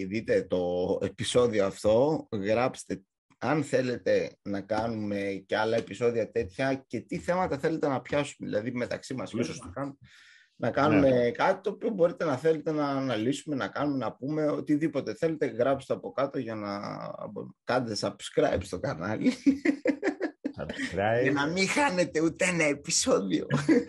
δείτε 0.08 0.42
το 0.42 0.98
επεισόδιο 1.02 1.66
αυτό, 1.66 2.26
γράψτε 2.30 3.02
αν 3.40 3.64
θέλετε 3.64 4.36
να 4.42 4.60
κάνουμε 4.60 5.44
και 5.46 5.56
άλλα 5.56 5.76
επεισόδια 5.76 6.30
τέτοια 6.30 6.74
και 6.86 7.00
τι 7.00 7.18
θέματα 7.18 7.58
θέλετε 7.58 7.88
να 7.88 8.00
πιάσουμε, 8.00 8.48
δηλαδή 8.48 8.72
μεταξύ 8.72 9.14
μας. 9.14 9.32
Ίσως 9.32 9.60
να 9.60 9.70
κάνουμε 9.70 9.96
να 10.60 10.70
κάνουμε 10.70 11.08
ναι. 11.10 11.30
κάτι 11.30 11.60
το 11.62 11.70
οποίο 11.70 11.90
μπορείτε 11.90 12.24
να 12.24 12.36
θέλετε 12.36 12.72
να 12.72 12.88
αναλύσουμε, 12.88 13.56
να 13.56 13.68
κάνουμε, 13.68 14.04
να 14.04 14.12
πούμε 14.12 14.46
οτιδήποτε 14.46 15.14
θέλετε. 15.14 15.46
Γράψτε 15.46 15.92
από 15.92 16.12
κάτω 16.12 16.38
για 16.38 16.54
να 16.54 16.80
κάνετε 17.64 17.96
subscribe 18.00 18.60
στο 18.60 18.78
κανάλι. 18.80 19.32
Subscribe. 20.60 21.22
για 21.22 21.32
να 21.32 21.46
μην 21.46 21.68
χάνετε 21.68 22.20
ούτε 22.20 22.44
ένα 22.44 22.64
επεισόδιο. 22.64 23.46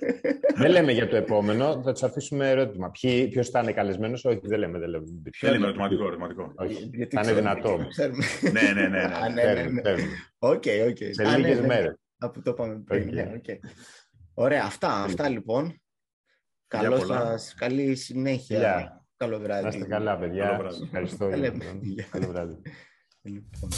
δεν 0.61 0.72
λέμε 0.72 0.91
για 0.91 1.07
το 1.07 1.15
επόμενο, 1.15 1.81
θα 1.84 1.91
τους 1.91 2.03
αφήσουμε 2.03 2.49
ερώτημα. 2.49 2.91
Ποιος 3.30 3.49
θα 3.49 3.60
είναι 3.60 3.72
καλεσμένος, 3.72 4.26
όχι, 4.26 4.39
δεν 4.43 4.60
λέμε. 4.60 4.80
Δεν 4.80 4.89
λέμε, 4.89 5.06
δεν 5.41 5.52
λέμε 5.52 5.65
ερωτηματικό. 5.65 6.06
ερωτηματικό. 6.06 6.53
θα 7.10 7.22
είναι 7.22 7.34
δυνατό. 7.34 7.77
ναι, 8.52 8.61
ναι, 8.73 8.88
ναι. 8.88 9.07
ναι. 9.34 9.64
ναι, 9.64 9.69
ναι. 9.69 9.93
OK, 10.40 10.64
OK. 10.88 10.98
Σε 11.10 11.38
λίγες 11.38 11.61
μέρες. 11.61 11.95
Από 12.18 12.41
το 12.41 12.53
πάμε 12.53 12.84
πριν. 12.85 13.10
Ωραία, 14.34 14.64
αυτά, 14.65 15.03
αυτά 15.03 15.30
λοιπόν. 15.30 15.81
Καλό 16.68 16.98
σας, 16.98 17.53
καλή 17.57 17.95
συνέχεια. 17.95 18.95
Καλό 19.18 19.39
βράδυ. 19.39 19.64
Να 19.64 19.69
είστε 19.69 19.85
καλά, 19.85 20.18
παιδιά. 20.18 20.60
Ευχαριστώ. 20.84 21.30
Καλό 22.11 22.27
βράδυ. 22.27 22.56
Λοιπόν. 23.22 23.69